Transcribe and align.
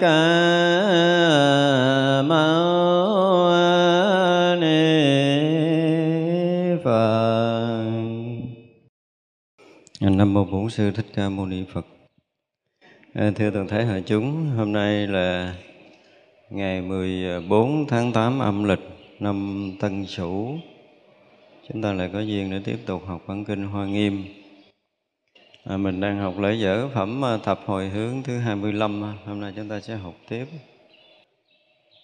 ca 0.00 0.16
mâu 2.22 3.50
ni 4.60 4.76
phật. 6.84 7.90
Năm 10.00 10.34
một 10.34 10.48
bốn 10.50 10.70
sư 10.70 10.90
thích 10.90 11.06
ca 11.14 11.28
mâu 11.28 11.46
ni 11.46 11.64
phật. 11.72 11.86
Ờ, 13.14 13.30
thưa 13.30 13.50
toàn 13.50 13.68
thể 13.68 13.84
hội 13.84 14.02
chúng, 14.06 14.50
hôm 14.56 14.72
nay 14.72 15.06
là 15.06 15.54
ngày 16.50 16.82
14 16.82 17.86
tháng 17.88 18.12
8 18.12 18.38
âm 18.38 18.64
lịch 18.64 18.80
năm 19.18 19.70
Tân 19.80 20.06
Sửu. 20.06 20.58
Chúng 21.68 21.82
ta 21.82 21.92
lại 21.92 22.10
có 22.12 22.20
duyên 22.20 22.50
để 22.50 22.60
tiếp 22.64 22.78
tục 22.86 23.02
học 23.06 23.22
bản 23.26 23.44
kinh 23.44 23.64
Hoa 23.64 23.86
Nghiêm 23.86 24.24
à, 25.64 25.76
mình 25.76 26.00
đang 26.00 26.18
học 26.18 26.38
lễ 26.38 26.54
dở 26.54 26.88
phẩm 26.88 27.24
à, 27.24 27.36
thập 27.36 27.60
hồi 27.66 27.88
hướng 27.88 28.22
thứ 28.22 28.38
25 28.38 29.04
à. 29.04 29.12
hôm 29.26 29.40
nay 29.40 29.52
chúng 29.56 29.68
ta 29.68 29.80
sẽ 29.80 29.96
học 29.96 30.14
tiếp. 30.28 30.46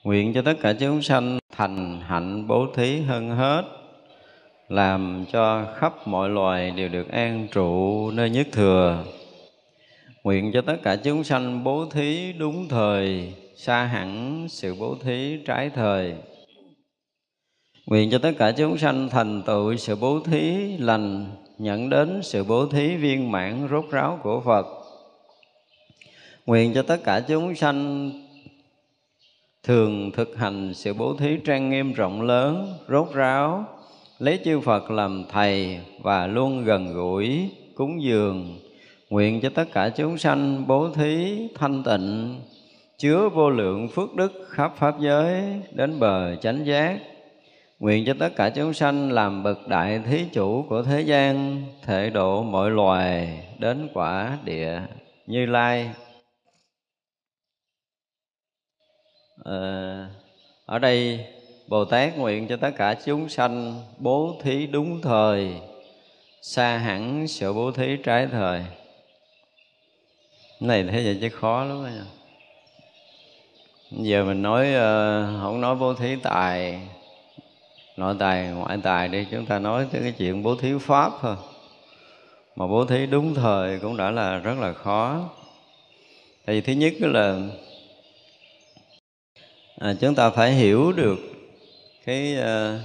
Nguyện 0.05 0.35
cho 0.35 0.43
tất 0.43 0.55
cả 0.61 0.73
chúng 0.73 1.03
sanh 1.03 1.39
thành 1.57 2.01
hạnh 2.01 2.47
bố 2.49 2.67
thí 2.75 3.01
hơn 3.01 3.31
hết 3.31 3.63
làm 4.69 5.25
cho 5.33 5.65
khắp 5.77 6.09
mọi 6.09 6.29
loài 6.29 6.71
đều 6.71 6.89
được 6.89 7.09
an 7.09 7.49
trụ 7.53 8.11
nơi 8.11 8.31
nhất 8.31 8.47
thừa. 8.53 9.05
Nguyện 10.25 10.51
cho 10.53 10.61
tất 10.61 10.77
cả 10.83 10.97
chúng 10.97 11.25
sanh 11.25 11.65
bố 11.65 11.87
thí 11.87 12.33
đúng 12.33 12.69
thời 12.69 13.35
xa 13.57 13.85
hẳn 13.85 14.47
sự 14.49 14.75
bố 14.75 14.97
thí 15.05 15.39
trái 15.47 15.71
thời. 15.71 16.15
Nguyện 17.87 18.11
cho 18.11 18.19
tất 18.19 18.33
cả 18.39 18.53
chúng 18.53 18.79
sanh 18.79 19.09
thành 19.09 19.43
tựu 19.43 19.77
sự 19.77 19.97
bố 19.97 20.21
thí 20.21 20.77
lành 20.79 21.27
nhận 21.59 21.91
đến 21.91 22.21
sự 22.23 22.45
bố 22.45 22.67
thí 22.67 22.97
viên 22.97 23.33
mãn 23.33 23.69
rốt 23.71 23.85
ráo 23.91 24.19
của 24.23 24.41
phật. 24.41 24.67
Nguyện 26.47 26.75
cho 26.75 26.83
tất 26.83 27.05
cả 27.05 27.21
chúng 27.21 27.55
sanh 27.55 28.11
thường 29.63 30.11
thực 30.11 30.37
hành 30.37 30.75
sự 30.75 30.95
bố 30.95 31.15
thí 31.15 31.37
trang 31.45 31.71
nghiêm 31.71 31.93
rộng 31.93 32.23
lớn, 32.23 32.75
rốt 32.89 33.09
ráo, 33.15 33.65
lấy 34.19 34.39
chư 34.45 34.61
Phật 34.61 34.91
làm 34.91 35.25
thầy 35.31 35.81
và 36.03 36.27
luôn 36.27 36.65
gần 36.65 36.93
gũi, 36.93 37.51
cúng 37.75 38.03
dường. 38.03 38.59
Nguyện 39.11 39.41
cho 39.41 39.51
tất 39.51 39.73
cả 39.73 39.89
chúng 39.89 40.19
sanh 40.19 40.67
bố 40.67 40.89
thí 40.91 41.39
thanh 41.55 41.83
tịnh, 41.85 42.41
chứa 42.99 43.29
vô 43.29 43.51
lượng 43.51 43.89
phước 43.89 44.15
đức 44.15 44.33
khắp 44.49 44.73
pháp 44.77 45.01
giới 45.01 45.43
đến 45.73 46.01
bờ 46.01 46.37
chánh 46.37 46.67
giác 46.67 46.99
nguyện 47.79 48.05
cho 48.07 48.15
tất 48.19 48.29
cả 48.37 48.51
chúng 48.51 48.75
sanh 48.75 49.13
làm 49.13 49.43
bậc 49.43 49.69
đại 49.69 50.01
thí 50.07 50.25
chủ 50.33 50.67
của 50.69 50.83
thế 50.83 51.01
gian 51.01 51.63
thể 51.83 52.11
độ 52.11 52.43
mọi 52.43 52.71
loài 52.71 53.45
đến 53.59 53.89
quả 53.95 54.39
địa 54.45 54.81
như 55.27 55.47
lai 55.47 55.91
à, 59.45 60.09
ở 60.67 60.79
đây 60.79 61.27
Bồ 61.69 61.85
Tát 61.85 62.19
nguyện 62.19 62.49
cho 62.49 62.57
tất 62.57 62.71
cả 62.77 62.95
chúng 63.05 63.29
sanh 63.29 63.83
bố 63.99 64.37
thí 64.43 64.67
đúng 64.67 65.01
thời, 65.03 65.55
xa 66.43 66.79
hẳn 66.79 67.29
sự 67.29 67.53
bố 67.53 67.71
thí 67.73 67.97
trái 68.05 68.27
thời. 68.27 68.65
Cái 70.61 70.69
này 70.69 70.83
thế 70.83 71.05
vậy 71.05 71.19
chứ 71.21 71.29
khó 71.29 71.65
lắm 71.65 71.85
nha. 71.85 72.05
Giờ 73.91 74.25
mình 74.25 74.43
nói 74.43 74.75
ờ, 74.75 75.39
không 75.43 75.61
nói 75.61 75.77
bố 75.77 75.95
thí 75.95 76.17
tài, 76.23 76.81
nội 77.97 78.17
tài, 78.19 78.47
ngoại 78.47 78.79
tài 78.83 79.09
đi, 79.09 79.27
chúng 79.31 79.47
ta 79.47 79.59
nói 79.59 79.87
tới 79.93 80.01
cái 80.03 80.13
chuyện 80.19 80.43
bố 80.43 80.57
thí 80.57 80.73
pháp 80.81 81.13
thôi. 81.21 81.37
Mà 82.57 82.67
bố 82.67 82.85
thí 82.85 83.07
đúng 83.07 83.35
thời 83.35 83.79
cũng 83.79 83.97
đã 83.97 84.11
là 84.11 84.39
rất 84.39 84.59
là 84.59 84.73
khó. 84.73 85.31
Thì 86.47 86.61
thứ 86.61 86.73
nhất 86.73 86.93
là 87.01 87.41
à, 89.79 89.95
chúng 90.01 90.15
ta 90.15 90.31
phải 90.31 90.53
hiểu 90.53 90.93
được 90.93 91.19
cái 92.05 92.37
à, 92.37 92.81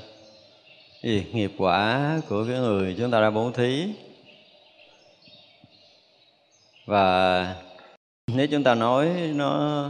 gì 1.04 1.26
nghiệp 1.34 1.52
quả 1.58 2.12
của 2.30 2.46
cái 2.48 2.60
người 2.60 2.96
chúng 2.98 3.12
ta 3.12 3.22
đã 3.22 3.30
bố 3.30 3.52
thí 3.52 3.88
và 6.86 7.56
nếu 8.28 8.48
chúng 8.48 8.64
ta 8.64 8.76
nói 8.76 9.10
nó 9.36 9.90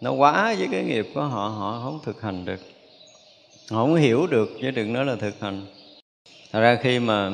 nó 0.00 0.12
quá 0.12 0.54
với 0.58 0.68
cái 0.72 0.84
nghiệp 0.84 1.06
của 1.14 1.22
họ 1.22 1.48
họ 1.48 1.80
không 1.84 2.00
thực 2.04 2.22
hành 2.22 2.44
được 2.44 2.60
không 3.76 3.94
hiểu 3.94 4.26
được 4.26 4.50
chứ 4.60 4.70
đừng 4.70 4.92
nói 4.92 5.04
là 5.04 5.16
thực 5.16 5.40
hành. 5.40 5.66
Thật 6.52 6.60
ra 6.60 6.78
khi 6.82 6.98
mà 6.98 7.32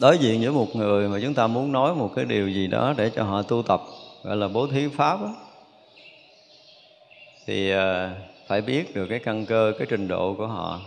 đối 0.00 0.18
diện 0.18 0.40
với 0.40 0.50
một 0.50 0.76
người 0.76 1.08
mà 1.08 1.18
chúng 1.22 1.34
ta 1.34 1.46
muốn 1.46 1.72
nói 1.72 1.94
một 1.94 2.12
cái 2.16 2.24
điều 2.24 2.48
gì 2.48 2.66
đó 2.66 2.94
để 2.96 3.10
cho 3.10 3.22
họ 3.22 3.42
tu 3.42 3.62
tập 3.62 3.80
gọi 4.22 4.36
là 4.36 4.48
bố 4.48 4.66
thí 4.66 4.88
pháp 4.88 5.20
đó, 5.20 5.36
thì 7.46 7.70
ờ, 7.70 8.10
phải 8.46 8.60
biết 8.60 8.94
được 8.94 9.06
cái 9.06 9.18
căn 9.18 9.46
cơ 9.46 9.72
cái 9.78 9.86
trình 9.90 10.08
độ 10.08 10.34
của 10.34 10.46
họ. 10.46 10.80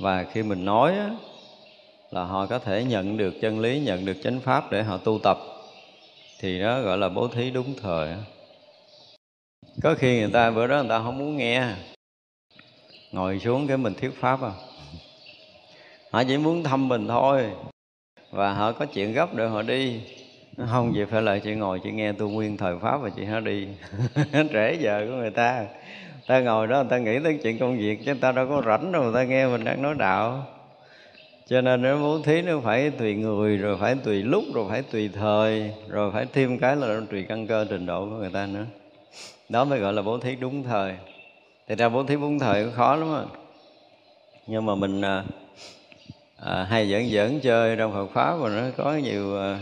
Và 0.00 0.26
khi 0.32 0.42
mình 0.42 0.64
nói 0.64 0.92
á, 0.92 1.10
là 2.10 2.24
họ 2.24 2.46
có 2.46 2.58
thể 2.58 2.84
nhận 2.84 3.16
được 3.16 3.34
chân 3.40 3.60
lý 3.60 3.80
nhận 3.80 4.04
được 4.04 4.16
chánh 4.22 4.40
pháp 4.40 4.72
để 4.72 4.82
họ 4.82 4.96
tu 4.96 5.18
tập 5.22 5.38
thì 6.40 6.60
đó 6.60 6.80
gọi 6.80 6.98
là 6.98 7.08
bố 7.08 7.28
thí 7.28 7.50
đúng 7.50 7.74
thời 7.82 8.14
có 9.82 9.94
khi 9.98 10.20
người 10.20 10.30
ta 10.32 10.50
bữa 10.50 10.66
đó 10.66 10.76
người 10.76 10.88
ta 10.88 10.98
không 10.98 11.18
muốn 11.18 11.36
nghe 11.36 11.72
ngồi 13.12 13.38
xuống 13.38 13.66
cái 13.66 13.76
mình 13.76 13.94
thuyết 13.94 14.20
pháp 14.20 14.42
à. 14.42 14.52
Họ 16.10 16.24
chỉ 16.24 16.36
muốn 16.36 16.64
thăm 16.64 16.88
mình 16.88 17.08
thôi. 17.08 17.50
Và 18.30 18.52
họ 18.52 18.72
có 18.72 18.86
chuyện 18.86 19.12
gấp 19.12 19.34
để 19.34 19.48
họ 19.48 19.62
đi. 19.62 20.00
Không 20.70 20.92
vậy 20.94 21.06
phải 21.06 21.22
lại 21.22 21.40
chị 21.40 21.54
ngồi 21.54 21.80
chị 21.84 21.90
nghe 21.90 22.12
tu 22.12 22.28
nguyên 22.28 22.56
thời 22.56 22.78
pháp 22.78 22.96
và 22.96 23.10
chị 23.16 23.24
hả 23.24 23.40
đi. 23.40 23.68
Trễ 24.32 24.76
giờ 24.80 25.06
của 25.08 25.14
người 25.14 25.30
ta. 25.30 25.66
Ta 26.26 26.40
ngồi 26.40 26.66
đó, 26.66 26.76
người 26.76 26.90
ta 26.90 26.98
nghĩ 26.98 27.18
tới 27.24 27.38
chuyện 27.42 27.58
công 27.58 27.78
việc 27.78 28.04
chứ 28.04 28.14
ta 28.14 28.32
đâu 28.32 28.46
có 28.48 28.62
rảnh 28.66 28.92
đâu, 28.92 29.02
người 29.02 29.14
ta 29.14 29.24
nghe 29.24 29.46
mình 29.46 29.64
đang 29.64 29.82
nói 29.82 29.94
đạo. 29.98 30.46
Cho 31.46 31.60
nên 31.60 31.82
nếu 31.82 31.98
muốn 31.98 32.22
thí 32.22 32.42
nó 32.42 32.60
phải 32.64 32.90
tùy 32.90 33.14
người, 33.14 33.56
rồi 33.56 33.76
phải 33.80 33.96
tùy 34.04 34.22
lúc, 34.22 34.44
rồi 34.54 34.66
phải 34.68 34.82
tùy 34.82 35.10
thời, 35.14 35.72
rồi 35.88 36.10
phải 36.12 36.26
thêm 36.32 36.58
cái 36.58 36.76
là 36.76 37.00
tùy 37.10 37.26
căn 37.28 37.46
cơ 37.46 37.66
trình 37.70 37.86
độ 37.86 38.00
của 38.00 38.16
người 38.16 38.30
ta 38.30 38.46
nữa. 38.46 38.64
Đó 39.48 39.64
mới 39.64 39.78
gọi 39.78 39.92
là 39.92 40.02
bố 40.02 40.18
thí 40.18 40.36
đúng 40.36 40.62
thời 40.62 40.94
thì 41.68 41.74
ra 41.74 41.88
bố 41.88 42.04
thí 42.04 42.16
bốn 42.16 42.38
thời 42.38 42.64
cũng 42.64 42.72
khó 42.72 42.96
lắm 42.96 43.14
á. 43.14 43.22
Nhưng 44.46 44.66
mà 44.66 44.74
mình 44.74 45.00
à, 45.02 45.24
à, 46.36 46.66
hay 46.70 46.90
giỡn 46.90 47.08
giỡn 47.08 47.40
chơi 47.40 47.76
trong 47.76 47.92
Phật 47.92 48.06
pháp 48.14 48.36
mà 48.36 48.48
nó 48.48 48.62
có 48.76 48.94
nhiều 48.94 49.38
à, 49.38 49.58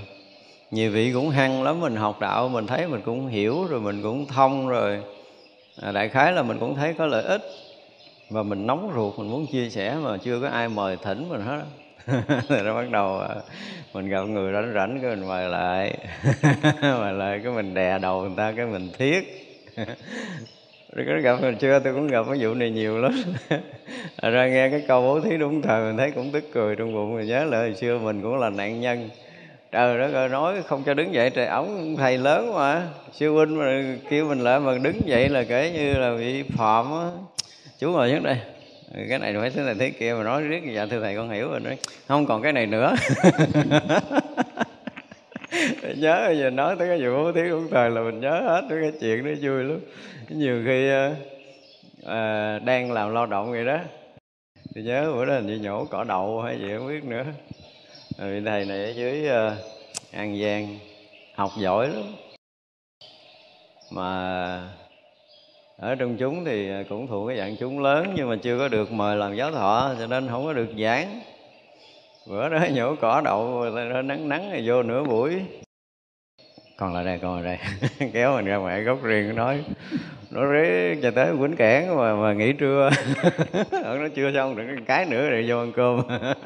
nhiều 0.71 0.91
vị 0.91 1.13
cũng 1.13 1.31
hăng 1.31 1.63
lắm. 1.63 1.81
Mình 1.81 1.97
học 1.97 2.21
đạo 2.21 2.49
mình 2.49 2.67
thấy 2.67 2.89
mình 2.89 3.01
cũng 3.05 3.27
hiểu 3.27 3.65
rồi 3.65 3.81
mình 3.81 4.03
cũng 4.03 4.27
thông 4.27 4.69
rồi. 4.69 5.03
À, 5.83 5.93
đại 5.93 6.09
khái 6.09 6.33
là 6.33 6.43
mình 6.43 6.59
cũng 6.61 6.75
thấy 6.75 6.95
có 6.95 7.07
lợi 7.07 7.23
ích. 7.23 7.43
Và 8.31 8.43
mình 8.43 8.67
nóng 8.67 8.93
ruột 8.95 9.19
mình 9.19 9.31
muốn 9.31 9.47
chia 9.47 9.71
sẻ 9.71 9.97
mà 10.03 10.17
chưa 10.17 10.41
có 10.41 10.49
ai 10.49 10.69
mời 10.69 10.97
thỉnh 11.03 11.29
mình 11.29 11.41
hết 11.41 11.63
rồi 12.49 12.63
nó 12.63 12.75
bắt 12.75 12.91
đầu 12.91 13.19
à, 13.19 13.35
mình 13.93 14.09
gặp 14.09 14.23
người 14.23 14.53
rảnh 14.53 14.73
rảnh 14.75 14.99
cái 15.03 15.11
mình 15.11 15.29
mời 15.29 15.49
lại. 15.49 15.99
Mời 16.83 17.13
lại 17.13 17.41
cái 17.45 17.53
mình 17.53 17.75
đè 17.75 17.99
đầu 17.99 18.21
người 18.21 18.37
ta 18.37 18.53
cái 18.57 18.67
mình 18.67 18.91
thiết. 18.99 19.43
có 21.05 21.19
gặp 21.23 21.41
mình 21.41 21.57
chưa 21.57 21.79
tôi 21.79 21.95
cũng 21.95 22.09
gặp 22.09 22.27
cái 22.29 22.39
vụ 22.41 22.55
này 22.55 22.71
nhiều 22.71 22.99
lắm. 22.99 23.13
Ra 24.23 24.49
nghe 24.49 24.69
cái 24.71 24.85
câu 24.89 25.03
bố 25.03 25.21
thí 25.21 25.37
đúng 25.37 25.63
thời 25.63 25.83
mình 25.83 25.97
thấy 25.97 26.11
cũng 26.11 26.31
tức 26.33 26.45
cười 26.53 26.77
trong 26.77 26.95
bụng. 26.95 27.17
Mình 27.17 27.27
nhớ 27.27 27.45
lại 27.45 27.61
hồi 27.61 27.75
xưa 27.75 27.99
mình 27.99 28.23
cũng 28.23 28.39
là 28.39 28.51
nạn 28.51 28.81
nhân. 28.81 29.09
Trời 29.73 29.99
đất 29.99 30.13
ơi, 30.15 30.29
nói 30.29 30.63
không 30.67 30.83
cho 30.87 30.95
đứng 30.95 31.15
dậy, 31.15 31.31
trời, 31.31 31.47
ổng 31.47 31.97
thầy 31.97 32.19
lớn 32.19 32.55
mà 32.55 32.83
sư 33.13 33.33
huynh 33.33 33.59
mà 33.59 33.83
kêu 34.11 34.29
mình 34.29 34.41
lại 34.41 34.61
mà 34.61 34.79
đứng 34.79 35.09
dậy 35.09 35.29
là 35.29 35.45
kể 35.45 35.71
như 35.75 35.99
là 35.99 36.17
bị 36.17 36.43
phạm 36.43 36.93
á. 36.93 37.11
Chú 37.79 37.91
ngồi 37.91 38.11
trước 38.11 38.23
đây. 38.23 38.37
Ừ, 38.95 39.01
cái 39.09 39.19
này 39.19 39.35
phải 39.41 39.51
thế 39.51 39.63
này 39.63 39.75
thế 39.79 39.91
kia 39.91 40.15
mà 40.15 40.23
nói 40.25 40.43
riết 40.43 40.63
dạ 40.75 40.87
thưa 40.87 41.01
thầy 41.01 41.17
con 41.17 41.31
hiểu 41.31 41.51
rồi 41.51 41.61
nói. 41.61 41.77
Không 42.09 42.27
còn 42.27 42.43
cái 42.43 42.53
này 42.53 42.67
nữa. 42.67 42.95
Nhớ 45.97 46.35
giờ 46.39 46.51
nói 46.51 46.77
tới 46.79 46.89
cái 46.89 47.03
vụ 47.03 47.17
bố 47.17 47.33
thí 47.33 47.41
cũng 47.51 47.69
thời 47.71 47.91
là 47.91 48.01
mình 48.01 48.21
nhớ 48.21 48.41
hết 48.41 48.63
cái 48.69 48.93
chuyện 49.01 49.25
đó, 49.25 49.31
vui 49.43 49.65
lắm 49.65 49.79
nhiều 50.29 50.63
khi 50.67 50.91
à, 52.07 52.59
đang 52.59 52.93
làm 52.93 53.15
lao 53.15 53.27
động 53.27 53.51
vậy 53.51 53.65
đó 53.65 53.79
thì 54.75 54.83
nhớ 54.83 55.13
bữa 55.15 55.25
đó 55.25 55.35
hình 55.35 55.47
như 55.47 55.59
nhổ 55.59 55.85
cỏ 55.85 56.05
đậu 56.05 56.43
hay 56.43 56.61
gì 56.61 56.69
không 56.79 56.89
biết 56.89 57.05
nữa. 57.05 57.25
Rồi 58.19 58.43
thầy 58.47 58.65
này 58.65 58.85
ở 58.85 58.91
dưới 58.91 59.29
uh, 59.29 59.53
an 60.13 60.41
giang 60.41 60.79
học 61.35 61.51
giỏi 61.59 61.89
lắm. 61.89 62.05
Mà 63.91 64.71
ở 65.77 65.95
trong 65.95 66.17
chúng 66.17 66.45
thì 66.45 66.71
cũng 66.89 67.07
thuộc 67.07 67.29
cái 67.29 67.37
dạng 67.37 67.57
chúng 67.57 67.83
lớn 67.83 68.13
nhưng 68.17 68.29
mà 68.29 68.37
chưa 68.43 68.59
có 68.59 68.69
được 68.69 68.93
mời 68.93 69.17
làm 69.17 69.37
giáo 69.37 69.53
thọ 69.53 69.95
cho 69.99 70.07
nên 70.07 70.29
không 70.29 70.45
có 70.45 70.53
được 70.53 70.69
giảng. 70.79 71.21
Bữa 72.29 72.49
đó 72.49 72.59
nhổ 72.73 72.95
cỏ 73.01 73.21
đậu 73.25 73.65
nó 73.71 74.03
nắng 74.03 74.29
nắng 74.29 74.51
rồi 74.53 74.63
vô 74.67 74.83
nửa 74.83 75.05
buổi 75.05 75.43
còn 76.77 76.95
lại 76.95 77.05
đây, 77.05 77.19
con 77.23 77.43
lại 77.43 77.59
đây. 77.99 78.11
Kéo 78.13 78.37
mình 78.37 78.45
ra 78.45 78.57
ngoài 78.57 78.83
góc 78.83 79.03
riêng, 79.03 79.37
nói 79.37 79.65
nó 80.31 80.53
rế 80.53 80.97
cho 81.03 81.11
tới 81.11 81.37
quýnh 81.39 81.57
cản 81.57 81.97
mà 81.97 82.15
mà 82.15 82.33
nghỉ 82.33 82.53
trưa. 82.53 82.91
Nó 83.73 84.09
chưa 84.15 84.33
xong 84.35 84.57
được 84.57 84.65
cái 84.87 85.07
nữa 85.07 85.31
rồi 85.31 85.45
vô 85.49 85.59
ăn 85.59 85.73
cơm. 85.77 86.01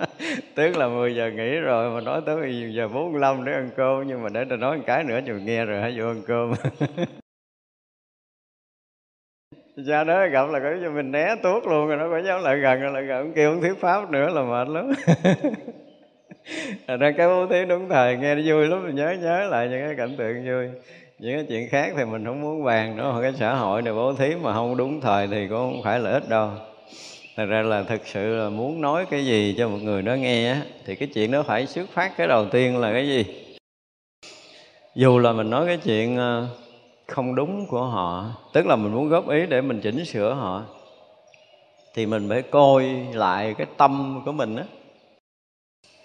Tức 0.55 0.77
là 0.77 0.89
10 0.89 1.15
giờ 1.15 1.31
nghỉ 1.31 1.57
rồi 1.57 1.95
mà 1.95 2.01
nói 2.01 2.21
tới 2.27 2.71
giờ 2.75 2.89
45 2.89 3.45
để 3.45 3.53
ăn 3.53 3.71
cơm, 3.77 4.07
nhưng 4.07 4.23
mà 4.23 4.29
để 4.29 4.45
tôi 4.49 4.59
nói 4.59 4.77
một 4.77 4.83
cái 4.87 5.05
nữa 5.05 5.21
chừng 5.27 5.45
nghe 5.45 5.65
rồi 5.65 5.81
hãy 5.81 5.95
vô 5.99 6.07
ăn 6.07 6.23
cơm. 6.27 6.53
Cha 9.87 10.05
đó 10.05 10.27
gặp 10.27 10.51
là 10.51 10.61
có 10.61 10.71
cho 10.83 10.91
mình 10.91 11.11
né 11.11 11.35
tuốt 11.43 11.67
luôn 11.67 11.89
rồi 11.89 11.97
nó 11.97 12.09
có 12.11 12.19
dám 12.19 12.43
lại 12.43 12.59
gần 12.59 12.81
rồi 12.81 12.93
lại 12.93 13.03
gần 13.03 13.33
kêu 13.33 13.53
không 13.53 13.61
thuyết 13.61 13.81
pháp 13.81 14.11
nữa 14.11 14.29
là 14.29 14.43
mệt 14.43 14.69
lắm 14.69 14.93
ra 16.87 17.11
cái 17.17 17.29
bố 17.29 17.47
thí 17.47 17.65
đúng 17.65 17.89
thời, 17.89 18.17
nghe 18.17 18.35
nó 18.35 18.43
vui 18.47 18.67
lắm, 18.67 18.87
mình 18.87 18.95
nhớ 18.97 19.17
nhớ 19.23 19.49
lại 19.51 19.69
những 19.69 19.81
cái 19.81 19.95
cảnh 19.97 20.17
tượng 20.17 20.47
vui. 20.47 20.69
Những 21.19 21.35
cái 21.35 21.45
chuyện 21.49 21.69
khác 21.69 21.93
thì 21.97 22.05
mình 22.05 22.25
không 22.25 22.41
muốn 22.41 22.65
bàn 22.65 22.97
nữa 22.97 23.19
cái 23.23 23.33
xã 23.39 23.55
hội 23.55 23.83
này 23.83 23.95
bố 23.95 24.15
thí 24.15 24.35
mà 24.35 24.55
không 24.55 24.77
đúng 24.77 25.01
thời 25.01 25.27
thì 25.27 25.49
cũng 25.49 25.59
không 25.59 25.83
phải 25.85 26.01
là 26.01 26.11
ít 26.11 26.29
đâu. 26.29 26.51
Thật 27.37 27.45
ra 27.47 27.63
là 27.63 27.83
thực 27.83 28.07
sự 28.07 28.37
là 28.37 28.49
muốn 28.49 28.81
nói 28.81 29.07
cái 29.11 29.27
gì 29.27 29.55
cho 29.59 29.69
một 29.69 29.79
người 29.83 30.03
đó 30.03 30.15
nghe 30.15 30.53
á, 30.53 30.63
thì 30.87 30.95
cái 30.95 31.09
chuyện 31.15 31.31
đó 31.31 31.43
phải 31.43 31.67
xuất 31.67 31.89
phát 31.91 32.13
cái 32.17 32.27
đầu 32.27 32.47
tiên 32.49 32.79
là 32.79 32.93
cái 32.93 33.07
gì? 33.09 33.25
Dù 34.95 35.19
là 35.19 35.33
mình 35.33 35.51
nói 35.51 35.67
cái 35.67 35.77
chuyện 35.77 36.17
ờ, 36.17 36.49
không 37.07 37.35
đúng 37.35 37.67
của 37.67 37.85
họ, 37.85 38.27
tức 38.53 38.67
là 38.67 38.77
mình 38.77 38.93
muốn 38.93 39.09
góp 39.09 39.29
ý 39.29 39.47
để 39.47 39.61
mình 39.61 39.81
chỉnh 39.81 40.05
sửa 40.05 40.35
họ, 40.35 40.63
thì 41.95 42.07
mình 42.07 42.29
phải 42.29 42.43
coi 42.43 42.85
lại 43.13 43.55
cái 43.59 43.67
tâm 43.77 44.23
của 44.25 44.33
mình 44.33 44.57
á 44.57 44.65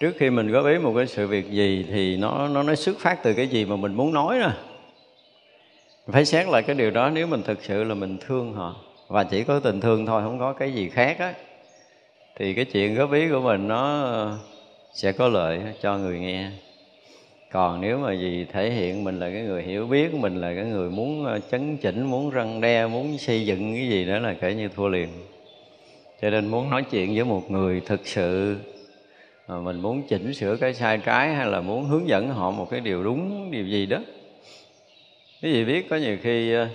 trước 0.00 0.16
khi 0.18 0.30
mình 0.30 0.50
góp 0.50 0.66
ý 0.66 0.78
một 0.78 0.92
cái 0.96 1.06
sự 1.06 1.26
việc 1.26 1.50
gì 1.50 1.86
thì 1.90 2.16
nó 2.16 2.48
nó 2.48 2.62
nó 2.62 2.74
xuất 2.74 2.98
phát 2.98 3.22
từ 3.22 3.34
cái 3.34 3.48
gì 3.48 3.64
mà 3.64 3.76
mình 3.76 3.94
muốn 3.94 4.12
nói 4.12 4.38
nè. 4.38 4.50
Phải 6.06 6.24
xét 6.24 6.48
lại 6.48 6.62
cái 6.62 6.76
điều 6.76 6.90
đó, 6.90 7.10
nếu 7.10 7.26
mình 7.26 7.42
thực 7.42 7.64
sự 7.64 7.84
là 7.84 7.94
mình 7.94 8.18
thương 8.26 8.52
họ, 8.52 8.76
và 9.08 9.24
chỉ 9.24 9.44
có 9.44 9.60
tình 9.60 9.80
thương 9.80 10.06
thôi, 10.06 10.22
không 10.22 10.38
có 10.38 10.52
cái 10.52 10.72
gì 10.72 10.88
khác 10.88 11.18
á, 11.18 11.34
thì 12.36 12.54
cái 12.54 12.64
chuyện 12.64 12.94
góp 12.94 13.12
ý 13.12 13.28
của 13.28 13.40
mình 13.40 13.68
nó 13.68 14.38
sẽ 14.94 15.12
có 15.12 15.28
lợi 15.28 15.60
cho 15.82 15.98
người 15.98 16.18
nghe. 16.18 16.50
Còn 17.52 17.80
nếu 17.80 17.98
mà 17.98 18.12
gì 18.12 18.46
thể 18.52 18.70
hiện 18.70 19.04
mình 19.04 19.20
là 19.20 19.30
cái 19.30 19.42
người 19.42 19.62
hiểu 19.62 19.86
biết, 19.86 20.14
mình 20.14 20.40
là 20.40 20.54
cái 20.54 20.64
người 20.64 20.90
muốn 20.90 21.24
ờ, 21.24 21.40
chấn 21.50 21.76
chỉnh, 21.76 22.02
muốn 22.02 22.30
răng 22.30 22.60
đe, 22.60 22.86
muốn 22.86 23.18
xây 23.18 23.46
dựng 23.46 23.74
cái 23.74 23.88
gì 23.88 24.04
đó 24.04 24.18
là 24.18 24.34
kể 24.40 24.54
như 24.54 24.68
thua 24.68 24.88
liền. 24.88 25.08
Cho 26.22 26.30
nên 26.30 26.48
muốn 26.48 26.70
nói 26.70 26.84
chuyện 26.90 27.14
với 27.14 27.24
một 27.24 27.50
người 27.50 27.80
thực 27.80 28.06
sự 28.06 28.56
Ờ, 29.46 29.60
mình 29.60 29.80
muốn 29.80 30.02
chỉnh 30.08 30.34
sửa 30.34 30.56
cái 30.56 30.74
sai 30.74 30.98
trái 30.98 31.34
hay 31.34 31.46
là 31.46 31.60
muốn 31.60 31.84
hướng 31.84 32.08
dẫn 32.08 32.28
họ 32.28 32.50
một 32.50 32.70
cái 32.70 32.80
điều 32.80 33.04
đúng, 33.04 33.50
điều 33.50 33.66
gì 33.66 33.86
đó. 33.86 33.98
Cái 35.42 35.52
gì 35.52 35.64
biết 35.64 35.86
có 35.90 35.96
nhiều 35.96 36.18
khi 36.22 36.52
ờ, 36.52 36.68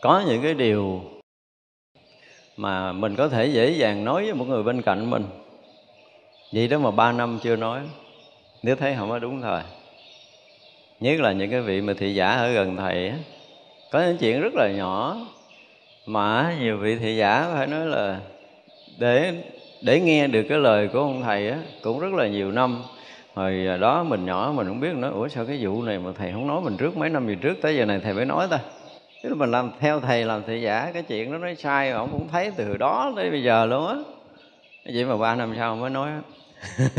có 0.00 0.24
những 0.26 0.42
cái 0.42 0.54
điều 0.54 1.00
mà 2.56 2.92
mình 2.92 3.16
có 3.16 3.28
thể 3.28 3.46
dễ 3.46 3.70
dàng 3.70 4.04
nói 4.04 4.24
với 4.24 4.34
một 4.34 4.44
người 4.44 4.62
bên 4.62 4.82
cạnh 4.82 5.10
mình. 5.10 5.24
Vậy 6.52 6.68
đó 6.68 6.78
mà 6.78 6.90
ba 6.90 7.12
năm 7.12 7.38
chưa 7.42 7.56
nói, 7.56 7.80
nếu 8.62 8.76
thấy 8.76 8.94
không 8.98 9.10
có 9.10 9.18
đúng 9.18 9.40
thời 9.40 9.62
nhất 11.00 11.20
là 11.20 11.32
những 11.32 11.50
cái 11.50 11.60
vị 11.60 11.80
mà 11.80 11.94
thị 11.98 12.14
giả 12.14 12.30
ở 12.30 12.52
gần 12.52 12.76
thầy 12.76 13.08
á, 13.08 13.16
có 13.90 14.00
những 14.00 14.18
chuyện 14.18 14.40
rất 14.40 14.54
là 14.54 14.68
nhỏ 14.76 15.16
mà 16.06 16.56
nhiều 16.60 16.78
vị 16.78 16.96
thị 16.96 17.16
giả 17.16 17.50
phải 17.54 17.66
nói 17.66 17.86
là 17.86 18.20
để 18.98 19.42
để 19.84 20.00
nghe 20.00 20.26
được 20.26 20.42
cái 20.48 20.58
lời 20.58 20.88
của 20.88 20.98
ông 20.98 21.22
thầy 21.22 21.48
á, 21.48 21.58
cũng 21.82 22.00
rất 22.00 22.12
là 22.12 22.28
nhiều 22.28 22.52
năm. 22.52 22.82
Hồi 23.34 23.66
đó 23.80 24.04
mình 24.04 24.24
nhỏ 24.24 24.52
mình 24.56 24.66
không 24.66 24.80
biết 24.80 24.94
nữa, 24.94 25.10
ủa, 25.14 25.28
sao 25.28 25.44
cái 25.44 25.58
vụ 25.60 25.82
này 25.82 25.98
mà 25.98 26.10
thầy 26.18 26.32
không 26.32 26.46
nói 26.46 26.60
mình 26.60 26.76
trước, 26.76 26.96
mấy 26.96 27.10
năm 27.10 27.28
gì 27.28 27.36
trước 27.40 27.54
tới 27.62 27.76
giờ 27.76 27.84
này 27.84 28.00
thầy 28.04 28.14
mới 28.14 28.24
nói 28.24 28.46
ta? 28.50 28.58
Tức 29.22 29.28
là 29.28 29.34
mình 29.34 29.50
làm 29.50 29.70
theo 29.80 30.00
thầy, 30.00 30.24
làm 30.24 30.42
thị 30.46 30.60
giả 30.60 30.90
cái 30.94 31.02
chuyện 31.02 31.32
đó, 31.32 31.38
nói 31.38 31.54
sai 31.54 31.90
ông 31.90 32.08
cũng 32.12 32.28
thấy 32.28 32.52
từ 32.56 32.76
đó 32.76 33.12
tới 33.16 33.30
bây 33.30 33.42
giờ 33.42 33.66
luôn 33.66 33.88
á. 33.88 33.94
Vậy 34.94 35.04
mà 35.04 35.16
ba 35.16 35.34
năm 35.34 35.54
sau 35.58 35.76
mới 35.76 35.90
nói 35.90 36.10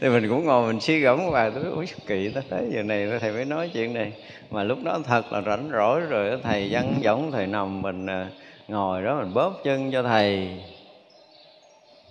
thì 0.00 0.08
mình 0.08 0.28
cũng 0.28 0.44
ngồi 0.44 0.66
mình 0.66 0.80
suy 0.80 1.00
gẫm 1.00 1.30
và 1.30 1.50
tôi 1.50 1.64
ủa 1.64 1.84
kỳ 2.06 2.28
ta 2.28 2.40
thấy 2.50 2.70
giờ 2.70 2.82
này 2.82 3.08
thầy 3.20 3.32
mới 3.32 3.44
nói 3.44 3.70
chuyện 3.74 3.94
này? 3.94 4.12
Mà 4.50 4.64
lúc 4.64 4.78
đó 4.84 4.98
thật 5.04 5.32
là 5.32 5.42
rảnh 5.42 5.70
rỗi 5.72 6.00
rồi 6.00 6.38
thầy 6.42 6.68
văn 6.70 6.94
giống 7.00 7.32
thầy 7.32 7.46
nằm 7.46 7.82
mình 7.82 8.06
à, 8.06 8.28
ngồi 8.68 9.02
đó 9.02 9.18
mình 9.20 9.34
bóp 9.34 9.52
chân 9.64 9.92
cho 9.92 10.02
thầy 10.02 10.48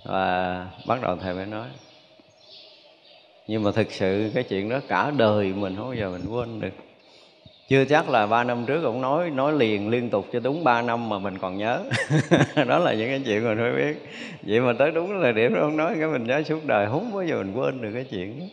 và 0.08 0.68
bắt 0.86 1.02
đầu 1.02 1.18
thầy 1.18 1.34
mới 1.34 1.46
nói. 1.46 1.68
Nhưng 3.48 3.64
mà 3.64 3.72
thực 3.72 3.92
sự 3.92 4.32
cái 4.34 4.44
chuyện 4.44 4.70
đó 4.70 4.80
cả 4.88 5.12
đời 5.18 5.54
mình 5.54 5.76
không 5.76 5.86
bao 5.86 5.94
giờ 5.94 6.10
mình 6.10 6.26
quên 6.30 6.62
được. 6.62 6.74
Chưa 7.70 7.86
chắc 7.86 8.10
là 8.10 8.28
ba 8.28 8.44
năm 8.44 8.66
trước 8.66 8.84
ông 8.84 9.02
nói 9.02 9.30
nói 9.30 9.54
liền, 9.54 9.90
liên 9.90 10.10
tục 10.10 10.26
cho 10.34 10.40
đúng 10.40 10.64
ba 10.64 10.82
năm 10.82 11.10
mà 11.10 11.20
mình 11.20 11.38
còn 11.38 11.58
nhớ. 11.58 11.84
Đó 12.68 12.80
là 12.80 12.94
những 12.94 13.10
cái 13.10 13.22
chuyện 13.26 13.44
mình 13.44 13.58
phải 13.58 13.72
biết. 13.72 14.10
Vậy 14.42 14.60
mà 14.60 14.74
tới 14.80 14.92
đúng 14.92 15.22
thời 15.22 15.34
điểm 15.34 15.54
đó 15.54 15.62
ông 15.62 15.78
nói, 15.78 15.96
cái 16.00 16.08
mình 16.08 16.24
nhớ 16.24 16.44
suốt 16.44 16.66
đời, 16.66 16.88
không 16.88 17.12
bao 17.14 17.26
giờ 17.26 17.38
mình 17.38 17.54
quên 17.54 17.82
được 17.82 17.92
cái 17.94 18.06
chuyện 18.10 18.40
đó. 18.40 18.46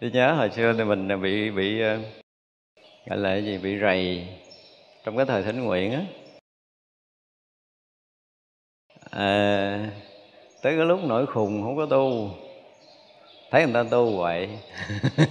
Tôi 0.00 0.10
nhớ 0.10 0.32
hồi 0.32 0.50
xưa 0.50 0.74
thì 0.78 0.84
mình 0.84 1.22
bị 1.22 1.50
bị 1.50 1.80
ờ, 1.80 1.98
gọi 3.06 3.18
là 3.18 3.30
cái 3.30 3.44
gì, 3.44 3.58
bị 3.58 3.78
rầy 3.80 4.26
trong 5.04 5.16
cái 5.16 5.26
thời 5.26 5.42
thỉnh 5.42 5.64
nguyện 5.64 5.92
á 5.92 6.00
à, 9.16 9.78
tới 10.62 10.76
cái 10.76 10.86
lúc 10.86 11.04
nổi 11.04 11.26
khùng 11.26 11.62
không 11.62 11.76
có 11.76 11.86
tu. 11.86 12.30
Thấy 13.50 13.64
người 13.64 13.74
ta 13.74 13.84
tu 13.90 14.16
vậy 14.16 14.48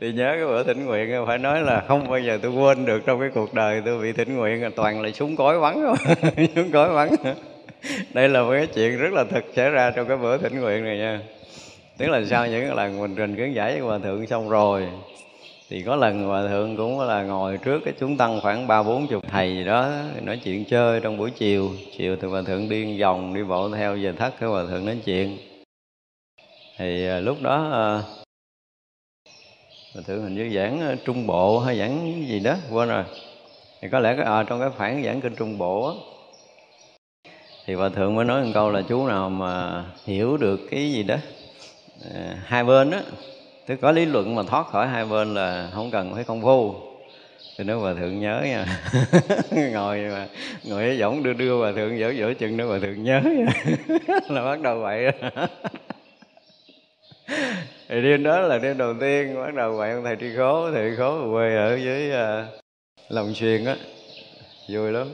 thì 0.00 0.12
nhớ 0.12 0.32
cái 0.36 0.46
bữa 0.46 0.62
thỉnh 0.62 0.86
nguyện 0.86 1.24
phải 1.26 1.38
nói 1.38 1.62
là 1.62 1.84
không 1.88 2.08
bao 2.08 2.18
giờ 2.18 2.38
tôi 2.42 2.52
quên 2.52 2.84
được 2.84 3.02
trong 3.06 3.20
cái 3.20 3.28
cuộc 3.34 3.54
đời 3.54 3.82
tôi 3.84 4.02
bị 4.02 4.12
thỉnh 4.12 4.36
nguyện 4.36 4.70
toàn 4.76 5.02
là 5.02 5.10
súng 5.10 5.36
cối 5.36 5.60
bắn 5.60 5.74
không 5.74 5.96
súng 6.54 6.72
cối 6.72 6.94
bắn. 6.94 7.08
Đây 8.14 8.28
là 8.28 8.42
một 8.42 8.50
cái 8.50 8.66
chuyện 8.66 8.98
rất 8.98 9.12
là 9.12 9.24
thực 9.24 9.44
xảy 9.56 9.70
ra 9.70 9.90
trong 9.90 10.08
cái 10.08 10.16
bữa 10.16 10.38
thỉnh 10.38 10.60
nguyện 10.60 10.84
này 10.84 10.98
nha. 10.98 11.20
Tức 11.98 12.06
là 12.06 12.22
sau 12.30 12.46
những 12.46 12.74
lần 12.74 13.00
mình 13.00 13.14
trình 13.16 13.36
kiến 13.36 13.54
giải 13.54 13.72
với 13.72 13.80
hòa 13.80 13.98
thượng 13.98 14.26
xong 14.26 14.48
rồi 14.48 14.88
thì 15.68 15.82
có 15.82 15.96
lần 15.96 16.24
hòa 16.24 16.48
thượng 16.48 16.76
cũng 16.76 17.00
là 17.00 17.22
ngồi 17.22 17.58
trước 17.58 17.80
cái 17.84 17.94
chúng 18.00 18.16
tăng 18.16 18.40
khoảng 18.40 18.66
ba 18.66 18.82
bốn 18.82 19.06
chục 19.06 19.24
thầy 19.28 19.56
gì 19.56 19.64
đó 19.64 19.90
nói 20.22 20.40
chuyện 20.44 20.64
chơi 20.64 21.00
trong 21.00 21.16
buổi 21.16 21.30
chiều. 21.30 21.70
Chiều 21.96 22.16
thì 22.20 22.28
hòa 22.28 22.42
thượng 22.46 22.68
điên 22.68 22.98
vòng 23.00 23.34
đi 23.34 23.42
bộ 23.44 23.70
theo 23.70 23.96
về 23.96 24.12
thất 24.12 24.34
cái 24.40 24.48
hòa 24.48 24.64
thượng 24.70 24.86
nói 24.86 24.98
chuyện. 25.04 25.38
Thì 26.76 27.06
à, 27.08 27.20
lúc 27.20 27.42
đó 27.42 27.70
à, 27.72 27.86
hòa 29.94 30.02
thượng 30.06 30.22
hình 30.22 30.34
như 30.34 30.50
giảng 30.54 30.80
à, 30.80 30.96
trung 31.04 31.26
bộ 31.26 31.58
hay 31.58 31.78
giảng 31.78 32.24
gì 32.28 32.40
đó 32.40 32.56
quên 32.70 32.88
rồi. 32.88 33.04
Thì 33.80 33.88
có 33.88 33.98
lẽ 33.98 34.14
cái 34.16 34.24
à, 34.24 34.42
trong 34.42 34.60
cái 34.60 34.70
khoảng 34.76 35.04
giảng 35.04 35.20
kinh 35.20 35.34
trung 35.34 35.58
bộ 35.58 35.88
á 35.88 35.94
thì 37.66 37.74
hòa 37.74 37.88
thượng 37.88 38.14
mới 38.14 38.24
nói 38.24 38.44
một 38.44 38.50
câu 38.54 38.70
là 38.70 38.82
chú 38.88 39.06
nào 39.06 39.30
mà 39.30 39.84
hiểu 40.04 40.36
được 40.36 40.60
cái 40.70 40.92
gì 40.92 41.02
đó 41.02 41.16
à, 42.14 42.42
hai 42.44 42.64
bên 42.64 42.90
đó 42.90 42.98
tức 43.66 43.76
có 43.80 43.92
lý 43.92 44.04
luận 44.04 44.34
mà 44.34 44.42
thoát 44.42 44.66
khỏi 44.66 44.88
hai 44.88 45.04
bên 45.04 45.34
là 45.34 45.70
không 45.74 45.90
cần 45.90 46.14
phải 46.14 46.24
công 46.24 46.42
phu. 46.42 46.74
Thì 47.56 47.64
nếu 47.64 47.80
hòa 47.80 47.94
thượng 47.94 48.20
nhớ 48.20 48.40
nha 48.44 48.66
ngồi 49.72 49.98
mà 49.98 50.28
ngồi 50.64 50.84
ở 50.84 50.96
võng 51.00 51.22
đưa 51.22 51.32
đưa 51.32 51.58
hòa 51.58 51.72
thượng 51.72 51.98
giữa 51.98 52.10
giữa 52.10 52.34
chừng 52.34 52.56
nữa 52.56 52.66
hòa 52.66 52.78
thượng 52.78 53.02
nhớ 53.02 53.20
là 54.28 54.44
bắt 54.44 54.60
đầu 54.60 54.80
vậy. 54.80 55.12
Thì 57.88 58.02
đêm 58.02 58.22
đó 58.22 58.40
là 58.40 58.58
đêm 58.58 58.78
đầu 58.78 58.94
tiên 59.00 59.34
bắt 59.34 59.54
đầu 59.54 59.72
vậy 59.72 59.92
ông 59.92 60.04
thầy 60.04 60.16
tri 60.20 60.36
khố 60.36 60.70
thầy 60.72 60.96
khố 60.96 61.32
quê 61.32 61.56
ở 61.56 61.76
dưới 61.76 62.10
uh, 62.10 62.16
lòng 63.08 63.34
xuyên 63.34 63.64
á. 63.64 63.76
Vui 64.68 64.92
lắm. 64.92 65.08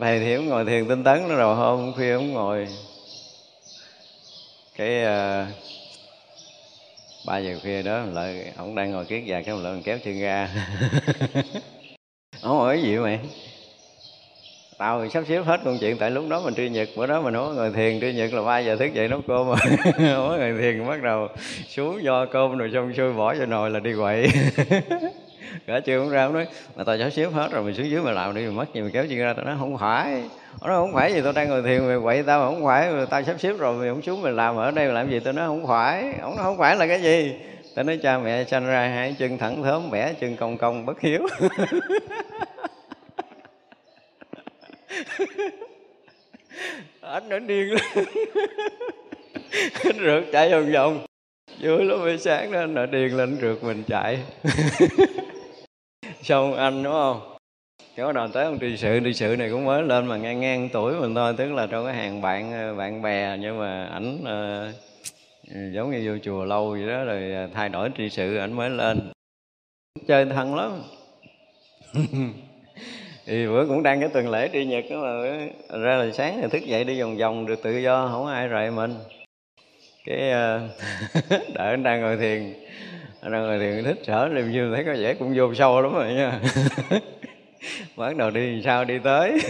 Thầy 0.00 0.20
thì 0.20 0.36
cũng 0.36 0.48
ngồi 0.48 0.64
thiền 0.64 0.88
tinh 0.88 1.04
tấn 1.04 1.28
nó 1.28 1.34
rồi 1.34 1.56
hôm 1.56 1.92
khuya 1.92 2.12
ông 2.12 2.32
ngồi. 2.32 2.68
Cái 4.76 5.04
uh, 5.04 5.48
ba 7.28 7.38
giờ 7.38 7.58
khuya 7.62 7.82
đó 7.82 8.00
lại 8.12 8.52
ông 8.56 8.74
đang 8.74 8.90
ngồi 8.90 9.04
kiết 9.04 9.24
già 9.24 9.42
cái 9.42 9.54
lại 9.58 9.72
mình 9.72 9.82
kéo 9.82 9.98
chân 10.04 10.20
ra. 10.20 10.48
Ông 12.42 12.58
hỏi 12.58 12.82
gì 12.82 12.96
mày. 12.96 13.18
Tao 14.78 15.02
thì 15.02 15.10
sắp 15.10 15.24
xếp 15.28 15.42
hết 15.44 15.60
công 15.64 15.78
chuyện, 15.80 15.96
tại 15.98 16.10
lúc 16.10 16.24
đó 16.28 16.40
mình 16.44 16.54
truy 16.54 16.68
nhật, 16.68 16.88
bữa 16.96 17.06
đó 17.06 17.22
mình 17.22 17.34
không 17.34 17.46
người 17.46 17.56
ngồi 17.56 17.72
thiền. 17.76 18.00
Truy 18.00 18.12
nhật 18.12 18.32
là 18.32 18.42
ba 18.42 18.58
giờ 18.58 18.76
thức 18.76 18.94
dậy 18.94 19.08
nấu 19.08 19.20
cơm 19.28 19.46
rồi 19.46 19.56
không 19.92 20.38
ngồi 20.38 20.54
thiền, 20.60 20.86
bắt 20.86 21.02
đầu 21.02 21.28
xuống 21.68 22.02
do 22.02 22.26
cơm 22.26 22.58
rồi 22.58 22.70
xong 22.74 22.94
xuôi 22.96 23.12
bỏ 23.12 23.34
vô 23.34 23.46
nồi 23.46 23.70
là 23.70 23.80
đi 23.80 23.90
quậy. 23.98 24.28
cả 25.66 25.80
chưa 25.80 26.00
cũng 26.00 26.10
ra 26.10 26.24
ông 26.24 26.32
nói. 26.32 26.46
Mà 26.76 26.84
tao 26.84 26.98
cháu 26.98 27.10
xếp 27.10 27.28
hết 27.32 27.48
rồi 27.52 27.62
mình 27.62 27.74
xuống 27.74 27.90
dưới 27.90 28.02
mà 28.02 28.10
làm 28.10 28.34
đi 28.34 28.46
mình 28.46 28.56
mất 28.56 28.74
gì 28.74 28.80
mình 28.80 28.90
kéo 28.92 29.06
chân 29.08 29.18
ra, 29.18 29.32
tao 29.32 29.44
nói 29.44 29.56
không 29.58 29.78
phải. 29.78 30.22
Nó 30.62 30.74
không 30.74 30.92
phải 30.94 31.12
gì, 31.12 31.20
tao 31.24 31.32
đang 31.32 31.48
ngồi 31.48 31.62
thiền 31.62 31.86
mày 31.86 31.96
quậy 32.02 32.22
tao 32.22 32.40
không 32.40 32.64
phải. 32.64 32.90
Tao 33.10 33.22
sắp 33.22 33.40
xếp 33.40 33.52
rồi, 33.58 33.78
mày 33.78 33.88
không 33.88 34.02
xuống 34.02 34.22
mình 34.22 34.36
làm 34.36 34.56
ở 34.56 34.70
đây 34.70 34.86
mà 34.86 34.92
làm 34.92 35.10
gì? 35.10 35.20
Tao 35.20 35.32
nói 35.32 35.46
không 35.46 35.66
phải. 35.66 36.14
Ông 36.22 36.36
nói 36.36 36.44
không 36.44 36.58
phải 36.58 36.76
là 36.76 36.86
cái 36.86 37.02
gì? 37.02 37.34
Tao 37.74 37.84
nói 37.84 37.98
cha 38.02 38.18
mẹ 38.18 38.44
sanh 38.44 38.66
ra 38.66 38.88
hai 38.88 39.16
chân 39.18 39.38
thẳng 39.38 39.62
thớm, 39.62 39.90
bẻ 39.90 40.12
chân 40.12 40.36
cong 40.36 40.58
cong, 40.58 40.86
bất 40.86 41.00
hiếu. 41.00 41.26
Anh 47.00 47.28
nó 47.28 47.38
điên 47.38 47.72
lắm. 47.72 48.04
Anh 49.84 49.98
rượt 50.04 50.24
chạy 50.32 50.50
vòng 50.50 50.72
vòng 50.72 51.07
vui 51.60 51.84
lắm 51.84 51.98
buổi 51.98 52.18
sáng 52.18 52.52
đó 52.52 52.66
nó 52.66 52.86
điên 52.86 53.16
lên 53.16 53.38
rượt 53.40 53.64
mình 53.64 53.82
chạy. 53.86 54.18
Xong 56.22 56.54
anh 56.54 56.82
đúng 56.82 56.92
không? 56.92 57.36
Cái 57.96 58.06
bắt 58.06 58.14
đầu 58.14 58.28
tới 58.28 58.44
ông 58.44 58.58
trị 58.58 58.76
sự 58.76 59.00
trị 59.00 59.12
sự 59.12 59.36
này 59.38 59.50
cũng 59.50 59.64
mới 59.64 59.82
lên 59.82 60.06
mà 60.06 60.16
ngang 60.16 60.40
ngang 60.40 60.68
tuổi 60.72 60.94
mình 61.00 61.14
thôi 61.14 61.34
tức 61.36 61.52
là 61.52 61.66
trong 61.66 61.84
cái 61.84 61.94
hàng 61.94 62.20
bạn 62.22 62.52
ờ, 62.52 62.74
bạn 62.74 63.02
bè 63.02 63.36
nhưng 63.40 63.58
mà 63.58 63.84
ảnh 63.84 64.18
uh, 64.20 64.74
giống 65.74 65.90
như 65.90 66.02
vô 66.06 66.18
chùa 66.22 66.44
lâu 66.44 66.70
vậy 66.70 66.86
đó 66.86 67.04
rồi 67.04 67.32
ờ, 67.32 67.48
thay 67.54 67.68
đổi 67.68 67.90
trị 67.90 68.10
sự 68.10 68.36
ảnh 68.36 68.52
mới 68.52 68.70
lên. 68.70 69.12
Chơi 70.08 70.24
thân 70.24 70.54
lắm. 70.54 70.82
Thì 73.26 73.46
bữa 73.46 73.66
cũng 73.66 73.82
đang 73.82 74.00
cái 74.00 74.08
tuần 74.08 74.30
lễ 74.30 74.48
đi 74.48 74.64
nhật 74.64 74.84
đó 74.90 74.96
mà 75.02 75.08
ra 75.78 75.96
là 75.96 76.12
sáng 76.12 76.38
thì 76.42 76.48
thức 76.48 76.66
dậy 76.66 76.84
đi 76.84 77.00
vòng 77.00 77.16
vòng 77.16 77.46
được 77.46 77.62
tự 77.62 77.78
do 77.78 78.08
không 78.12 78.26
ai 78.26 78.48
rầy 78.48 78.70
mình 78.70 78.94
cái 80.08 80.30
ờ, 80.30 80.68
uh, 81.18 81.54
đợi 81.54 81.70
anh 81.70 81.82
đang 81.82 82.00
ngồi 82.00 82.16
thiền. 82.16 82.54
Anh 83.20 83.32
đang 83.32 83.42
ngồi 83.42 83.58
thiền 83.58 83.84
thích 83.84 83.98
sở 84.06 84.28
niềm 84.32 84.52
như 84.52 84.72
thấy 84.74 84.84
có 84.84 84.92
vẻ 84.98 85.14
cũng 85.14 85.34
vô 85.36 85.54
sâu 85.54 85.80
lắm 85.80 85.94
rồi 85.94 86.12
nha. 86.12 86.40
Bắt 87.96 88.16
đầu 88.16 88.30
đi 88.30 88.62
sao 88.64 88.84
đi 88.84 88.98
tới. 89.04 89.32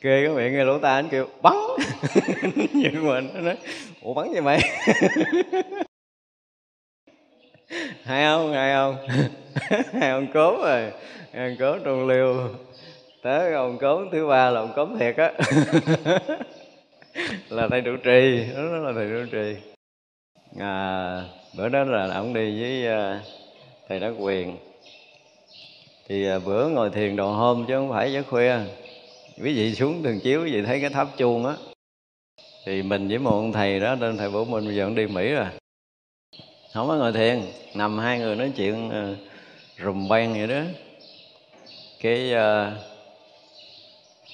Kê 0.00 0.26
cái 0.26 0.28
miệng 0.28 0.52
nghe 0.52 0.64
lỗ 0.64 0.78
tai 0.78 0.94
anh 0.94 1.08
kêu 1.08 1.26
bắn! 1.42 1.54
Nhưng 2.72 3.08
mà 3.08 3.20
nó 3.20 3.40
nói 3.40 3.56
ủa 4.02 4.14
bắn 4.14 4.32
gì 4.34 4.40
mày? 4.40 4.60
Hay 8.04 8.24
không 8.24 8.52
hay 8.52 8.74
không? 8.74 8.96
Hay 10.00 10.10
ông 10.10 10.32
cốm 10.32 10.60
rồi. 10.62 10.90
Hay 11.32 11.48
ông 11.48 11.56
cốm 11.58 11.78
trong 11.84 12.08
liêu 12.08 12.48
tới 13.22 13.52
ông 13.52 13.78
cốm 13.78 14.08
thứ 14.12 14.26
ba 14.26 14.50
là 14.50 14.60
ông 14.60 14.72
cốm 14.76 14.98
thiệt 14.98 15.16
á 15.16 15.32
là 17.48 17.68
thầy 17.68 17.80
trụ 17.80 17.96
trì 17.96 18.44
đó 18.56 18.62
là 18.62 18.92
thầy 18.94 19.08
trụ 19.08 19.30
trì. 19.32 19.56
À, 20.58 21.24
bữa 21.56 21.68
đó 21.68 21.84
là 21.84 22.14
ông 22.14 22.34
đi 22.34 22.60
với 22.60 22.86
à, 22.86 23.20
thầy 23.88 24.00
đắc 24.00 24.12
quyền. 24.18 24.56
Thì 26.08 26.26
à, 26.26 26.38
bữa 26.38 26.68
ngồi 26.68 26.90
thiền 26.90 27.16
đầu 27.16 27.28
hôm 27.28 27.64
chứ 27.68 27.74
không 27.74 27.90
phải 27.90 28.12
giấc 28.12 28.26
khuya. 28.26 28.58
Quý 29.42 29.54
vị 29.54 29.74
xuống 29.74 30.02
thường 30.02 30.20
chiếu 30.20 30.44
quý 30.44 30.52
vị 30.52 30.62
thấy 30.62 30.80
cái 30.80 30.90
tháp 30.90 31.08
chuông 31.16 31.46
á. 31.46 31.54
Thì 32.64 32.82
mình 32.82 33.08
với 33.08 33.18
một 33.18 33.30
ông 33.30 33.52
thầy 33.52 33.80
đó 33.80 33.94
nên 33.94 34.16
thầy 34.16 34.30
bổ 34.30 34.44
minh 34.44 34.64
bây 34.64 34.76
giờ 34.76 34.90
đi 34.96 35.06
mỹ 35.06 35.32
rồi. 35.32 35.46
Không 36.74 36.88
có 36.88 36.96
ngồi 36.96 37.12
thiền 37.12 37.40
nằm 37.74 37.98
hai 37.98 38.18
người 38.18 38.36
nói 38.36 38.52
chuyện 38.56 38.90
à, 38.90 39.14
rùm 39.84 40.08
beng 40.08 40.32
vậy 40.32 40.46
đó. 40.46 40.62
Cái 42.00 42.32
uh, 42.32 42.91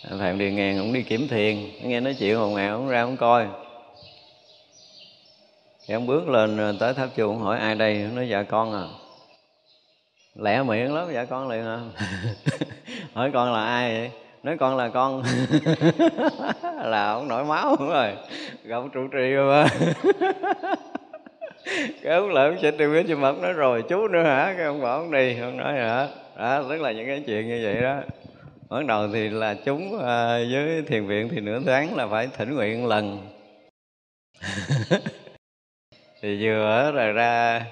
phạm 0.04 0.38
đi 0.38 0.50
ngàn 0.50 0.78
cũng 0.78 0.92
đi 0.92 1.02
kiểm 1.02 1.28
thiền. 1.28 1.56
Nghe 1.82 2.00
nói 2.00 2.16
chuyện 2.18 2.36
hồn 2.36 2.54
ngày 2.54 2.70
cũng 2.72 2.88
ra 2.88 3.04
cũng 3.04 3.16
coi. 3.16 3.46
Thì 5.86 5.94
ông 5.94 6.06
bước 6.06 6.28
lên 6.28 6.56
ờ, 6.58 6.74
tới 6.80 6.94
tháp 6.94 7.08
chuông 7.16 7.34
ông 7.34 7.42
hỏi, 7.42 7.58
ai 7.58 7.74
đây? 7.74 8.02
Ông 8.02 8.14
nói 8.14 8.28
dạ 8.28 8.42
con 8.42 8.72
à. 8.72 8.84
Lẹ 10.34 10.62
miệng 10.62 10.94
lắm 10.94 11.08
dạ 11.14 11.24
con 11.24 11.48
liền 11.48 11.66
à. 11.66 11.80
Hỏi, 13.14 13.30
con 13.34 13.52
là 13.52 13.64
ai 13.64 13.98
vậy? 13.98 14.10
Nói, 14.42 14.56
con 14.58 14.76
là 14.76 14.88
con. 14.88 15.22
Là 16.84 17.10
ông 17.12 17.28
nổi 17.28 17.44
máu 17.44 17.76
đúng 17.78 17.88
rồi. 17.88 18.12
Gặp 18.64 18.82
trụ 18.92 19.08
trì 19.12 19.30
rồi 19.30 19.64
mà. 19.64 19.68
Cái 22.02 22.14
ông 22.14 22.30
lại 22.30 22.48
ông 22.48 22.58
sẽ 22.62 22.70
tìm 22.70 22.92
biết 22.92 23.04
chim 23.06 23.20
mật 23.20 23.38
nói 23.38 23.52
rồi. 23.52 23.82
Chú 23.88 24.08
nữa 24.08 24.22
hả? 24.22 24.54
Cái 24.56 24.66
ông 24.66 24.82
bảo, 24.82 24.98
ông 24.98 25.10
đi. 25.10 25.40
Ông 25.40 25.56
nói, 25.56 25.72
hả? 25.72 26.08
Đó, 26.36 26.62
tức 26.68 26.80
là 26.80 26.92
những 26.92 27.06
cái 27.06 27.22
chuyện 27.26 27.48
như 27.48 27.60
vậy 27.64 27.82
đó 27.82 27.96
bắt 28.70 28.86
đầu 28.86 29.08
thì 29.12 29.28
là 29.28 29.54
chúng 29.54 29.94
uh, 29.94 30.00
với 30.52 30.82
thiền 30.86 31.06
viện 31.06 31.28
thì 31.28 31.40
nửa 31.40 31.60
tháng 31.66 31.96
là 31.96 32.06
phải 32.06 32.28
thỉnh 32.36 32.54
nguyện 32.54 32.86
lần. 32.86 33.18
Thì 36.22 36.44
vừa 36.44 36.90
rồi 36.94 37.12
ra 37.12 37.64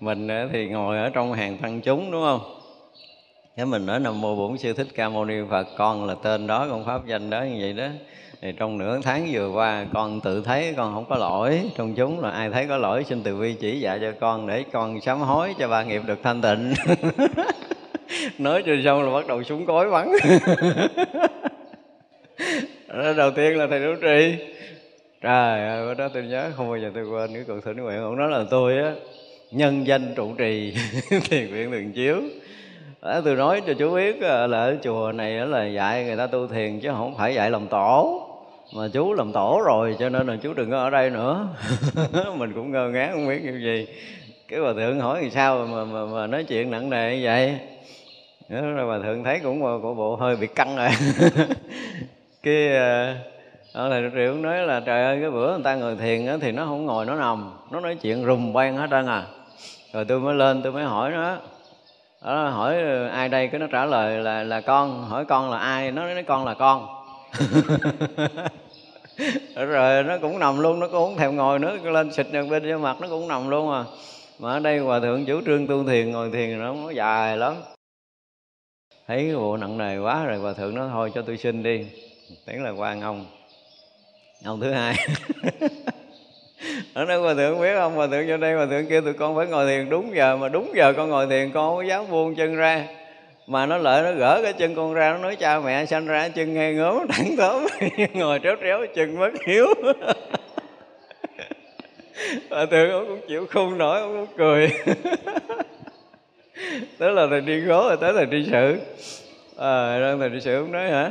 mình 0.00 0.28
thì 0.52 0.68
ngồi 0.68 0.98
ở 0.98 1.10
trong 1.10 1.32
hàng 1.32 1.58
tăng 1.58 1.80
chúng 1.80 2.10
đúng 2.10 2.22
không? 2.22 2.40
Thế 3.56 3.64
mình 3.64 3.86
nói 3.86 4.00
nam 4.00 4.20
mô 4.20 4.36
bổn 4.36 4.58
sư 4.58 4.72
thích 4.72 4.86
ca 4.94 5.08
mâu 5.08 5.24
ni 5.24 5.34
phật 5.50 5.66
con 5.76 6.06
là 6.06 6.14
tên 6.22 6.46
đó 6.46 6.66
con 6.70 6.84
pháp 6.84 7.06
danh 7.06 7.30
đó 7.30 7.42
như 7.42 7.56
vậy 7.60 7.72
đó. 7.72 7.86
Thì 8.40 8.52
trong 8.56 8.78
nửa 8.78 9.00
tháng 9.02 9.28
vừa 9.32 9.50
qua 9.50 9.86
con 9.94 10.20
tự 10.20 10.42
thấy 10.42 10.74
con 10.76 10.94
không 10.94 11.04
có 11.08 11.16
lỗi. 11.16 11.70
Trong 11.76 11.94
chúng 11.94 12.20
là 12.20 12.30
ai 12.30 12.50
thấy 12.50 12.66
có 12.66 12.76
lỗi 12.76 13.04
xin 13.04 13.22
từ 13.22 13.36
vi 13.36 13.54
chỉ 13.60 13.80
dạy 13.80 13.98
cho 14.00 14.12
con 14.20 14.46
để 14.46 14.64
con 14.72 15.00
sám 15.00 15.20
hối 15.20 15.54
cho 15.58 15.68
ba 15.68 15.82
nghiệp 15.82 16.02
được 16.06 16.18
thanh 16.22 16.42
tịnh. 16.42 16.74
nói 18.38 18.62
cho 18.66 18.72
xong 18.84 19.02
là 19.04 19.12
bắt 19.12 19.26
đầu 19.26 19.42
súng 19.42 19.66
cối 19.66 19.90
bắn. 19.90 20.08
Đầu 23.16 23.30
tiên 23.30 23.58
là 23.58 23.66
thầy 23.66 23.80
đỗ 23.80 23.94
trì 23.94 24.36
trời 25.24 25.68
ơi 25.68 25.86
bữa 25.86 25.94
đó 25.94 26.08
tôi 26.14 26.22
nhớ 26.22 26.50
không 26.56 26.68
bao 26.68 26.78
giờ 26.78 26.90
tôi 26.94 27.04
quên 27.04 27.34
cái 27.34 27.44
cuộc 27.46 27.64
thỉnh 27.64 27.76
nguyện 27.76 27.98
ông 27.98 28.16
nói 28.16 28.30
là 28.30 28.44
tôi 28.50 28.78
á 28.78 28.92
nhân 29.50 29.86
danh 29.86 30.14
trụ 30.16 30.34
trì 30.38 30.74
thiền 31.30 31.52
viện 31.52 31.70
thường 31.70 31.92
chiếu. 31.92 32.16
Đó, 33.02 33.20
tôi 33.24 33.36
nói 33.36 33.62
cho 33.66 33.74
chú 33.74 33.94
biết 33.94 34.22
ờ, 34.22 34.46
là 34.46 34.58
ở 34.58 34.76
chùa 34.82 35.12
này 35.14 35.32
là 35.32 35.66
dạy 35.66 36.04
người 36.04 36.16
ta 36.16 36.26
tu 36.26 36.46
thiền 36.46 36.80
chứ 36.80 36.90
không 36.92 37.14
phải 37.16 37.34
dạy 37.34 37.50
làm 37.50 37.66
tổ. 37.66 38.22
Mà 38.76 38.88
chú 38.92 39.12
làm 39.12 39.32
tổ 39.32 39.62
rồi 39.66 39.96
cho 39.98 40.08
nên 40.08 40.26
là 40.26 40.36
chú 40.42 40.54
đừng 40.54 40.70
có 40.70 40.78
ở 40.78 40.90
đây 40.90 41.10
nữa. 41.10 41.48
Mình 42.36 42.52
cũng 42.54 42.72
ngơ 42.72 42.88
ngác 42.88 43.10
không 43.12 43.28
biết 43.28 43.42
như 43.44 43.60
gì. 43.64 43.86
Cái 44.48 44.60
bà 44.60 44.72
thượng 44.72 45.00
hỏi 45.00 45.18
thì 45.22 45.30
sao 45.30 45.66
mà, 45.66 45.84
mà, 45.84 46.04
mà 46.04 46.26
nói 46.26 46.44
chuyện 46.44 46.70
nặng 46.70 46.90
nề 46.90 47.16
như 47.16 47.24
vậy? 47.24 47.58
Đó 48.48 48.60
rồi 48.60 48.86
bà 48.86 49.06
thượng 49.06 49.24
thấy 49.24 49.40
cũng 49.40 49.60
của 49.60 49.94
bộ 49.94 50.16
hơi 50.16 50.36
bị 50.36 50.46
căng 50.46 50.76
rồi. 50.76 50.88
Cái 52.42 52.68
ông 53.72 53.90
thầy 53.90 54.10
triệu 54.14 54.34
nói 54.34 54.58
là 54.58 54.80
trời 54.80 55.04
ơi 55.04 55.18
cái 55.20 55.30
bữa 55.30 55.52
người 55.52 55.64
ta 55.64 55.74
ngồi 55.74 55.96
thiền 55.96 56.26
đó 56.26 56.36
thì 56.40 56.52
nó 56.52 56.64
không 56.64 56.86
ngồi 56.86 57.06
nó 57.06 57.14
nằm 57.14 57.52
nó 57.70 57.80
nói 57.80 57.94
chuyện 57.94 58.24
rùm 58.24 58.52
beng 58.52 58.76
hết 58.76 58.86
trơn 58.90 59.06
à. 59.06 59.26
Rồi 59.92 60.04
tôi 60.04 60.20
mới 60.20 60.34
lên 60.34 60.62
tôi 60.62 60.72
mới 60.72 60.84
hỏi 60.84 61.10
nó 61.10 61.36
đó, 62.24 62.48
hỏi 62.48 62.82
ờ, 62.82 63.06
ai 63.06 63.28
đây? 63.28 63.48
Cái 63.48 63.60
nó 63.60 63.66
trả 63.72 63.84
lời 63.84 64.18
là 64.18 64.42
là 64.42 64.60
con. 64.60 65.04
Hỏi 65.04 65.24
con 65.24 65.50
là 65.50 65.58
ai? 65.58 65.92
Nó 65.92 66.02
nói 66.02 66.22
con 66.22 66.44
là 66.44 66.54
con. 66.54 66.86
Rồi 69.68 70.02
nó 70.02 70.18
cũng 70.18 70.38
nằm 70.38 70.58
luôn 70.60 70.80
nó 70.80 70.86
cũng 70.86 71.04
không 71.04 71.16
thèm 71.16 71.36
ngồi 71.36 71.58
nữa 71.58 71.76
lên 71.82 72.12
xịt 72.12 72.26
đèn 72.32 72.50
bên 72.50 72.62
trên 72.62 72.82
mặt 72.82 72.96
nó 73.00 73.08
cũng 73.08 73.28
nằm 73.28 73.50
luôn 73.50 73.72
à. 73.72 73.84
Mà 74.38 74.52
ở 74.52 74.58
đây 74.58 74.78
hòa 74.78 75.00
thượng 75.00 75.24
chủ 75.24 75.40
trương 75.46 75.66
tu 75.66 75.84
thiền 75.84 76.10
ngồi 76.10 76.30
thiền 76.30 76.58
nó 76.58 76.74
nó 76.74 76.90
dài 76.90 77.36
lắm 77.36 77.54
thấy 79.08 79.18
cái 79.18 79.36
bộ 79.36 79.56
nặng 79.56 79.78
nề 79.78 79.98
quá 79.98 80.24
rồi 80.24 80.38
hòa 80.38 80.52
thượng 80.52 80.74
nói 80.74 80.88
thôi 80.92 81.10
cho 81.14 81.22
tôi 81.22 81.36
xin 81.36 81.62
đi. 81.62 81.86
Tiếng 82.46 82.64
là 82.64 82.70
quan 82.70 83.00
ông. 83.00 83.26
Ông 84.44 84.60
thứ 84.60 84.72
hai. 84.72 84.94
Ở 86.94 87.04
đây 87.04 87.18
hòa 87.18 87.34
thượng 87.34 87.60
biết 87.60 87.74
không? 87.74 87.94
Hòa 87.94 88.06
thượng 88.06 88.28
cho 88.28 88.36
đây 88.36 88.54
hòa 88.54 88.66
thượng 88.66 88.86
kia, 88.86 89.00
tụi 89.00 89.12
con 89.12 89.36
phải 89.36 89.46
ngồi 89.46 89.66
thiền. 89.66 89.90
Đúng 89.90 90.16
giờ 90.16 90.36
mà 90.36 90.48
đúng 90.48 90.72
giờ 90.74 90.92
con 90.96 91.08
ngồi 91.08 91.26
thiền 91.26 91.50
con 91.50 91.70
không 91.70 91.76
có 91.76 91.82
dám 91.82 92.10
buông 92.10 92.34
chân 92.34 92.56
ra. 92.56 92.86
Mà 93.46 93.66
nó 93.66 93.76
lợi 93.76 94.02
nó 94.02 94.12
gỡ 94.12 94.40
cái 94.42 94.52
chân 94.52 94.74
con 94.74 94.94
ra 94.94 95.12
nó 95.12 95.18
nói 95.18 95.36
cha 95.36 95.60
mẹ 95.60 95.86
sanh 95.86 96.06
ra 96.06 96.28
chân 96.28 96.54
ngay 96.54 96.74
ngớm 96.74 97.06
thẳng 97.08 97.36
thớm. 97.36 97.66
Ngồi 98.14 98.38
tréo 98.42 98.56
tréo 98.60 98.86
chân 98.94 99.18
mất 99.18 99.30
hiếu. 99.46 99.66
Hòa 102.50 102.66
thượng 102.66 102.90
ông 102.90 103.06
cũng 103.06 103.20
chịu 103.28 103.46
không 103.46 103.78
nổi 103.78 104.00
ông 104.00 104.26
cũng 104.26 104.36
cười. 104.38 104.70
tới 106.98 107.12
là 107.12 107.26
thầy 107.30 107.40
đi 107.40 107.60
gố 107.60 107.88
rồi 107.88 107.96
tới 108.00 108.12
thầy 108.12 108.26
đi 108.26 108.46
sự. 108.50 108.78
À, 109.56 110.00
đang 110.00 110.18
thầy 110.18 110.28
đi 110.28 110.40
sự 110.40 110.60
cũng 110.60 110.72
nói 110.72 110.90
hả? 110.90 111.10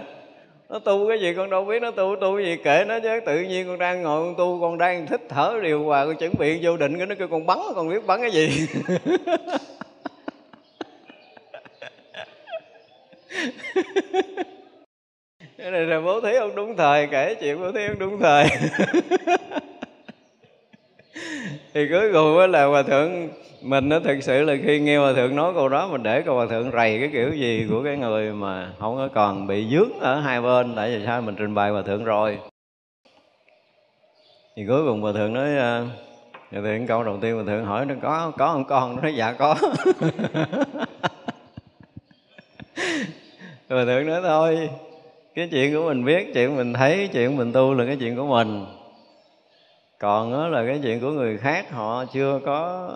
Nó 0.69 0.79
tu 0.79 1.08
cái 1.08 1.19
gì 1.19 1.34
con 1.34 1.49
đâu 1.49 1.65
biết 1.65 1.82
nó 1.82 1.91
tu 1.91 2.15
tu 2.21 2.38
cái 2.38 2.45
gì 2.45 2.58
kể 2.63 2.86
nó 2.88 2.99
chứ. 2.99 3.19
Tự 3.25 3.39
nhiên 3.39 3.67
con 3.67 3.79
đang 3.79 4.01
ngồi 4.01 4.21
con 4.21 4.36
tu 4.38 4.62
con 4.62 4.77
đang 4.77 5.08
thích 5.08 5.21
thở 5.29 5.60
điều 5.63 5.84
hòa 5.84 6.06
con 6.06 6.15
chuẩn 6.15 6.34
bị 6.38 6.60
vô 6.62 6.77
định 6.77 6.97
cái 6.97 7.08
nó 7.08 7.15
kêu 7.19 7.27
con 7.27 7.45
bắn 7.45 7.58
con 7.75 7.89
biết 7.89 8.06
bắn 8.08 8.21
cái 8.21 8.32
gì. 8.32 8.67
Cái 15.58 15.71
này 15.71 15.82
là 15.82 16.01
bố 16.01 16.21
thí 16.21 16.36
ông 16.36 16.56
đúng 16.56 16.77
thời 16.77 17.08
kể 17.08 17.36
chuyện 17.36 17.62
bố 17.62 17.71
thí 17.71 17.86
ông 17.86 17.99
đúng 17.99 18.19
thời. 18.19 18.45
thì 21.73 21.88
cuối 21.89 22.13
cùng 22.13 22.38
là 22.38 22.65
hòa 22.65 22.84
thượng, 22.84 23.30
mình 23.62 23.89
nó 23.89 23.99
thực 23.99 24.21
sự 24.21 24.43
là 24.43 24.56
khi 24.63 24.80
nghe 24.80 24.97
hòa 24.97 25.13
thượng 25.13 25.36
nói 25.36 25.54
câu 25.54 25.69
đó 25.69 25.88
mình 25.88 26.04
để 26.04 26.21
câu 26.21 26.36
hòa 26.36 26.45
thượng 26.45 26.71
rầy 26.71 26.99
cái 26.99 27.10
kiểu 27.13 27.34
gì 27.34 27.65
của 27.69 27.84
cái 27.84 27.97
người 27.97 28.32
mà 28.34 28.71
không 28.80 28.95
có 28.95 29.10
còn 29.13 29.47
bị 29.47 29.67
dướng 29.71 29.99
ở 29.99 30.19
hai 30.19 30.41
bên, 30.41 30.76
tại 30.76 30.97
vì 30.97 31.06
sao? 31.06 31.21
Mình 31.21 31.36
trình 31.38 31.56
bày 31.56 31.71
hòa 31.71 31.82
thượng 31.82 32.04
rồi. 32.04 32.39
Thì 34.56 34.65
cuối 34.67 34.86
cùng 34.86 35.02
hòa 35.02 35.13
thượng 35.13 35.34
nói 35.34 35.58
ờ, 35.58 35.86
hòa 36.52 36.62
thượng, 36.62 36.88
câu 36.88 37.04
đầu 37.04 37.17
tiên 37.21 37.36
hòa 37.36 37.43
thượng 37.47 37.65
hỏi 37.65 37.86
nó 37.86 37.95
có 38.02 38.32
có 38.38 38.54
không 38.54 38.65
con? 38.65 38.95
Nó 38.95 39.02
nói 39.02 39.15
dạ 39.15 39.34
có. 39.34 39.56
Hòa 43.69 43.86
thượng 43.86 44.08
nói, 44.08 44.21
thôi, 44.23 44.69
cái 45.36 45.47
chuyện 45.52 45.73
của 45.73 45.86
mình 45.86 46.06
biết, 46.06 46.32
chuyện 46.34 46.56
mình 46.56 46.73
thấy, 46.73 47.10
chuyện 47.13 47.38
mình 47.38 47.54
tu 47.54 47.73
là 47.73 47.86
cái 47.86 47.97
chuyện 47.99 48.15
của 48.15 48.26
mình 48.26 48.65
còn 50.03 50.31
đó 50.31 50.47
là 50.47 50.65
cái 50.67 50.79
chuyện 50.83 50.99
của 50.99 51.11
người 51.11 51.37
khác, 51.37 51.71
họ 51.71 52.05
chưa 52.05 52.39
có 52.45 52.89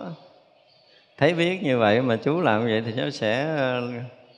thấy 1.18 1.34
biết 1.34 1.62
như 1.62 1.78
vậy 1.78 2.02
mà 2.02 2.16
chú 2.16 2.40
làm 2.40 2.64
vậy 2.64 2.82
thì 2.86 2.92
nó 2.96 3.10
sẽ, 3.10 3.46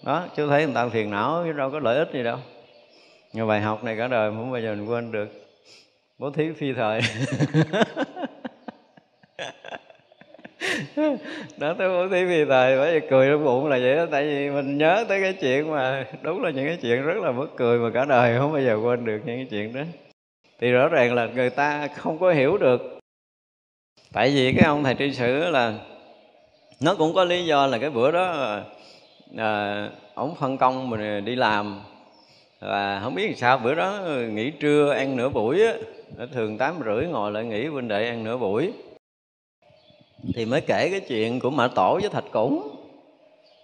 đó, 0.04 0.26
chú 0.37 0.48
thấy 0.48 0.64
người 0.64 0.74
ta 0.74 0.88
phiền 0.88 1.11
não, 1.11 1.42
chứ 1.44 1.52
đâu 1.52 1.70
có 1.70 1.78
lợi 1.78 1.98
ích 1.98 2.09
gì 2.12 2.22
đâu. 2.22 2.38
Nhưng 3.33 3.48
bài 3.48 3.61
học 3.61 3.85
này 3.85 3.96
cả 3.96 4.09
đời 4.09 4.30
không 4.30 4.52
bao 4.52 4.61
giờ 4.61 4.74
mình 4.74 4.87
quên 4.87 5.12
được. 5.12 5.28
Bố 6.18 6.30
thí 6.30 6.52
phi 6.52 6.72
thời. 6.72 7.00
Đó, 11.59 11.74
tới 11.78 11.88
bố 11.88 12.09
thí 12.09 12.26
phi 12.26 12.44
thời, 12.44 12.76
bởi 12.76 13.00
vì 13.00 13.06
cười 13.11 13.28
trong 13.28 13.44
bụng 13.44 13.68
là 13.68 13.78
vậy 13.78 13.96
đó, 13.96 14.06
tại 14.11 14.24
vì 14.24 14.50
mình 14.50 14.78
nhớ 14.78 15.04
tới 15.09 15.20
cái 15.20 15.33
chuyện 15.40 15.70
mà, 15.70 16.06
đúng 16.22 16.42
là 16.42 16.50
những 16.50 16.66
cái 16.66 16.78
chuyện 16.83 17.02
rất 17.02 17.16
là 17.16 17.30
mất 17.30 17.46
cười 17.56 17.78
mà 17.78 17.90
cả 17.94 18.04
đời 18.04 18.38
không 18.38 18.52
bao 18.52 18.62
giờ 18.62 18.78
quên 18.83 19.04
được 19.04 19.20
những 19.24 19.37
cái 19.37 19.46
chuyện 19.50 19.74
đó 19.74 19.83
thì 20.61 20.70
rõ 20.70 20.88
ràng 20.88 21.14
là 21.14 21.27
người 21.27 21.51
ta 21.51 21.88
không 21.96 22.18
có 22.18 22.33
hiểu 22.33 22.59
được. 22.59 22.99
Tại 24.12 24.31
vì 24.31 24.53
cái 24.53 24.64
ông 24.64 24.85
thầy 24.85 24.94
tri 24.94 25.12
sử 25.12 25.51
là 25.51 25.75
nó 26.81 26.94
cũng 26.94 27.14
có 27.14 27.25
lý 27.25 27.44
do 27.44 27.66
là 27.66 27.79
cái 27.79 27.90
bữa 27.90 28.11
đó 28.11 28.57
à, 29.37 29.88
ông 30.14 30.35
phân 30.35 30.59
công 30.59 30.90
mình 30.90 31.25
đi 31.25 31.37
làm. 31.37 31.81
Và 32.61 33.01
không 33.03 33.14
biết 33.14 33.27
làm 33.27 33.37
sao 33.37 33.59
bữa 33.59 33.75
đó 33.75 34.01
nghỉ 34.31 34.51
trưa 34.51 34.92
ăn 34.92 35.16
nửa 35.16 35.29
buổi 35.29 35.62
á 35.62 35.73
thường 36.33 36.59
tám 36.59 36.75
rưỡi 36.85 37.07
ngồi 37.07 37.33
lại 37.33 37.44
nghỉ 37.44 37.68
bên 37.68 37.88
đệ 37.88 38.09
ăn 38.09 38.25
nửa 38.25 38.37
buổi. 38.37 38.73
Thì 40.35 40.44
mới 40.44 40.61
kể 40.61 40.88
cái 40.90 41.01
chuyện 41.01 41.40
của 41.40 41.51
mã 41.51 41.68
tổ 41.68 41.99
với 42.01 42.11
thạch 42.11 42.33
củng. 42.33 42.77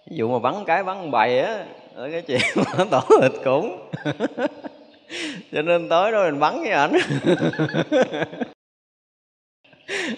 Ví 0.09 0.17
dụ 0.17 0.31
mà 0.31 0.39
bắn 0.39 0.65
cái 0.65 0.83
bắn 0.83 1.11
bày 1.11 1.39
á 1.39 1.65
cái 1.95 2.21
chuyện 2.21 2.41
mã 2.55 2.85
tổ 2.91 3.01
thạch 3.21 3.43
củng. 3.43 3.89
cho 5.51 5.61
nên 5.61 5.89
tối 5.89 6.11
đó 6.11 6.23
mình 6.25 6.39
bắn 6.39 6.59
với 6.59 6.71
ảnh. 6.71 6.93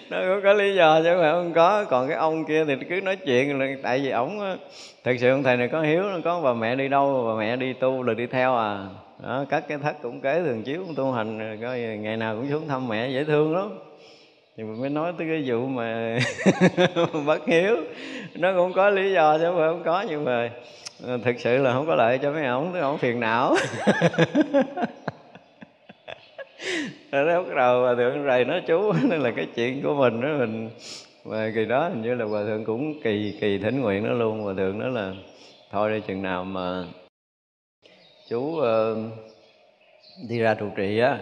Nó 0.10 0.18
cũng 0.28 0.44
có 0.44 0.54
lý 0.54 0.76
do 0.76 1.02
chứ 1.04 1.18
mà 1.22 1.32
không 1.32 1.54
có. 1.54 1.86
Còn 1.86 2.08
cái 2.08 2.18
ông 2.18 2.46
kia 2.46 2.66
thì 2.66 2.76
cứ 2.90 3.02
nói 3.02 3.16
chuyện 3.16 3.60
là 3.60 3.66
tại 3.84 4.00
vì 4.00 4.10
ổng 4.10 4.58
thật 5.04 5.16
sự 5.20 5.30
ông 5.30 5.44
thầy 5.44 5.58
này 5.58 5.68
có 5.68 5.82
hiếu 5.82 6.04
nó 6.04 6.18
có 6.24 6.42
bà 6.42 6.54
mẹ 6.54 6.76
đi 6.76 6.88
đâu 6.88 7.26
bà 7.28 7.40
mẹ 7.40 7.56
đi 7.56 7.74
tu 7.74 8.04
là 8.04 8.14
đi 8.14 8.28
theo 8.28 8.58
à. 8.58 8.88
Đó, 9.24 9.46
các 9.50 9.64
cái 9.68 9.78
thất 9.78 9.96
cũng 10.02 10.22
kế 10.22 10.42
thường 10.44 10.64
chiếu 10.64 10.84
cũng 10.86 10.96
tu 10.96 11.12
hành 11.12 11.58
coi 11.62 11.80
ngày 11.80 12.18
nào 12.18 12.36
cũng 12.36 12.50
xuống 12.50 12.68
thăm 12.68 12.88
mẹ 12.88 13.10
dễ 13.10 13.24
thương 13.24 13.56
lắm. 13.56 13.80
Thì 14.58 14.64
mình 14.64 14.82
mới 14.82 14.90
nói 14.90 15.14
tới 15.18 15.28
cái 15.28 15.44
vụ 15.46 15.66
mà 15.66 16.20
bất 17.26 17.46
hiếu. 17.48 17.78
Nó 18.36 18.54
cũng 18.56 18.74
có 18.74 18.90
lý 18.90 19.12
do 19.12 19.38
chứ 19.38 19.52
mà 19.52 19.68
không 19.68 19.84
có 19.86 20.06
nhưng 20.10 20.26
mà 20.26 20.50
ờ, 21.04 21.18
thực 21.18 21.40
sự 21.40 21.58
là 21.58 21.74
không 21.74 21.88
có 21.88 21.96
lợi 21.96 22.18
cho 22.18 22.32
mấy 22.32 22.46
ổng 22.46 22.72
tức 22.74 22.80
ổng 22.80 22.98
phiền 22.98 23.20
não. 23.20 23.56
nó 27.12 27.44
bắt 27.44 27.56
đầu 27.56 27.82
hòa 27.82 27.96
thượng 27.96 28.26
rầy 28.26 28.46
nói 28.46 28.62
chú 28.68 28.94
nên 29.10 29.20
là 29.20 29.32
cái 29.32 29.48
chuyện 29.56 29.82
của 29.84 29.96
mình 29.96 30.22
đó 30.22 30.28
mình 30.38 30.70
và 31.24 31.52
kỳ 31.56 31.66
đó 31.66 31.90
hình 31.90 32.02
như 32.02 32.16
là 32.16 32.26
hòa 32.26 32.44
thượng 32.44 32.66
cũng 32.66 33.02
kỳ 33.04 33.38
kỳ 33.42 33.58
thỉnh 33.58 33.82
nguyện 33.82 34.06
đó 34.06 34.14
luôn. 34.14 34.42
Hòa 34.42 34.54
thượng 34.58 34.80
nói 34.80 34.92
là 34.92 35.14
thôi 35.72 35.92
đi 35.92 36.02
chừng 36.08 36.22
nào 36.22 36.44
mà 36.44 36.84
chú 38.30 38.40
uh, 38.40 38.98
đi 40.30 40.40
ra 40.40 40.54
trụ 40.54 40.66
trì 40.78 41.00
á 41.00 41.20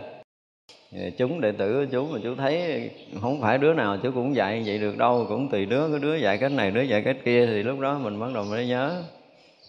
chúng 1.17 1.41
đệ 1.41 1.51
tử 1.51 1.73
của 1.73 1.91
chú 1.91 2.07
mà 2.13 2.19
chú 2.23 2.35
thấy 2.35 2.89
không 3.21 3.41
phải 3.41 3.57
đứa 3.57 3.73
nào 3.73 3.97
chú 4.03 4.11
cũng 4.11 4.35
dạy 4.35 4.63
vậy 4.65 4.77
được 4.77 4.97
đâu 4.97 5.25
cũng 5.29 5.49
tùy 5.49 5.65
đứa 5.65 5.89
có 5.91 5.97
đứa 5.97 6.15
dạy 6.15 6.37
cách 6.37 6.51
này 6.51 6.71
đứa 6.71 6.81
dạy 6.81 7.01
cách 7.01 7.17
kia. 7.25 7.45
Thì 7.45 7.63
lúc 7.63 7.79
đó 7.79 7.99
mình 7.99 8.19
bắt 8.19 8.27
đầu 8.33 8.43
mới 8.43 8.67
nhớ. 8.67 9.03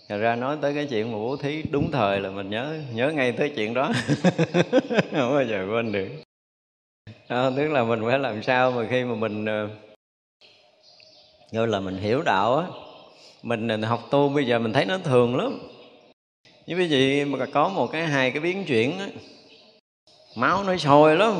Thật 0.08 0.18
ra 0.18 0.36
nói 0.36 0.56
tới 0.62 0.74
cái 0.74 0.86
chuyện 0.90 1.12
mà 1.12 1.18
bố 1.18 1.36
thí 1.36 1.62
đúng 1.70 1.90
thời 1.90 2.20
là 2.20 2.30
mình 2.30 2.50
nhớ 2.50 2.80
nhớ 2.94 3.10
ngay 3.10 3.32
tới 3.32 3.52
chuyện 3.56 3.74
đó. 3.74 3.92
Không 5.12 5.32
bao 5.32 5.44
giờ 5.44 5.66
quên 5.70 5.92
được. 5.92 6.08
À, 7.28 7.50
tức 7.56 7.68
là 7.68 7.84
mình 7.84 8.00
phải 8.06 8.18
làm 8.18 8.42
sao 8.42 8.70
mà 8.70 8.86
khi 8.90 9.04
mà 9.04 9.14
mình 9.14 9.44
ờ, 9.44 9.68
gọi 11.52 11.68
là 11.68 11.80
mình 11.80 11.96
hiểu 11.96 12.22
đạo 12.22 12.56
á 12.56 12.66
mình 13.42 13.68
ờ, 13.68 13.76
học 13.76 14.08
tu 14.10 14.28
bây 14.28 14.46
giờ 14.46 14.58
mình 14.58 14.72
thấy 14.72 14.84
nó 14.84 14.98
thường 14.98 15.36
lắm. 15.36 15.58
Như 16.66 16.76
quý 16.76 16.86
vị 16.86 17.24
mà 17.24 17.46
có 17.52 17.68
một 17.68 17.86
cái 17.86 18.06
hai 18.06 18.30
cái 18.30 18.40
biến 18.40 18.64
chuyển 18.64 18.98
á 18.98 19.08
máu 20.38 20.64
nó 20.64 20.76
sôi 20.76 21.16
lắm. 21.16 21.34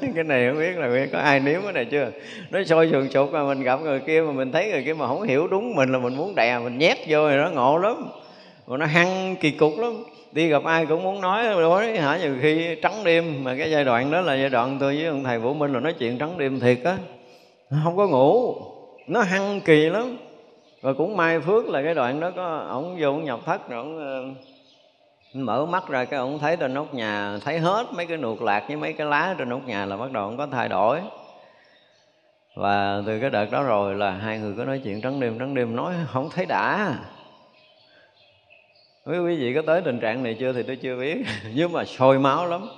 Cái 0.14 0.24
này 0.24 0.48
không 0.48 0.58
biết 0.58 0.76
là 0.76 1.06
có 1.12 1.18
ai 1.18 1.40
nếm 1.40 1.62
cái 1.62 1.72
này 1.72 1.84
chưa? 1.84 2.10
Nó 2.50 2.64
sôi 2.64 2.88
sườn 2.90 3.10
sụt 3.10 3.30
mà 3.30 3.44
mình 3.44 3.62
gặp 3.62 3.80
người 3.80 4.00
kia 4.00 4.20
mà 4.20 4.32
mình 4.32 4.52
thấy 4.52 4.70
người 4.70 4.82
kia 4.84 4.94
mà 4.94 5.06
không 5.06 5.22
hiểu 5.22 5.48
đúng 5.48 5.74
mình 5.74 5.92
là 5.92 5.98
mình 5.98 6.16
muốn 6.16 6.34
đè, 6.34 6.58
mình 6.58 6.78
nhét 6.78 6.98
vô 7.08 7.30
thì 7.30 7.36
nó 7.36 7.50
ngộ 7.50 7.78
lắm. 7.78 8.08
Mà 8.66 8.76
nó 8.76 8.86
hăng 8.86 9.36
kỳ 9.40 9.50
cục 9.50 9.78
lắm. 9.78 9.92
Đi 10.32 10.48
gặp 10.48 10.64
ai 10.64 10.86
cũng 10.86 11.02
muốn 11.02 11.20
nói 11.20 11.44
đối 11.44 11.98
hả? 11.98 12.18
Nhiều 12.18 12.34
khi 12.42 12.76
trắng 12.82 13.04
đêm. 13.04 13.44
Mà 13.44 13.54
cái 13.58 13.70
giai 13.70 13.84
đoạn 13.84 14.10
đó 14.10 14.20
là 14.20 14.34
giai 14.34 14.50
đoạn 14.50 14.76
tôi 14.80 14.96
với 14.96 15.06
ông 15.06 15.24
thầy 15.24 15.38
vũ 15.38 15.54
minh 15.54 15.72
là 15.72 15.80
nói 15.80 15.92
chuyện 15.92 16.18
trắng 16.18 16.38
đêm 16.38 16.60
thiệt 16.60 16.78
á. 16.84 16.96
Không 17.84 17.96
có 17.96 18.08
ngủ. 18.08 18.56
Nó 19.06 19.22
hăng 19.22 19.60
kỳ 19.60 19.88
lắm. 19.88 20.16
Và 20.82 20.92
cũng 20.92 21.16
may 21.16 21.40
phước 21.40 21.68
là 21.68 21.82
cái 21.82 21.94
đoạn 21.94 22.20
đó 22.20 22.30
có, 22.36 22.66
ổng 22.70 22.96
vô 23.00 23.08
ổng 23.08 23.24
nhập 23.24 23.40
thất 23.46 23.68
rồi 23.68 23.78
ổng 23.78 23.98
ờ, 23.98 24.24
mở 25.34 25.66
mắt 25.66 25.88
ra 25.88 26.04
cái 26.04 26.18
ông 26.18 26.38
thấy 26.38 26.56
trên 26.56 26.74
nóc 26.74 26.94
nhà, 26.94 27.38
thấy 27.44 27.58
hết 27.58 27.86
mấy 27.92 28.06
cái 28.06 28.16
nuột 28.16 28.42
lạc 28.42 28.64
với 28.68 28.76
mấy 28.76 28.92
cái 28.92 29.06
lá 29.06 29.34
trên 29.38 29.48
nóc 29.48 29.66
nhà 29.66 29.86
là 29.86 29.96
bắt 29.96 30.12
đầu 30.12 30.24
ông 30.24 30.36
có 30.36 30.46
thay 30.46 30.68
đổi. 30.68 31.00
Và 32.54 33.02
từ 33.06 33.20
cái 33.20 33.30
đợt 33.30 33.50
đó 33.50 33.62
rồi 33.62 33.94
là 33.94 34.10
hai 34.10 34.38
người 34.38 34.54
có 34.58 34.64
nói 34.64 34.80
chuyện 34.84 35.00
trắng 35.00 35.20
đêm 35.20 35.38
trắng 35.38 35.54
đêm, 35.54 35.76
nói 35.76 35.94
không 36.12 36.30
thấy 36.30 36.46
đã. 36.46 36.94
Quý 39.06 39.18
quý 39.18 39.36
vị 39.36 39.54
có 39.54 39.62
tới 39.66 39.80
tình 39.80 40.00
trạng 40.00 40.22
này 40.22 40.36
chưa 40.40 40.52
thì 40.52 40.62
tôi 40.62 40.76
chưa 40.76 40.96
biết, 40.96 41.16
nhưng 41.54 41.72
mà 41.72 41.84
sôi 41.84 42.18
máu 42.18 42.46
lắm. 42.46 42.68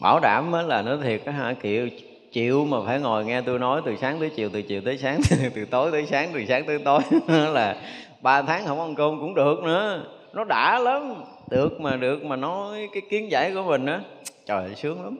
Bảo 0.00 0.20
đảm 0.20 0.52
là 0.52 0.82
nó 0.82 0.96
thiệt 1.02 1.20
cái 1.24 1.34
hả, 1.34 1.54
kiểu, 1.62 1.88
chịu 2.32 2.64
mà 2.64 2.76
phải 2.86 3.00
ngồi 3.00 3.24
nghe 3.24 3.40
tôi 3.40 3.58
nói 3.58 3.82
từ 3.84 3.96
sáng 3.96 4.20
tới 4.20 4.30
chiều, 4.36 4.50
từ 4.52 4.62
chiều 4.62 4.80
tới 4.84 4.98
sáng, 4.98 5.20
từ 5.54 5.64
tối 5.64 5.90
tới 5.92 6.06
sáng, 6.06 6.30
từ 6.34 6.44
sáng 6.48 6.66
tới 6.66 6.78
tối, 6.78 7.00
là 7.28 7.76
ba 8.22 8.42
tháng 8.42 8.66
không 8.66 8.80
ăn 8.80 8.94
cơm 8.94 9.20
cũng 9.20 9.34
được 9.34 9.62
nữa. 9.62 10.02
Nó 10.32 10.44
đã 10.44 10.78
lắm 10.78 11.14
được 11.50 11.80
mà 11.80 11.96
được 11.96 12.24
mà 12.24 12.36
nói 12.36 12.88
cái 12.92 13.02
kiến 13.10 13.30
giải 13.30 13.52
của 13.54 13.62
mình 13.62 13.86
á 13.86 14.00
trời 14.46 14.62
ơi, 14.62 14.74
sướng 14.74 15.04
lắm. 15.04 15.18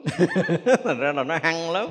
Thành 0.83 0.99
ra 0.99 1.11
là 1.11 1.23
nó 1.23 1.37
hăng 1.43 1.71
lắm. 1.71 1.87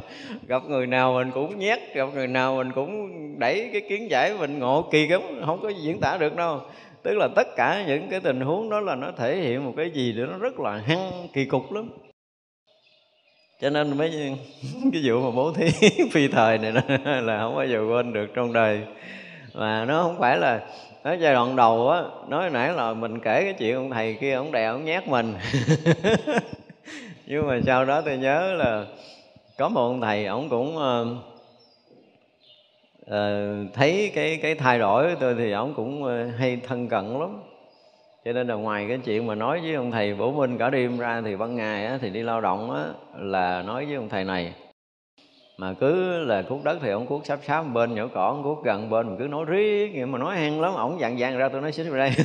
Gặp 0.49 0.63
người 0.69 0.87
nào 0.87 1.13
mình 1.13 1.31
cũng 1.31 1.59
nhét 1.59 1.79
gặp 1.95 2.07
người 2.15 2.27
nào 2.27 2.57
mình 2.57 2.73
cũng 2.73 3.09
đẩy 3.39 3.71
cái 3.73 3.83
kiến 3.89 4.11
giải 4.11 4.35
mình 4.39 4.59
ngộ 4.59 4.89
kỳ 4.93 5.07
lắm 5.07 5.23
không 5.47 5.61
có 5.63 5.69
diễn 5.69 6.01
tả 6.01 6.17
được 6.17 6.37
đâu. 6.37 6.61
Tức 7.03 7.15
là 7.17 7.29
tất 7.37 7.47
cả 7.57 7.85
những 7.87 8.09
cái 8.11 8.21
tình 8.21 8.41
huống 8.41 8.71
đó 8.71 8.81
là 8.81 8.95
nó 8.95 9.11
thể 9.17 9.37
hiện 9.37 9.65
một 9.65 9.73
cái 9.77 9.91
gì 9.91 10.13
để 10.13 10.23
nó 10.31 10.39
rất 10.39 10.61
là 10.61 10.83
hăng 10.87 11.29
kỳ 11.33 11.45
cục 11.45 11.73
lắm. 11.73 11.89
Cho 13.61 13.71
nên 13.71 13.99
mấy 13.99 14.11
cái 14.93 15.03
vụ 15.05 15.21
mà 15.21 15.31
bố 15.37 15.53
thí 15.53 15.69
phi 16.13 16.29
thời 16.29 16.59
này 16.59 16.73
là 17.23 17.39
không 17.41 17.57
bao 17.57 17.67
giờ 17.67 17.85
quên 17.89 18.13
được 18.13 18.27
trong 18.35 18.53
đời. 18.53 18.81
Mà 19.55 19.85
nó 19.85 20.03
không 20.03 20.19
phải 20.19 20.39
là 20.39 20.67
ở 21.07 21.13
giai 21.13 21.35
đoạn 21.35 21.57
đầu 21.57 21.91
á 21.91 22.03
nói 22.29 22.51
nãy 22.51 22.73
là 22.73 22.95
mình 22.95 23.21
kể 23.21 23.45
cái 23.45 23.53
chuyện 23.53 23.75
ông 23.75 23.91
thầy 23.91 24.15
kia 24.15 24.33
ông 24.35 24.53
đè 24.53 24.67
ông 24.67 24.85
nhát 24.85 25.09
mình. 25.09 25.35
Nhưng 27.27 27.47
mà 27.47 27.61
sau 27.67 27.85
đó 27.85 28.01
tôi 28.01 28.17
nhớ 28.17 28.55
là 28.55 28.85
có 29.59 29.69
một 29.69 29.81
ông 29.81 30.01
thầy 30.01 30.27
ông 30.27 30.49
cũng 30.49 30.77
uh, 30.77 31.07
uh, 33.03 33.75
thấy 33.75 34.13
cái 34.15 34.39
cái 34.43 34.55
thay 34.55 34.79
đổi 34.79 35.05
của 35.05 35.21
tôi 35.21 35.35
thì 35.39 35.53
ông 35.53 35.75
cũng 35.75 36.03
uh, 36.03 36.39
hay 36.39 36.61
thân 36.67 36.89
cận 36.89 37.19
lắm. 37.19 37.41
Cho 38.25 38.33
nên 38.33 38.47
là 38.47 38.55
ngoài 38.55 38.87
cái 38.89 38.99
chuyện 39.05 39.27
mà 39.27 39.35
nói 39.35 39.61
với 39.61 39.75
ông 39.75 39.91
thầy 39.91 40.15
bổ 40.15 40.33
minh 40.33 40.59
cả 40.59 40.71
đêm 40.71 40.99
ra 40.99 41.23
thì 41.25 41.37
ban 41.37 41.57
ngày 41.57 41.87
á, 41.87 41.99
thì 42.01 42.11
đi 42.11 42.23
lao 42.23 42.41
động 42.41 42.71
á, 42.71 42.85
là 43.19 43.63
nói 43.63 43.87
với 43.87 43.95
ông 43.95 44.09
thầy 44.09 44.25
này 44.25 44.53
mà 45.59 45.75
cứ 45.81 46.19
là 46.25 46.43
cuốc 46.43 46.65
đất 46.65 46.79
thì 46.83 46.91
ông 46.91 47.07
cuốc 47.07 47.27
sắp 47.27 47.39
sáp 47.47 47.65
bên 47.73 47.95
nhỏ 47.95 48.09
cỏ 48.15 48.27
ông 48.27 48.43
cuốc 48.43 48.65
gần 48.65 48.91
bên 48.91 49.07
mình 49.07 49.17
cứ 49.19 49.25
nói 49.25 49.45
riết 49.45 49.91
nhưng 49.95 50.13
mà 50.13 50.19
nói 50.19 50.37
hăng 50.37 50.61
lắm 50.61 50.75
ổng 50.75 51.01
dặn 51.01 51.19
dặn 51.19 51.39
ra 51.39 51.49
tôi 51.49 51.61
nói 51.61 51.73
xích 51.73 51.87
vào 51.91 51.99
đây. 51.99 52.11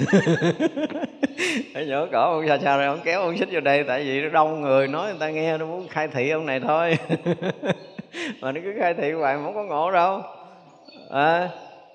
Ở 1.74 1.84
nhỏ 1.84 2.06
cỏ 2.12 2.22
ông 2.22 2.48
xa 2.48 2.58
xa 2.58 2.78
rồi 2.78 2.86
ông 2.86 3.00
kéo 3.04 3.22
ông 3.22 3.38
xích 3.38 3.50
vào 3.52 3.62
đây 3.62 3.84
tại 3.84 4.04
vì 4.04 4.22
nó 4.22 4.30
đông 4.30 4.62
người 4.62 4.88
nói 4.88 5.10
người 5.10 5.20
ta 5.20 5.30
nghe 5.30 5.58
nó 5.58 5.66
muốn 5.66 5.88
khai 5.88 6.08
thị 6.08 6.30
ông 6.30 6.46
này 6.46 6.60
thôi. 6.60 6.98
Mà 8.42 8.52
nó 8.52 8.62
cứ 8.64 8.74
khai 8.80 8.94
thị 8.94 9.12
hoài 9.12 9.38
mà 9.38 9.44
không 9.44 9.54
có 9.54 9.64
ngộ 9.64 9.92
đâu. 9.92 10.22
À, 11.10 11.50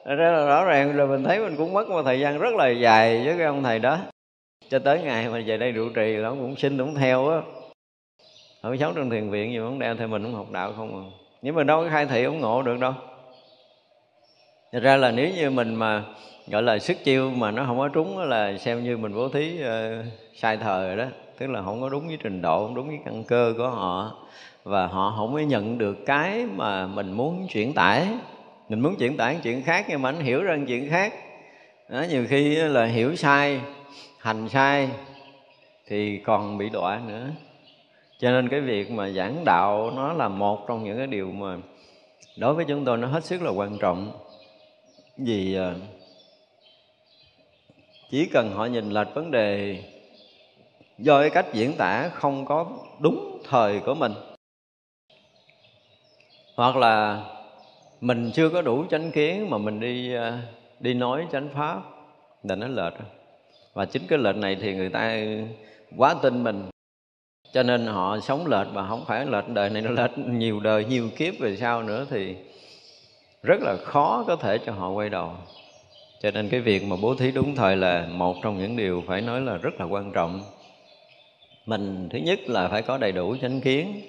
ra 0.05 0.31
là 0.31 0.47
rõ 0.47 0.65
ràng 0.65 0.97
là 0.97 1.07
mình 1.07 1.25
thấy 1.25 1.39
mình 1.39 1.57
cũng 1.57 1.73
mất 1.73 1.89
một 1.89 2.03
thời 2.03 2.21
gian 2.21 2.39
rất 2.39 2.55
là 2.55 2.69
dài 2.69 3.23
với 3.25 3.35
cái 3.39 3.47
ông 3.47 3.63
thầy 3.63 3.79
đó. 3.79 3.99
Cho 4.69 4.79
tới 4.79 5.03
ngày 5.03 5.29
mà 5.29 5.43
về 5.47 5.57
đây 5.57 5.73
trụ 5.73 5.89
trì 5.95 6.17
là 6.17 6.29
ông 6.29 6.39
cũng 6.39 6.57
xin 6.57 6.79
cũng 6.79 6.95
theo 6.95 7.29
á. 7.29 7.41
Không 8.63 8.79
sống 8.79 8.93
trong 8.97 9.11
thiền 9.11 9.31
viện 9.31 9.53
gì 9.53 9.59
mà 9.59 9.65
ông 9.65 9.79
đeo 9.79 9.97
theo 9.97 10.09
mình 10.09 10.23
cũng 10.23 10.35
học 10.35 10.51
đạo 10.53 10.73
không 10.77 11.05
à 11.05 11.26
nhưng 11.43 11.55
mà 11.55 11.65
đâu 11.65 11.85
có 11.85 11.91
khai 11.91 12.07
thị 12.07 12.25
ủng 12.25 12.41
ngộ 12.41 12.63
được 12.63 12.81
đâu. 12.81 12.93
Thật 14.73 14.81
ra 14.83 14.97
là 14.97 15.11
nếu 15.11 15.31
như 15.37 15.51
mình 15.51 15.75
mà 15.75 16.05
gọi 16.47 16.63
là 16.63 16.79
sức 16.79 17.05
chiêu 17.05 17.31
mà 17.31 17.51
nó 17.51 17.65
không 17.67 17.79
có 17.79 17.89
trúng 17.89 18.19
là 18.19 18.59
xem 18.59 18.85
như 18.85 18.97
mình 18.97 19.15
bố 19.15 19.29
thí 19.29 19.61
uh, 19.61 20.05
sai 20.35 20.57
thời 20.57 20.87
rồi 20.87 20.97
đó. 20.97 21.05
Tức 21.39 21.47
là 21.47 21.63
không 21.63 21.81
có 21.81 21.89
đúng 21.89 22.09
với 22.09 22.19
trình 22.23 22.43
độ 22.43 22.67
không 22.67 22.75
đúng 22.75 22.89
với 22.89 22.99
căn 23.05 23.25
cơ 23.25 23.55
của 23.57 23.69
họ. 23.69 24.17
Và 24.65 24.87
họ 24.87 25.15
không 25.17 25.33
có 25.33 25.39
nhận 25.39 25.79
được 25.79 26.07
cái 26.07 26.47
mà 26.47 26.87
mình 26.87 27.13
muốn 27.13 27.47
chuyển 27.49 27.75
tải. 27.75 28.07
Mình 28.69 28.81
muốn 28.81 28.97
chuyển 28.97 29.17
tải 29.17 29.39
chuyện 29.43 29.63
khác 29.63 29.87
nhưng 29.89 30.03
mà 30.03 30.09
anh 30.09 30.21
hiểu 30.21 30.43
ra 30.43 30.59
chuyện 30.69 30.91
khác. 30.91 31.15
Đó, 31.89 32.05
nhiều 32.11 32.27
khi 32.29 32.55
là 32.55 32.85
hiểu 32.85 33.17
sai 33.17 33.61
hành 34.19 34.49
sai 34.49 34.89
thì 35.87 36.19
còn 36.19 36.59
bị 36.59 36.69
đọa 36.69 37.01
nữa 37.07 37.27
cho 38.19 38.31
nên 38.31 38.49
cái 38.49 38.61
việc 38.61 38.91
mà 38.91 39.09
giảng 39.09 39.45
đạo 39.45 39.91
nó 39.97 40.13
là 40.13 40.29
một 40.29 40.65
trong 40.69 40.85
những 40.85 40.97
cái 40.97 41.07
điều 41.07 41.31
mà 41.31 41.57
đối 42.37 42.55
với 42.55 42.65
chúng 42.69 42.85
tôi 42.85 42.97
nó 42.97 43.09
hết 43.09 43.25
sức 43.25 43.43
là 43.43 43.51
quan 43.51 43.79
trọng. 43.79 44.13
Vì 45.19 45.57
à, 45.57 45.75
chỉ 48.11 48.29
cần 48.33 48.51
họ 48.51 48.65
nhìn 48.65 48.91
lệch 48.91 49.15
vấn 49.15 49.31
đề 49.31 49.79
do 50.99 51.21
cái 51.21 51.31
cách 51.31 51.47
diễn 51.53 51.73
tả 51.79 52.09
không 52.09 52.45
có 52.45 52.67
đúng 53.01 53.43
thời 53.49 53.81
của 53.81 53.95
mình, 53.95 54.13
hoặc 56.57 56.77
là 56.77 57.25
mình 58.01 58.31
chưa 58.35 58.49
có 58.49 58.63
đủ 58.63 58.85
chánh 58.91 59.11
kiến 59.11 59.51
mà 59.51 59.59
mình 59.59 59.81
đi 59.81 60.15
à, 60.15 60.43
đi 60.81 60.95
nói 60.95 61.27
chánh 61.33 61.49
pháp, 61.55 61.83
là 62.43 62.55
nó 62.55 62.67
lệch. 62.69 62.95
Và 63.75 63.85
chính 63.85 64.03
cái 64.09 64.19
lệch 64.19 64.37
này 64.37 64.57
thì 64.61 64.75
người 64.75 64.89
ta 64.89 65.17
quá 65.97 66.15
tin 66.23 66.45
mình 66.45 66.71
cho 67.57 67.63
nên 67.63 67.87
họ 67.87 68.21
sống 68.21 68.47
lệch 68.47 68.67
mà 68.73 68.89
không 68.89 69.05
phải 69.07 69.27
lệch 69.27 69.49
đời 69.49 69.71
này 69.71 69.83
nó 69.83 69.91
lệch 69.91 70.19
nhiều 70.19 70.61
đời, 70.61 70.85
nhiều 70.85 71.09
kiếp 71.17 71.39
về 71.39 71.57
sau 71.57 71.83
nữa 71.83 72.07
thì 72.11 72.35
rất 73.43 73.61
là 73.61 73.77
khó 73.77 74.25
có 74.27 74.37
thể 74.37 74.59
cho 74.59 74.73
họ 74.73 74.91
quay 74.91 75.09
đầu. 75.09 75.31
Cho 76.23 76.31
nên 76.31 76.49
cái 76.49 76.61
việc 76.61 76.85
mà 76.85 76.97
bố 77.03 77.15
thí 77.15 77.31
đúng 77.31 77.55
thời 77.55 77.77
là 77.77 78.07
một 78.13 78.37
trong 78.43 78.59
những 78.59 78.77
điều 78.77 79.05
phải 79.07 79.21
nói 79.21 79.41
là 79.41 79.57
rất 79.57 79.81
là 79.81 79.87
quan 79.87 80.13
trọng. 80.13 80.43
Mình, 81.67 82.09
thứ 82.13 82.19
nhất 82.19 82.39
là 82.47 82.69
phải 82.69 82.83
có 82.83 82.99
đầy 82.99 83.13
đủ 83.13 83.37
chánh 83.43 83.61
kiến. 83.61 84.01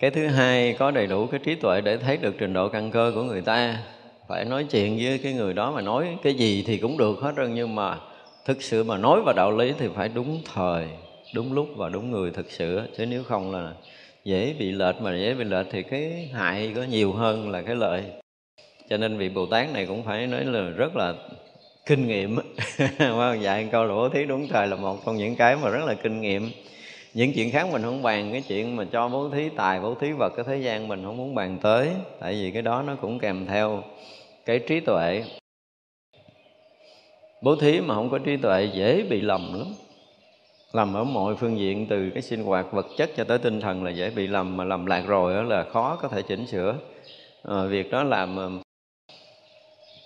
Cái 0.00 0.10
thứ 0.10 0.26
hai, 0.26 0.76
có 0.78 0.90
đầy 0.90 1.06
đủ 1.06 1.26
cái 1.26 1.40
trí 1.44 1.54
tuệ 1.54 1.80
để 1.80 1.96
thấy 1.96 2.16
được 2.16 2.34
trình 2.38 2.52
độ 2.52 2.68
căn 2.68 2.90
cơ 2.90 3.12
của 3.14 3.22
người 3.22 3.40
ta. 3.40 3.78
Phải 4.28 4.44
nói 4.44 4.64
chuyện 4.70 4.98
với 5.02 5.18
cái 5.18 5.32
người 5.32 5.54
đó 5.54 5.70
mà 5.70 5.80
nói 5.80 6.16
cái 6.22 6.34
gì 6.34 6.64
thì 6.66 6.78
cũng 6.78 6.98
được 6.98 7.18
hết 7.20 7.32
trơn, 7.36 7.54
nhưng 7.54 7.74
mà 7.74 7.98
thực 8.44 8.62
sự 8.62 8.84
mà 8.84 8.96
nói 8.96 9.20
vào 9.24 9.34
đạo 9.34 9.50
lý 9.50 9.72
thì 9.78 9.88
phải 9.94 10.08
đúng 10.08 10.40
thời 10.54 10.88
đúng 11.34 11.52
lúc 11.52 11.68
và 11.76 11.88
đúng 11.88 12.10
người 12.10 12.30
thực 12.30 12.50
sự 12.50 12.80
chứ 12.96 13.06
nếu 13.06 13.24
không 13.24 13.52
là 13.52 13.74
dễ 14.24 14.54
bị 14.58 14.72
lệch, 14.72 15.00
mà 15.00 15.16
dễ 15.16 15.34
bị 15.34 15.44
lệch 15.44 15.66
thì 15.70 15.82
cái 15.82 16.30
hại 16.32 16.72
có 16.76 16.82
nhiều 16.82 17.12
hơn 17.12 17.50
là 17.50 17.62
cái 17.62 17.76
lợi. 17.76 18.04
Cho 18.88 18.96
nên 18.96 19.18
vị 19.18 19.28
bồ 19.28 19.46
tát 19.46 19.72
này 19.72 19.86
cũng 19.86 20.04
phải 20.04 20.26
nói 20.26 20.44
là 20.44 20.60
rất 20.60 20.96
là 20.96 21.14
kinh 21.86 22.06
nghiệm. 22.06 22.38
Dạy 23.40 23.68
câu 23.72 23.84
lỗ 23.84 24.08
thí 24.08 24.24
đúng 24.24 24.48
thời 24.48 24.66
là 24.66 24.76
một 24.76 25.06
trong 25.06 25.16
những 25.16 25.36
cái 25.36 25.56
mà 25.56 25.70
rất 25.70 25.84
là 25.84 25.94
kinh 25.94 26.20
nghiệm. 26.20 26.50
Những 27.14 27.32
chuyện 27.34 27.50
khác 27.50 27.68
mình 27.72 27.82
không 27.82 28.02
bàn, 28.02 28.28
cái 28.32 28.42
chuyện 28.48 28.76
mà 28.76 28.84
cho 28.92 29.08
bố 29.08 29.30
thí 29.30 29.48
tài, 29.56 29.80
bố 29.80 29.94
thí 29.94 30.12
vật 30.12 30.32
cái 30.36 30.44
thế 30.48 30.56
gian 30.56 30.88
mình 30.88 31.04
không 31.04 31.16
muốn 31.16 31.34
bàn 31.34 31.58
tới. 31.62 31.90
Tại 32.20 32.32
vì 32.32 32.50
cái 32.50 32.62
đó 32.62 32.82
nó 32.82 32.96
cũng 32.96 33.18
kèm 33.18 33.46
theo 33.46 33.82
cái 34.46 34.58
trí 34.58 34.80
tuệ. 34.80 35.24
Bố 37.42 37.56
thí 37.56 37.80
mà 37.80 37.94
không 37.94 38.10
có 38.10 38.18
trí 38.18 38.36
tuệ 38.36 38.68
dễ 38.74 39.02
bị 39.02 39.20
lầm 39.20 39.58
lắm 39.58 39.68
lầm 40.72 40.94
ở 40.94 41.04
mọi 41.04 41.36
phương 41.36 41.58
diện 41.58 41.86
từ 41.86 42.10
cái 42.10 42.22
sinh 42.22 42.44
hoạt 42.44 42.72
vật 42.72 42.86
chất 42.96 43.10
cho 43.16 43.24
tới 43.24 43.38
tinh 43.38 43.60
thần 43.60 43.84
là 43.84 43.90
dễ 43.90 44.10
bị 44.10 44.26
lầm 44.26 44.56
mà 44.56 44.64
lầm 44.64 44.86
lạc 44.86 45.04
rồi 45.06 45.34
đó 45.34 45.42
là 45.42 45.64
khó 45.72 45.96
có 46.02 46.08
thể 46.08 46.22
chỉnh 46.22 46.46
sửa. 46.46 46.74
À, 47.42 47.64
việc 47.64 47.90
đó 47.90 48.02
làm 48.02 48.36
ờ, 48.36 48.50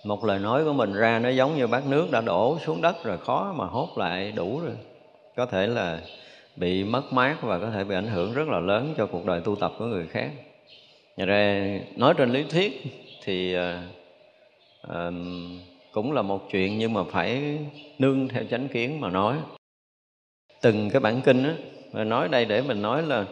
một 0.03 0.25
lời 0.25 0.39
nói 0.39 0.63
của 0.63 0.73
mình 0.73 0.93
ra 0.93 1.19
nó 1.19 1.29
giống 1.29 1.57
như 1.57 1.67
bát 1.67 1.87
nước 1.87 2.11
đã 2.11 2.21
đổ 2.21 2.57
xuống 2.65 2.81
đất 2.81 3.03
rồi 3.03 3.17
khó 3.17 3.53
mà 3.57 3.65
hốt 3.65 3.97
lại 3.97 4.31
đủ 4.35 4.59
rồi. 4.59 4.75
Có 5.35 5.45
thể 5.45 5.67
là 5.67 6.01
bị 6.55 6.83
mất 6.83 7.13
mát 7.13 7.37
và 7.41 7.59
có 7.59 7.69
thể 7.71 7.83
bị 7.83 7.95
ảnh 7.95 8.07
hưởng 8.07 8.33
rất 8.33 8.47
là 8.47 8.59
lớn 8.59 8.93
cho 8.97 9.05
cuộc 9.05 9.25
đời 9.25 9.41
tu 9.41 9.55
tập 9.55 9.73
của 9.79 9.85
người 9.85 10.07
khác. 10.07 10.29
Nhà 11.17 11.25
ra 11.25 11.67
nói 11.95 12.13
trên 12.17 12.29
lý 12.29 12.43
thuyết 12.43 12.83
thì 13.23 13.57
uh, 14.87 15.13
cũng 15.91 16.13
là 16.13 16.21
một 16.21 16.49
chuyện 16.51 16.77
nhưng 16.77 16.93
mà 16.93 17.01
phải 17.11 17.57
nương 17.99 18.27
theo 18.27 18.43
chánh 18.49 18.67
kiến 18.67 19.01
mà 19.01 19.09
nói 19.09 19.37
từng 20.61 20.89
cái 20.89 20.99
bản 20.99 21.21
kinh 21.21 21.43
á 21.43 22.03
nói 22.03 22.29
đây 22.29 22.45
để 22.45 22.61
mình 22.61 22.81
nói 22.81 23.03
là 23.03 23.25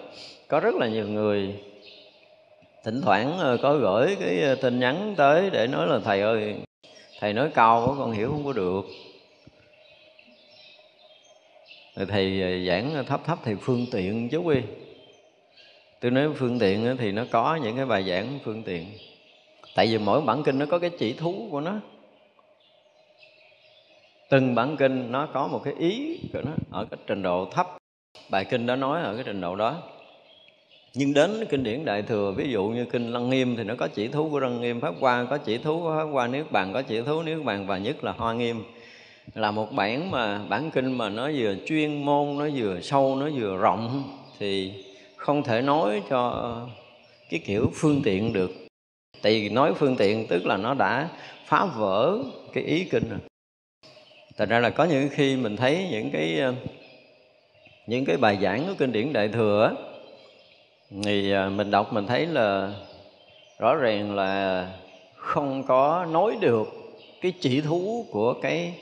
có 0.48 0.60
rất 0.60 0.76
là 0.76 0.88
nhiều 0.88 1.08
người 1.08 1.56
thỉnh 2.86 3.02
thoảng 3.02 3.38
ờ, 3.38 3.58
có 3.58 3.78
gửi 3.78 4.18
cái 4.20 4.42
ờ, 4.42 4.56
tin 4.56 4.80
nhắn 4.80 5.14
tới 5.18 5.50
để 5.50 5.68
nói 5.68 5.88
là, 5.88 6.00
thầy 6.00 6.22
ơi, 6.22 6.56
thầy 7.20 7.34
nói 7.34 7.50
cao 7.54 7.86
quá 7.88 7.96
con 8.00 8.12
hiểu 8.12 8.30
không 8.30 8.46
có 8.46 8.54
được. 8.54 8.82
Rồi 11.96 12.06
thầy 12.06 12.42
ờ, 12.42 12.68
giảng 12.68 13.06
thấp 13.06 13.22
thấp 13.26 13.40
thì 13.44 13.56
phương 13.62 13.86
tiện 13.92 14.30
chú 14.30 14.44
quy 14.44 14.62
tôi 16.00 16.12
nói 16.12 16.30
phương 16.36 16.60
tiện 16.60 16.98
thì 17.00 17.12
nó 17.12 17.26
có 17.32 17.60
những 17.64 17.76
cái 17.76 17.86
bài 17.86 18.04
giảng 18.04 18.40
phương 18.44 18.64
tiện. 18.64 18.86
Tại 19.76 19.88
vì 19.88 19.98
mỗi 19.98 20.22
bản 20.22 20.44
kinh 20.44 20.60
nó 20.60 20.66
có 20.66 20.80
cái 20.80 20.90
chỉ 21.00 21.14
thú 21.14 21.48
của 21.52 21.62
nó 21.62 21.80
từng 24.30 24.56
bản 24.56 24.78
kinh 24.78 25.12
nó 25.12 25.28
có 25.34 25.48
một 25.48 25.62
cái 25.64 25.74
ý 25.80 26.20
của 26.34 26.42
nó 26.46 26.52
ở 26.72 26.86
cái 26.92 27.00
trình 27.08 27.22
độ 27.22 27.46
thấp. 27.52 27.68
Bài 28.30 28.46
kinh 28.46 28.66
đó 28.66 28.76
nói 28.76 29.02
ở 29.02 29.16
cái 29.16 29.24
trình 29.24 29.42
độ 29.42 29.56
đó. 29.56 29.76
Nhưng 30.94 31.14
đến 31.14 31.46
kinh 31.50 31.64
điển 31.64 31.86
đại 31.86 32.02
thừa, 32.02 32.34
ví 32.38 32.52
dụ 32.52 32.64
như 32.64 32.86
kinh 32.86 33.12
lăng 33.14 33.30
nghiêm 33.30 33.56
thì 33.56 33.64
nó 33.64 33.76
có 33.78 33.88
chỉ 33.88 34.08
thú 34.08 34.30
của 34.30 34.40
lăng 34.40 34.62
nghiêm, 34.62 34.82
pháp 34.82 34.94
hoa 35.00 35.26
có 35.30 35.38
chỉ 35.38 35.58
thú 35.58 35.82
của 35.82 35.96
pháp 35.98 36.04
hoa, 36.04 36.28
niết 36.28 36.52
bàn 36.52 36.74
có 36.74 36.82
chỉ 36.82 37.02
thú, 37.02 37.24
niết 37.24 37.38
bàn 37.44 37.68
và 37.68 37.78
nhất 37.78 38.04
là 38.04 38.12
hoa 38.12 38.34
nghiêm. 38.34 38.64
Là 39.34 39.52
một 39.52 39.72
bản 39.72 40.12
mà, 40.12 40.42
bản 40.50 40.72
kinh 40.72 40.98
mà 40.98 41.10
nó 41.10 41.30
vừa 41.36 41.56
chuyên 41.66 42.06
môn, 42.06 42.38
nó 42.38 42.48
vừa 42.56 42.82
sâu, 42.82 43.16
nó 43.16 43.30
vừa 43.36 43.58
rộng 43.58 44.04
thì 44.40 44.74
không 45.16 45.44
thể 45.44 45.62
nói 45.62 46.02
cho 46.10 46.56
cái 47.30 47.40
kiểu 47.46 47.72
phương 47.74 48.02
tiện 48.04 48.34
được. 48.34 48.52
Tại 49.22 49.42
vì 49.42 49.50
nói 49.50 49.74
phương 49.74 49.96
tiện 49.96 50.28
tức 50.28 50.46
là 50.46 50.58
nó 50.58 50.74
đã 50.74 51.10
phá 51.46 51.66
vỡ 51.66 52.18
cái 52.54 52.64
ý 52.64 52.84
kinh 52.84 53.10
rồi 53.10 53.20
thành 54.38 54.50
ra 54.50 54.60
là 54.60 54.70
có 54.70 54.84
những 54.84 55.10
khi 55.12 55.36
mình 55.36 55.56
thấy 55.56 55.88
những 55.92 56.12
cái 56.12 56.40
ờ, 56.40 56.54
những 57.88 58.06
cái 58.06 58.18
bài 58.18 58.38
giảng 58.42 58.68
của 58.68 58.74
kinh 58.78 58.92
điển 58.92 59.14
đại 59.14 59.28
thừa 59.28 59.66
á, 59.66 59.72
thì 61.04 61.32
ờ, 61.32 61.50
mình 61.50 61.72
đọc 61.72 61.94
mình 61.94 62.08
thấy 62.08 62.26
là 62.26 62.74
rõ 63.60 63.76
ràng 63.76 64.16
là 64.16 64.68
không 65.16 65.64
có 65.64 66.06
nói 66.12 66.38
được 66.42 66.68
cái 67.22 67.34
chỉ 67.40 67.62
thú 67.62 68.06
của 68.12 68.34
cái 68.34 68.74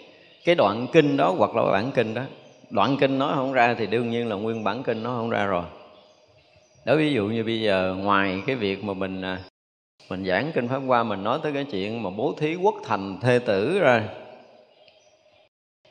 cái 0.46 0.56
đoạn 0.56 0.88
kinh 0.94 1.18
đó 1.18 1.36
hoặc 1.38 1.56
là 1.56 1.72
bản 1.72 1.92
kinh 1.92 2.14
đó. 2.14 2.22
Đoạn 2.70 2.98
kinh 3.00 3.20
nói 3.20 3.32
không 3.36 3.54
ra 3.54 3.74
thì 3.74 3.88
đương 3.88 4.10
nhiên 4.10 4.30
là 4.30 4.36
nguyên 4.36 4.64
bản 4.64 4.84
kinh 4.84 5.04
nó 5.04 5.10
không 5.10 5.30
ra 5.30 5.46
rồi. 5.46 5.64
Đó 6.86 6.96
ví 6.96 7.14
dụ 7.14 7.26
như 7.26 7.44
bây 7.44 7.62
giờ 7.62 7.96
ngoài 8.00 8.42
cái 8.48 8.56
việc 8.56 8.84
mà 8.84 8.94
mình 8.94 9.22
ờ, 9.22 9.38
mình 10.10 10.26
giảng 10.26 10.52
kinh 10.56 10.68
pháp 10.68 10.82
qua 10.88 11.04
mình 11.04 11.24
nói 11.24 11.40
tới 11.44 11.54
cái 11.54 11.66
chuyện 11.72 12.04
mà 12.04 12.10
bố 12.10 12.34
thí 12.40 12.56
quốc 12.56 12.76
thành 12.86 13.18
thê 13.22 13.40
tử 13.40 13.80
ra 13.80 14.04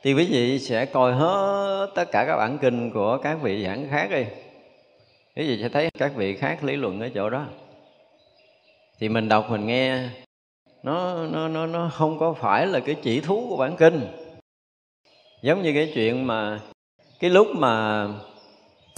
thì 0.03 0.13
quý 0.13 0.27
vị 0.31 0.59
sẽ 0.59 0.85
coi 0.85 1.13
hết 1.13 1.87
tất 1.95 2.11
cả 2.11 2.25
các 2.27 2.37
bản 2.37 2.57
kinh 2.57 2.91
của 2.91 3.17
các 3.17 3.37
vị 3.41 3.63
giảng 3.63 3.87
khác 3.89 4.07
đi. 4.11 4.25
Quý 5.35 5.47
vị 5.47 5.59
sẽ 5.61 5.69
thấy 5.69 5.89
các 5.99 6.15
vị 6.15 6.35
khác 6.35 6.63
lý 6.63 6.75
luận 6.75 6.99
ở 6.99 7.09
chỗ 7.15 7.29
đó. 7.29 7.45
Thì 8.99 9.09
mình 9.09 9.29
đọc 9.29 9.49
mình 9.49 9.65
nghe 9.65 10.09
nó 10.83 11.25
nó 11.25 11.47
nó 11.47 11.65
nó 11.65 11.89
không 11.93 12.19
có 12.19 12.33
phải 12.33 12.67
là 12.67 12.79
cái 12.79 12.95
chỉ 13.01 13.21
thú 13.21 13.45
của 13.49 13.57
bản 13.57 13.75
kinh. 13.75 14.07
Giống 15.41 15.61
như 15.61 15.73
cái 15.73 15.91
chuyện 15.95 16.27
mà 16.27 16.59
cái 17.19 17.29
lúc 17.29 17.47
mà 17.55 18.07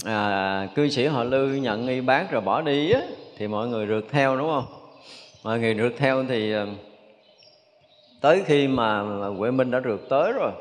à, 0.04 0.68
cư 0.74 0.88
sĩ 0.88 1.06
họ 1.06 1.24
lư 1.24 1.46
nhận 1.46 1.88
y 1.88 2.00
bác 2.00 2.30
rồi 2.30 2.40
bỏ 2.40 2.62
đi 2.62 2.90
á 2.92 3.00
thì 3.36 3.48
mọi 3.48 3.68
người 3.68 3.86
rượt 3.86 4.04
theo 4.10 4.36
đúng 4.36 4.48
không? 4.48 4.66
Mọi 5.44 5.58
người 5.58 5.74
rượt 5.74 5.92
theo 5.96 6.24
thì 6.28 6.52
à, 6.52 6.66
tới 8.20 8.42
khi 8.46 8.68
mà 8.68 9.00
huệ 9.38 9.50
minh 9.50 9.70
đã 9.70 9.80
rượt 9.84 10.00
tới 10.08 10.32
rồi 10.32 10.52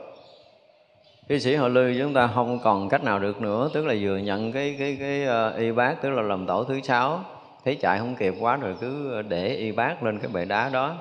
khi 1.27 1.39
sĩ 1.39 1.55
họ 1.55 1.67
lư 1.67 1.93
chúng 1.99 2.13
ta 2.13 2.27
không 2.27 2.59
còn 2.63 2.89
cách 2.89 3.03
nào 3.03 3.19
được 3.19 3.41
nữa 3.41 3.69
tức 3.73 3.85
là 3.85 3.95
vừa 4.01 4.17
nhận 4.17 4.51
cái 4.51 4.75
cái 4.79 4.97
cái 4.99 5.25
uh, 5.25 5.57
y 5.57 5.71
bác 5.71 6.01
tức 6.01 6.09
là 6.09 6.21
làm 6.21 6.45
tổ 6.45 6.63
thứ 6.63 6.81
sáu. 6.81 7.23
Thấy 7.65 7.75
chạy 7.75 7.99
không 7.99 8.15
kịp 8.15 8.33
quá 8.39 8.55
rồi 8.55 8.75
cứ 8.81 9.21
để 9.21 9.47
y 9.47 9.71
bác 9.71 10.03
lên 10.03 10.19
cái 10.19 10.31
bệ 10.33 10.45
đá 10.45 10.69
đó. 10.69 10.97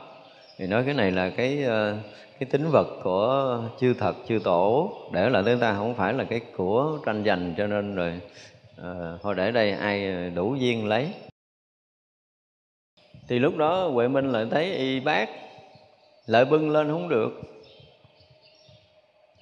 Thì 0.59 0.67
nói 0.67 0.83
cái 0.85 0.95
này 0.95 1.11
là 1.11 1.31
cái 1.31 1.65
uh, 1.65 1.99
cái 2.39 2.49
tính 2.51 2.71
vật 2.71 2.87
của 3.03 3.63
chư 3.81 3.95
thật 3.95 4.15
chư 4.29 4.39
tổ. 4.45 4.93
Để 5.13 5.31
là 5.31 5.43
chúng 5.47 5.61
ta 5.61 5.75
không 5.75 5.95
phải 5.95 6.13
là 6.13 6.25
cái 6.25 6.41
của 6.57 6.99
tranh 7.07 7.25
giành 7.25 7.55
cho 7.57 7.67
nên 7.67 7.95
rồi 7.95 8.21
uh, 8.81 9.21
thôi 9.23 9.35
để 9.35 9.51
đây 9.51 9.71
ai 9.71 10.31
đủ 10.31 10.55
duyên 10.55 10.89
lấy. 10.89 11.09
Thì 13.29 13.39
lúc 13.39 13.57
đó 13.57 13.89
huệ 13.89 14.09
minh 14.09 14.33
lại 14.33 14.47
thấy 14.51 14.75
y 14.75 15.01
bác 15.01 15.29
lại 16.27 16.45
bưng 16.45 16.71
lên 16.71 16.89
không 16.91 17.09
được 17.09 17.31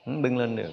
không 0.04 0.22
bưng 0.22 0.38
lên 0.38 0.56
được. 0.56 0.70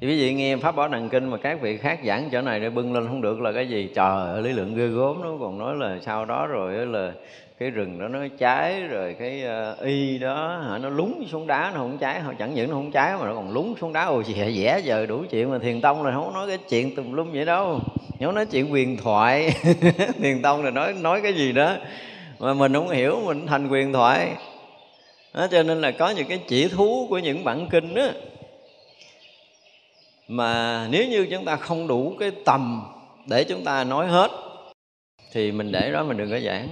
Thì 0.00 0.06
quý 0.06 0.20
vị 0.20 0.34
nghe 0.34 0.56
pháp 0.56 0.76
bảo 0.76 0.88
đằng 0.88 1.08
kinh 1.08 1.28
mà 1.28 1.36
các 1.36 1.60
vị 1.60 1.76
khác 1.76 2.00
giảng 2.06 2.28
chỗ 2.32 2.40
này 2.40 2.60
để 2.60 2.70
bưng 2.70 2.92
lên 2.92 3.06
không 3.06 3.20
được 3.20 3.40
là 3.40 3.52
cái 3.52 3.68
gì? 3.68 3.90
Trời 3.94 4.32
ơi 4.32 4.42
lý 4.42 4.52
lượng 4.52 4.74
ghê 4.74 4.86
gốm 4.86 5.20
nó 5.22 5.30
còn 5.40 5.58
nói 5.58 5.76
là 5.76 5.98
sau 6.02 6.24
đó 6.24 6.46
rồi 6.46 6.86
là 6.86 7.12
cái 7.58 7.70
rừng 7.70 7.98
đó 7.98 8.08
nó 8.08 8.18
cháy 8.38 8.80
rồi 8.80 9.16
cái 9.18 9.44
uh, 9.72 9.78
y 9.78 10.18
đó 10.18 10.62
hả 10.68 10.78
nó 10.78 10.88
lúng 10.88 11.24
xuống 11.28 11.46
đá 11.46 11.70
nó 11.74 11.80
không 11.80 11.98
cháy. 11.98 12.20
Chẳng 12.38 12.54
những 12.54 12.70
nó 12.70 12.74
không 12.74 12.92
cháy 12.92 13.14
mà 13.20 13.26
nó 13.26 13.34
còn 13.34 13.50
lúng 13.50 13.74
xuống 13.80 13.92
đá. 13.92 14.04
Ôi 14.04 14.24
dẻ 14.24 14.50
dẻ 14.50 14.80
giờ 14.84 15.06
đủ 15.06 15.24
chuyện 15.30 15.50
mà 15.50 15.58
thiền 15.58 15.80
tông 15.80 16.02
là 16.02 16.12
không 16.12 16.34
nói 16.34 16.48
cái 16.48 16.58
chuyện 16.68 16.96
tùm 16.96 17.12
lum 17.12 17.32
vậy 17.32 17.44
đâu. 17.44 17.80
Nhớ 18.18 18.32
nói 18.34 18.46
chuyện 18.46 18.72
quyền 18.72 18.96
thoại 18.96 19.52
thiền 20.22 20.42
tông 20.42 20.64
là 20.64 20.70
nói 20.70 20.92
nói 20.92 21.20
cái 21.22 21.32
gì 21.32 21.52
đó 21.52 21.76
mà 22.38 22.54
mình 22.54 22.72
không 22.72 22.88
hiểu 22.88 23.16
mình 23.24 23.46
thành 23.46 23.68
quyền 23.68 23.92
thoại 23.92 24.30
đó, 25.36 25.46
cho 25.50 25.62
nên 25.62 25.80
là 25.80 25.90
có 25.90 26.10
những 26.10 26.26
cái 26.28 26.40
chỉ 26.48 26.68
thú 26.68 27.06
của 27.10 27.18
những 27.18 27.44
bản 27.44 27.68
kinh 27.70 27.94
đó 27.94 28.08
mà 30.28 30.86
nếu 30.90 31.08
như 31.08 31.26
chúng 31.30 31.44
ta 31.44 31.56
không 31.56 31.86
đủ 31.86 32.16
cái 32.20 32.30
tầm 32.44 32.82
để 33.26 33.44
chúng 33.44 33.64
ta 33.64 33.84
nói 33.84 34.06
hết 34.06 34.30
thì 35.32 35.52
mình 35.52 35.72
để 35.72 35.92
đó 35.92 36.04
mình 36.04 36.16
đừng 36.16 36.30
có 36.30 36.38
giảng. 36.40 36.68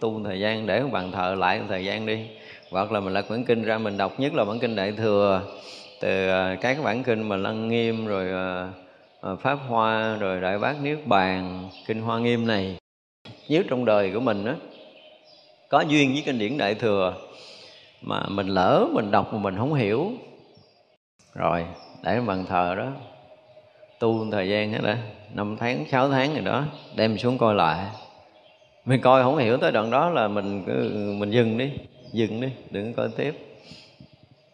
Tu 0.00 0.20
thời 0.24 0.40
gian 0.40 0.66
để 0.66 0.82
bàn 0.92 1.12
thờ 1.12 1.34
lại 1.38 1.58
một 1.58 1.66
thời 1.68 1.84
gian 1.84 2.06
đi 2.06 2.26
hoặc 2.70 2.92
là 2.92 3.00
mình 3.00 3.12
lật 3.12 3.30
bản 3.30 3.44
kinh 3.44 3.62
ra 3.62 3.78
mình 3.78 3.96
đọc 3.96 4.20
nhất 4.20 4.34
là 4.34 4.44
bản 4.44 4.58
kinh 4.58 4.76
đại 4.76 4.92
thừa 4.92 5.42
từ 6.00 6.28
ờ, 6.28 6.56
các 6.60 6.78
bản 6.84 7.02
kinh 7.02 7.22
mà 7.22 7.36
lăng 7.36 7.68
nghiêm 7.68 8.06
rồi 8.06 8.30
ờ, 8.30 8.68
ờ, 9.20 9.36
pháp 9.36 9.58
hoa 9.68 10.16
rồi 10.16 10.40
đại 10.40 10.58
bác 10.58 10.82
niết 10.82 10.98
bàn 11.06 11.68
kinh 11.86 12.00
hoa 12.00 12.18
nghiêm 12.18 12.46
này 12.46 12.76
nếu 13.48 13.62
trong 13.70 13.84
đời 13.84 14.10
của 14.14 14.20
mình 14.20 14.44
đó 14.44 14.54
có 15.68 15.80
duyên 15.80 16.12
với 16.12 16.22
kinh 16.26 16.38
điển 16.38 16.58
đại 16.58 16.74
thừa 16.74 17.14
mà 18.02 18.22
mình 18.28 18.46
lỡ, 18.46 18.86
mình 18.92 19.10
đọc 19.10 19.32
mà 19.32 19.38
mình 19.38 19.56
không 19.56 19.74
hiểu. 19.74 20.12
Rồi, 21.34 21.66
để 22.02 22.20
bàn 22.20 22.44
thờ 22.48 22.74
đó. 22.78 22.88
Tu 24.00 24.30
thời 24.32 24.48
gian 24.48 24.72
hết 24.72 24.80
đó 24.82 24.94
năm 25.34 25.56
tháng, 25.56 25.84
sáu 25.90 26.10
tháng 26.10 26.34
rồi 26.34 26.44
đó, 26.44 26.64
đem 26.96 27.18
xuống 27.18 27.38
coi 27.38 27.54
lại. 27.54 27.86
Mình 28.84 29.00
coi 29.00 29.22
không 29.22 29.36
hiểu 29.36 29.56
tới 29.56 29.72
đoạn 29.72 29.90
đó 29.90 30.10
là 30.10 30.28
mình 30.28 30.64
cứ, 30.66 30.90
mình 31.18 31.30
dừng 31.30 31.58
đi 31.58 31.72
dừng 32.12 32.40
đi, 32.40 32.48
đừng 32.70 32.94
coi 32.94 33.08
tiếp. 33.16 33.34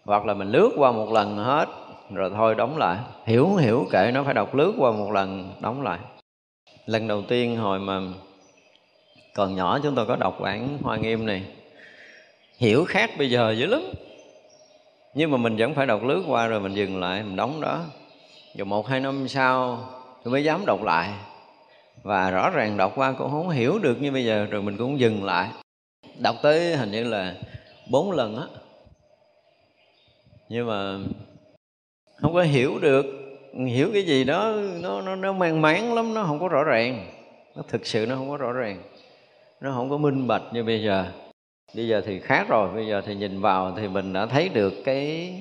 Hoặc 0.05 0.27
là 0.27 0.35
mình 0.35 0.51
lướt 0.51 0.71
qua 0.77 0.93
một 0.93 1.13
lần 1.13 1.37
hết, 1.37 1.69
rồi 2.13 2.31
thôi 2.35 2.55
đóng 2.55 2.79
lại. 2.79 2.99
Hiểu 3.25 3.45
không 3.45 3.57
hiểu, 3.57 3.87
kệ 3.91 4.11
nó, 4.15 4.23
phải 4.23 4.35
đọc 4.35 4.55
lướt 4.55 4.73
qua 4.79 4.91
một 4.93 5.11
lần, 5.13 5.53
đóng 5.61 5.83
lại. 5.83 5.99
Lần 6.87 7.09
đầu 7.09 7.23
tiên 7.23 7.57
hồi 7.57 7.79
mà 7.79 8.01
còn 9.35 9.57
nhỏ 9.57 9.79
chúng 9.83 9.95
tôi 9.95 10.07
có 10.07 10.17
đọc 10.17 10.41
bản 10.41 10.79
hoa 10.83 10.97
nghiêm 10.97 11.27
này 11.27 11.43
hiểu 12.59 12.85
khác 12.85 13.11
bây 13.19 13.31
giờ 13.31 13.55
dữ 13.59 13.67
lắm. 13.67 13.83
Nhưng 15.15 15.31
mà 15.31 15.37
mình 15.37 15.57
vẫn 15.57 15.75
phải 15.75 15.87
đọc 15.87 16.03
lướt 16.05 16.23
qua 16.29 16.47
rồi 16.47 16.61
mình 16.61 16.75
dừng 16.75 17.01
lại, 17.01 17.23
mình 17.23 17.37
đóng 17.37 17.61
đó. 17.61 17.85
Rồi 18.57 18.65
một, 18.65 18.87
hai 18.87 19.01
năm 19.01 19.29
sau, 19.29 19.81
tôi 20.25 20.33
mới 20.33 20.45
dám 20.45 20.67
đọc 20.67 20.83
lại. 20.83 21.11
Và 22.03 22.31
rõ 22.31 22.51
ràng 22.51 22.77
đọc 22.77 22.93
qua 22.95 23.13
cũng 23.13 23.31
không 23.31 23.49
hiểu 23.49 23.79
được 23.79 24.03
như 24.03 24.13
bây 24.13 24.25
giờ, 24.25 24.47
rồi 24.51 24.63
mình 24.63 24.77
cũng 24.77 25.01
dừng 25.01 25.25
lại. 25.25 25.49
Đọc 26.19 26.37
tới 26.43 26.77
hình 26.77 26.91
như 26.91 27.05
là 27.05 27.35
bốn 27.91 28.13
lần 28.13 28.37
á. 28.37 28.45
Nhưng 30.49 30.67
mà 30.67 30.99
không 32.17 32.35
có 32.35 32.43
hiểu 32.43 32.79
được, 32.79 33.07
hiểu 33.67 33.91
cái 33.93 34.03
gì 34.03 34.25
đó, 34.25 34.53
nó 34.83 35.01
nó 35.01 35.17
nó 35.17 35.33
mang 35.33 35.63
máng 35.63 35.95
lắm, 35.95 36.15
nó 36.15 36.25
không 36.25 36.41
có 36.41 36.49
rõ 36.49 36.65
ràng. 36.65 37.07
Nó 37.57 37.63
thực 37.69 37.87
sự 37.87 38.07
nó 38.07 38.17
không 38.17 38.31
có 38.31 38.37
rõ 38.37 38.53
ràng. 38.53 38.83
Nó 39.61 39.73
không 39.75 39.91
có 39.91 39.97
minh 39.97 40.27
bạch 40.27 40.43
như 40.53 40.65
bây 40.65 40.83
giờ 40.83 41.07
bây 41.75 41.89
giờ 41.89 42.03
thì 42.07 42.19
khác 42.19 42.49
rồi, 42.49 42.75
bây 42.75 42.87
giờ 42.87 43.03
thì 43.07 43.15
nhìn 43.15 43.41
vào 43.41 43.75
thì 43.77 43.89
mình 43.89 44.13
đã 44.13 44.27
thấy 44.27 44.49
được 44.49 44.75
cái 44.85 45.35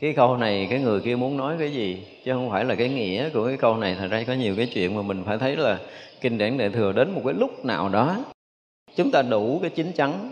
cái 0.00 0.12
câu 0.12 0.36
này, 0.36 0.66
cái 0.70 0.80
người 0.80 1.00
kia 1.00 1.16
muốn 1.16 1.36
nói 1.36 1.56
cái 1.58 1.72
gì, 1.72 2.02
chứ 2.24 2.32
không 2.32 2.50
phải 2.50 2.64
là 2.64 2.74
cái 2.74 2.88
nghĩa 2.88 3.28
của 3.28 3.46
cái 3.46 3.56
câu 3.56 3.76
này. 3.76 3.96
Thật 3.98 4.08
ra 4.10 4.24
có 4.26 4.32
nhiều 4.32 4.56
cái 4.56 4.66
chuyện 4.66 4.94
mà 4.94 5.02
mình 5.02 5.24
phải 5.26 5.38
thấy 5.38 5.56
là 5.56 5.78
kinh 6.20 6.38
điển 6.38 6.58
đại 6.58 6.70
thừa 6.70 6.92
đến 6.92 7.10
một 7.10 7.22
cái 7.24 7.34
lúc 7.34 7.64
nào 7.64 7.88
đó, 7.88 8.24
chúng 8.96 9.10
ta 9.10 9.22
đủ 9.22 9.58
cái 9.62 9.70
chín 9.70 9.92
chắn, 9.92 10.30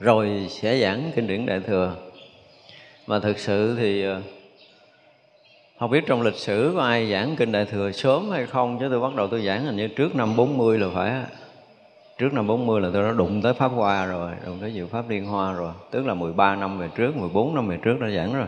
rồi 0.00 0.46
sẽ 0.50 0.78
giảng 0.78 1.10
kinh 1.14 1.26
điển 1.26 1.46
đại 1.46 1.60
thừa. 1.60 1.96
Mà 3.06 3.20
thực 3.20 3.38
sự 3.38 3.76
thì 3.78 4.04
ờ, 4.04 4.22
không 5.78 5.90
biết 5.90 6.04
trong 6.06 6.22
lịch 6.22 6.36
sử 6.36 6.72
có 6.76 6.82
ai 6.82 7.10
giảng 7.10 7.36
kinh 7.36 7.52
đại 7.52 7.64
thừa 7.64 7.92
sớm 7.92 8.30
hay 8.30 8.46
không, 8.46 8.78
chứ 8.80 8.86
tôi 8.90 9.00
bắt 9.00 9.14
đầu 9.14 9.28
tôi 9.28 9.42
giảng 9.42 9.64
hình 9.64 9.76
như 9.76 9.88
trước 9.88 10.16
năm 10.16 10.36
40 10.36 10.78
là 10.78 10.88
phải 10.94 11.12
trước 12.18 12.32
năm 12.32 12.46
40 12.46 12.80
là 12.80 12.90
tôi 12.92 13.02
đã 13.02 13.12
đụng 13.12 13.42
tới 13.42 13.54
Pháp 13.54 13.68
Hoa 13.68 14.06
rồi, 14.06 14.30
đụng 14.46 14.58
tới 14.60 14.72
Diệu 14.72 14.86
Pháp 14.86 15.08
Liên 15.08 15.26
Hoa 15.26 15.52
rồi. 15.52 15.72
Tức 15.90 16.06
là 16.06 16.14
13 16.14 16.56
năm 16.56 16.78
về 16.78 16.88
trước, 16.96 17.16
14 17.16 17.54
năm 17.54 17.68
về 17.68 17.78
trước 17.82 18.00
đã 18.00 18.10
giảng 18.10 18.34
rồi. 18.34 18.46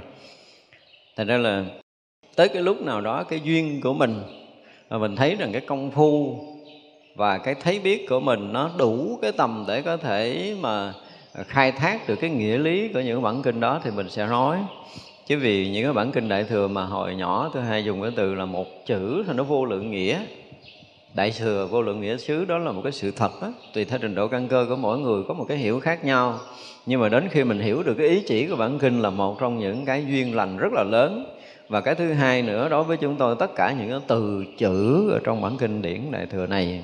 Thành 1.17 1.27
ra 1.27 1.37
là 1.37 1.65
tới 2.37 2.49
cái 2.49 2.63
lúc 2.63 2.83
nào 2.83 3.01
đó 3.01 3.25
cái 3.25 3.41
duyên 3.45 3.81
của 3.81 3.95
mình 3.95 4.23
mà 4.91 4.99
mình 4.99 5.17
thấy 5.17 5.37
rằng 5.37 5.53
cái 5.53 5.61
công 5.61 5.91
phu 5.91 6.39
và 7.17 7.39
cái 7.39 7.55
thấy 7.55 7.81
biết 7.81 8.07
của 8.09 8.21
mình 8.21 8.53
nó 8.53 8.71
đủ 8.79 9.19
cái 9.23 9.33
tầm 9.33 9.65
để 9.69 9.83
có 9.83 9.97
thể 9.97 10.55
mà 10.61 10.93
khai 11.35 11.73
thác 11.73 12.09
được 12.09 12.17
cái 12.21 12.31
nghĩa 12.31 12.59
lý 12.59 12.89
của 12.89 13.01
những 13.01 13.23
bản 13.23 13.43
kinh 13.43 13.61
đó 13.61 13.81
thì 13.85 13.91
mình 13.91 14.09
sẽ 14.11 14.27
nói 14.27 14.59
chứ 15.27 15.39
vì 15.39 15.71
những 15.71 15.85
cái 15.85 15.93
bản 15.93 16.13
kinh 16.13 16.29
đại 16.29 16.45
thừa 16.45 16.69
mà 16.69 16.85
hồi 16.85 17.15
nhỏ 17.15 17.51
tôi 17.55 17.63
hay 17.63 17.85
dùng 17.85 18.03
cái 18.03 18.11
từ 18.17 18.35
là 18.35 18.45
một 18.45 18.67
chữ 18.87 19.25
thì 19.27 19.33
nó 19.33 19.43
vô 19.43 19.65
lượng 19.65 19.91
nghĩa 19.91 20.21
đại 21.15 21.31
thừa 21.39 21.69
vô 21.71 21.83
lượng 21.83 22.01
nghĩa 22.01 22.17
xứ 22.17 22.45
đó 22.45 22.59
là 22.59 22.73
một 22.73 22.81
cái 22.83 22.93
sự 22.93 23.11
thật 23.11 23.31
đó. 23.43 23.53
tùy 23.75 23.85
theo 23.85 23.99
trình 24.03 24.15
độ 24.15 24.29
căn 24.29 24.49
cơ 24.49 24.67
của 24.69 24.77
mỗi 24.77 24.99
người 24.99 25.23
có 25.29 25.35
một 25.35 25.45
cái 25.49 25.57
hiểu 25.57 25.81
khác 25.81 26.05
nhau. 26.05 26.39
Nhưng 26.87 27.01
mà 27.01 27.09
đến 27.09 27.29
khi 27.31 27.45
mình 27.45 27.61
hiểu 27.61 27.83
được 27.83 27.95
cái 27.99 28.09
ý 28.09 28.23
chỉ 28.27 28.47
của 28.47 28.57
bản 28.57 28.79
kinh 28.79 29.01
là 29.01 29.11
một 29.11 29.41
trong 29.41 29.59
những 29.59 29.85
cái 29.85 30.05
duyên 30.09 30.37
lành 30.37 30.57
rất 30.57 30.73
là 30.73 30.83
lớn. 30.83 31.37
Và 31.69 31.81
cái 31.81 31.95
thứ 31.95 32.13
hai 32.13 32.43
nữa 32.43 32.69
đối 32.69 32.85
với 32.85 32.97
chúng 32.97 33.17
tôi 33.17 33.37
tất 33.39 33.55
cả 33.55 33.75
những 33.79 33.91
cái 33.91 34.01
từ 34.07 34.45
chữ 34.59 35.11
ở 35.11 35.21
trong 35.25 35.41
bản 35.41 35.57
kinh 35.59 35.83
điển 35.83 36.01
đại 36.11 36.27
thừa 36.27 36.47
này 36.47 36.83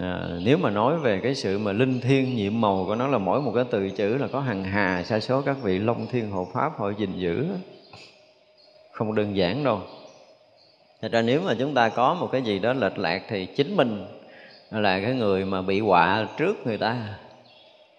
à, 0.00 0.28
nếu 0.44 0.58
mà 0.58 0.70
nói 0.70 0.98
về 0.98 1.20
cái 1.22 1.34
sự 1.34 1.58
mà 1.58 1.72
linh 1.72 2.00
thiêng 2.00 2.36
nhiệm 2.36 2.60
màu 2.60 2.84
của 2.86 2.94
nó 2.94 3.06
là 3.06 3.18
mỗi 3.18 3.40
một 3.40 3.52
cái 3.54 3.64
từ 3.70 3.90
chữ 3.90 4.16
là 4.16 4.28
có 4.28 4.40
hàng 4.40 4.64
hà 4.64 5.02
sa 5.02 5.20
số 5.20 5.40
các 5.40 5.56
vị 5.62 5.78
long 5.78 6.06
thiên 6.06 6.30
hộ 6.30 6.48
pháp 6.52 6.78
họ 6.78 6.90
gìn 6.90 7.10
giữ. 7.16 7.46
Không 8.92 9.14
đơn 9.14 9.36
giản 9.36 9.64
đâu. 9.64 9.80
Thật 11.06 11.12
ra 11.12 11.22
nếu 11.22 11.40
mà 11.40 11.54
chúng 11.58 11.74
ta 11.74 11.88
có 11.88 12.14
một 12.14 12.28
cái 12.32 12.42
gì 12.42 12.58
đó 12.58 12.72
lệch 12.72 12.98
lạc 12.98 13.22
thì 13.28 13.46
chính 13.46 13.76
mình 13.76 14.06
là 14.70 15.00
cái 15.00 15.14
người 15.14 15.44
mà 15.44 15.62
bị 15.62 15.80
họa 15.80 16.26
trước 16.36 16.66
người 16.66 16.78
ta. 16.78 16.96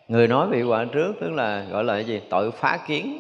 Người 0.08 0.28
nói 0.28 0.48
bị 0.48 0.62
họa 0.62 0.86
trước 0.86 1.14
tức 1.22 1.32
là 1.32 1.66
gọi 1.72 1.84
là 1.84 1.94
cái 1.94 2.04
gì? 2.04 2.22
Tội 2.30 2.52
phá 2.52 2.80
kiến. 2.88 3.20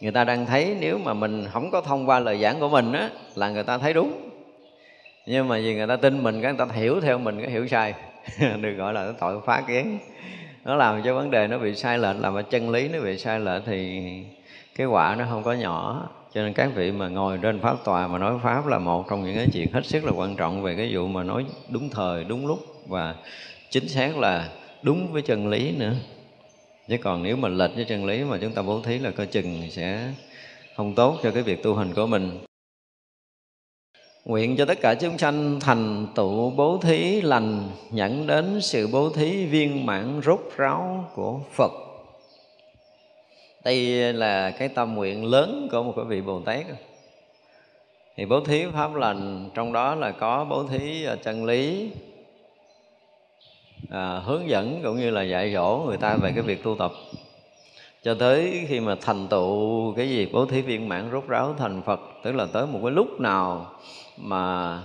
Người 0.00 0.12
ta 0.12 0.24
đang 0.24 0.46
thấy 0.46 0.76
nếu 0.80 0.98
mà 0.98 1.14
mình 1.14 1.46
không 1.52 1.70
có 1.70 1.80
thông 1.80 2.08
qua 2.08 2.20
lời 2.20 2.38
giảng 2.38 2.60
của 2.60 2.68
mình 2.68 2.92
á 2.92 3.10
là 3.34 3.50
người 3.50 3.62
ta 3.62 3.78
thấy 3.78 3.92
đúng. 3.92 4.30
Nhưng 5.26 5.48
mà 5.48 5.56
vì 5.56 5.74
người 5.74 5.86
ta 5.86 5.96
tin 5.96 6.22
mình, 6.22 6.42
cái 6.42 6.52
người 6.52 6.66
ta 6.66 6.74
hiểu 6.74 7.00
theo 7.00 7.18
mình 7.18 7.42
cái 7.42 7.50
hiểu 7.50 7.68
sai. 7.68 7.94
Được 8.60 8.72
gọi 8.72 8.94
là 8.94 9.12
tội 9.20 9.40
phá 9.46 9.62
kiến. 9.66 9.98
Nó 10.64 10.74
làm 10.74 11.02
cho 11.02 11.14
vấn 11.14 11.30
đề 11.30 11.46
nó 11.46 11.58
bị 11.58 11.74
sai 11.74 11.98
lệch, 11.98 12.16
làm 12.20 12.34
cho 12.34 12.42
chân 12.42 12.70
lý 12.70 12.88
nó 12.88 13.00
bị 13.00 13.18
sai 13.18 13.40
lệch 13.40 13.62
thì 13.66 14.02
cái 14.74 14.86
quả 14.86 15.16
nó 15.18 15.24
không 15.30 15.42
có 15.42 15.52
nhỏ 15.52 16.08
cho 16.36 16.42
nên 16.42 16.52
các 16.52 16.70
vị 16.74 16.92
mà 16.92 17.08
ngồi 17.08 17.38
trên 17.42 17.60
pháp 17.60 17.84
tòa 17.84 18.08
mà 18.08 18.18
nói 18.18 18.38
pháp 18.42 18.66
là 18.66 18.78
một 18.78 19.04
trong 19.10 19.24
những 19.24 19.34
cái 19.34 19.48
chuyện 19.52 19.72
hết 19.72 19.86
sức 19.86 20.04
là 20.04 20.12
quan 20.12 20.36
trọng 20.36 20.62
về 20.62 20.74
cái 20.76 20.90
vụ 20.94 21.06
mà 21.06 21.22
nói 21.22 21.46
đúng 21.68 21.88
thời, 21.88 22.24
đúng 22.24 22.46
lúc 22.46 22.58
và 22.86 23.14
chính 23.70 23.88
xác 23.88 24.16
là 24.18 24.48
đúng 24.82 25.12
với 25.12 25.22
chân 25.22 25.48
lý 25.48 25.72
nữa. 25.78 25.92
Chứ 26.88 26.96
còn 27.02 27.22
nếu 27.22 27.36
mà 27.36 27.48
lệch 27.48 27.74
với 27.74 27.84
chân 27.84 28.04
lý 28.04 28.24
mà 28.24 28.38
chúng 28.40 28.52
ta 28.52 28.62
bố 28.62 28.80
thí 28.82 28.98
là 28.98 29.10
coi 29.10 29.26
chừng 29.26 29.70
sẽ 29.70 30.12
không 30.74 30.94
tốt 30.94 31.18
cho 31.22 31.30
cái 31.30 31.42
việc 31.42 31.62
tu 31.62 31.74
hành 31.74 31.94
của 31.94 32.06
mình. 32.06 32.38
Nguyện 34.24 34.56
cho 34.56 34.64
tất 34.64 34.78
cả 34.80 34.94
chúng 34.94 35.18
sanh 35.18 35.60
thành 35.60 36.06
tựu 36.14 36.50
bố 36.50 36.78
thí 36.82 37.20
lành 37.20 37.68
Nhận 37.90 38.26
đến 38.26 38.60
sự 38.60 38.88
bố 38.92 39.10
thí 39.10 39.46
viên 39.46 39.86
mãn 39.86 40.20
rốt 40.24 40.40
ráo 40.56 41.10
của 41.14 41.40
Phật 41.52 41.85
đây 43.66 44.12
là 44.12 44.50
cái 44.50 44.68
tâm 44.68 44.94
nguyện 44.94 45.24
lớn 45.24 45.68
của 45.70 45.82
một 45.82 45.92
cái 45.96 46.04
vị 46.04 46.20
bồ 46.20 46.40
tát. 46.40 46.66
Thì 48.16 48.24
bố 48.26 48.40
thí 48.40 48.64
pháp 48.72 48.94
lành 48.94 49.50
trong 49.54 49.72
đó 49.72 49.94
là 49.94 50.10
có 50.10 50.46
bố 50.50 50.64
thí 50.64 51.04
à, 51.04 51.16
chân 51.16 51.44
lý 51.44 51.90
à, 53.90 54.20
hướng 54.24 54.48
dẫn 54.48 54.80
cũng 54.82 54.96
như 54.96 55.10
là 55.10 55.22
dạy 55.22 55.52
dỗ 55.52 55.82
người 55.86 55.96
ta 55.96 56.16
về 56.16 56.32
cái 56.34 56.42
việc 56.42 56.62
tu 56.62 56.76
tập. 56.78 56.92
Cho 58.02 58.14
tới 58.14 58.64
khi 58.68 58.80
mà 58.80 58.96
thành 59.00 59.28
tựu 59.28 59.92
cái 59.96 60.08
gì 60.08 60.28
bố 60.32 60.46
thí 60.46 60.62
viên 60.62 60.88
mãn 60.88 61.08
rốt 61.12 61.28
ráo 61.28 61.54
thành 61.58 61.82
phật 61.82 62.00
tức 62.22 62.32
là 62.32 62.46
tới 62.52 62.66
một 62.66 62.78
cái 62.82 62.90
lúc 62.90 63.20
nào 63.20 63.72
mà 64.16 64.78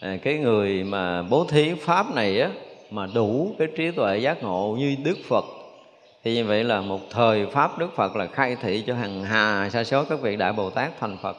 à, 0.00 0.18
cái 0.22 0.38
người 0.38 0.84
mà 0.84 1.22
bố 1.22 1.44
thí 1.44 1.74
pháp 1.74 2.14
này 2.14 2.40
á 2.40 2.50
mà 2.90 3.06
đủ 3.14 3.54
cái 3.58 3.68
trí 3.76 3.90
tuệ 3.90 4.18
giác 4.18 4.42
ngộ 4.42 4.76
như 4.78 4.96
đức 5.04 5.16
phật 5.28 5.44
thì 6.24 6.34
như 6.34 6.44
vậy 6.44 6.64
là 6.64 6.80
một 6.80 7.00
thời 7.10 7.46
pháp 7.46 7.78
đức 7.78 7.88
phật 7.96 8.16
là 8.16 8.26
khai 8.26 8.56
thị 8.60 8.84
cho 8.86 8.94
hằng 8.94 9.24
hà 9.24 9.70
sa 9.70 9.84
số 9.84 10.04
các 10.04 10.20
vị 10.20 10.36
đại 10.36 10.52
bồ 10.52 10.70
tát 10.70 11.00
thành 11.00 11.16
phật. 11.22 11.36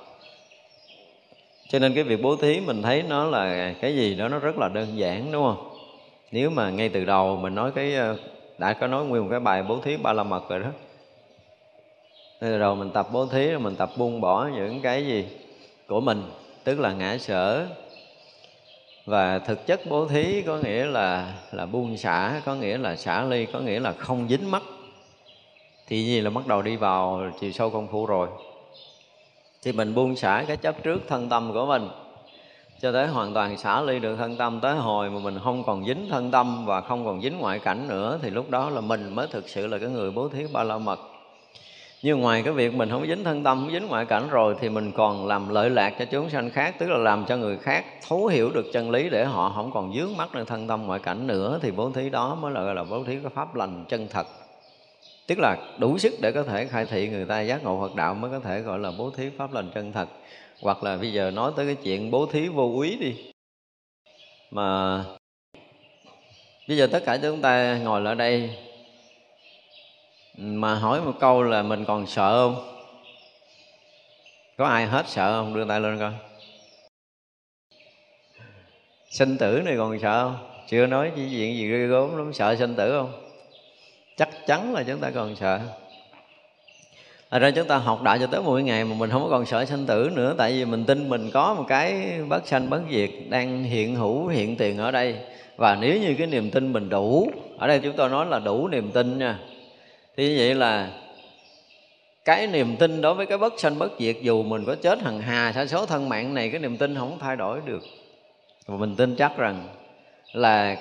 Cho 1.67 1.79
nên 1.79 1.93
cái 1.93 2.03
việc 2.03 2.21
bố 2.21 2.35
thí 2.35 2.59
mình 2.59 2.81
thấy 2.81 3.03
nó 3.03 3.25
là 3.25 3.73
cái 3.81 3.95
gì 3.95 4.15
đó 4.15 4.27
nó 4.27 4.39
rất 4.39 4.57
là 4.57 4.69
đơn 4.69 4.97
giản, 4.97 5.31
đúng 5.31 5.43
không? 5.43 5.69
Nếu 6.31 6.49
mà 6.49 6.69
ngay 6.69 6.89
từ 6.89 7.05
đầu 7.05 7.37
mình 7.37 7.55
nói 7.55 7.71
cái 7.75 7.95
ờ, 7.95 8.17
đã 8.57 8.73
có 8.73 8.87
nói 8.87 9.05
nguyên 9.05 9.23
một 9.23 9.27
cái 9.31 9.39
bài 9.39 9.63
bố 9.63 9.79
thí 9.83 9.97
ba 9.97 10.13
la 10.13 10.23
mật 10.23 10.49
rồi 10.49 10.59
đó. 10.59 10.69
Thì 12.41 12.47
từ 12.47 12.59
đầu 12.59 12.75
mình 12.75 12.89
tập 12.89 13.07
bố 13.11 13.25
thí, 13.25 13.51
rồi 13.51 13.59
mình 13.59 13.75
tập 13.75 13.89
buông 13.97 14.21
bỏ 14.21 14.49
những 14.55 14.81
cái 14.81 15.05
gì 15.05 15.25
của 15.87 16.01
mình, 16.01 16.23
tức 16.63 16.79
là 16.79 16.93
ngã 16.93 17.17
sở 17.17 17.67
và 19.09 19.39
thực 19.39 19.67
chất 19.67 19.81
bố 19.89 20.07
thí 20.07 20.41
có 20.41 20.57
nghĩa 20.57 20.85
là 20.85 21.33
là 21.51 21.65
buông 21.65 21.97
xả, 21.97 22.41
có 22.45 22.55
nghĩa 22.55 22.77
là 22.77 22.95
xả 22.95 23.23
ly, 23.23 23.45
có 23.45 23.59
nghĩa 23.59 23.79
là 23.79 23.91
không 23.91 24.27
dính 24.29 24.51
mắt. 24.51 24.63
Thì 25.87 26.05
gì 26.05 26.21
là 26.21 26.29
bắt 26.29 26.47
đầu 26.47 26.61
đi 26.61 26.75
vào 26.75 27.21
chiều 27.39 27.51
sâu 27.51 27.69
công 27.69 27.87
phu 27.87 28.05
rồi. 28.05 28.27
Thì 29.63 29.71
mình 29.71 29.95
buông 29.95 30.15
xả 30.15 30.45
cái 30.47 30.57
chấp 30.57 30.83
trước 30.83 31.01
thân 31.07 31.29
tâm 31.29 31.53
của 31.53 31.65
mình, 31.65 31.89
cho 32.81 32.91
tới 32.91 33.07
hoàn 33.07 33.33
toàn 33.33 33.57
xả 33.57 33.81
ly 33.81 33.99
được 33.99 34.15
thân 34.15 34.37
tâm, 34.37 34.59
tới 34.59 34.75
hồi 34.75 35.09
mà 35.09 35.19
mình 35.19 35.39
không 35.43 35.63
còn 35.63 35.85
dính 35.85 36.07
thân 36.09 36.31
tâm 36.31 36.65
và 36.65 36.81
không 36.81 37.05
còn 37.05 37.21
dính 37.21 37.39
ngoại 37.39 37.59
cảnh 37.59 37.87
nữa, 37.87 38.19
thì 38.21 38.29
lúc 38.29 38.49
đó 38.49 38.69
là 38.69 38.81
mình 38.81 39.15
mới 39.15 39.27
thực 39.27 39.49
sự 39.49 39.67
là 39.67 39.77
cái 39.77 39.89
người 39.89 40.11
bố 40.11 40.29
thí 40.29 40.47
ba 40.53 40.63
la 40.63 40.77
mật 40.77 40.99
nhưng 42.01 42.19
ngoài 42.19 42.41
cái 42.43 42.53
việc 42.53 42.73
mình 42.73 42.89
không 42.89 43.07
dính 43.07 43.23
thân 43.23 43.43
tâm, 43.43 43.59
không 43.59 43.71
dính 43.71 43.87
ngoại 43.87 44.05
cảnh 44.05 44.29
rồi 44.29 44.55
thì 44.59 44.69
mình 44.69 44.91
còn 44.91 45.27
làm 45.27 45.49
lợi 45.49 45.69
lạc 45.69 45.95
cho 45.99 46.05
chúng 46.05 46.29
sanh 46.29 46.49
khác, 46.49 46.75
tức 46.79 46.89
là 46.89 46.97
làm 46.97 47.25
cho 47.27 47.37
người 47.37 47.57
khác 47.57 47.85
thấu 48.07 48.27
hiểu 48.27 48.51
được 48.51 48.65
chân 48.73 48.91
lý 48.91 49.09
để 49.09 49.25
họ 49.25 49.51
không 49.55 49.71
còn 49.71 49.93
dướng 49.93 50.17
mắt 50.17 50.35
lên 50.35 50.45
thân 50.45 50.67
tâm 50.67 50.83
ngoại 50.85 50.99
cảnh 50.99 51.27
nữa, 51.27 51.59
thì 51.61 51.71
bố 51.71 51.91
thí 51.91 52.09
đó 52.09 52.35
mới 52.35 52.51
là 52.51 52.61
gọi 52.61 52.75
là 52.75 52.83
bố 52.83 53.03
thí 53.03 53.15
cái 53.15 53.31
pháp 53.35 53.55
lành 53.55 53.85
chân 53.89 54.07
thật. 54.09 54.27
Tức 55.27 55.39
là 55.39 55.57
đủ 55.77 55.97
sức 55.97 56.13
để 56.21 56.31
có 56.31 56.43
thể 56.43 56.65
khai 56.65 56.85
thị 56.85 57.09
người 57.09 57.25
ta 57.25 57.41
giác 57.41 57.63
ngộ 57.63 57.81
Phật 57.81 57.95
đạo 57.95 58.13
mới 58.13 58.31
có 58.31 58.39
thể 58.39 58.61
gọi 58.61 58.79
là 58.79 58.91
bố 58.97 59.11
thí 59.17 59.29
pháp 59.37 59.53
lành 59.53 59.71
chân 59.75 59.91
thật. 59.91 60.09
Hoặc 60.61 60.83
là 60.83 60.97
bây 60.97 61.13
giờ 61.13 61.31
nói 61.31 61.51
tới 61.55 61.65
cái 61.65 61.75
chuyện 61.75 62.11
bố 62.11 62.25
thí 62.25 62.47
vô 62.47 62.65
quý 62.65 62.97
đi. 62.99 63.15
Mà 64.51 65.03
bây 66.67 66.77
giờ 66.77 66.87
tất 66.91 67.03
cả 67.05 67.17
chúng 67.21 67.41
ta 67.41 67.77
ngồi 67.77 68.01
lại 68.01 68.15
đây 68.15 68.49
mà 70.41 70.75
hỏi 70.75 71.01
một 71.01 71.13
câu 71.19 71.43
là 71.43 71.63
mình 71.63 71.85
còn 71.85 72.07
sợ 72.07 72.33
không? 72.33 72.65
Có 74.57 74.65
ai 74.65 74.85
hết 74.85 75.07
sợ 75.07 75.31
không? 75.31 75.53
Đưa 75.53 75.65
tay 75.65 75.79
lên 75.79 75.99
coi. 75.99 76.11
Sinh 79.09 79.37
tử 79.37 79.61
này 79.65 79.75
còn 79.77 79.99
sợ 79.99 80.23
không? 80.23 80.49
Chưa 80.67 80.85
nói 80.85 81.11
chỉ 81.15 81.21
chuyện 81.21 81.57
gì 81.57 81.67
ghê 81.67 81.87
gớm 81.87 82.17
lắm. 82.17 82.33
Sợ 82.33 82.55
sinh 82.55 82.75
tử 82.75 82.91
không? 82.91 83.11
Chắc 84.17 84.29
chắn 84.47 84.73
là 84.73 84.83
chúng 84.83 84.99
ta 84.99 85.11
còn 85.15 85.35
sợ. 85.35 85.59
Thật 87.31 87.39
ra 87.39 87.51
chúng 87.51 87.67
ta 87.67 87.77
học 87.77 88.03
đạo 88.03 88.17
cho 88.17 88.27
tới 88.27 88.41
mỗi 88.41 88.63
ngày 88.63 88.85
mà 88.85 88.95
mình 88.95 89.09
không 89.09 89.27
còn 89.29 89.45
sợ 89.45 89.65
sanh 89.65 89.85
tử 89.85 90.11
nữa. 90.15 90.35
Tại 90.37 90.51
vì 90.51 90.65
mình 90.65 90.85
tin 90.85 91.09
mình 91.09 91.31
có 91.33 91.53
một 91.53 91.65
cái 91.67 92.19
bất 92.29 92.47
sanh, 92.47 92.69
bất 92.69 92.81
diệt 92.91 93.09
đang 93.29 93.63
hiện 93.63 93.95
hữu, 93.95 94.27
hiện 94.27 94.55
tiền 94.55 94.77
ở 94.77 94.91
đây. 94.91 95.15
Và 95.57 95.77
nếu 95.81 95.99
như 96.01 96.15
cái 96.17 96.27
niềm 96.27 96.51
tin 96.51 96.73
mình 96.73 96.89
đủ, 96.89 97.31
Ở 97.57 97.67
đây 97.67 97.79
chúng 97.79 97.95
tôi 97.95 98.09
nói 98.09 98.25
là 98.25 98.39
đủ 98.39 98.67
niềm 98.67 98.91
tin 98.91 99.19
nha. 99.19 99.39
Thì 100.19 100.29
như 100.29 100.35
vậy 100.37 100.55
là 100.55 100.89
cái 102.25 102.47
niềm 102.47 102.75
tin 102.75 103.01
đối 103.01 103.13
với 103.13 103.25
cái 103.25 103.37
bất 103.37 103.59
sanh 103.59 103.79
bất 103.79 103.91
diệt, 103.99 104.15
dù 104.21 104.43
mình 104.43 104.65
có 104.65 104.75
chết 104.75 105.01
hằng 105.01 105.21
hà, 105.21 105.51
sa 105.55 105.65
số 105.65 105.85
thân 105.85 106.09
mạng 106.09 106.33
này, 106.33 106.49
cái 106.49 106.59
niềm 106.59 106.77
tin 106.77 106.95
không 106.95 107.17
thay 107.19 107.35
đổi 107.35 107.59
được. 107.65 107.83
Và 108.67 108.77
mình 108.77 108.95
tin 108.95 109.15
chắc 109.15 109.37
rằng 109.37 109.67
là 110.33 110.77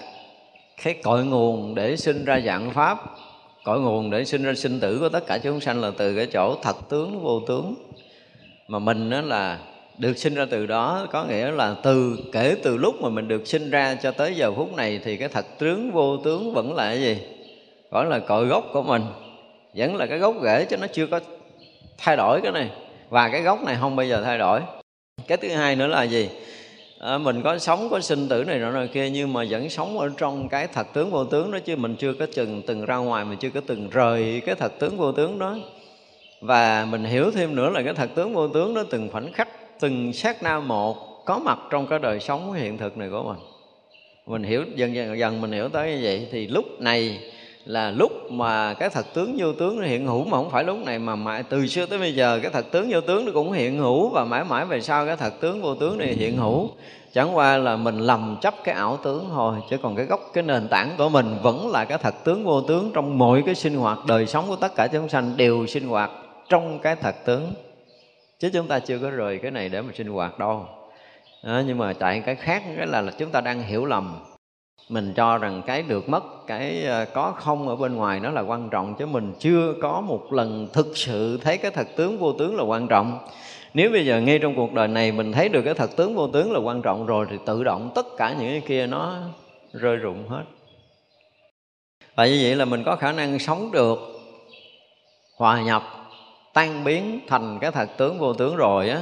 cái 0.82 0.94
cội 0.94 1.24
nguồn 1.24 1.74
để 1.74 1.96
sinh 1.96 2.24
ra 2.24 2.40
dạng 2.40 2.70
pháp, 2.70 2.98
cội 3.64 3.80
nguồn 3.80 4.10
để 4.10 4.24
sinh 4.24 4.42
ra 4.42 4.54
sinh 4.54 4.80
tử 4.80 4.98
của 5.00 5.08
tất 5.08 5.26
cả 5.26 5.38
chúng 5.38 5.60
sanh 5.60 5.80
là 5.80 5.90
từ 5.98 6.16
cái 6.16 6.26
chỗ 6.26 6.56
thật 6.62 6.76
tướng, 6.88 7.20
vô 7.20 7.40
tướng. 7.48 7.74
Mà 8.68 8.78
mình 8.78 9.10
đó 9.10 9.20
là 9.20 9.58
được 9.98 10.18
sinh 10.18 10.34
ra 10.34 10.46
từ 10.50 10.66
đó, 10.66 11.06
có 11.10 11.24
nghĩa 11.24 11.50
là 11.50 11.76
từ, 11.82 12.18
kể 12.32 12.56
từ 12.62 12.76
lúc 12.76 13.02
mà 13.02 13.08
mình 13.08 13.28
được 13.28 13.46
sinh 13.46 13.70
ra 13.70 13.94
cho 14.02 14.10
tới 14.10 14.34
giờ 14.34 14.52
phút 14.52 14.76
này 14.76 15.00
thì 15.04 15.16
cái 15.16 15.28
thật 15.28 15.46
tướng, 15.58 15.90
vô 15.90 16.16
tướng 16.16 16.54
vẫn 16.54 16.74
là 16.74 16.84
cái 16.84 17.00
gì? 17.00 17.18
Gọi 17.90 18.06
là 18.06 18.18
cội 18.18 18.46
gốc 18.46 18.64
của 18.72 18.82
mình 18.82 19.02
vẫn 19.78 19.96
là 19.96 20.06
cái 20.06 20.18
gốc 20.18 20.34
rễ 20.42 20.64
cho 20.64 20.76
nó 20.76 20.86
chưa 20.86 21.06
có 21.06 21.20
thay 21.98 22.16
đổi 22.16 22.40
cái 22.42 22.52
này. 22.52 22.70
Và 23.08 23.28
cái 23.28 23.42
gốc 23.42 23.64
này 23.64 23.76
không 23.80 23.96
bao 23.96 24.06
giờ 24.06 24.22
thay 24.24 24.38
đổi. 24.38 24.60
Cái 25.26 25.38
thứ 25.38 25.48
hai 25.48 25.76
nữa 25.76 25.86
là 25.86 26.02
gì? 26.02 26.30
À, 27.00 27.18
mình 27.18 27.42
có 27.42 27.58
sống 27.58 27.88
có 27.90 28.00
sinh 28.00 28.28
tử 28.28 28.44
này 28.44 28.58
nọ 28.58 28.70
này 28.70 28.88
kia 28.88 29.10
nhưng 29.10 29.32
mà 29.32 29.44
vẫn 29.50 29.70
sống 29.70 29.98
ở 29.98 30.10
trong 30.16 30.48
cái 30.48 30.66
thật 30.66 30.86
tướng 30.92 31.10
vô 31.10 31.24
tướng 31.24 31.50
đó 31.50 31.58
chứ 31.64 31.76
mình 31.76 31.96
chưa 31.96 32.12
có 32.12 32.26
từng 32.34 32.62
từng 32.66 32.84
ra 32.84 32.96
ngoài 32.96 33.24
mình 33.24 33.38
chưa 33.38 33.50
có 33.50 33.60
từng 33.66 33.90
rời 33.90 34.42
cái 34.46 34.54
thật 34.54 34.72
tướng 34.78 34.96
vô 34.96 35.12
tướng 35.12 35.38
đó. 35.38 35.56
Và 36.40 36.86
mình 36.90 37.04
hiểu 37.04 37.30
thêm 37.30 37.54
nữa 37.54 37.70
là 37.70 37.82
cái 37.82 37.94
thật 37.94 38.10
tướng 38.14 38.34
vô 38.34 38.48
tướng 38.48 38.74
đó 38.74 38.82
từng 38.90 39.08
khoảnh 39.12 39.32
khắc 39.32 39.48
từng 39.80 40.12
sát 40.12 40.42
na 40.42 40.60
một 40.60 41.24
có 41.24 41.38
mặt 41.38 41.58
trong 41.70 41.86
cái 41.86 41.98
đời 41.98 42.20
sống 42.20 42.52
hiện 42.52 42.78
thực 42.78 42.96
này 42.96 43.08
của 43.10 43.22
mình. 43.22 43.38
Mình 44.26 44.42
hiểu 44.42 44.64
dần 44.74 44.94
dần 44.94 45.18
dần 45.18 45.40
mình 45.40 45.52
hiểu 45.52 45.68
tới 45.68 45.92
như 45.92 46.00
vậy. 46.02 46.28
Thì 46.32 46.46
lúc 46.46 46.80
này 46.80 47.18
là 47.68 47.90
lúc 47.90 48.32
mà 48.32 48.74
cái 48.74 48.90
thật 48.90 49.06
tướng 49.14 49.36
vô 49.38 49.52
tướng 49.52 49.80
nó 49.80 49.86
hiện 49.86 50.06
hữu 50.06 50.24
mà 50.24 50.30
không 50.30 50.50
phải 50.50 50.64
lúc 50.64 50.78
này 50.84 50.98
mà 50.98 51.16
mãi 51.16 51.42
từ 51.42 51.66
xưa 51.66 51.86
tới 51.86 51.98
bây 51.98 52.14
giờ 52.14 52.40
cái 52.42 52.50
thật 52.52 52.66
tướng 52.70 52.88
vô 52.90 53.00
tướng 53.00 53.24
nó 53.24 53.32
cũng 53.34 53.52
hiện 53.52 53.78
hữu 53.78 54.08
và 54.08 54.24
mãi 54.24 54.44
mãi 54.44 54.64
về 54.64 54.80
sau 54.80 55.06
cái 55.06 55.16
thật 55.16 55.32
tướng 55.40 55.62
vô 55.62 55.74
tướng 55.74 55.98
này 55.98 56.08
hiện 56.08 56.36
hữu. 56.36 56.70
Chẳng 57.12 57.36
qua 57.36 57.56
là 57.56 57.76
mình 57.76 57.98
lầm 57.98 58.36
chấp 58.40 58.54
cái 58.64 58.74
ảo 58.74 58.98
tướng 59.04 59.24
thôi 59.30 59.56
chứ 59.70 59.76
còn 59.82 59.96
cái 59.96 60.06
gốc 60.06 60.20
cái 60.32 60.42
nền 60.42 60.68
tảng 60.68 60.94
của 60.98 61.08
mình 61.08 61.36
vẫn 61.42 61.70
là 61.70 61.84
cái 61.84 61.98
thật 61.98 62.14
tướng 62.24 62.44
vô 62.44 62.60
tướng 62.60 62.90
trong 62.94 63.18
mọi 63.18 63.42
cái 63.46 63.54
sinh 63.54 63.76
hoạt 63.76 63.98
đời 64.06 64.26
sống 64.26 64.44
của 64.48 64.56
tất 64.56 64.74
cả 64.74 64.86
chúng 64.86 65.08
sanh 65.08 65.36
đều 65.36 65.66
sinh 65.66 65.88
hoạt 65.88 66.10
trong 66.48 66.78
cái 66.78 66.96
thật 66.96 67.14
tướng. 67.24 67.52
Chứ 68.38 68.50
chúng 68.52 68.68
ta 68.68 68.78
chưa 68.78 68.98
có 68.98 69.10
rời 69.10 69.38
cái 69.38 69.50
này 69.50 69.68
để 69.68 69.82
mà 69.82 69.92
sinh 69.94 70.08
hoạt 70.08 70.38
đâu. 70.38 70.66
Đó, 71.44 71.62
nhưng 71.66 71.78
mà 71.78 71.92
tại 71.98 72.22
cái 72.26 72.34
khác 72.34 72.62
cái 72.76 72.86
là, 72.86 73.00
là 73.00 73.12
chúng 73.18 73.30
ta 73.30 73.40
đang 73.40 73.62
hiểu 73.62 73.84
lầm 73.84 74.18
mình 74.88 75.12
cho 75.16 75.38
rằng 75.38 75.62
cái 75.66 75.82
được 75.82 76.08
mất, 76.08 76.46
cái 76.46 76.84
ờ, 76.84 77.04
có 77.04 77.32
không 77.36 77.68
ở 77.68 77.76
bên 77.76 77.96
ngoài 77.96 78.20
nó 78.20 78.30
là 78.30 78.40
quan 78.40 78.68
trọng 78.70 78.94
chứ 78.98 79.06
mình 79.06 79.34
chưa 79.38 79.74
có 79.82 80.00
một 80.00 80.32
lần 80.32 80.68
thực 80.72 80.96
sự 80.96 81.38
thấy 81.42 81.58
cái 81.58 81.70
thật 81.70 81.86
tướng 81.96 82.18
vô 82.18 82.32
tướng 82.32 82.56
là 82.56 82.62
quan 82.62 82.88
trọng. 82.88 83.18
Nếu 83.74 83.90
bây 83.90 84.06
giờ 84.06 84.20
ngay 84.20 84.38
trong 84.38 84.56
cuộc 84.56 84.72
đời 84.72 84.88
này 84.88 85.12
mình 85.12 85.32
thấy 85.32 85.48
được 85.48 85.62
cái 85.62 85.74
thật 85.74 85.96
tướng 85.96 86.14
vô 86.14 86.28
tướng 86.28 86.52
là 86.52 86.60
quan 86.60 86.82
trọng 86.82 87.06
rồi 87.06 87.26
thì 87.30 87.36
tự 87.46 87.64
động 87.64 87.90
tất 87.94 88.06
cả 88.16 88.34
những 88.38 88.50
cái 88.50 88.62
kia 88.66 88.86
nó 88.86 89.16
rơi 89.72 89.96
rụng 89.96 90.28
hết. 90.28 90.42
Và 92.14 92.26
như 92.26 92.38
vậy 92.42 92.56
là 92.56 92.64
mình 92.64 92.84
có 92.84 92.96
khả 92.96 93.12
năng 93.12 93.38
sống 93.38 93.70
được, 93.72 93.98
hòa 95.36 95.62
nhập, 95.62 95.82
tan 96.54 96.84
biến 96.84 97.20
thành 97.28 97.58
cái 97.60 97.70
thật 97.70 97.88
tướng 97.96 98.18
vô 98.18 98.32
tướng 98.32 98.56
rồi 98.56 98.88
á 98.88 99.00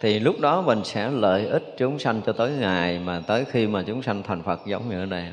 thì 0.00 0.20
lúc 0.20 0.40
đó 0.40 0.62
mình 0.62 0.84
sẽ 0.84 1.10
lợi 1.10 1.46
ích 1.46 1.74
chúng 1.78 1.98
sanh 1.98 2.20
cho 2.26 2.32
tới 2.32 2.50
ngày 2.50 2.98
mà 2.98 3.22
tới 3.26 3.44
khi 3.44 3.66
mà 3.66 3.84
chúng 3.86 4.02
sanh 4.02 4.22
thành 4.22 4.42
Phật 4.42 4.60
giống 4.66 4.88
như 4.88 5.00
ở 5.02 5.06
đây 5.06 5.24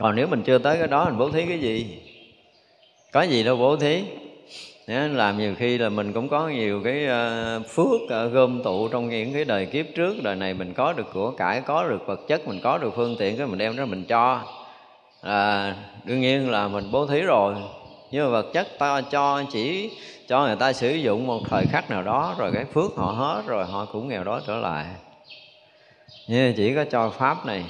còn 0.00 0.16
nếu 0.16 0.26
mình 0.26 0.42
chưa 0.42 0.58
tới 0.58 0.78
cái 0.78 0.88
đó 0.88 1.04
mình 1.04 1.18
bố 1.18 1.30
thí 1.30 1.46
cái 1.46 1.58
gì? 1.58 1.98
Có 3.12 3.22
gì 3.22 3.42
đâu 3.42 3.56
bố 3.56 3.76
thí. 3.76 4.02
Làm 4.86 5.38
nhiều 5.38 5.54
khi 5.58 5.78
là 5.78 5.88
mình 5.88 6.12
cũng 6.12 6.28
có 6.28 6.48
nhiều 6.48 6.80
cái 6.84 7.06
ờ, 7.06 7.60
phước 7.68 8.30
gom 8.32 8.62
tụ 8.62 8.88
trong 8.88 9.08
những 9.08 9.32
cái 9.32 9.44
đời 9.44 9.66
kiếp 9.66 9.86
trước. 9.94 10.14
Đời 10.22 10.36
này 10.36 10.54
mình 10.54 10.74
có 10.74 10.92
được 10.92 11.06
của 11.12 11.30
cải 11.30 11.60
có 11.60 11.88
được 11.88 12.06
vật 12.06 12.20
chất 12.28 12.48
mình 12.48 12.60
có 12.62 12.78
được 12.78 12.92
phương 12.96 13.16
tiện 13.18 13.36
cái 13.36 13.46
mình 13.46 13.58
đem 13.58 13.76
ra 13.76 13.84
mình 13.84 14.04
cho. 14.04 14.40
À, 15.22 15.74
đương 16.04 16.20
nhiên 16.20 16.50
là 16.50 16.68
mình 16.68 16.84
bố 16.92 17.06
thí 17.06 17.20
rồi 17.20 17.54
nhưng 18.10 18.24
mà 18.24 18.30
vật 18.30 18.46
chất 18.52 18.68
ta 18.78 19.00
cho, 19.00 19.42
chỉ 19.52 19.90
cho 20.28 20.46
người 20.46 20.56
ta 20.56 20.72
sử 20.72 20.94
dụng 20.94 21.26
một 21.26 21.40
thời 21.50 21.66
khắc 21.66 21.90
nào 21.90 22.02
đó, 22.02 22.34
rồi 22.38 22.50
cái 22.54 22.64
phước 22.64 22.96
họ 22.96 23.12
hết, 23.12 23.42
rồi 23.46 23.64
họ 23.64 23.84
cũng 23.84 24.08
nghèo 24.08 24.24
đói 24.24 24.40
trở 24.46 24.56
lại. 24.56 24.86
Nhưng 26.28 26.54
chỉ 26.56 26.74
có 26.74 26.84
cho 26.84 27.10
pháp 27.10 27.46
này. 27.46 27.64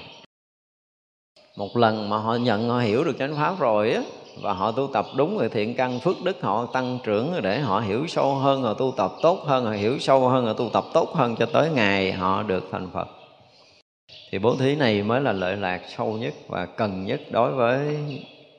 Một 1.56 1.76
lần 1.76 2.08
mà 2.08 2.18
họ 2.18 2.34
nhận, 2.34 2.68
họ 2.68 2.78
hiểu 2.78 3.04
được 3.04 3.16
chánh 3.18 3.36
pháp 3.36 3.58
rồi 3.58 3.92
á, 3.92 4.02
và 4.42 4.52
họ 4.52 4.72
tu 4.72 4.86
tập 4.92 5.06
đúng 5.16 5.38
rồi 5.38 5.48
thiện 5.48 5.74
căn, 5.74 6.00
phước 6.00 6.22
đức, 6.24 6.42
họ 6.42 6.66
tăng 6.66 6.98
trưởng 7.04 7.34
để 7.42 7.58
họ 7.58 7.80
hiểu 7.80 8.06
sâu 8.06 8.34
hơn, 8.34 8.62
họ 8.62 8.74
tu 8.74 8.94
tập 8.96 9.12
tốt 9.22 9.38
hơn, 9.46 9.64
họ 9.64 9.70
hiểu 9.70 9.98
sâu 9.98 10.28
hơn, 10.28 10.46
họ 10.46 10.52
tu 10.52 10.70
tập 10.72 10.84
tốt 10.92 11.08
hơn 11.14 11.36
cho 11.36 11.46
tới 11.46 11.70
ngày 11.70 12.12
họ 12.12 12.42
được 12.42 12.68
thành 12.72 12.88
Phật. 12.92 13.08
Thì 14.30 14.38
bố 14.38 14.56
thí 14.56 14.76
này 14.76 15.02
mới 15.02 15.20
là 15.20 15.32
lợi 15.32 15.56
lạc 15.56 15.80
sâu 15.96 16.12
nhất 16.12 16.34
và 16.48 16.66
cần 16.66 17.06
nhất 17.06 17.20
đối 17.30 17.52
với 17.52 17.98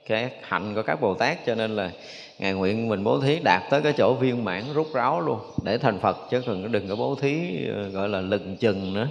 cái 0.05 0.31
hạnh 0.41 0.75
của 0.75 0.81
các 0.81 1.01
Bồ 1.01 1.13
Tát, 1.13 1.45
cho 1.45 1.55
nên 1.55 1.75
là 1.75 1.91
ngài 2.39 2.53
nguyện 2.53 2.89
mình 2.89 3.03
bố 3.03 3.19
thí 3.19 3.39
đạt 3.43 3.61
tới 3.69 3.81
cái 3.81 3.93
chỗ 3.97 4.13
viên 4.13 4.43
mãn 4.43 4.63
rút 4.73 4.87
ráo 4.93 5.21
luôn, 5.21 5.39
để 5.63 5.77
thành 5.77 5.99
phật, 5.99 6.17
chứ 6.31 6.41
đừng 6.47 6.71
đừng 6.71 6.87
có 6.87 6.95
bố 6.95 7.15
thí 7.15 7.65
ờ, 7.75 7.89
gọi 7.89 8.09
là 8.09 8.21
lừng 8.21 8.57
chừng 8.57 8.93
nữa. 8.93 9.07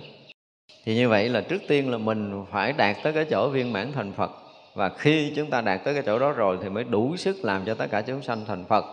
Thì 0.84 0.94
như 0.94 1.08
vậy 1.08 1.28
là 1.28 1.40
trước 1.40 1.62
tiên 1.68 1.90
là 1.90 1.98
mình 1.98 2.44
phải 2.52 2.72
đạt 2.72 2.96
tới 3.02 3.12
cái 3.12 3.24
chỗ 3.30 3.48
viên 3.48 3.72
mãn 3.72 3.92
thành 3.92 4.12
phật, 4.12 4.30
và 4.74 4.88
khi 4.88 5.32
chúng 5.36 5.50
ta 5.50 5.60
đạt 5.60 5.84
tới 5.84 5.94
cái 5.94 6.02
chỗ 6.06 6.18
đó 6.18 6.32
rồi 6.32 6.58
thì 6.62 6.68
mới 6.68 6.84
đủ 6.84 7.16
sức 7.16 7.36
làm 7.44 7.64
cho 7.66 7.74
tất 7.74 7.86
cả 7.90 8.00
chúng 8.00 8.22
sanh 8.22 8.44
thành 8.46 8.64
phật. 8.64 8.84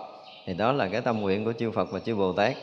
Thì 0.46 0.54
đó 0.54 0.72
là 0.72 0.88
cái 0.88 1.02
tâm 1.02 1.22
nguyện 1.22 1.46
của 1.46 1.54
chư 1.54 1.72
phật 1.72 1.92
và 1.92 2.00
chư 2.00 2.16
bồ 2.16 2.34
tát. 2.34 2.54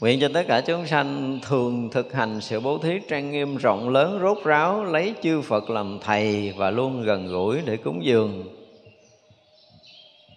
Nguyện 0.00 0.20
cho 0.20 0.28
tất 0.34 0.42
cả 0.48 0.60
chúng 0.60 0.86
sanh 0.86 1.40
thường 1.42 1.90
thực 1.92 2.12
hành 2.12 2.40
sự 2.40 2.60
bố 2.60 2.78
thí 2.78 2.90
trang 3.08 3.30
nghiêm 3.30 3.56
rộng 3.56 3.88
lớn, 3.88 4.18
rốt 4.22 4.38
ráo, 4.44 4.84
Lấy 4.84 5.14
chư 5.22 5.40
Phật 5.40 5.70
làm 5.70 5.98
thầy 6.02 6.52
và 6.56 6.70
luôn 6.70 7.02
gần 7.02 7.26
gũi 7.26 7.60
để 7.64 7.76
cúng 7.76 8.04
dường. 8.04 8.44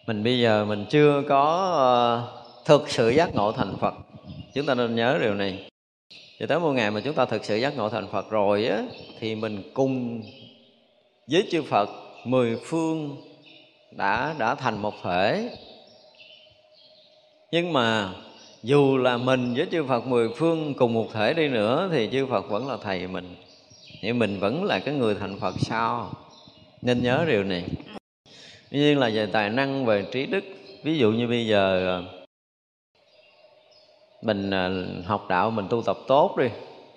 Mình 0.07 0.23
bây 0.23 0.39
giờ 0.39 0.65
mình 0.65 0.85
chưa 0.89 1.23
có 1.29 1.71
ờ, 1.75 2.27
thực 2.65 2.89
sự 2.89 3.09
giác 3.09 3.35
ngộ 3.35 3.51
thành 3.51 3.75
phật. 3.79 3.93
Chúng 4.53 4.65
ta 4.65 4.75
nên 4.75 4.95
nhớ 4.95 5.19
điều 5.21 5.33
này. 5.33 5.69
Thì 6.39 6.45
tới 6.45 6.59
một 6.59 6.71
ngày 6.71 6.91
mà 6.91 7.01
chúng 7.03 7.13
ta 7.13 7.25
thực 7.25 7.45
sự 7.45 7.55
giác 7.55 7.77
ngộ 7.77 7.89
thành 7.89 8.07
phật 8.11 8.29
rồi 8.29 8.65
á, 8.65 8.83
thì 9.19 9.35
mình 9.35 9.71
cùng 9.73 10.21
với 11.31 11.47
chư 11.51 11.63
phật 11.63 11.89
mười 12.25 12.57
phương 12.65 13.17
đã 13.91 14.35
đã 14.37 14.55
thành 14.55 14.81
một 14.81 14.93
thể. 15.03 15.49
Nhưng 17.51 17.73
mà 17.73 18.09
dù 18.63 18.97
là 18.97 19.17
mình 19.17 19.53
với 19.53 19.67
chư 19.71 19.83
Phật 19.83 20.07
mười 20.07 20.29
phương 20.29 20.73
cùng 20.73 20.93
một 20.93 21.07
thể 21.13 21.33
đi 21.33 21.47
nữa, 21.47 21.89
thì 21.91 22.09
chư 22.11 22.25
Phật 22.25 22.49
vẫn 22.49 22.67
là 22.67 22.77
thầy 22.81 23.07
mình. 23.07 23.35
Thì 24.01 24.13
mình 24.13 24.39
vẫn 24.39 24.63
là 24.63 24.79
cái 24.79 24.93
người 24.93 25.15
thành 25.15 25.39
Phật 25.39 25.55
sau 25.59 26.11
nên 26.81 27.03
nhớ 27.03 27.25
điều 27.27 27.43
này. 27.43 27.65
Tuy 28.71 28.79
nhiên 28.79 28.99
là 28.99 29.09
về 29.13 29.25
tài 29.25 29.49
năng, 29.49 29.85
về 29.85 30.05
trí 30.11 30.25
đức. 30.25 30.43
Ví 30.83 30.97
dụ 30.97 31.11
như 31.11 31.27
bây 31.27 31.47
giờ 31.47 31.97
à, 31.97 32.03
mình 34.21 34.51
à, 34.51 34.69
học 35.05 35.25
đạo, 35.29 35.51
mình 35.51 35.67
tu 35.69 35.81
tập 35.81 35.97
tốt 36.07 36.35
đi. 36.37 36.47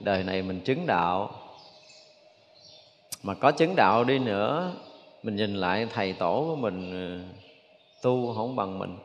Đời 0.00 0.24
này 0.24 0.42
mình 0.42 0.60
chứng 0.60 0.86
đạo. 0.86 1.30
Mà 3.22 3.34
có 3.34 3.50
chứng 3.50 3.76
đạo 3.76 4.04
đi 4.04 4.18
nữa, 4.18 4.72
mình 5.22 5.36
nhìn 5.36 5.54
lại 5.54 5.86
thầy 5.94 6.12
tổ 6.12 6.44
của 6.48 6.56
mình 6.56 6.92
à, 6.92 7.06
tu 8.02 8.34
không 8.34 8.56
bằng 8.56 8.78
mình 8.78 8.96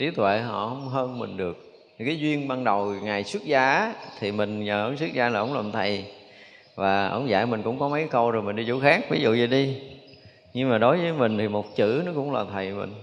trí 0.00 0.10
tuệ 0.10 0.40
họ 0.40 0.68
không 0.68 0.88
hơn 0.88 1.18
mình 1.18 1.36
được. 1.36 1.72
Thì 1.98 2.04
cái 2.04 2.18
duyên 2.18 2.48
ban 2.48 2.64
đầu 2.64 2.86
ngày 3.02 3.24
xuất 3.24 3.44
gia 3.44 3.94
thì 4.18 4.32
mình 4.32 4.64
nhờ 4.64 4.84
ông 4.84 4.96
xuất 4.96 5.12
gia 5.12 5.28
là 5.28 5.40
ông 5.40 5.54
làm 5.54 5.72
thầy. 5.72 6.04
Và 6.74 7.08
ông 7.08 7.28
dạy 7.28 7.46
mình 7.46 7.62
cũng 7.62 7.78
có 7.78 7.88
mấy 7.88 8.08
câu 8.10 8.30
rồi 8.30 8.42
mình 8.42 8.56
đi 8.56 8.64
chỗ 8.68 8.80
khác, 8.80 9.04
ví 9.10 9.20
dụ 9.20 9.30
vậy 9.30 9.46
đi. 9.46 9.76
Nhưng 10.54 10.70
mà 10.70 10.78
đối 10.78 10.98
với 10.98 11.12
mình 11.12 11.38
thì 11.38 11.48
một 11.48 11.76
chữ 11.76 12.02
nó 12.06 12.12
cũng 12.14 12.32
là 12.32 12.44
thầy 12.52 12.72
mình. 12.72 12.94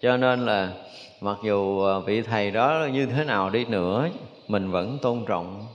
Cho 0.00 0.16
nên 0.16 0.46
là 0.46 0.72
mặc 1.20 1.36
dù 1.44 1.86
à, 1.86 1.98
vị 1.98 2.22
thầy 2.22 2.50
đó 2.50 2.88
như 2.92 3.06
thế 3.06 3.24
nào 3.24 3.50
đi 3.50 3.64
nữa, 3.64 4.08
mình 4.48 4.70
vẫn 4.70 4.98
tôn 5.02 5.24
trọng. 5.28 5.66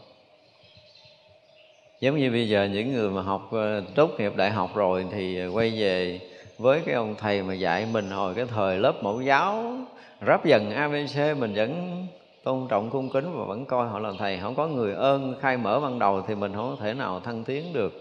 Giống 2.02 2.18
như 2.18 2.32
bây 2.32 2.50
giờ 2.50 2.70
những 2.74 2.94
người 2.94 3.10
mà 3.10 3.22
học 3.22 3.50
à, 3.54 3.82
tốt 3.96 4.12
nghiệp 4.18 4.36
đại 4.36 4.52
học 4.52 4.76
rồi 4.76 5.06
thì 5.12 5.48
quay 5.48 5.70
về 5.70 6.20
với 6.58 6.82
cái 6.86 6.96
ông 6.96 7.16
thầy 7.20 7.44
mà 7.44 7.54
dạy 7.54 7.88
mình 7.94 8.12
hồi 8.12 8.34
cái 8.34 8.46
thời 8.46 8.78
lớp 8.78 9.04
mẫu 9.04 9.22
giáo 9.22 9.78
ráp 10.22 10.46
dần 10.46 10.72
abc 10.72 11.38
mình 11.38 11.54
vẫn 11.54 12.08
tôn 12.44 12.68
trọng 12.70 12.90
cung 12.90 13.10
kính 13.10 13.38
và 13.38 13.46
vẫn 13.46 13.66
coi 13.66 13.88
họ 13.88 14.00
là 14.00 14.12
thầy. 14.20 14.40
Không 14.40 14.56
có 14.56 14.68
người 14.68 14.94
ơn 14.94 15.36
khai 15.42 15.58
mở 15.58 15.80
ban 15.80 16.00
đầu 16.00 16.22
thì 16.28 16.36
mình 16.36 16.54
không 16.54 16.78
thể 16.80 16.94
nào 16.94 17.20
thăng 17.20 17.44
tiến 17.44 17.74
được. 17.74 17.94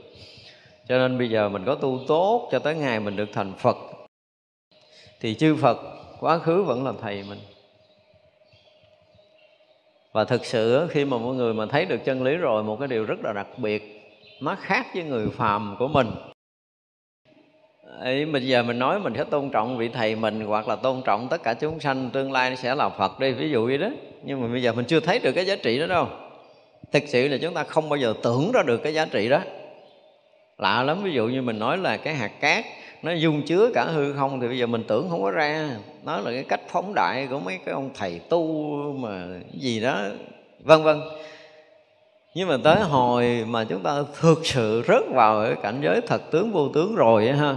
Cho 0.89 0.99
nên 0.99 1.19
bây 1.19 1.31
giờ 1.31 1.49
mình 1.49 1.65
có 1.65 1.75
tu 1.75 1.99
tốt 2.09 2.49
cho 2.53 2.59
tới 2.59 2.75
ngày 2.75 3.01
mình 3.01 3.17
được 3.17 3.29
thành 3.33 3.53
phật. 3.59 3.77
Thì 5.21 5.35
chư 5.35 5.57
phật, 5.57 5.77
quá 6.21 6.39
khứ 6.39 6.63
vẫn 6.63 6.85
là 6.85 6.93
thầy 7.03 7.25
mình. 7.29 7.39
Và 10.13 10.25
thực 10.25 10.45
sự 10.45 10.87
khi 10.91 11.05
mà 11.05 11.19
mọi 11.19 11.35
người 11.35 11.55
mà 11.55 11.67
thấy 11.67 11.85
được 11.85 12.05
chân 12.05 12.23
lý 12.23 12.37
rồi, 12.37 12.63
một 12.63 12.77
cái 12.79 12.89
điều 12.89 13.05
rất 13.05 13.17
là 13.25 13.33
đặc 13.33 13.47
biệt, 13.57 14.03
nó 14.41 14.57
khác 14.61 14.87
với 14.95 15.05
người 15.05 15.27
phàm 15.29 15.77
của 15.79 15.89
mình 15.89 16.11
ấy 18.01 18.27
bây 18.27 18.47
giờ 18.47 18.63
mình 18.63 18.79
nói 18.79 19.01
mình 19.01 19.13
sẽ 19.17 19.25
tôn 19.25 19.51
trọng 19.51 19.79
vị 19.79 19.89
thầy 19.89 20.15
mình 20.15 20.41
hoặc 20.41 20.69
là 20.69 20.77
tôn 20.77 21.03
trọng 21.05 21.29
tất 21.29 21.43
cả 21.43 21.55
chúng 21.55 21.81
sanh, 21.81 22.11
tương 22.13 22.33
lai 22.33 22.57
sẽ 22.57 22.75
là 22.75 22.89
phật 22.89 23.21
đi, 23.21 23.33
ví 23.33 23.51
dụ 23.51 23.67
vậy 23.67 23.79
đó. 23.79 23.89
Nhưng 24.23 24.41
mà 24.41 24.49
bây 24.49 24.63
giờ 24.63 24.73
mình 24.73 24.85
chưa 24.85 25.01
thấy 25.01 25.19
được 25.19 25.33
cái 25.33 25.47
giá 25.47 25.57
trị 25.57 25.79
đó 25.79 25.87
đâu. 25.87 26.07
Thực 26.93 27.03
sự 27.07 27.29
là 27.29 27.37
chúng 27.43 27.55
ta 27.55 27.65
không 27.65 27.89
bao 27.89 27.97
giờ 27.97 28.15
tưởng 28.23 28.53
ra 28.53 28.63
được 28.63 28.77
cái 28.77 28.95
giá 28.95 29.07
trị 29.11 29.29
đó. 29.29 29.41
Lạ 30.59 30.83
lắm, 30.83 31.03
ví 31.03 31.13
dụ 31.13 31.27
như 31.27 31.43
mình 31.43 31.59
nói 31.59 31.79
là 31.79 31.97
cái 31.97 32.15
hạt 32.15 32.41
cát, 32.41 32.65
nó 33.03 33.13
dung 33.13 33.43
chứa 33.43 33.71
cả 33.75 33.85
hư 33.85 34.13
không 34.13 34.41
thì 34.41 34.49
bây 34.49 34.59
giờ 34.59 34.67
mình 34.67 34.85
tưởng 34.89 35.07
không 35.11 35.23
có 35.23 35.31
ra. 35.31 35.71
Nó 36.05 36.21
là 36.21 36.31
cái 36.31 36.45
cách 36.49 36.61
phóng 36.69 36.95
đại 36.95 37.27
của 37.31 37.39
mấy 37.39 37.59
cái 37.65 37.75
ông 37.75 37.91
thầy 37.95 38.21
tu 38.29 38.73
mà 38.99 39.27
gì 39.53 39.81
đó, 39.81 40.01
vân 40.65 40.83
vân. 40.83 41.01
Nhưng 42.35 42.49
mà 42.49 42.57
tới 42.65 42.81
hồi 42.81 43.45
mà 43.49 43.65
chúng 43.65 43.83
ta 43.83 44.03
thực 44.21 44.47
sự 44.47 44.85
rớt 44.89 45.03
vào 45.15 45.45
cái 45.45 45.55
cảnh 45.63 45.81
giới 45.83 46.01
thật 46.01 46.31
tướng 46.31 46.53
vô 46.53 46.69
tướng 46.69 46.95
rồi 46.95 47.29
ha 47.29 47.55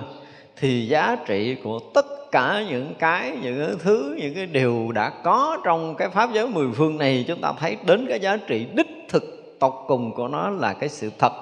thì 0.60 0.88
giá 0.88 1.18
trị 1.26 1.55
của 1.64 1.80
tất 1.93 2.32
cả 2.32 2.64
những 2.70 2.93
cái 2.99 3.38
những 3.41 3.66
cái 3.66 3.76
thứ, 3.80 4.16
những 4.22 4.36
cái 4.36 4.45
điều 4.45 4.91
đã 4.91 5.10
có 5.24 5.57
trong 5.64 5.95
cái 5.95 6.10
pháp 6.10 6.30
giới 6.34 6.47
mười 6.47 6.68
phương 6.76 6.97
này, 6.97 7.26
chúng 7.28 7.41
ta 7.41 7.53
thấy 7.60 7.78
đến 7.86 8.05
cái 8.10 8.20
giá 8.20 8.38
trị 8.38 8.68
đích 8.76 8.88
thực 9.10 9.24
tột 9.60 9.74
cùng 9.88 10.14
của 10.14 10.28
nó 10.28 10.49
là 10.49 10.74
cái 10.74 10.89
sự 10.89 11.12
thật. 11.20 11.34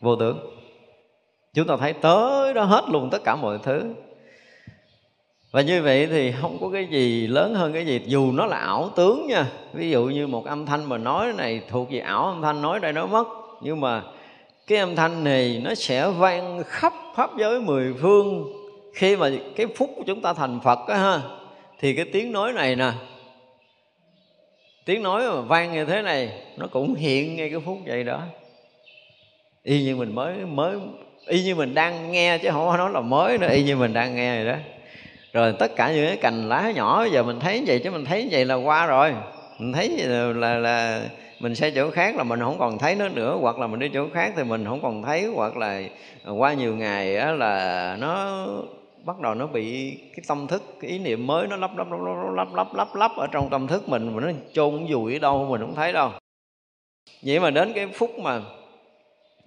Vô 0.00 0.16
tướng. 0.16 0.38
Chúng 1.54 1.66
ta 1.66 1.76
thấy 1.76 1.92
tới 1.92 2.54
đó 2.54 2.64
hết 2.64 2.84
luôn 2.88 3.10
tất 3.10 3.24
cả 3.24 3.36
mọi 3.36 3.58
thứ. 3.62 3.94
Và 5.50 5.60
như 5.60 5.82
vậy 5.82 6.06
thì 6.06 6.32
không 6.40 6.58
có 6.60 6.70
cái 6.72 6.86
gì 6.86 7.26
lớn 7.26 7.54
hơn 7.54 7.72
cái 7.72 7.86
gì, 7.86 8.00
dù 8.06 8.32
nó 8.32 8.46
là 8.46 8.56
ảo 8.56 8.90
tướng 8.96 9.26
nha. 9.26 9.46
Ví 9.72 9.90
dụ 9.90 10.04
như 10.04 10.26
một 10.26 10.46
âm 10.46 10.66
thanh 10.66 10.84
mà 10.84 10.98
nói 10.98 11.32
này, 11.32 11.62
thuộc 11.70 11.90
về 11.90 11.98
ảo 11.98 12.26
âm 12.26 12.42
thanh 12.42 12.62
nói 12.62 12.80
đây 12.80 12.92
nó 12.92 13.06
mất. 13.06 13.28
Nhưng 13.60 13.80
mà 13.80 14.02
cái 14.66 14.78
âm 14.78 14.96
thanh 14.96 15.24
này 15.24 15.60
nó 15.64 15.74
sẽ 15.74 16.08
vang 16.08 16.62
khắp 16.66 16.92
pháp 17.16 17.30
giới 17.38 17.60
mười 17.60 17.94
phương. 18.00 18.52
Khi 18.94 19.16
mà 19.16 19.30
cái 19.56 19.66
phút 19.76 19.90
của 19.96 20.02
chúng 20.06 20.22
ta 20.22 20.32
thành 20.32 20.60
phật 20.64 20.78
á 20.88 20.96
ha 20.96 21.20
thì 21.80 21.94
cái 21.94 22.04
tiếng 22.12 22.32
nói 22.32 22.52
này 22.52 22.76
nè 22.76 22.92
tiếng 24.84 25.02
nói 25.02 25.22
mà 25.22 25.40
vang 25.40 25.72
như 25.72 25.84
thế 25.84 26.02
này 26.02 26.30
nó 26.56 26.66
cũng 26.66 26.94
hiện 26.94 27.36
ngay 27.36 27.50
cái 27.50 27.60
phút 27.64 27.78
vậy 27.86 28.04
đó. 28.04 28.22
Y 29.62 29.82
như 29.82 29.96
mình 29.96 30.14
mới 30.14 30.34
mới 30.34 30.78
y 31.26 31.42
như 31.42 31.54
mình 31.54 31.74
đang 31.74 32.12
nghe 32.12 32.38
chứ 32.38 32.48
không 32.50 32.66
có 32.66 32.76
nói 32.76 32.90
là 32.90 33.00
mới 33.00 33.38
nữa 33.38 33.48
y 33.50 33.62
như 33.62 33.76
mình 33.76 33.92
đang 33.92 34.16
nghe 34.16 34.36
rồi 34.36 34.52
đó. 34.52 34.58
Rồi 35.32 35.54
tất 35.58 35.76
cả 35.76 35.92
những 35.92 36.06
cái 36.06 36.16
cành 36.16 36.48
lá 36.48 36.72
nhỏ 36.74 37.06
giờ 37.12 37.22
mình 37.22 37.40
thấy 37.40 37.62
vậy 37.66 37.80
chứ 37.84 37.90
mình 37.90 38.04
thấy 38.04 38.28
vậy 38.30 38.44
là 38.44 38.54
qua 38.54 38.86
rồi. 38.86 39.14
Mình 39.58 39.72
thấy 39.72 39.88
là, 39.88 40.24
là, 40.26 40.58
là 40.58 41.02
mình 41.38 41.54
sẽ 41.54 41.70
chỗ 41.70 41.90
khác 41.90 42.16
là 42.16 42.24
mình 42.24 42.40
không 42.40 42.58
còn 42.58 42.78
thấy 42.78 42.94
nó 42.94 43.08
nữa 43.08 43.38
hoặc 43.40 43.58
là 43.58 43.66
mình 43.66 43.80
đi 43.80 43.88
chỗ 43.94 44.06
khác 44.14 44.32
thì 44.36 44.44
mình 44.44 44.64
không 44.64 44.82
còn 44.82 45.02
thấy 45.02 45.26
hoặc 45.34 45.56
là 45.56 45.82
qua 46.24 46.52
nhiều 46.52 46.76
ngày 46.76 47.16
á, 47.16 47.32
là 47.32 47.96
nó 48.00 48.46
bắt 49.04 49.20
đầu 49.20 49.34
nó 49.34 49.46
bị 49.46 49.96
cái 49.96 50.24
tâm 50.28 50.46
thức 50.46 50.62
cái 50.80 50.90
ý 50.90 50.98
niệm 50.98 51.26
mới 51.26 51.46
nó 51.46 51.56
lắp 51.56 51.70
lắp 51.76 51.86
lắp 51.90 51.98
lắp 52.00 52.32
lắp 52.34 52.54
lắp 52.54 52.74
lắp 52.74 52.88
lấp 52.94 53.10
ở 53.16 53.26
trong 53.32 53.50
tâm 53.50 53.66
thức 53.66 53.88
mình 53.88 54.16
mà 54.16 54.22
nó 54.22 54.32
chôn 54.52 54.86
vùi 54.90 55.12
ở 55.12 55.18
đâu 55.18 55.46
mình 55.50 55.60
không 55.60 55.74
thấy 55.74 55.92
đâu. 55.92 56.10
Vậy 57.22 57.40
mà 57.40 57.50
đến 57.50 57.72
cái 57.74 57.86
phút 57.86 58.18
mà 58.18 58.40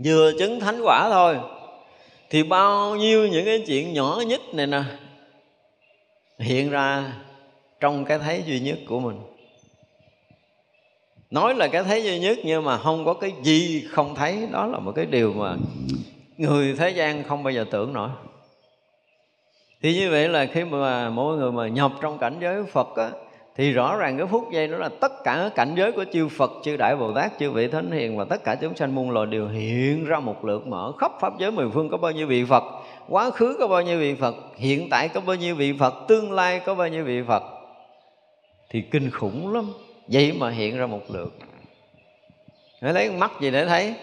vừa 0.06 0.32
chứng 0.40 0.60
thánh 0.60 0.82
quả 0.84 1.10
thôi 1.10 1.38
thì 2.30 2.44
bao 2.44 2.96
nhiêu 2.96 3.28
những 3.28 3.46
cái 3.46 3.64
chuyện 3.68 3.94
nhỏ 3.94 4.22
nhất 4.28 4.42
này 4.54 4.68
nè 4.68 4.82
hiện 6.40 6.70
ra 6.70 7.14
trong 7.80 8.06
cái 8.06 8.20
thấy 8.20 8.44
duy 8.46 8.60
nhất 8.60 8.78
của 8.88 9.00
mình 9.00 9.18
nói 11.32 11.56
là 11.56 11.68
cái 11.68 11.84
thấy 11.84 12.04
duy 12.04 12.20
nhất 12.20 12.38
nhưng 12.44 12.64
mà 12.64 12.78
không 12.78 13.06
có 13.06 13.14
cái 13.14 13.34
gì 13.44 13.86
không 13.90 14.16
thấy. 14.16 14.48
Đó 14.52 14.66
là 14.66 14.80
một 14.80 14.92
cái 14.96 15.06
điều 15.06 15.34
mà 15.34 15.56
người 16.38 16.76
thế 16.78 16.90
gian 16.90 17.24
không 17.24 17.44
bao 17.44 17.52
giờ 17.52 17.66
tưởng 17.72 17.94
nổi. 17.94 18.10
Thì 19.82 19.94
như 19.94 20.12
vậy 20.12 20.30
là 20.30 20.46
khi 20.46 20.64
mà 20.64 21.10
mỗi 21.10 21.38
người 21.38 21.52
mà 21.52 21.68
nhập 21.68 21.92
trong 22.02 22.18
cảnh 22.18 22.38
giới 22.42 22.64
Phật 22.64 22.96
á, 22.96 23.10
thì 23.56 23.72
rõ 23.72 23.98
ràng 23.98 24.18
cái 24.18 24.28
phút 24.28 24.52
giây 24.52 24.68
đó 24.68 24.78
là 24.78 24.90
tất 24.90 25.24
cả 25.24 25.50
cảnh 25.56 25.76
giới 25.78 25.92
của 25.92 26.06
chư 26.14 26.28
Phật, 26.28 26.52
chư 26.64 26.78
Đại 26.78 26.96
Bồ 26.96 27.14
Tát, 27.14 27.40
chư 27.40 27.52
vị 27.52 27.68
Thánh 27.68 27.92
Hiền 27.92 28.18
và 28.18 28.26
tất 28.26 28.44
cả 28.44 28.56
chúng 28.56 28.76
sanh 28.76 28.96
muôn 28.96 29.12
loài 29.12 29.26
đều 29.26 29.48
hiện 29.48 30.06
ra 30.06 30.20
một 30.20 30.46
lượt 30.46 30.68
mở. 30.68 30.94
Khắp 30.98 31.12
pháp 31.22 31.34
giới 31.40 31.52
mười 31.52 31.70
phương 31.74 31.90
có 31.90 31.98
bao 31.98 32.12
nhiêu 32.12 32.28
vị 32.28 32.46
Phật, 32.46 32.64
quá 33.08 33.30
khứ 33.30 33.56
có 33.60 33.68
bao 33.68 33.82
nhiêu 33.82 34.00
vị 34.00 34.16
Phật, 34.16 34.36
hiện 34.56 34.90
tại 34.90 35.10
có 35.10 35.22
bao 35.22 35.36
nhiêu 35.36 35.56
vị 35.56 35.74
Phật, 35.80 35.94
tương 36.08 36.32
lai 36.32 36.60
có 36.60 36.76
bao 36.76 36.88
nhiêu 36.88 37.04
vị 37.04 37.22
Phật. 37.28 37.44
Thì 38.70 38.82
kinh 38.82 39.12
khủng 39.12 39.54
lắm, 39.54 39.74
vậy 40.08 40.32
mà 40.32 40.50
hiện 40.50 40.78
ra 40.78 40.86
một 40.86 41.02
lượt. 41.12 41.38
Để 42.82 42.94
lấy 42.94 43.12
mắt 43.12 43.32
gì 43.42 43.52
để 43.52 43.66
thấy? 43.66 43.94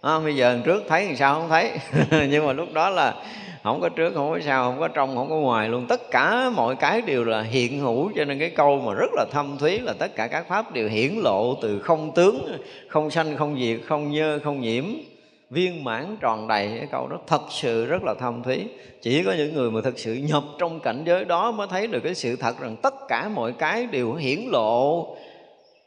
À, 0.00 0.18
bây 0.18 0.36
giờ 0.36 0.60
trước 0.64 0.82
thấy 0.88 1.06
thì 1.08 1.16
sao 1.16 1.34
không 1.34 1.48
thấy 1.48 1.70
nhưng 2.30 2.46
mà 2.46 2.52
lúc 2.52 2.72
đó 2.72 2.90
là 2.90 3.14
không 3.62 3.80
có 3.80 3.88
trước 3.88 4.14
không 4.14 4.30
có 4.30 4.40
sau 4.46 4.70
không 4.70 4.80
có 4.80 4.88
trong 4.88 5.16
không 5.16 5.30
có 5.30 5.36
ngoài 5.36 5.68
luôn 5.68 5.86
tất 5.88 6.10
cả 6.10 6.50
mọi 6.54 6.76
cái 6.76 7.02
đều 7.02 7.24
là 7.24 7.42
hiện 7.42 7.80
hữu 7.80 8.10
cho 8.16 8.24
nên 8.24 8.38
cái 8.38 8.50
câu 8.50 8.80
mà 8.80 8.94
rất 8.94 9.10
là 9.14 9.24
thâm 9.32 9.56
thúy 9.58 9.78
là 9.78 9.92
tất 9.98 10.16
cả 10.16 10.26
các 10.26 10.48
pháp 10.48 10.72
đều 10.72 10.88
hiển 10.88 11.14
lộ 11.14 11.54
từ 11.62 11.80
không 11.80 12.12
tướng 12.14 12.58
không 12.88 13.10
sanh 13.10 13.36
không 13.36 13.58
diệt 13.60 13.80
không 13.86 14.10
nhơ 14.10 14.40
không 14.44 14.60
nhiễm 14.60 14.84
viên 15.50 15.84
mãn 15.84 16.16
tròn 16.20 16.48
đầy 16.48 16.68
cái 16.78 16.88
câu 16.92 17.08
đó 17.08 17.18
thật 17.26 17.42
sự 17.50 17.86
rất 17.86 18.02
là 18.04 18.14
thâm 18.20 18.42
thúy 18.42 18.68
chỉ 19.02 19.22
có 19.22 19.32
những 19.32 19.54
người 19.54 19.70
mà 19.70 19.80
thực 19.84 19.98
sự 19.98 20.14
nhập 20.14 20.42
trong 20.58 20.80
cảnh 20.80 21.02
giới 21.06 21.24
đó 21.24 21.50
mới 21.52 21.66
thấy 21.70 21.86
được 21.86 22.00
cái 22.00 22.14
sự 22.14 22.36
thật 22.36 22.60
rằng 22.60 22.76
tất 22.82 22.94
cả 23.08 23.28
mọi 23.34 23.52
cái 23.52 23.86
đều 23.86 24.14
hiển 24.14 24.40
lộ 24.52 25.16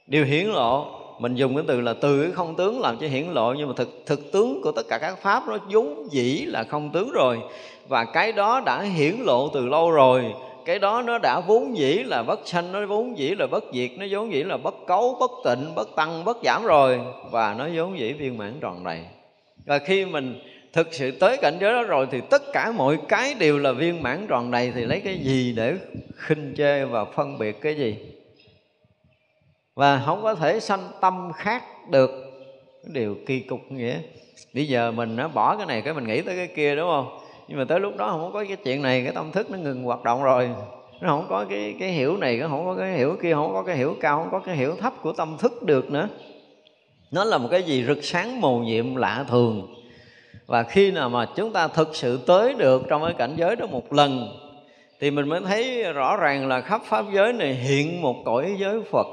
điều 0.07 0.25
hiển 0.25 0.45
lộ, 0.45 0.85
mình 1.19 1.35
dùng 1.35 1.55
cái 1.55 1.65
từ 1.67 1.81
là 1.81 1.93
từ 1.93 2.21
cái 2.21 2.31
không 2.31 2.55
tướng 2.55 2.81
làm 2.81 2.97
cho 2.97 3.07
hiển 3.07 3.25
lộ, 3.27 3.53
nhưng 3.53 3.67
mà 3.67 3.73
thực 3.77 4.03
thực 4.05 4.31
tướng 4.31 4.61
của 4.61 4.71
tất 4.71 4.87
cả 4.89 4.97
các 4.97 5.21
pháp 5.21 5.43
nó 5.47 5.57
vốn 5.71 6.07
dĩ 6.11 6.45
là 6.45 6.63
không 6.63 6.89
tướng 6.93 7.11
rồi. 7.11 7.39
Và 7.87 8.05
cái 8.05 8.31
đó 8.31 8.61
đã 8.65 8.81
hiển 8.81 9.15
lộ 9.19 9.49
từ 9.49 9.65
lâu 9.65 9.91
rồi. 9.91 10.25
Cái 10.65 10.79
đó 10.79 11.01
nó 11.01 11.17
đã 11.17 11.39
vốn 11.39 11.77
dĩ 11.77 11.93
là 11.93 12.23
bất 12.23 12.39
sanh, 12.45 12.71
nó 12.71 12.85
vốn 12.85 13.17
dĩ 13.17 13.35
là 13.35 13.47
bất 13.47 13.63
diệt, 13.73 13.89
nó 13.97 14.05
vốn 14.09 14.33
dĩ 14.33 14.43
là 14.43 14.57
bất 14.57 14.75
cấu, 14.87 15.17
bất 15.19 15.31
tịnh, 15.45 15.75
bất 15.75 15.95
tăng, 15.95 16.25
bất 16.25 16.37
giảm 16.43 16.65
rồi. 16.65 16.99
Và 17.31 17.55
nó 17.57 17.67
vốn 17.75 17.99
dĩ 17.99 18.13
viên 18.13 18.37
mãn 18.37 18.53
tròn 18.61 18.83
đầy. 18.83 18.99
Và 19.65 19.79
khi 19.79 20.05
mình 20.05 20.39
thực 20.73 20.87
sự 20.93 21.11
tới 21.11 21.37
cảnh 21.37 21.57
giới 21.61 21.73
đó 21.73 21.83
rồi 21.83 22.07
thì 22.11 22.21
tất 22.29 22.41
cả 22.53 22.71
mọi 22.77 22.97
cái 23.07 23.33
đều 23.33 23.59
là 23.59 23.71
viên 23.71 24.03
mãn 24.03 24.25
tròn 24.27 24.51
đầy, 24.51 24.71
thì 24.75 24.85
lấy 24.85 24.99
cái 24.99 25.17
gì 25.17 25.53
để 25.57 25.73
khinh 26.15 26.53
chê 26.57 26.85
và 26.85 27.05
phân 27.05 27.37
biệt 27.37 27.61
cái 27.61 27.75
gì? 27.75 27.95
Và 29.77 30.01
không 30.05 30.23
có 30.23 30.35
thể 30.35 30.59
sanh 30.59 30.89
tâm 31.01 31.31
khác 31.35 31.63
được. 31.89 32.09
Cái 32.83 32.91
điều 32.93 33.15
kỳ 33.25 33.39
cục 33.39 33.59
nghĩa. 33.69 33.97
Bây 34.53 34.67
giờ 34.67 34.91
mình 34.91 35.15
nó 35.15 35.27
bỏ 35.27 35.57
cái 35.57 35.65
này, 35.65 35.81
cái 35.81 35.93
mình 35.93 36.07
nghĩ 36.07 36.21
tới 36.21 36.35
cái 36.35 36.47
kia, 36.47 36.75
đúng 36.75 36.89
không? 36.89 37.19
Nhưng 37.47 37.57
mà 37.57 37.65
tới 37.65 37.79
lúc 37.79 37.97
đó 37.97 38.07
không 38.09 38.33
có 38.33 38.43
cái 38.47 38.57
chuyện 38.63 38.81
này, 38.81 39.03
cái 39.03 39.13
tâm 39.13 39.31
thức 39.31 39.49
nó 39.51 39.57
ngừng 39.57 39.83
hoạt 39.83 40.03
động 40.03 40.23
rồi. 40.23 40.49
Nó 41.01 41.09
không 41.09 41.25
có 41.29 41.45
cái 41.49 41.75
cái 41.79 41.89
hiểu 41.89 42.17
này 42.17 42.37
nó 42.37 42.47
không 42.47 42.65
có 42.65 42.75
cái 42.75 42.93
hiểu 42.93 43.17
kia, 43.21 43.33
không 43.33 43.53
có 43.53 43.63
cái 43.63 43.75
hiểu 43.75 43.95
cao, 44.01 44.17
không 44.17 44.31
có 44.31 44.39
cái 44.39 44.55
hiểu 44.55 44.75
thấp 44.75 44.93
của 45.01 45.13
tâm 45.13 45.37
thức 45.39 45.63
được 45.63 45.91
nữa. 45.91 46.07
Nó 47.11 47.23
là 47.23 47.37
một 47.37 47.47
cái 47.51 47.63
gì 47.63 47.85
rực 47.87 48.03
sáng 48.03 48.41
màu 48.41 48.59
nhiệm 48.59 48.95
lạ 48.95 49.25
thường. 49.29 49.73
Và 50.45 50.63
khi 50.63 50.91
nào 50.91 51.09
mà 51.09 51.27
chúng 51.35 51.53
ta 51.53 51.67
thực 51.67 51.95
sự 51.95 52.19
tới 52.27 52.53
được 52.53 52.83
trong 52.89 53.03
cái 53.03 53.13
cảnh 53.17 53.33
giới 53.37 53.55
đó 53.55 53.65
một 53.71 53.93
lần, 53.93 54.27
thì 54.99 55.11
mình 55.11 55.29
mới 55.29 55.41
thấy 55.41 55.93
rõ 55.93 56.17
ràng 56.17 56.47
là 56.47 56.61
khắp 56.61 56.81
pháp 56.85 57.05
giới 57.13 57.33
này 57.33 57.53
hiện 57.53 58.01
một 58.01 58.15
cõi 58.25 58.55
giới 58.59 58.81
Phật. 58.91 59.07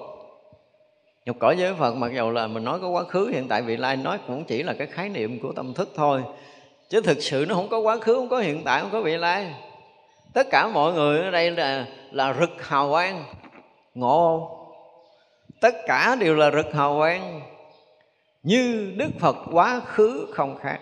Nhục 1.27 1.39
cõi 1.39 1.57
giới 1.59 1.75
Phật, 1.75 1.95
mặc 1.95 2.13
dù 2.15 2.31
là 2.31 2.47
mình 2.47 2.65
nói 2.65 2.79
có 2.81 2.89
quá 2.89 3.05
khứ, 3.05 3.27
hiện 3.27 3.49
tại 3.49 3.63
vị 3.63 3.77
lai 3.77 3.97
nói 3.97 4.19
cũng 4.27 4.45
chỉ 4.45 4.63
là 4.63 4.73
cái 4.73 4.87
khái 4.87 5.09
niệm 5.09 5.41
của 5.41 5.53
tâm 5.53 5.75
thức 5.75 5.91
thôi. 5.95 6.23
Chứ 6.89 7.01
thực 7.01 7.23
sự 7.23 7.47
nó 7.49 7.55
không 7.55 7.69
có 7.69 7.79
quá 7.79 7.97
khứ, 7.97 8.15
không 8.15 8.29
có 8.29 8.39
hiện 8.39 8.63
tại, 8.65 8.81
không 8.81 8.91
có 8.91 9.01
vị 9.01 9.17
lai. 9.17 9.55
Tất 10.35 10.47
cả 10.51 10.69
mọi 10.69 10.93
người 10.93 11.21
ở 11.21 11.31
đây 11.31 11.51
là 11.51 11.87
là 12.11 12.35
rực 12.41 12.69
hào 12.69 12.91
quang. 12.91 13.25
Ngộ 13.95 14.39
không? 14.39 14.67
Tất 15.61 15.75
cả 15.87 16.17
đều 16.21 16.35
là 16.35 16.51
rực 16.51 16.75
hào 16.75 16.97
quang. 16.99 17.41
Như 18.43 18.93
đức 18.97 19.11
phật 19.21 19.37
quá 19.53 19.81
khứ 19.87 20.27
không 20.33 20.59
khác. 20.59 20.81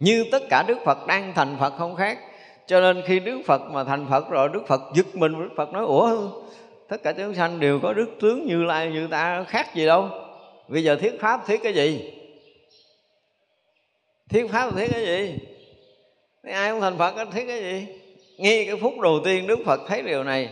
Như 0.00 0.24
tất 0.32 0.42
cả 0.50 0.64
đức 0.68 0.78
phật 0.84 1.06
đang 1.06 1.32
thành 1.34 1.56
phật 1.60 1.72
không 1.78 1.96
khác. 1.96 2.18
Cho 2.66 2.80
nên 2.80 3.02
khi 3.06 3.20
đức 3.20 3.40
phật 3.46 3.62
mà 3.70 3.84
thành 3.84 4.06
phật 4.10 4.30
rồi, 4.30 4.48
đức 4.48 4.62
phật 4.66 4.80
giật 4.94 5.06
mình, 5.14 5.32
đức 5.32 5.54
phật 5.56 5.72
nói, 5.72 5.84
ủa 5.84 6.30
tất 6.88 7.02
cả 7.02 7.12
chúng 7.12 7.34
sanh 7.34 7.60
đều 7.60 7.80
có 7.80 7.92
đức 7.92 8.08
tướng 8.20 8.46
như 8.46 8.64
lai 8.64 8.90
như 8.90 9.06
ta 9.06 9.44
khác 9.44 9.74
gì 9.74 9.86
đâu. 9.86 10.10
Bây 10.68 10.84
giờ 10.84 10.96
thiết 10.96 11.20
pháp 11.20 11.46
thiết 11.46 11.62
cái 11.62 11.74
gì? 11.74 12.12
Thiết 14.28 14.46
pháp 14.50 14.76
thiết 14.76 14.88
cái 14.92 15.06
gì? 15.06 15.38
Ai 16.42 16.70
không 16.70 16.80
thành 16.80 16.98
phật 16.98 17.14
thiết 17.32 17.44
cái 17.46 17.60
gì? 17.60 17.86
Ngay 18.38 18.64
cái 18.66 18.76
phút 18.80 19.00
đầu 19.00 19.20
tiên 19.24 19.46
đức 19.46 19.58
phật 19.66 19.80
thấy 19.88 20.02
điều 20.02 20.24
này. 20.24 20.48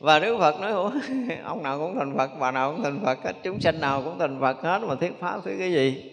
Và 0.00 0.18
đức 0.18 0.38
phật 0.38 0.60
nói 0.60 0.72
Ủa, 0.72 0.90
ông 1.44 1.62
nào 1.62 1.78
cũng 1.78 1.98
thành 1.98 2.16
phật 2.16 2.30
bà 2.40 2.50
nào 2.50 2.72
cũng 2.72 2.82
thành 2.82 3.00
phật 3.04 3.18
hết 3.24 3.32
chúng 3.42 3.60
sanh 3.60 3.80
nào 3.80 4.02
cũng 4.02 4.18
thành 4.18 4.40
phật 4.40 4.62
hết 4.62 4.78
mà 4.82 4.94
thiết 4.94 5.12
pháp 5.20 5.40
thiết 5.44 5.54
cái 5.58 5.72
gì? 5.72 6.10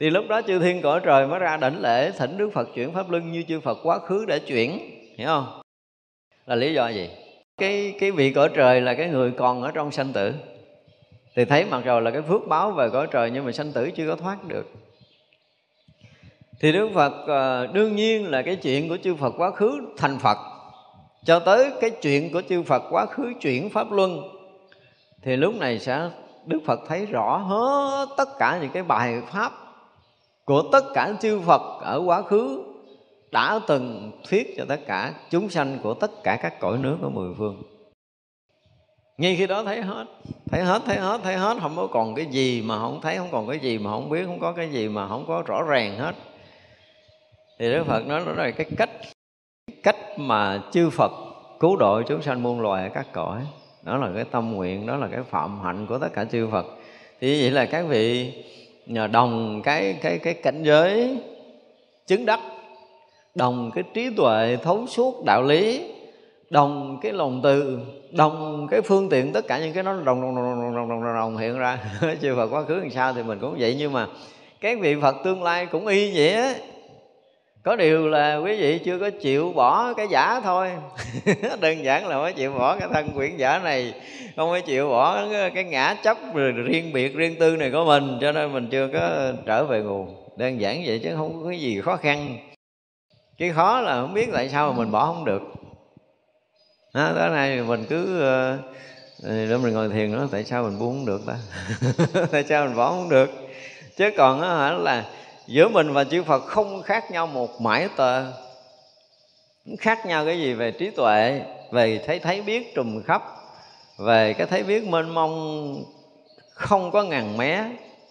Thì 0.00 0.10
lúc 0.10 0.24
đó 0.28 0.42
chư 0.46 0.58
thiên 0.58 0.82
cõi 0.82 1.00
trời 1.04 1.26
mới 1.26 1.38
ra 1.38 1.56
đảnh 1.56 1.80
lễ 1.80 2.10
thỉnh 2.10 2.36
đức 2.36 2.50
phật 2.54 2.68
chuyển 2.74 2.92
pháp 2.92 3.10
luân 3.10 3.32
như 3.32 3.42
chư 3.48 3.60
phật 3.60 3.78
quá 3.82 3.98
khứ 3.98 4.24
để 4.28 4.38
chuyển 4.38 4.78
hiểu 5.16 5.26
không? 5.26 5.62
Là 6.46 6.54
lý 6.54 6.74
do 6.74 6.88
gì? 6.88 7.08
Cái 7.62 7.94
cái 7.98 8.10
vị 8.10 8.32
cõi 8.32 8.48
trời 8.54 8.80
là 8.80 8.94
cái 8.94 9.08
người 9.08 9.30
còn 9.30 9.62
ở 9.62 9.70
trong 9.70 9.90
sanh 9.90 10.12
tử. 10.12 10.34
Thì 11.36 11.44
thấy 11.44 11.64
mặc 11.64 11.82
dù 11.86 12.00
là 12.00 12.10
cái 12.10 12.22
phước 12.22 12.48
báo 12.48 12.70
về 12.70 12.90
cõi 12.90 13.06
trời 13.10 13.30
nhưng 13.30 13.44
mà 13.44 13.52
sanh 13.52 13.72
tử 13.72 13.90
chưa 13.90 14.08
có 14.08 14.16
thoát 14.16 14.44
được. 14.44 14.70
Thì 16.60 16.72
đức 16.72 16.88
phật 16.94 17.12
ờ, 17.26 17.66
đương 17.66 17.96
nhiên 17.96 18.30
là 18.30 18.42
cái 18.42 18.56
chuyện 18.56 18.88
của 18.88 18.96
chư 18.96 19.14
phật 19.14 19.34
quá 19.38 19.50
khứ 19.50 19.80
thành 19.96 20.18
phật. 20.18 20.38
Cho 21.24 21.38
tới 21.38 21.70
cái 21.80 21.90
chuyện 21.90 22.32
của 22.32 22.42
chư 22.48 22.62
phật 22.62 22.82
quá 22.90 23.06
khứ 23.06 23.32
chuyển 23.40 23.70
pháp 23.70 23.92
luân, 23.92 24.22
thì 25.22 25.36
lúc 25.36 25.54
này 25.54 25.78
sẽ, 25.78 26.10
đức 26.46 26.60
phật 26.66 26.80
thấy 26.88 27.06
rõ 27.06 27.36
hết 27.36 28.06
tất 28.16 28.28
cả 28.38 28.58
những 28.62 28.70
cái 28.70 28.82
bài 28.82 29.14
pháp 29.32 29.52
của 30.44 30.62
tất 30.72 30.84
cả 30.94 31.12
chư 31.20 31.40
phật 31.40 31.62
ở 31.82 32.02
quá 32.04 32.22
khứ 32.22 32.71
đã 33.32 33.60
từng 33.66 34.12
thuyết 34.28 34.54
cho 34.56 34.64
tất 34.68 34.80
cả 34.86 35.14
chúng 35.30 35.50
sanh 35.50 35.78
của 35.82 35.94
tất 35.94 36.10
cả 36.22 36.36
các 36.42 36.60
cõi 36.60 36.78
nước 36.78 36.96
ở 37.02 37.08
mười 37.08 37.34
phương. 37.38 37.62
Ngay 39.18 39.36
khi 39.36 39.46
đó 39.46 39.64
thấy 39.64 39.82
hết 39.82 40.04
thấy 40.50 40.62
hết 40.62 40.82
thấy 40.86 40.96
hết 40.96 41.20
thấy 41.24 41.36
hết, 41.36 41.56
không 41.60 41.76
có 41.76 41.86
còn 41.86 42.14
cái 42.14 42.26
gì 42.26 42.62
mà 42.62 42.78
không 42.78 43.00
thấy, 43.02 43.16
không 43.16 43.28
còn 43.32 43.48
cái 43.48 43.58
gì 43.58 43.78
mà 43.78 43.90
không 43.90 44.10
biết, 44.10 44.24
không 44.26 44.40
có 44.40 44.52
cái 44.52 44.70
gì 44.70 44.88
mà 44.88 45.08
không 45.08 45.24
có 45.28 45.42
rõ 45.46 45.62
ràng 45.62 45.98
hết. 45.98 46.14
Thì 47.58 47.72
đức 47.72 47.84
phật 47.86 48.06
nói 48.06 48.22
đó 48.26 48.32
là 48.32 48.50
cái 48.50 48.66
cách 48.76 48.90
cách 49.82 49.96
mà 50.16 50.62
chư 50.72 50.90
phật 50.90 51.12
cứu 51.60 51.76
độ 51.76 52.02
chúng 52.02 52.22
sanh 52.22 52.42
muôn 52.42 52.60
loài 52.60 52.82
ở 52.82 52.90
các 52.94 53.06
cõi, 53.12 53.42
đó 53.82 53.96
là 53.96 54.10
cái 54.14 54.24
tâm 54.24 54.52
nguyện, 54.52 54.86
đó 54.86 54.96
là 54.96 55.08
cái 55.12 55.22
phạm 55.22 55.60
hạnh 55.60 55.86
của 55.86 55.98
tất 55.98 56.08
cả 56.14 56.24
chư 56.24 56.48
phật. 56.50 56.66
Thì 57.20 57.42
vậy 57.42 57.50
là 57.50 57.66
các 57.66 57.82
vị 57.82 58.32
nhờ 58.86 59.06
đồng 59.06 59.62
cái 59.64 59.98
cái 60.02 60.18
cái 60.18 60.34
cảnh 60.34 60.62
giới 60.62 61.18
chứng 62.06 62.26
đắc 62.26 62.40
đồng 63.34 63.70
cái 63.74 63.84
trí 63.94 64.10
tuệ 64.16 64.58
thấu 64.62 64.86
suốt 64.86 65.24
đạo 65.24 65.42
lý 65.42 65.92
đồng 66.52 66.98
cái 67.02 67.12
lòng 67.12 67.40
từ 67.42 67.78
đồng 68.10 68.66
cái 68.70 68.80
phương 68.80 69.08
tiện 69.08 69.32
tất 69.32 69.46
cả 69.48 69.58
những 69.58 69.72
cái 69.72 69.82
nó 69.82 69.92
đồng 69.92 70.04
đồng 70.04 70.20
đồng 70.20 70.34
đồng 70.34 70.74
đồng, 70.74 70.88
đồng, 70.88 71.14
đồng, 71.14 71.36
hiện 71.36 71.58
ra. 71.58 71.78
Chư 72.22 72.36
Phật 72.36 72.46
quá 72.46 72.62
khứ 72.62 72.74
làm 72.74 72.90
sao 72.90 73.12
thì 73.12 73.22
mình 73.22 73.38
cũng 73.40 73.56
vậy. 73.58 73.76
Nhưng 73.78 73.92
mà 73.92 74.06
các 74.60 74.78
vị 74.80 74.96
Phật 75.00 75.16
tương 75.24 75.42
lai 75.42 75.66
cũng 75.66 75.86
y 75.86 76.12
vậy 76.16 76.32
á. 76.32 76.54
Có 77.62 77.76
điều 77.76 78.08
là 78.08 78.36
quý 78.36 78.60
vị 78.60 78.78
chưa 78.78 78.98
có 78.98 79.10
chịu 79.10 79.52
bỏ 79.52 79.92
cái 79.92 80.06
giả 80.10 80.40
thôi. 80.40 80.70
Đơn 81.60 81.84
giản 81.84 82.08
là 82.08 82.16
mới 82.16 82.32
chịu 82.32 82.52
bỏ 82.52 82.76
cái 82.78 82.88
thân 82.92 83.08
quyển 83.14 83.36
giả 83.36 83.58
này 83.58 83.94
không 84.36 84.50
mới 84.50 84.60
chịu 84.60 84.88
bỏ 84.88 85.24
cái 85.54 85.64
ngã 85.64 85.96
chấp 86.02 86.16
rồi 86.34 86.52
riêng 86.52 86.92
biệt 86.92 87.14
riêng 87.14 87.36
tư 87.40 87.56
này 87.56 87.70
của 87.70 87.84
mình. 87.84 88.18
Cho 88.20 88.32
nên 88.32 88.52
mình 88.52 88.68
chưa 88.70 88.88
có 88.92 89.32
trở 89.46 89.64
về 89.64 89.80
nguồn. 89.80 90.14
Đơn 90.36 90.60
giản 90.60 90.82
vậy 90.86 91.00
chứ 91.02 91.10
không 91.16 91.42
có 91.42 91.48
cái 91.50 91.60
gì 91.60 91.80
khó 91.80 91.96
khăn 91.96 92.38
cái 93.42 93.52
khó 93.52 93.80
là 93.80 94.00
không 94.00 94.14
biết 94.14 94.28
tại 94.32 94.48
sao 94.48 94.72
mà 94.72 94.78
mình 94.78 94.90
bỏ 94.90 95.06
không 95.06 95.24
được. 95.24 95.42
Đó, 96.94 97.12
tới 97.16 97.30
này 97.30 97.62
mình 97.62 97.84
cứ 97.88 98.22
uh, 99.22 99.62
mình 99.62 99.72
ngồi 99.72 99.88
thiền 99.88 100.12
đó 100.12 100.26
tại 100.30 100.44
sao 100.44 100.62
mình 100.62 100.78
buông 100.78 100.92
không 100.92 101.06
được 101.06 101.20
ta? 101.26 101.36
Tại 102.32 102.44
sao 102.48 102.66
mình 102.66 102.76
bỏ 102.76 102.90
không 102.90 103.08
được? 103.08 103.30
Chứ 103.96 104.10
còn 104.16 104.40
đó 104.40 104.56
hả 104.56 104.72
là 104.72 105.04
giữa 105.46 105.68
mình 105.68 105.92
và 105.92 106.04
chư 106.04 106.22
Phật 106.22 106.46
không 106.46 106.82
khác 106.82 107.10
nhau 107.10 107.26
một 107.26 107.60
mãi 107.60 107.88
tờ. 107.96 108.24
Khác 109.78 110.06
nhau 110.06 110.24
cái 110.24 110.38
gì 110.38 110.54
về 110.54 110.70
trí 110.70 110.90
tuệ 110.90 111.42
về 111.70 112.04
thấy 112.06 112.18
thấy 112.18 112.42
biết 112.42 112.74
trùm 112.74 113.02
khắp 113.02 113.22
về 113.98 114.32
cái 114.32 114.46
thấy 114.46 114.62
biết 114.62 114.88
mênh 114.88 115.08
mông 115.08 115.84
không 116.54 116.90
có 116.90 117.02
ngàn 117.02 117.36
mé. 117.36 117.64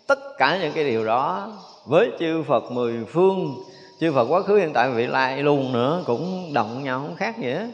Tất 0.07 0.19
cả 0.38 0.57
những 0.61 0.73
cái 0.73 0.84
điều 0.84 1.05
đó 1.05 1.51
với 1.86 2.11
chư 2.19 2.43
Phật 2.43 2.71
mười 2.71 3.05
phương 3.13 3.63
chư 4.01 4.11
Phật 4.13 4.25
quá 4.25 4.41
khứ, 4.41 4.55
hiện 4.55 4.73
tại 4.73 4.91
vị 4.91 5.07
lai 5.07 5.43
luôn 5.43 5.71
nữa, 5.71 6.03
cũng 6.05 6.53
động 6.53 6.83
nhau 6.83 6.99
không 6.99 7.15
khác 7.15 7.35
gì 7.39 7.51
hết. 7.51 7.67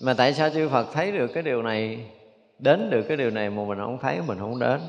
Mà 0.00 0.14
tại 0.14 0.34
sao 0.34 0.50
chư 0.50 0.68
Phật 0.68 0.86
thấy 0.92 1.12
được 1.12 1.30
cái 1.34 1.42
điều 1.42 1.62
này, 1.62 1.98
đến 2.58 2.90
được 2.90 3.04
cái 3.08 3.16
điều 3.16 3.30
này 3.30 3.50
mà 3.50 3.64
mình 3.64 3.78
không 3.78 3.98
thấy, 4.02 4.20
mình 4.26 4.38
không 4.38 4.58
đến? 4.58 4.80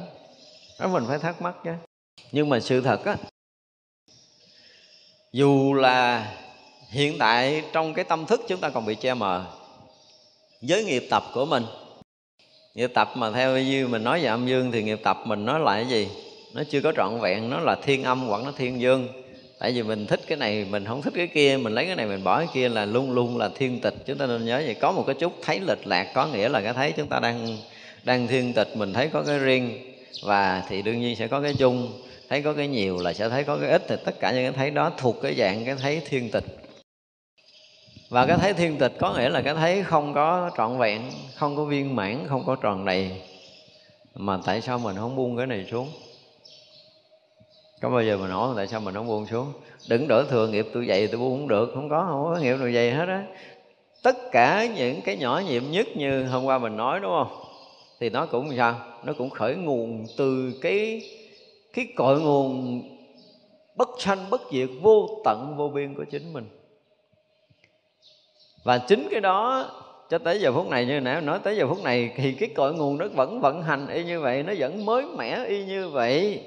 Đó, 0.79 0.87
mình 0.87 1.03
phải 1.07 1.19
thắc 1.19 1.41
mắc 1.41 1.55
chứ 1.63 1.71
nhưng 2.31 2.49
mà 2.49 2.59
sự 2.59 2.81
thật 2.81 3.05
á, 3.05 3.15
dù 5.33 5.73
là 5.73 6.27
hiện 6.89 7.17
tại 7.19 7.63
trong 7.73 7.93
cái 7.93 8.05
tâm 8.05 8.25
thức 8.25 8.41
chúng 8.47 8.59
ta 8.59 8.69
còn 8.69 8.85
bị 8.85 8.95
che 8.95 9.13
mờ 9.13 9.45
với 10.61 10.83
nghiệp 10.83 11.07
tập 11.09 11.23
của 11.33 11.45
mình, 11.45 11.63
nghiệp 12.75 12.91
tập 12.93 13.09
mà 13.15 13.31
theo 13.31 13.57
như 13.57 13.87
mình 13.87 14.03
nói 14.03 14.21
về 14.21 14.27
âm 14.27 14.47
dương 14.47 14.71
thì 14.71 14.83
nghiệp 14.83 14.99
tập 15.03 15.17
mình 15.25 15.45
nói 15.45 15.59
lại 15.59 15.81
cái 15.81 15.89
gì? 15.89 16.09
Nó 16.53 16.63
chưa 16.69 16.81
có 16.81 16.91
trọn 16.95 17.19
vẹn, 17.19 17.49
nó 17.49 17.59
là 17.59 17.75
thiên 17.83 18.03
âm 18.03 18.27
hoặc 18.27 18.41
nó 18.45 18.51
thiên 18.57 18.81
dương 18.81 19.07
tại 19.59 19.71
vì 19.71 19.83
mình 19.83 20.07
thích 20.07 20.19
cái 20.27 20.37
này, 20.37 20.65
mình 20.69 20.85
không 20.85 21.01
thích 21.01 21.13
cái 21.15 21.27
kia, 21.27 21.57
mình 21.57 21.73
lấy 21.73 21.85
cái 21.85 21.95
này 21.95 22.05
mình 22.05 22.23
bỏ 22.23 22.37
cái 22.37 22.47
kia 22.53 22.69
là 22.69 22.85
luôn 22.85 23.11
luôn 23.11 23.37
là 23.37 23.49
thiên 23.55 23.79
tịch. 23.81 23.93
Chúng 24.05 24.17
ta 24.17 24.25
nên 24.25 24.45
nhớ 24.45 24.61
vậy, 24.65 24.73
có 24.73 24.91
một 24.91 25.03
cái 25.07 25.15
chút 25.19 25.33
thấy 25.41 25.59
lệch 25.59 25.87
lạc, 25.87 26.11
có 26.13 26.27
nghĩa 26.27 26.49
là 26.49 26.61
cái 26.61 26.73
thấy 26.73 26.91
chúng 26.91 27.07
ta 27.07 27.19
đang 27.19 27.57
đang 28.03 28.27
thiên 28.27 28.53
tịch, 28.53 28.67
mình 28.75 28.93
thấy 28.93 29.07
có 29.07 29.23
cái 29.27 29.39
riêng 29.39 29.93
và 30.23 30.63
thì 30.69 30.81
đương 30.81 31.01
nhiên 31.01 31.15
sẽ 31.15 31.27
có 31.27 31.41
cái 31.41 31.53
chung. 31.53 32.01
Thấy 32.29 32.41
có 32.41 32.53
cái 32.53 32.67
nhiều 32.67 32.97
là 33.01 33.13
sẽ 33.13 33.29
thấy 33.29 33.43
có 33.43 33.57
cái 33.57 33.69
ít, 33.69 33.81
thì 33.87 33.95
tất 34.05 34.19
cả 34.19 34.31
những 34.31 34.43
cái 34.43 34.51
thấy 34.51 34.71
đó 34.71 34.91
thuộc 34.97 35.15
cái 35.21 35.35
dạng 35.35 35.65
cái 35.65 35.75
thấy 35.75 36.01
thiên 36.09 36.31
tịch. 36.31 36.43
Và 38.09 38.25
cái 38.25 38.37
thấy 38.37 38.53
thiên 38.53 38.77
tịch 38.77 38.93
có 38.99 39.13
nghĩa 39.13 39.29
là 39.29 39.41
cái 39.41 39.53
thấy 39.53 39.83
không 39.83 40.13
có 40.13 40.51
trọn 40.57 40.77
vẹn, 40.77 41.01
không 41.35 41.55
có 41.55 41.63
viên 41.65 41.95
mãn, 41.95 42.25
không 42.29 42.43
có 42.45 42.55
tròn 42.55 42.85
đầy. 42.85 43.11
Mà 44.15 44.39
tại 44.45 44.61
sao 44.61 44.79
mình 44.79 44.95
không 44.95 45.15
buông 45.15 45.37
cái 45.37 45.47
này 45.47 45.65
xuống? 45.71 45.89
Có 47.81 47.89
bao 47.89 48.03
giờ 48.03 48.17
mình 48.17 48.29
hỏi 48.29 48.53
tại 48.57 48.67
sao 48.67 48.79
mình 48.79 48.95
không 48.95 49.07
buông 49.07 49.25
xuống? 49.25 49.53
Đừng 49.89 50.07
đổ 50.07 50.23
thừa 50.23 50.47
nghiệp 50.47 50.67
tôi 50.73 50.87
dậy 50.87 51.07
tôi 51.07 51.19
buông 51.19 51.39
không 51.39 51.47
được, 51.47 51.71
không 51.73 51.89
có 51.89 52.05
không 52.09 52.33
có 52.33 52.39
nghiệp 52.41 52.55
nào 52.59 52.71
dày 52.71 52.91
hết 52.91 53.07
á. 53.07 53.23
Tất 54.03 54.15
cả 54.31 54.67
những 54.75 55.01
cái 55.01 55.17
nhỏ 55.17 55.41
nhiệm 55.47 55.63
nhất 55.71 55.87
như 55.95 56.23
hôm 56.23 56.45
qua 56.45 56.59
mình 56.59 56.77
nói, 56.77 56.99
đúng 56.99 57.11
không? 57.11 57.43
Thì 57.99 58.09
nó 58.09 58.25
cũng 58.25 58.57
sao? 58.57 58.75
Nó 59.03 59.13
cũng 59.13 59.29
khởi 59.29 59.55
nguồn 59.55 60.05
từ 60.17 60.53
cái 60.61 61.01
cái 61.73 61.87
cội 61.95 62.21
nguồn 62.21 62.81
bất 63.75 63.89
sanh, 63.99 64.29
bất 64.29 64.41
diệt, 64.51 64.69
vô 64.81 65.21
tận, 65.25 65.55
vô 65.57 65.69
biên 65.69 65.95
của 65.95 66.03
chính 66.03 66.33
mình. 66.33 66.45
Và 68.63 68.77
chính 68.77 69.07
cái 69.11 69.21
đó, 69.21 69.71
cho 70.09 70.17
tới 70.17 70.41
giờ 70.41 70.51
phút 70.51 70.69
này 70.69 70.85
như 70.85 70.99
nãy 70.99 71.21
nói, 71.21 71.39
tới 71.43 71.57
giờ 71.57 71.67
phút 71.67 71.83
này 71.83 72.11
thì 72.15 72.33
cái 72.33 72.49
cội 72.55 72.73
nguồn 72.73 72.97
nó 72.97 73.05
vẫn 73.15 73.41
vận 73.41 73.61
hành 73.61 73.87
y 73.87 74.03
như 74.03 74.19
vậy, 74.19 74.43
nó 74.43 74.53
vẫn 74.57 74.85
mới 74.85 75.05
mẻ 75.17 75.45
y 75.45 75.65
như 75.65 75.89
vậy 75.89 76.43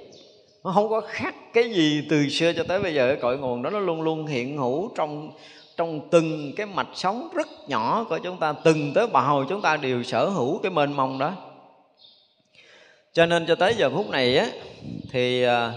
nó 0.64 0.72
không 0.72 0.88
có 0.88 1.00
khác 1.00 1.34
cái 1.52 1.70
gì 1.70 2.06
từ 2.10 2.28
xưa 2.28 2.52
cho 2.52 2.64
tới 2.68 2.80
bây 2.80 2.94
giờ. 2.94 3.06
Cái 3.06 3.16
cội 3.16 3.38
nguồn 3.38 3.62
đó 3.62 3.70
nó 3.70 3.78
luôn 3.78 4.02
luôn 4.02 4.26
hiện 4.26 4.56
hữu 4.58 4.92
trong 4.96 5.32
trong 5.76 6.10
từng 6.10 6.52
cái 6.56 6.66
mạch 6.66 6.88
sống 6.94 7.28
rất 7.34 7.48
nhỏ 7.68 8.06
của 8.08 8.18
chúng 8.18 8.38
ta. 8.38 8.52
Từng 8.64 8.92
tới 8.94 9.06
bào 9.06 9.44
chúng 9.48 9.62
ta 9.62 9.76
đều 9.76 10.02
sở 10.02 10.28
hữu 10.28 10.58
cái 10.58 10.72
mênh 10.72 10.92
mông 10.92 11.18
đó. 11.18 11.32
Cho 13.12 13.26
nên 13.26 13.46
cho 13.46 13.54
tới 13.54 13.74
giờ 13.74 13.90
phút 13.90 14.10
này 14.10 14.38
á, 14.38 14.46
thì 15.10 15.42
à, 15.42 15.72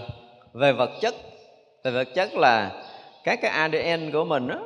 về 0.52 0.72
vật 0.72 0.90
chất, 1.00 1.14
về 1.84 1.90
vật 1.90 2.08
chất 2.14 2.34
là 2.34 2.82
các 3.24 3.38
cái 3.42 3.50
ADN 3.50 4.12
của 4.12 4.24
mình 4.24 4.48
á, 4.48 4.58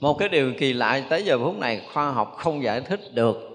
một 0.00 0.14
cái 0.18 0.28
điều 0.28 0.52
kỳ 0.58 0.72
lạ 0.72 1.02
tới 1.08 1.22
giờ 1.22 1.38
phút 1.38 1.58
này 1.58 1.80
khoa 1.92 2.10
học 2.10 2.34
không 2.38 2.62
giải 2.62 2.80
thích 2.80 3.00
được. 3.14 3.50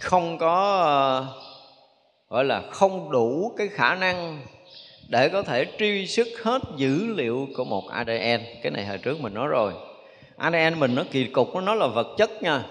Không 0.00 0.38
có 0.38 0.82
à, 0.84 1.00
gọi 2.30 2.44
là 2.44 2.62
không 2.70 3.10
đủ 3.10 3.52
cái 3.56 3.68
khả 3.68 3.94
năng 3.94 4.40
để 5.08 5.28
có 5.28 5.42
thể 5.42 5.66
truy 5.78 6.06
xuất 6.06 6.28
hết 6.42 6.62
dữ 6.76 7.06
liệu 7.06 7.48
của 7.56 7.64
một 7.64 7.88
ADN 7.88 8.40
cái 8.62 8.70
này 8.72 8.86
hồi 8.86 8.98
trước 8.98 9.20
mình 9.20 9.34
nói 9.34 9.48
rồi. 9.48 9.72
ADN 10.36 10.80
mình 10.80 10.94
nó 10.94 11.04
kỳ 11.10 11.24
cục, 11.24 11.56
nó 11.56 11.74
là 11.74 11.86
vật 11.86 12.06
chất 12.18 12.42
nha. 12.42 12.62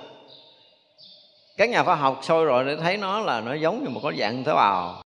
Các 1.57 1.69
nhà 1.69 1.83
khoa 1.83 1.95
học 1.95 2.19
sôi 2.23 2.45
rồi 2.45 2.65
để 2.65 2.75
thấy 2.75 2.97
nó 2.97 3.19
là 3.19 3.41
nó 3.41 3.53
giống 3.53 3.83
như 3.83 3.89
một 3.89 4.01
cái 4.03 4.19
dạng 4.19 4.43
tế 4.43 4.53
bào. 4.53 5.03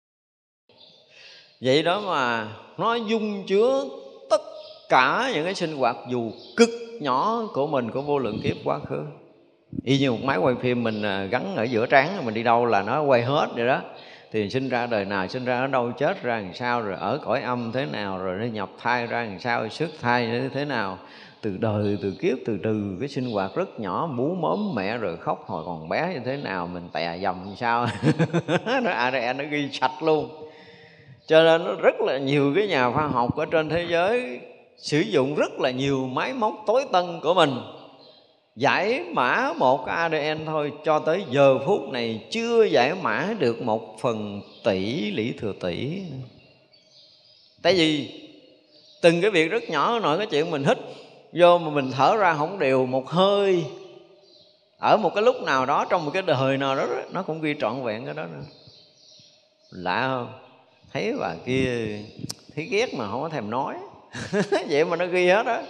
Vậy 1.61 1.83
đó 1.83 2.01
mà 2.01 2.49
nó 2.79 2.95
dung 2.95 3.47
chứa 3.47 3.85
tất 4.31 4.43
cả 4.89 5.31
những 5.35 5.45
cái 5.45 5.55
sinh 5.55 5.77
hoạt 5.77 5.97
dù 6.11 6.31
cực 6.57 6.71
nhỏ 7.01 7.43
của 7.53 7.67
mình, 7.67 7.91
của 7.91 8.03
vô 8.03 8.19
lượng 8.19 8.41
kiếp 8.43 8.57
quá 8.65 8.79
khứ. 8.89 9.03
Y 9.85 9.99
như 9.99 10.13
một 10.13 10.23
máy 10.23 10.39
quay 10.39 10.55
phim 10.61 10.83
mình 10.83 11.03
à, 11.03 11.25
gắn 11.25 11.57
ở 11.57 11.63
giữa 11.63 11.87
trán 11.87 12.25
mình 12.25 12.35
đi 12.35 12.43
đâu 12.43 12.67
là 12.67 12.83
nó 12.83 13.03
quay 13.03 13.23
hết 13.23 13.49
vậy 13.55 13.67
đó 13.67 13.81
thì 14.33 14.51
sinh 14.51 14.69
ra 14.69 14.87
đời 14.87 15.05
nào, 15.05 15.29
sinh 15.29 15.45
ra 15.45 15.61
ở 15.61 15.67
đâu, 15.67 15.93
chết 15.93 16.23
ra 16.23 16.41
làm 16.41 16.55
sao, 16.55 16.83
rồi 16.83 16.97
ở 17.01 17.19
cõi 17.25 17.43
âm 17.43 17.73
thế 17.73 17.87
nào, 17.87 18.19
rồi 18.19 18.39
nó 18.39 18.45
nhập 18.45 18.71
thai 18.83 19.07
ra 19.07 19.23
làm 19.23 19.39
sao 19.39 19.69
sức 19.69 19.91
thai 20.01 20.27
như 20.27 20.49
thế 20.49 20.65
nào. 20.65 20.99
Từ 21.41 21.57
đời, 21.57 21.99
từ 22.03 22.15
kiếp, 22.21 22.39
từ 22.47 22.59
từ 22.63 22.97
cái 23.01 23.09
sinh 23.09 23.33
hoạt 23.33 23.55
rất 23.55 23.81
nhỏ, 23.81 24.07
bú 24.07 24.35
mớm 24.35 24.75
mẹ, 24.75 24.99
rồi 24.99 25.17
khóc 25.17 25.45
hồi 25.47 25.63
còn 25.67 25.89
bé 25.89 26.11
như 26.15 26.21
thế 26.25 26.37
nào, 26.37 26.67
mình 26.67 26.89
tè 26.93 27.19
dầm 27.23 27.45
như 27.45 27.55
sao? 27.57 27.87
Nó 28.83 28.91
ADN 28.91 29.37
nó 29.37 29.45
ghi 29.51 29.69
sạch 29.73 30.03
luôn. 30.03 30.49
Cho 31.27 31.43
nên 31.43 31.65
nó 31.65 31.75
rất 31.83 32.01
là 32.01 32.19
nhiều 32.19 32.53
cái 32.57 32.67
nhà 32.67 32.91
khoa 32.91 33.07
học 33.07 33.37
ở 33.37 33.47
trên 33.47 33.69
thế 33.69 33.87
giới 33.91 34.41
sử 34.77 35.01
dụng 35.01 35.35
rất 35.35 35.53
là 35.61 35.71
nhiều 35.71 36.07
máy 36.07 36.33
móc 36.33 36.55
tối 36.67 36.85
tân 36.93 37.05
của 37.23 37.35
mình 37.35 37.51
giải 38.57 39.05
mã 39.13 39.53
một 39.59 39.85
cái 39.87 39.97
ADN 39.97 40.47
thôi, 40.47 40.73
cho 40.85 40.99
tới 40.99 41.25
giờ 41.31 41.59
phút 41.67 41.89
này 41.89 42.27
chưa 42.31 42.65
giải 42.65 42.95
mã 42.95 43.35
được 43.39 43.63
một 43.63 44.01
phần 44.01 44.41
tỷ 44.65 45.11
lý 45.11 45.33
thừa 45.41 45.53
tỷ. 45.61 46.03
Tại 47.63 47.75
vì 47.75 48.21
từng 49.03 49.21
cái 49.21 49.31
việc 49.31 49.51
rất 49.51 49.71
nhỏ 49.71 49.99
nội 49.99 50.19
cái 50.19 50.27
chuyện 50.27 50.51
mình 50.51 50.65
hít 50.65 50.79
vô 51.33 51.59
mà 51.59 51.71
mình 51.71 51.91
thở 51.91 52.17
ra 52.17 52.35
không 52.35 52.59
đều 52.59 52.87
một 52.87 53.09
hơi. 53.09 53.65
Ở 54.79 54.97
một 54.97 55.15
cái 55.15 55.25
lúc 55.25 55.43
nào 55.43 55.67
đó, 55.67 55.87
trong 55.91 56.05
một 56.05 56.11
cái 56.15 56.23
đời 56.23 56.57
nào 56.57 56.77
đó, 56.77 56.87
nó 57.11 57.23
cũng 57.23 57.41
ghi 57.41 57.55
trọn 57.61 57.85
vẹn 57.85 58.05
cái 58.05 58.15
đó 58.15 58.23
nữa. 58.27 58.43
Lạ 59.71 60.07
không? 60.09 60.33
Thấy 60.93 61.13
bà 61.21 61.35
kia, 61.47 61.99
thấy 62.57 62.65
ghét 62.65 62.95
mà 62.95 63.09
không 63.11 63.23
có 63.23 63.29
thèm 63.29 63.51
nói. 63.51 63.75
Vậy 64.69 64.85
mà 64.85 64.97
nó 64.97 65.07
ghi 65.07 65.29
hết 65.29 65.47
đó 65.47 65.63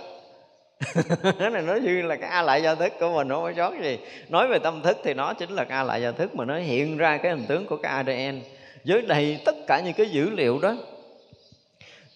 này 1.53 1.63
nói 1.63 1.81
như 1.81 2.03
là 2.03 2.17
cái 2.17 2.31
a 2.31 2.43
lại 2.43 2.63
gia 2.63 2.75
thức 2.75 2.93
của 3.01 3.13
mình 3.15 3.29
không 3.29 3.43
có 3.43 3.53
sót 3.57 3.73
gì. 3.83 3.99
Nói 4.29 4.49
về 4.49 4.59
tâm 4.59 4.83
thức 4.83 4.99
thì 5.05 5.15
nó 5.15 5.35
chính 5.35 5.51
là 5.51 5.65
cái 5.65 5.79
a 5.79 5.83
lại 5.83 6.03
gia 6.03 6.11
thức 6.13 6.35
mà 6.35 6.45
nó 6.45 6.59
hiện 6.59 6.97
ra 6.97 7.17
cái 7.17 7.33
hình 7.33 7.45
tướng 7.49 7.67
của 7.67 7.77
cái 7.77 7.93
adn 7.93 8.41
với 8.85 9.03
đầy 9.03 9.41
tất 9.45 9.57
cả 9.67 9.81
những 9.85 9.95
cái 9.95 10.07
dữ 10.07 10.31
liệu 10.31 10.59
đó. 10.59 10.75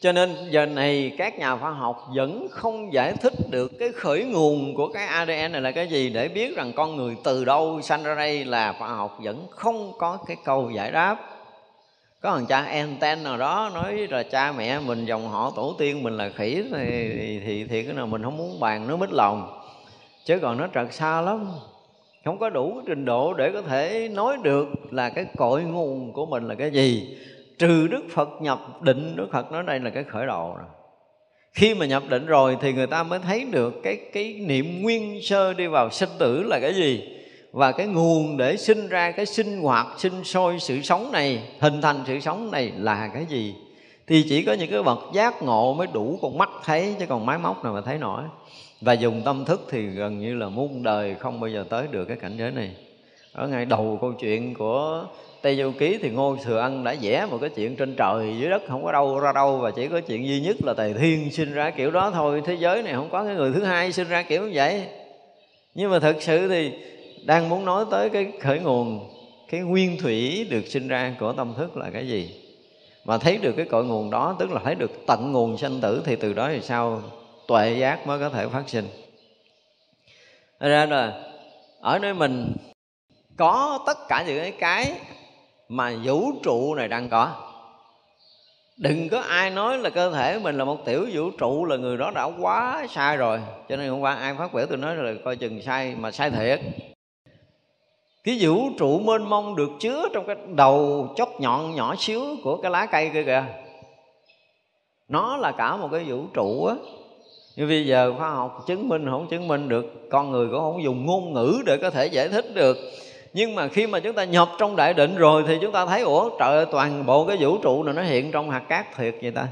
Cho 0.00 0.12
nên 0.12 0.36
giờ 0.50 0.66
này 0.66 1.12
các 1.18 1.38
nhà 1.38 1.56
khoa 1.56 1.70
học 1.70 2.08
vẫn 2.16 2.48
không 2.50 2.92
giải 2.92 3.12
thích 3.12 3.32
được 3.50 3.72
cái 3.78 3.92
khởi 3.92 4.24
nguồn 4.24 4.74
của 4.74 4.88
cái 4.88 5.06
ADN 5.06 5.52
này 5.52 5.60
là 5.60 5.70
cái 5.70 5.88
gì 5.88 6.10
để 6.10 6.28
biết 6.28 6.56
rằng 6.56 6.72
con 6.76 6.96
người 6.96 7.16
từ 7.24 7.44
đâu 7.44 7.80
sanh 7.82 8.02
ra 8.02 8.14
đây 8.14 8.44
là 8.44 8.74
khoa 8.78 8.88
học 8.88 9.18
vẫn 9.22 9.46
không 9.50 9.92
có 9.98 10.18
cái 10.26 10.36
câu 10.44 10.70
giải 10.70 10.90
đáp 10.90 11.35
có 12.26 12.36
thằng 12.36 12.46
cha 12.46 12.60
anten 12.60 13.22
nào 13.22 13.36
đó 13.36 13.70
nói 13.74 14.06
là 14.10 14.22
cha 14.22 14.52
mẹ 14.52 14.78
mình 14.78 15.04
dòng 15.04 15.28
họ 15.28 15.52
tổ 15.56 15.74
tiên 15.78 16.02
mình 16.02 16.16
là 16.16 16.28
khỉ 16.28 16.64
thì 16.72 17.40
thì, 17.46 17.64
thì 17.64 17.82
cái 17.82 17.94
nào 17.94 18.06
mình 18.06 18.22
không 18.22 18.36
muốn 18.36 18.60
bàn 18.60 18.88
nó 18.88 18.96
mít 18.96 19.12
lòng. 19.12 19.60
Chứ 20.24 20.38
còn 20.38 20.56
nó 20.56 20.68
trật 20.74 20.94
xa 20.94 21.20
lắm. 21.20 21.46
Không 22.24 22.38
có 22.38 22.50
đủ 22.50 22.80
trình 22.86 23.04
độ 23.04 23.34
để 23.34 23.50
có 23.52 23.62
thể 23.62 24.08
nói 24.12 24.36
được 24.42 24.68
là 24.90 25.10
cái 25.10 25.26
cội 25.36 25.62
nguồn 25.62 26.12
của 26.12 26.26
mình 26.26 26.48
là 26.48 26.54
cái 26.54 26.70
gì. 26.70 27.16
Trừ 27.58 27.86
đức 27.86 28.02
phật 28.10 28.28
nhập 28.40 28.82
định 28.82 29.16
đức 29.16 29.28
phật 29.32 29.52
nói 29.52 29.62
đây 29.62 29.80
là 29.80 29.90
cái 29.90 30.04
khởi 30.04 30.26
đầu 30.26 30.54
rồi. 30.56 30.66
Khi 31.52 31.74
mà 31.74 31.86
nhập 31.86 32.02
định 32.08 32.26
rồi 32.26 32.56
thì 32.60 32.72
người 32.72 32.86
ta 32.86 33.02
mới 33.02 33.18
thấy 33.18 33.44
được 33.50 33.74
cái 33.82 33.96
cái 34.12 34.34
niệm 34.46 34.82
nguyên 34.82 35.22
sơ 35.22 35.54
đi 35.54 35.66
vào 35.66 35.90
sinh 35.90 36.10
tử 36.18 36.42
là 36.42 36.58
cái 36.60 36.74
gì 36.74 37.15
và 37.52 37.72
cái 37.72 37.86
nguồn 37.86 38.36
để 38.36 38.56
sinh 38.56 38.88
ra 38.88 39.10
cái 39.10 39.26
sinh 39.26 39.60
hoạt, 39.60 39.86
sinh 39.98 40.24
sôi 40.24 40.58
sự 40.60 40.82
sống 40.82 41.12
này, 41.12 41.42
hình 41.60 41.80
thành 41.80 41.96
sự 42.06 42.20
sống 42.20 42.50
này 42.50 42.72
là 42.76 43.10
cái 43.14 43.26
gì? 43.28 43.54
Thì 44.06 44.24
chỉ 44.28 44.42
có 44.42 44.52
những 44.52 44.70
cái 44.70 44.82
bậc 44.82 44.98
giác 45.12 45.42
ngộ 45.42 45.74
mới 45.74 45.86
đủ 45.92 46.18
con 46.22 46.38
mắt 46.38 46.50
thấy, 46.64 46.94
chứ 46.98 47.06
còn 47.06 47.26
máy 47.26 47.38
móc 47.38 47.64
nào 47.64 47.72
mà 47.72 47.80
thấy 47.80 47.98
nổi. 47.98 48.22
Và 48.80 48.92
dùng 48.92 49.22
tâm 49.24 49.44
thức 49.44 49.66
thì 49.70 49.86
gần 49.86 50.20
như 50.20 50.34
là 50.34 50.48
muôn 50.48 50.82
đời 50.82 51.14
không 51.14 51.40
bao 51.40 51.50
giờ 51.50 51.64
tới 51.70 51.86
được 51.90 52.04
cái 52.04 52.16
cảnh 52.16 52.36
giới 52.38 52.50
này. 52.50 52.70
Ở 53.32 53.48
ngay 53.48 53.64
đầu 53.64 53.98
câu 54.00 54.12
chuyện 54.12 54.54
của 54.54 55.04
Tây 55.42 55.56
Du 55.56 55.72
Ký 55.78 55.98
thì 56.02 56.10
Ngô 56.10 56.36
Thừa 56.44 56.58
Ân 56.58 56.84
đã 56.84 56.94
vẽ 57.02 57.26
một 57.30 57.38
cái 57.40 57.50
chuyện 57.50 57.76
trên 57.76 57.94
trời, 57.96 58.34
dưới 58.40 58.50
đất 58.50 58.62
không 58.68 58.84
có 58.84 58.92
đâu, 58.92 59.20
ra 59.20 59.32
đâu, 59.32 59.58
và 59.58 59.70
chỉ 59.70 59.88
có 59.88 60.00
chuyện 60.00 60.26
duy 60.26 60.40
nhất 60.40 60.56
là 60.64 60.74
Tề 60.74 60.92
Thiên 60.92 61.30
sinh 61.30 61.52
ra 61.52 61.70
kiểu 61.70 61.90
đó 61.90 62.10
thôi. 62.10 62.42
Thế 62.44 62.54
giới 62.54 62.82
này 62.82 62.94
không 62.94 63.08
có 63.12 63.24
cái 63.24 63.34
người 63.34 63.52
thứ 63.54 63.64
hai 63.64 63.92
sinh 63.92 64.08
ra 64.08 64.22
kiểu 64.22 64.42
như 64.42 64.50
vậy. 64.54 64.82
Nhưng 65.74 65.90
mà 65.90 65.98
thực 65.98 66.22
sự 66.22 66.48
thì 66.48 66.72
đang 67.26 67.48
muốn 67.48 67.64
nói 67.64 67.84
tới 67.90 68.10
cái 68.10 68.32
khởi 68.40 68.58
nguồn, 68.58 69.10
cái 69.48 69.60
nguyên 69.60 69.98
thủy 70.00 70.46
được 70.50 70.66
sinh 70.66 70.88
ra 70.88 71.14
của 71.20 71.32
tâm 71.32 71.54
thức 71.56 71.76
là 71.76 71.90
cái 71.92 72.08
gì? 72.08 72.42
Mà 73.04 73.18
thấy 73.18 73.38
được 73.38 73.52
cái 73.56 73.66
cội 73.66 73.84
nguồn 73.84 74.10
đó, 74.10 74.36
tức 74.38 74.50
là 74.50 74.60
thấy 74.64 74.74
được 74.74 74.90
tận 75.06 75.32
nguồn 75.32 75.58
sanh 75.58 75.80
tử, 75.80 76.02
thì 76.04 76.16
từ 76.16 76.32
đó 76.32 76.48
thì 76.52 76.60
sao 76.60 77.02
tuệ 77.48 77.76
giác 77.78 78.06
mới 78.06 78.20
có 78.20 78.28
thể 78.28 78.46
phát 78.46 78.62
sinh? 78.66 78.88
Thế 80.60 80.68
ra 80.68 80.86
là 80.86 81.20
ở 81.80 81.98
nơi 81.98 82.14
mình 82.14 82.52
có 83.36 83.78
tất 83.86 83.98
cả 84.08 84.24
những 84.26 84.38
cái 84.38 84.52
cái 84.52 84.92
mà 85.68 85.92
vũ 86.04 86.32
trụ 86.42 86.74
này 86.74 86.88
đang 86.88 87.08
có. 87.08 87.52
Đừng 88.76 89.08
có 89.08 89.20
ai 89.20 89.50
nói 89.50 89.78
là 89.78 89.90
cơ 89.90 90.10
thể 90.10 90.38
mình 90.38 90.58
là 90.58 90.64
một 90.64 90.84
tiểu 90.84 91.06
vũ 91.12 91.30
trụ 91.30 91.64
là 91.64 91.76
người 91.76 91.96
đó 91.96 92.10
đã 92.14 92.28
quá 92.40 92.86
sai 92.90 93.16
rồi. 93.16 93.40
Cho 93.68 93.76
nên 93.76 93.90
hôm 93.90 94.00
qua 94.00 94.14
ai 94.14 94.34
phát 94.38 94.54
biểu 94.54 94.66
tôi 94.66 94.78
nói 94.78 94.96
là 94.96 95.12
coi 95.24 95.36
chừng 95.36 95.62
sai, 95.62 95.94
mà 95.98 96.10
sai 96.10 96.30
thiệt 96.30 96.60
cái 98.26 98.38
vũ 98.40 98.70
trụ 98.78 98.98
mênh 98.98 99.28
mông 99.28 99.56
được 99.56 99.70
chứa 99.80 100.08
trong 100.12 100.26
cái 100.26 100.36
đầu 100.54 101.08
chót 101.16 101.28
nhọn 101.38 101.74
nhỏ 101.74 101.94
xíu 101.98 102.20
của 102.42 102.56
cái 102.56 102.70
lá 102.70 102.86
cây 102.86 103.10
kia 103.14 103.22
kìa. 103.22 103.44
Nó 105.08 105.36
là 105.36 105.52
cả 105.52 105.76
một 105.76 105.88
cái 105.92 106.04
vũ 106.04 106.18
trụ 106.34 106.64
á. 106.64 106.74
Như 107.56 107.66
bây 107.66 107.86
giờ 107.86 108.14
khoa 108.18 108.30
học 108.30 108.64
chứng 108.66 108.88
minh 108.88 109.06
không 109.10 109.26
chứng 109.30 109.48
minh 109.48 109.68
được, 109.68 110.10
con 110.10 110.30
người 110.30 110.46
cũng 110.46 110.60
không 110.60 110.82
dùng 110.82 111.06
ngôn 111.06 111.32
ngữ 111.32 111.58
để 111.66 111.76
có 111.76 111.90
thể 111.90 112.06
giải 112.06 112.28
thích 112.28 112.54
được. 112.54 112.76
Nhưng 113.32 113.54
mà 113.54 113.68
khi 113.68 113.86
mà 113.86 114.00
chúng 114.00 114.12
ta 114.12 114.24
nhập 114.24 114.48
trong 114.58 114.76
đại 114.76 114.94
định 114.94 115.16
rồi 115.16 115.44
thì 115.46 115.58
chúng 115.60 115.72
ta 115.72 115.86
thấy, 115.86 116.00
ủa, 116.00 116.30
trời 116.38 116.56
ơi, 116.56 116.66
toàn 116.70 117.06
bộ 117.06 117.24
cái 117.26 117.36
vũ 117.40 117.58
trụ 117.58 117.82
này 117.82 117.94
nó 117.94 118.02
hiện 118.02 118.32
trong 118.32 118.50
hạt 118.50 118.62
cát 118.68 118.96
thiệt 118.96 119.14
vậy 119.22 119.30
ta. 119.30 119.48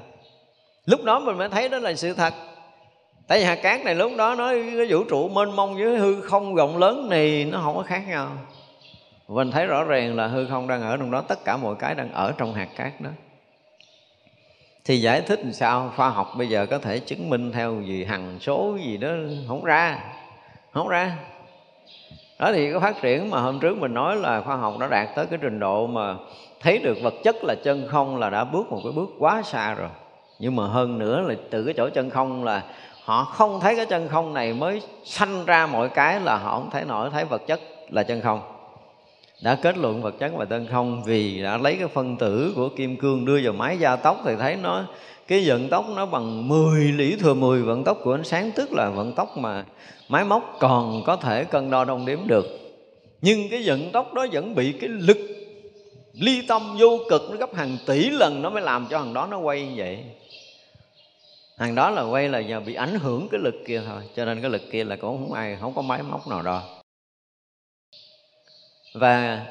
Lúc 0.86 1.04
đó 1.04 1.18
mình 1.18 1.38
mới 1.38 1.48
thấy 1.48 1.68
đó 1.68 1.78
là 1.78 1.94
sự 1.94 2.14
thật. 2.14 2.34
Tại 3.28 3.38
vì 3.38 3.44
hạt 3.44 3.58
cát 3.62 3.84
này 3.84 3.94
lúc 3.94 4.12
đó 4.16 4.34
nói 4.34 4.64
cái 4.76 4.86
vũ 4.90 5.04
trụ 5.04 5.28
mênh 5.28 5.56
mông 5.56 5.74
với 5.74 5.98
hư 5.98 6.20
không 6.20 6.54
rộng 6.54 6.78
lớn 6.78 7.08
này 7.10 7.46
nó 7.52 7.60
không 7.64 7.76
có 7.76 7.82
khác 7.82 8.02
nhau 8.08 8.28
mình 9.28 9.50
thấy 9.50 9.66
rõ 9.66 9.84
ràng 9.84 10.16
là 10.16 10.26
hư 10.26 10.46
không 10.46 10.68
đang 10.68 10.82
ở 10.82 10.96
trong 10.96 11.10
đó, 11.10 11.20
tất 11.20 11.44
cả 11.44 11.56
mọi 11.56 11.74
cái 11.78 11.94
đang 11.94 12.12
ở 12.12 12.32
trong 12.38 12.54
hạt 12.54 12.68
cát 12.76 13.00
đó. 13.00 13.10
Thì 14.84 15.00
giải 15.00 15.20
thích 15.20 15.40
làm 15.42 15.52
sao? 15.52 15.92
Khoa 15.96 16.08
học 16.08 16.32
bây 16.38 16.48
giờ 16.48 16.66
có 16.66 16.78
thể 16.78 16.98
chứng 16.98 17.30
minh 17.30 17.52
theo 17.52 17.80
gì, 17.80 18.04
hằng 18.04 18.38
số 18.40 18.78
gì 18.84 18.96
đó, 18.96 19.08
không 19.48 19.64
ra 19.64 20.00
không 20.72 20.88
ra. 20.88 21.16
Đó 22.38 22.52
thì 22.52 22.72
có 22.72 22.80
phát 22.80 23.02
triển 23.02 23.30
mà 23.30 23.40
hôm 23.40 23.60
trước 23.60 23.78
mình 23.78 23.94
nói 23.94 24.16
là 24.16 24.40
khoa 24.40 24.56
học 24.56 24.78
đã 24.80 24.88
đạt 24.88 25.08
tới 25.14 25.26
cái 25.26 25.38
trình 25.42 25.60
độ 25.60 25.86
mà 25.86 26.16
thấy 26.60 26.78
được 26.78 26.98
vật 27.02 27.14
chất 27.24 27.36
là 27.44 27.54
chân 27.64 27.88
không 27.90 28.16
là 28.16 28.30
đã 28.30 28.44
bước 28.44 28.70
một 28.70 28.80
cái 28.84 28.92
bước 28.92 29.10
quá 29.18 29.42
xa 29.42 29.74
rồi. 29.74 29.88
Nhưng 30.38 30.56
mà 30.56 30.66
hơn 30.66 30.98
nữa 30.98 31.20
là 31.20 31.34
từ 31.50 31.64
cái 31.64 31.74
chỗ 31.76 31.88
chân 31.88 32.10
không 32.10 32.44
là 32.44 32.62
họ 33.04 33.24
không 33.24 33.60
thấy 33.60 33.76
cái 33.76 33.86
chân 33.86 34.08
không 34.08 34.34
này 34.34 34.52
mới 34.52 34.82
sanh 35.04 35.44
ra 35.44 35.66
mọi 35.66 35.88
cái 35.88 36.20
là 36.20 36.36
họ 36.36 36.50
không 36.50 36.70
thấy 36.70 36.84
nổi 36.84 37.10
thấy 37.10 37.24
vật 37.24 37.42
chất 37.46 37.60
là 37.90 38.02
chân 38.02 38.20
không 38.20 38.53
đã 39.44 39.54
kết 39.54 39.78
luận 39.78 40.02
vật 40.02 40.14
chất 40.18 40.32
và 40.36 40.44
chân 40.44 40.66
không 40.70 41.02
vì 41.04 41.42
đã 41.42 41.58
lấy 41.58 41.76
cái 41.76 41.88
phân 41.88 42.16
tử 42.16 42.52
của 42.56 42.68
kim 42.68 42.96
cương 42.96 43.24
đưa 43.24 43.40
vào 43.44 43.52
máy 43.52 43.78
gia 43.78 43.96
tốc 43.96 44.22
thì 44.24 44.32
thấy 44.38 44.56
nó, 44.56 44.84
cái 45.28 45.42
vận 45.46 45.68
tốc 45.68 45.86
nó 45.96 46.06
bằng 46.06 46.48
10 46.48 46.80
lý 46.80 47.16
thừa 47.16 47.34
10 47.34 47.62
vận 47.62 47.84
tốc 47.84 47.98
của 48.04 48.14
ánh 48.14 48.24
sáng 48.24 48.50
tức 48.56 48.72
là 48.72 48.90
vận 48.90 49.12
tốc 49.12 49.38
mà 49.38 49.64
máy 50.08 50.24
móc 50.24 50.56
còn 50.60 51.02
có 51.06 51.16
thể 51.16 51.44
cân 51.44 51.70
đo 51.70 51.84
đong 51.84 52.06
đếm 52.06 52.18
được. 52.26 52.46
Nhưng 53.22 53.48
cái 53.50 53.62
vận 53.66 53.92
tốc 53.92 54.14
đó 54.14 54.26
vẫn 54.32 54.54
bị 54.54 54.72
cái 54.72 54.88
lực 54.88 55.18
ly 56.12 56.42
tâm 56.48 56.76
vô 56.78 56.98
cực 57.10 57.22
nó 57.30 57.36
gấp 57.36 57.54
hàng 57.54 57.76
tỷ 57.86 58.10
lần 58.10 58.42
nó 58.42 58.50
mới 58.50 58.62
làm 58.62 58.86
cho 58.90 58.98
hàng 58.98 59.14
đó 59.14 59.28
nó 59.30 59.38
quay 59.38 59.66
như 59.66 59.72
vậy. 59.76 59.98
Hàng 61.58 61.74
đó 61.74 61.90
là 61.90 62.02
quay 62.02 62.28
là 62.28 62.40
nhờ 62.40 62.60
bị 62.60 62.74
ảnh 62.74 62.98
hưởng 62.98 63.28
cái 63.30 63.40
lực 63.44 63.54
kia 63.66 63.82
thôi, 63.86 64.02
cho 64.16 64.24
nên 64.24 64.40
cái 64.40 64.50
lực 64.50 64.62
kia 64.70 64.84
là 64.84 64.96
cũng 64.96 65.18
không 65.18 65.32
ai, 65.32 65.56
không 65.60 65.74
có 65.74 65.82
máy 65.82 66.02
móc 66.02 66.28
nào 66.28 66.42
đo 66.42 66.62
và 68.94 69.46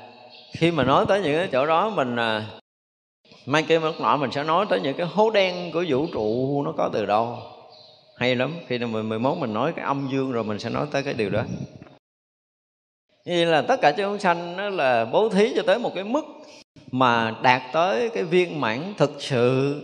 khi 0.52 0.72
mà 0.72 0.84
nói 0.84 1.06
tới 1.08 1.22
những 1.22 1.38
cái 1.38 1.50
chỗ 1.52 1.66
đó 1.66 1.90
mình 1.90 2.16
à, 2.16 2.46
mai 3.46 3.64
kia 3.64 3.80
lúc 3.80 4.02
nọ 4.02 4.18
mình 4.18 4.32
sẽ 4.32 4.44
nói 4.44 4.66
tới 4.70 4.80
những 4.82 4.98
cái 4.98 5.08
hố 5.08 5.30
đen 5.30 5.72
của 5.72 5.86
vũ 5.88 6.08
trụ 6.14 6.62
nó 6.66 6.74
có 6.78 6.90
từ 6.94 7.06
đâu. 7.06 7.38
Hay 8.18 8.36
lắm 8.36 8.54
khi 8.68 8.78
năm 8.78 8.92
11 8.92 9.38
mình 9.38 9.54
nói 9.54 9.74
cái 9.76 9.86
âm 9.86 10.08
dương 10.12 10.32
rồi 10.32 10.44
mình 10.44 10.60
sẽ 10.60 10.70
nói 10.70 10.88
tới 10.92 11.04
cái 11.04 11.14
điều 11.14 11.30
đó. 11.30 11.44
Như 13.26 13.46
là 13.46 13.62
tất 13.62 13.82
cả 13.82 13.92
chúng 13.92 14.20
sanh 14.20 14.58
nó 14.58 14.70
là 14.70 15.06
bố 15.06 15.30
thí 15.30 15.54
cho 15.56 15.64
tới 15.68 15.80
một 15.80 15.92
cái 15.96 16.04
mức 16.04 16.26
mà 16.92 17.36
đạt 17.42 17.62
tới 17.74 18.10
cái 18.10 18.24
viên 18.24 18.62
mãn 18.62 18.94
thực 18.98 19.12
sự 19.20 19.82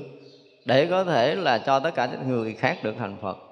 để 0.66 0.86
có 0.86 1.03
thể 1.03 1.36
là 1.36 1.57
cho 1.57 1.80
tất 1.80 1.95
cả 1.95 2.10
những 2.12 2.30
người 2.30 2.53
khác 2.53 2.78
được 2.84 2.95
thành 2.99 3.18
Phật. 3.22 3.49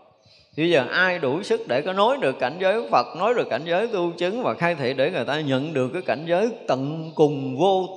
Bây 0.58 0.70
giờ 0.70 0.86
ai 0.92 1.20
đủ 1.20 1.44
sức 1.44 1.68
để 1.68 1.82
có 1.82 1.94
nói 1.94 2.18
được 2.22 2.40
cảnh 2.40 2.58
giới 2.60 2.90
Phật 2.92 3.16
Nói 3.18 3.34
được 3.34 3.50
cảnh 3.50 3.62
giới 3.66 3.88
tu 3.88 4.12
chứng 4.18 4.44
và 4.44 4.54
khai 4.54 4.76
thị 4.76 4.94
Để 4.94 5.12
người 5.12 5.26
ta 5.26 5.42
nhận 5.42 5.74
được 5.74 5.90
cái 5.94 6.02
cảnh 6.02 6.26
giới 6.28 6.50
tận 6.68 7.12
cùng 7.16 7.58
vô 7.58 7.90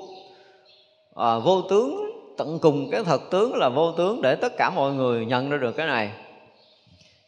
à, 1.14 1.38
Vô 1.38 1.62
tướng. 1.62 2.10
Tận 2.38 2.58
cùng 2.62 2.90
cái 2.90 3.04
thật 3.04 3.30
tướng 3.30 3.54
là 3.54 3.68
vô 3.68 3.92
tướng 3.92 4.22
Để 4.22 4.34
tất 4.34 4.56
cả 4.56 4.70
mọi 4.70 4.92
người 4.92 5.26
nhận 5.26 5.50
ra 5.50 5.56
được 5.56 5.76
cái 5.76 5.86
này. 5.86 6.10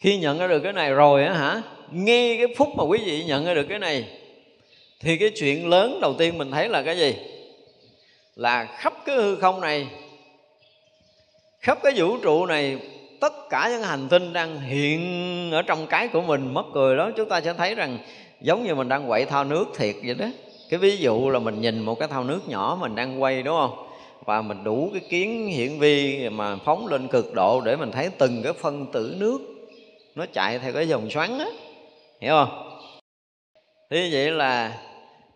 Khi 0.01 0.19
nhận 0.19 0.39
ra 0.39 0.47
được 0.47 0.61
cái 0.61 0.73
này 0.73 0.91
rồi 0.91 1.25
á 1.25 1.35
hả 1.35 1.63
Nghe 1.91 2.37
cái 2.37 2.55
phút 2.57 2.69
mà 2.77 2.85
quý 2.85 2.99
vị 3.05 3.25
nhận 3.25 3.45
ra 3.45 3.55
được 3.55 3.67
cái 3.69 3.79
này 3.79 4.05
Thì 5.01 5.17
cái 5.17 5.31
chuyện 5.37 5.69
lớn 5.69 5.99
đầu 6.01 6.15
tiên 6.19 6.39
mình 6.39 6.51
thấy 6.51 6.69
là 6.69 6.83
cái 6.83 6.99
gì? 6.99 7.17
Là 8.37 8.65
khắp 8.65 8.95
cái 9.05 9.17
hư 9.17 9.37
không 9.37 9.61
này 9.61 9.87
Khắp 11.61 11.79
cái 11.83 11.93
vũ 11.97 12.17
trụ 12.17 12.47
này 12.47 12.79
tất 13.23 13.51
cả 13.51 13.69
những 13.71 13.83
hành 13.83 14.09
tinh 14.09 14.33
đang 14.33 14.61
hiện 14.61 15.51
ở 15.53 15.63
trong 15.63 15.87
cái 15.87 16.09
của 16.09 16.23
mình, 16.23 16.55
mất 16.55 16.65
cười 16.75 16.97
đó, 16.97 17.11
chúng 17.17 17.29
ta 17.29 17.41
sẽ 17.41 17.53
thấy 17.53 17.75
rằng 17.75 17.99
giống 18.41 18.65
như 18.65 18.75
mình 18.75 18.89
đang 18.89 19.09
quậy 19.09 19.25
thao 19.25 19.45
nước 19.45 19.65
thiệt 19.77 19.95
vậy 20.05 20.15
đó. 20.15 20.27
Cái 20.71 20.79
ví 20.79 20.97
dụ 20.97 21.31
là 21.31 21.39
mình 21.39 21.61
nhìn 21.61 21.81
một 21.81 21.99
cái 21.99 22.09
thao 22.09 22.25
nước 22.25 22.49
nhỏ 22.49 22.79
mình 22.81 22.95
đang 22.95 23.23
quay, 23.23 23.43
đúng 23.43 23.57
không? 23.57 23.87
Và 24.25 24.43
mình 24.43 24.65
đủ 24.65 24.91
cái 24.93 25.03
kiến 25.09 25.47
hiển 25.47 25.79
vi 25.79 26.29
mà 26.29 26.57
phóng 26.57 26.87
lên 26.87 27.09
cực 27.09 27.35
độ 27.35 27.61
để 27.61 27.77
mình 27.77 27.91
thấy 27.91 28.11
từng 28.19 28.43
cái 28.43 28.53
phân 28.53 28.87
tử 28.93 29.17
nước 29.19 29.39
nó 30.15 30.27
chạy 30.33 30.59
theo 30.59 30.73
cái 30.73 30.89
dòng 30.89 31.11
xoắn 31.11 31.39
á 31.39 31.47
hiểu 32.21 32.33
không? 32.33 32.79
Thế 33.91 34.09
vậy 34.13 34.31
là 34.31 34.79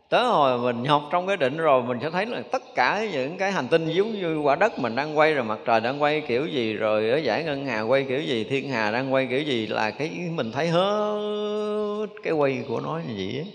tới 0.09 0.25
hồi 0.25 0.59
mình 0.59 0.85
học 0.85 1.03
trong 1.11 1.27
cái 1.27 1.37
định 1.37 1.57
rồi, 1.57 1.83
mình 1.83 1.99
sẽ 2.03 2.11
thấy 2.11 2.27
là 2.27 2.43
tất 2.53 2.63
cả 2.75 3.07
những 3.13 3.37
cái 3.37 3.53
hành 3.53 3.69
tinh 3.69 3.89
giống 3.89 4.13
như 4.13 4.39
quả 4.39 4.57
đất 4.57 4.79
mình 4.79 4.97
đang 4.97 5.19
quay 5.19 5.35
rồi, 5.35 5.45
mặt 5.45 5.59
trời 5.65 5.81
đang 5.81 6.03
quay 6.03 6.21
kiểu 6.21 6.47
gì, 6.47 6.73
rồi 6.73 7.11
ở 7.11 7.17
giải 7.17 7.45
ngân 7.45 7.67
hà 7.67 7.81
quay 7.81 8.05
kiểu 8.09 8.21
gì, 8.21 8.45
thiên 8.45 8.71
hà 8.71 8.91
đang 8.91 9.13
quay 9.13 9.27
kiểu 9.27 9.43
gì 9.43 9.67
là 9.67 9.91
cái 9.91 10.11
mình 10.31 10.53
thấy 10.53 10.69
hết 10.69 12.07
cái 12.23 12.33
quay 12.33 12.65
của 12.69 12.81
nó 12.81 13.01
như 13.09 13.15
vậy 13.17 13.47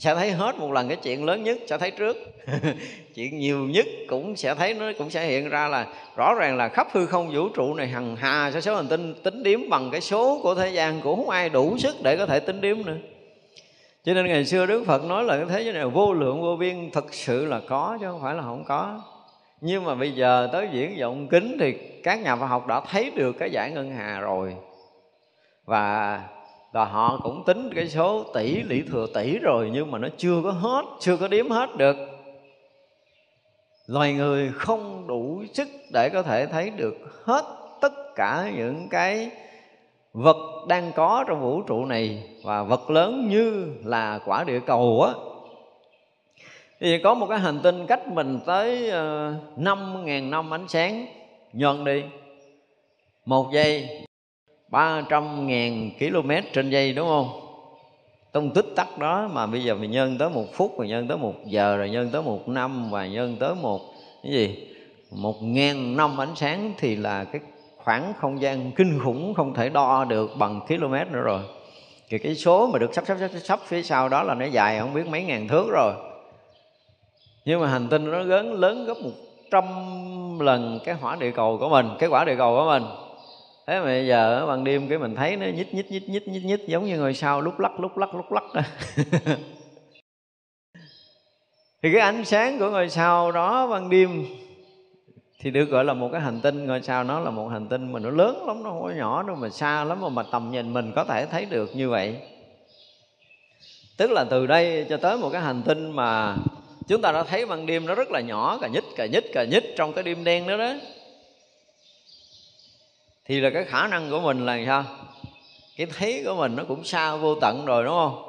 sẽ 0.00 0.14
thấy 0.14 0.30
hết 0.30 0.58
một 0.58 0.72
lần 0.72 0.88
cái 0.88 0.96
chuyện 0.96 1.24
lớn 1.24 1.44
nhất, 1.44 1.58
sẽ 1.66 1.78
thấy 1.78 1.90
trước. 1.90 2.16
Chuyện 3.14 3.38
nhiều 3.38 3.58
nhất 3.58 3.86
cũng 4.08 4.36
sẽ 4.36 4.54
thấy 4.54 4.74
nó, 4.74 4.92
cũng 4.98 5.10
sẽ 5.10 5.26
hiện 5.26 5.48
ra 5.48 5.68
là 5.68 5.86
rõ 6.16 6.34
ràng 6.34 6.56
là 6.56 6.68
khắp 6.68 6.88
hư 6.92 7.06
không 7.06 7.30
vũ 7.34 7.48
trụ 7.48 7.74
này 7.74 7.88
hằng 7.88 8.16
hà 8.16 8.50
số 8.50 8.60
số 8.60 8.76
hành 8.76 8.88
tinh 8.88 9.14
tính 9.22 9.42
điếm 9.42 9.68
bằng 9.68 9.90
cái 9.90 10.00
số 10.00 10.40
của 10.42 10.54
thế 10.54 10.70
gian 10.70 11.00
cũng 11.00 11.16
không 11.16 11.30
ai 11.30 11.48
đủ 11.48 11.78
sức 11.78 11.96
để 12.02 12.16
có 12.16 12.26
thể 12.26 12.40
tính 12.40 12.60
điếm 12.60 12.76
nữa 12.84 12.96
cho 14.04 14.14
nên 14.14 14.26
ngày 14.26 14.44
xưa 14.44 14.66
đức 14.66 14.84
phật 14.86 15.04
nói 15.04 15.24
là 15.24 15.36
cái 15.36 15.46
thế 15.48 15.62
giới 15.62 15.72
này 15.72 15.86
vô 15.86 16.12
lượng, 16.12 16.40
vô 16.40 16.56
biên. 16.56 16.90
Thật 16.90 17.14
sự 17.14 17.44
là 17.44 17.60
có 17.68 17.98
chứ 18.00 18.06
không 18.06 18.22
phải 18.22 18.34
là 18.34 18.42
không 18.42 18.64
có. 18.64 19.00
Nhưng 19.60 19.84
mà 19.84 19.94
bây 19.94 20.12
giờ 20.12 20.48
tới 20.52 20.68
diễn 20.72 21.00
vọng 21.00 21.28
kính 21.28 21.56
thì 21.60 21.72
các 22.02 22.22
nhà 22.22 22.36
khoa 22.36 22.48
học 22.48 22.66
đã 22.66 22.80
thấy 22.80 23.10
được 23.10 23.32
cái 23.38 23.50
giải 23.50 23.70
ngân 23.70 23.90
hà 23.90 24.20
rồi. 24.20 24.56
Và 25.64 26.20
và 26.72 26.84
họ 26.84 27.20
cũng 27.22 27.44
tính 27.44 27.70
cái 27.74 27.88
số 27.88 28.24
tỷ, 28.34 28.62
lý 28.62 28.82
thừa 28.82 29.06
tỷ 29.14 29.38
rồi, 29.38 29.70
nhưng 29.72 29.90
mà 29.90 29.98
nó 29.98 30.08
chưa 30.16 30.40
có 30.44 30.50
hết, 30.50 30.82
chưa 31.00 31.16
có 31.16 31.28
đếm 31.28 31.50
hết 31.50 31.76
được. 31.76 31.96
Loài 33.86 34.12
người 34.12 34.50
không 34.54 35.06
đủ 35.06 35.42
sức 35.54 35.68
để 35.92 36.08
có 36.08 36.22
thể 36.22 36.46
thấy 36.46 36.70
được 36.70 36.96
hết 37.24 37.44
tất 37.80 37.92
cả 38.14 38.50
những 38.56 38.88
cái 38.90 39.30
vật 40.12 40.66
đang 40.68 40.92
có 40.96 41.24
trong 41.28 41.40
vũ 41.40 41.62
trụ 41.62 41.84
này 41.84 42.22
và 42.42 42.62
vật 42.62 42.90
lớn 42.90 43.28
như 43.28 43.74
là 43.84 44.20
quả 44.24 44.44
địa 44.44 44.60
cầu 44.66 45.02
á. 45.02 45.12
Thì 46.80 46.98
có 46.98 47.14
một 47.14 47.26
cái 47.26 47.38
hành 47.38 47.60
tinh 47.62 47.86
cách 47.86 48.08
mình 48.08 48.40
tới 48.46 48.90
ờ, 48.90 49.34
năm 49.56 50.04
ngàn 50.04 50.30
năm 50.30 50.54
ánh 50.54 50.68
sáng. 50.68 51.06
Nhân 51.52 51.84
đi. 51.84 52.02
Một 53.24 53.52
giây, 53.52 53.88
ba 54.68 55.02
trăm 55.08 55.46
ngàn 55.46 55.90
km 55.98 56.30
trên 56.52 56.70
giây, 56.70 56.92
đúng 56.92 57.08
không? 57.08 57.28
Trong 58.32 58.50
tích 58.50 58.66
tắc 58.76 58.98
đó 58.98 59.28
mà 59.32 59.46
bây 59.46 59.64
giờ 59.64 59.74
mình 59.74 59.90
nhân 59.90 60.18
tới 60.18 60.30
một 60.30 60.44
phút, 60.52 60.78
rồi 60.78 60.88
nhân 60.88 61.08
tới 61.08 61.18
một 61.18 61.34
giờ, 61.46 61.76
rồi 61.76 61.90
nhân 61.90 62.08
tới 62.12 62.22
một 62.22 62.48
năm, 62.48 62.90
và 62.90 63.06
nhân 63.06 63.36
tới 63.40 63.54
một, 63.62 63.80
cái 64.22 64.32
gì? 64.32 64.68
Một 65.10 65.42
ngàn 65.42 65.96
năm 65.96 66.20
ánh 66.20 66.36
sáng 66.36 66.72
thì 66.78 66.96
là 66.96 67.24
cái 67.24 67.40
khoảng 67.84 68.12
không 68.20 68.40
gian 68.40 68.72
kinh 68.76 68.98
khủng 69.04 69.34
không 69.34 69.54
thể 69.54 69.68
đo 69.68 70.04
được 70.04 70.30
bằng 70.38 70.60
km 70.68 70.92
nữa 71.12 71.20
rồi. 71.22 71.40
Thì 72.08 72.18
cái 72.18 72.34
số 72.34 72.66
mà 72.66 72.78
được 72.78 72.94
sắp 72.94 73.04
sắp 73.06 73.16
sắp 73.20 73.30
sắp 73.44 73.60
phía 73.66 73.82
sau 73.82 74.08
đó 74.08 74.22
là 74.22 74.34
nó 74.34 74.44
dài 74.44 74.78
không 74.78 74.94
biết 74.94 75.06
mấy 75.08 75.24
ngàn 75.24 75.48
thước 75.48 75.66
rồi. 75.70 75.92
Nhưng 77.44 77.60
mà 77.60 77.68
hành 77.68 77.88
tinh 77.88 78.10
nó 78.10 78.18
lớn 78.18 78.52
lớn 78.52 78.84
gấp 78.86 78.94
một 79.02 79.10
trăm 79.50 79.64
lần 80.40 80.78
cái 80.84 80.94
hỏa 80.94 81.16
địa 81.16 81.30
cầu 81.30 81.58
của 81.60 81.68
mình, 81.68 81.88
cái 81.98 82.08
quả 82.08 82.24
địa 82.24 82.36
cầu 82.36 82.56
của 82.56 82.66
mình. 82.66 82.82
Thế 83.66 83.78
mà 83.78 83.84
bây 83.84 84.06
giờ 84.06 84.46
ban 84.46 84.64
đêm 84.64 84.88
cái 84.88 84.98
mình 84.98 85.14
thấy 85.14 85.36
nó 85.36 85.46
nhích 85.46 85.74
nhích 85.74 85.90
nhích 85.90 86.08
nhích 86.08 86.28
nhích 86.28 86.44
nhích, 86.44 86.68
giống 86.68 86.84
như 86.84 86.98
ngôi 86.98 87.14
sao 87.14 87.40
lúc 87.40 87.60
lắc 87.60 87.80
lúc 87.80 87.98
lắc 87.98 88.14
lúc 88.14 88.32
lắc 88.32 88.42
thì 91.82 91.92
cái 91.92 92.00
ánh 92.00 92.24
sáng 92.24 92.58
của 92.58 92.70
ngôi 92.70 92.88
sao 92.88 93.32
đó 93.32 93.66
ban 93.66 93.90
đêm 93.90 94.24
thì 95.40 95.50
được 95.50 95.64
gọi 95.64 95.84
là 95.84 95.94
một 95.94 96.08
cái 96.12 96.20
hành 96.20 96.40
tinh 96.40 96.66
ngôi 96.66 96.82
sao 96.82 97.04
nó 97.04 97.20
là 97.20 97.30
một 97.30 97.48
hành 97.48 97.66
tinh 97.66 97.92
mà 97.92 98.00
nó 98.00 98.10
lớn 98.10 98.44
lắm 98.46 98.62
nó 98.62 98.70
không 98.70 98.82
có 98.82 98.90
nhỏ 98.90 99.22
đâu 99.22 99.36
mà 99.36 99.48
xa 99.48 99.84
lắm 99.84 100.00
mà, 100.00 100.08
mà 100.08 100.22
tầm 100.22 100.50
nhìn 100.50 100.72
mình 100.72 100.92
có 100.96 101.04
thể 101.04 101.26
thấy 101.26 101.44
được 101.44 101.76
như 101.76 101.88
vậy. 101.88 102.16
Tức 103.96 104.10
là 104.10 104.24
từ 104.24 104.46
đây 104.46 104.86
cho 104.88 104.96
tới 104.96 105.16
một 105.16 105.30
cái 105.32 105.40
hành 105.40 105.62
tinh 105.62 105.92
mà 105.92 106.36
chúng 106.88 107.02
ta 107.02 107.12
đã 107.12 107.22
thấy 107.22 107.46
ban 107.46 107.66
đêm 107.66 107.86
nó 107.86 107.94
rất 107.94 108.10
là 108.10 108.20
nhỏ 108.20 108.58
cả 108.60 108.68
nhích 108.68 108.84
cả 108.96 109.06
nhích 109.06 109.24
cả 109.32 109.44
nhích 109.44 109.64
trong 109.76 109.92
cái 109.92 110.04
đêm 110.04 110.24
đen 110.24 110.46
đó 110.46 110.56
đó. 110.56 110.72
Thì 113.24 113.40
là 113.40 113.50
cái 113.50 113.64
khả 113.64 113.86
năng 113.86 114.10
của 114.10 114.20
mình 114.20 114.46
là 114.46 114.58
sao? 114.66 114.84
Cái 115.76 115.86
thấy 115.86 116.22
của 116.26 116.34
mình 116.34 116.56
nó 116.56 116.64
cũng 116.68 116.84
xa 116.84 117.16
vô 117.16 117.34
tận 117.34 117.64
rồi 117.64 117.84
đúng 117.84 117.94
không? 117.94 118.22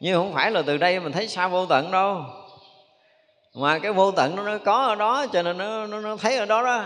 Nhưng 0.00 0.16
không 0.16 0.32
phải 0.32 0.50
là 0.50 0.62
từ 0.62 0.76
đây 0.76 1.00
mình 1.00 1.12
thấy 1.12 1.28
xa 1.28 1.48
vô 1.48 1.66
tận 1.66 1.90
đâu 1.90 2.24
mà 3.54 3.78
cái 3.78 3.92
vô 3.92 4.10
tận 4.10 4.36
nó, 4.36 4.42
nó 4.42 4.58
có 4.58 4.84
ở 4.84 4.94
đó 4.94 5.26
cho 5.32 5.42
nên 5.42 5.58
nó, 5.58 5.86
nó, 5.86 6.00
nó 6.00 6.16
thấy 6.16 6.36
ở 6.36 6.46
đó 6.46 6.62
đó. 6.62 6.84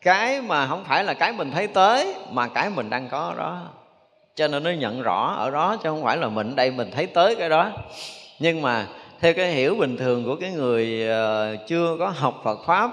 Cái 0.00 0.40
mà 0.40 0.66
không 0.66 0.84
phải 0.84 1.04
là 1.04 1.14
cái 1.14 1.32
mình 1.32 1.50
thấy 1.50 1.66
tới 1.66 2.14
mà 2.30 2.48
cái 2.48 2.70
mình 2.70 2.90
đang 2.90 3.08
có 3.08 3.18
ở 3.18 3.34
đó. 3.34 3.62
Cho 4.34 4.48
nên 4.48 4.64
nó 4.64 4.70
nhận 4.70 5.02
rõ 5.02 5.34
ở 5.38 5.50
đó 5.50 5.76
chứ 5.76 5.88
không 5.88 6.04
phải 6.04 6.16
là 6.16 6.28
mình 6.28 6.56
đây 6.56 6.70
mình 6.70 6.90
thấy 6.90 7.06
tới 7.06 7.36
cái 7.36 7.48
đó. 7.48 7.70
Nhưng 8.38 8.62
mà 8.62 8.86
theo 9.20 9.34
cái 9.34 9.50
hiểu 9.50 9.74
bình 9.74 9.96
thường 9.96 10.24
của 10.24 10.36
cái 10.36 10.50
người 10.50 11.08
ờ, 11.08 11.56
chưa 11.66 11.96
có 11.98 12.08
học 12.08 12.40
Phật 12.44 12.58
pháp 12.66 12.90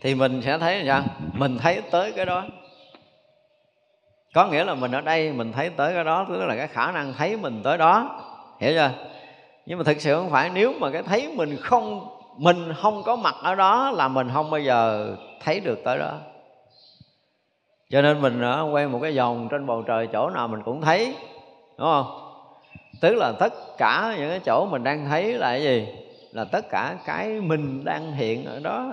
thì 0.00 0.14
mình 0.14 0.42
sẽ 0.42 0.58
thấy 0.58 0.78
là 0.78 0.94
sao? 0.94 1.14
Mình 1.32 1.58
thấy 1.58 1.82
tới 1.90 2.12
cái 2.12 2.26
đó. 2.26 2.44
Có 4.34 4.46
nghĩa 4.46 4.64
là 4.64 4.74
mình 4.74 4.92
ở 4.92 5.00
đây 5.00 5.32
mình 5.32 5.52
thấy 5.52 5.70
tới 5.70 5.94
cái 5.94 6.04
đó 6.04 6.26
tức 6.28 6.44
là 6.44 6.56
cái 6.56 6.68
khả 6.68 6.92
năng 6.92 7.12
thấy 7.12 7.36
mình 7.36 7.60
tới 7.64 7.78
đó. 7.78 8.20
Hiểu 8.60 8.72
chưa? 8.72 8.90
Nhưng 9.66 9.78
mà 9.78 9.84
thực 9.84 10.00
sự 10.00 10.14
không 10.14 10.30
phải, 10.30 10.50
nếu 10.50 10.72
mà 10.78 10.90
cái 10.90 11.02
thấy 11.02 11.28
mình 11.34 11.56
không 11.56 12.08
mình 12.36 12.72
không 12.76 13.02
có 13.02 13.16
mặt 13.16 13.34
ở 13.42 13.54
đó 13.54 13.90
là 13.90 14.08
mình 14.08 14.28
không 14.32 14.50
bao 14.50 14.60
giờ 14.60 15.08
thấy 15.40 15.60
được 15.60 15.84
tới 15.84 15.98
đó. 15.98 16.18
Cho 17.90 18.02
nên 18.02 18.22
mình 18.22 18.40
ờ, 18.40 18.68
quay 18.72 18.88
một 18.88 18.98
cái 19.02 19.12
vòng 19.12 19.48
trên 19.50 19.66
bầu 19.66 19.82
trời 19.82 20.08
chỗ 20.12 20.30
nào 20.30 20.48
mình 20.48 20.62
cũng 20.62 20.82
thấy, 20.82 21.14
đúng 21.78 21.88
không? 21.88 22.20
Tức 23.00 23.14
là 23.14 23.32
tất 23.38 23.52
cả 23.78 24.14
những 24.18 24.30
cái 24.30 24.40
chỗ 24.44 24.66
mình 24.66 24.84
đang 24.84 25.08
thấy 25.08 25.32
là 25.32 25.48
cái 25.48 25.62
gì? 25.62 25.86
Là 26.32 26.44
tất 26.44 26.70
cả 26.70 26.96
cái 27.06 27.28
mình 27.28 27.84
đang 27.84 28.12
hiện 28.12 28.44
ở 28.44 28.60
đó. 28.60 28.92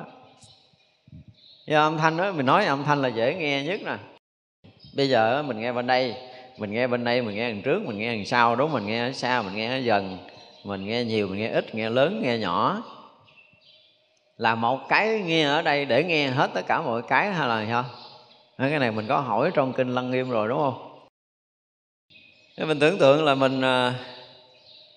Như 1.68 1.76
âm 1.76 1.98
thanh 1.98 2.18
đó, 2.18 2.32
mình 2.32 2.46
nói 2.46 2.66
âm 2.66 2.84
thanh 2.84 3.02
là 3.02 3.08
dễ 3.08 3.36
nghe 3.36 3.64
nhất 3.64 3.80
nè. 3.86 3.98
Bây 4.96 5.10
giờ 5.10 5.44
mình 5.48 5.60
nghe 5.60 5.72
bên 5.72 5.88
đây, 5.88 6.16
mình 6.58 6.72
nghe 6.72 6.88
bên 6.88 7.04
đây, 7.04 7.22
mình 7.22 7.36
nghe 7.36 7.52
đằng 7.52 7.62
trước, 7.62 7.82
mình 7.86 7.98
nghe 7.98 8.16
đằng 8.16 8.26
sau, 8.26 8.56
đúng 8.56 8.72
mình 8.72 8.86
nghe 8.86 9.08
ở 9.08 9.12
xa, 9.12 9.42
mình 9.42 9.56
nghe 9.56 9.70
ở 9.70 9.78
dần 9.78 10.18
mình 10.64 10.86
nghe 10.86 11.04
nhiều, 11.04 11.28
mình 11.28 11.40
nghe 11.40 11.50
ít, 11.50 11.76
nghe 11.76 11.90
lớn, 11.90 12.22
nghe 12.24 12.38
nhỏ. 12.38 12.84
Là 14.38 14.56
một 14.56 14.80
cái 14.90 15.20
nghe 15.20 15.44
ở 15.44 15.62
đây 15.62 15.86
để 15.86 16.04
nghe 16.04 16.28
hết 16.28 16.52
tất 16.54 16.62
cả 16.68 16.82
mọi 16.82 17.02
cái 17.02 17.34
hay 17.34 17.48
là 17.48 17.66
sao? 17.70 17.86
Cái 18.58 18.80
này 18.80 18.92
mình 18.92 19.08
có 19.08 19.20
hỏi 19.20 19.52
trong 19.54 19.74
kinh 19.74 19.96
lăng 19.96 20.12
nghiêm 20.12 20.30
rồi, 20.30 20.48
đúng 20.48 20.58
không? 20.58 21.08
Thế 22.58 22.66
mình 22.66 22.80
tưởng 22.80 22.98
tượng 22.98 23.26
là 23.26 23.36
mình 23.36 23.62
à, 23.62 23.94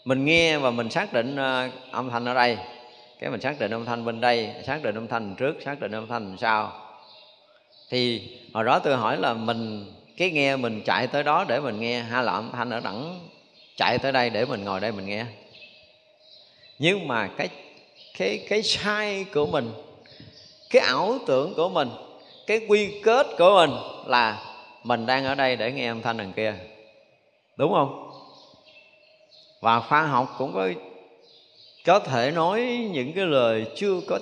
mình 0.05 0.25
nghe 0.25 0.59
và 0.59 0.71
mình 0.71 0.91
xác 0.91 1.12
định 1.12 1.37
à, 1.37 1.71
âm 1.91 2.11
thanh 2.11 2.25
ở 2.25 2.35
đây. 2.35 2.59
Cái 3.21 3.31
mình 3.31 3.41
xác 3.41 3.59
định 3.59 3.71
âm 3.71 3.85
thanh 3.85 4.05
bên 4.05 4.21
đây, 4.21 4.51
xác 4.67 4.83
định 4.83 4.95
âm 4.95 5.09
thanh 5.09 5.35
trước, 5.35 5.57
xác 5.65 5.81
định 5.81 5.93
âm 5.93 6.09
thanh 6.09 6.37
sau. 6.41 6.73
Thì 7.91 8.31
hồi 8.55 8.65
đó 8.65 8.79
tôi 8.79 8.97
hỏi 8.97 9.17
là 9.17 9.35
mình, 9.35 9.93
cái 10.17 10.31
nghe 10.31 10.57
mình 10.57 10.83
chạy 10.85 11.07
tới 11.07 11.23
đó 11.23 11.45
để 11.49 11.61
mình 11.61 11.81
nghe 11.81 12.01
hay 12.01 12.25
là 12.25 12.33
âm 12.33 12.51
thanh 12.53 12.71
ở 12.71 12.81
đẳng 12.81 13.21
chạy 13.77 13.99
tới 13.99 14.12
đây 14.12 14.31
để 14.31 14.45
mình 14.45 14.65
ngồi 14.65 14.81
đây 14.81 14.93
mình 14.93 15.07
nghe 15.07 15.25
nhưng 16.79 17.09
mà 17.09 17.27
cái 17.37 17.49
cái 18.18 18.47
cái 18.49 18.62
sai 18.62 19.25
của 19.35 19.47
mình, 19.47 19.70
cái 20.70 20.83
ảo 20.83 21.18
tưởng 21.27 21.55
của 21.55 21.68
mình, 21.68 21.89
cái 22.47 22.61
quy 22.68 23.01
kết 23.03 23.27
của 23.39 23.66
mình 23.66 23.70
là 24.07 24.43
mình 24.85 25.07
đang 25.07 25.25
ở 25.25 25.35
đây 25.35 25.57
để 25.57 25.72
nghe 25.72 25.89
âm 25.89 26.03
thanh 26.03 26.16
đằng 26.16 26.33
kia. 26.33 26.55
Đúng 27.57 27.72
không? 27.72 28.11
Và 29.61 29.81
khoa 29.81 30.03
học 30.03 30.35
cũng 30.39 30.53
có 30.55 30.68
có 31.85 31.99
thể 31.99 32.31
nói 32.31 32.61
những 32.93 33.12
cái 33.12 33.25
lời 33.25 33.66
chưa 33.77 34.01
có 34.09 34.18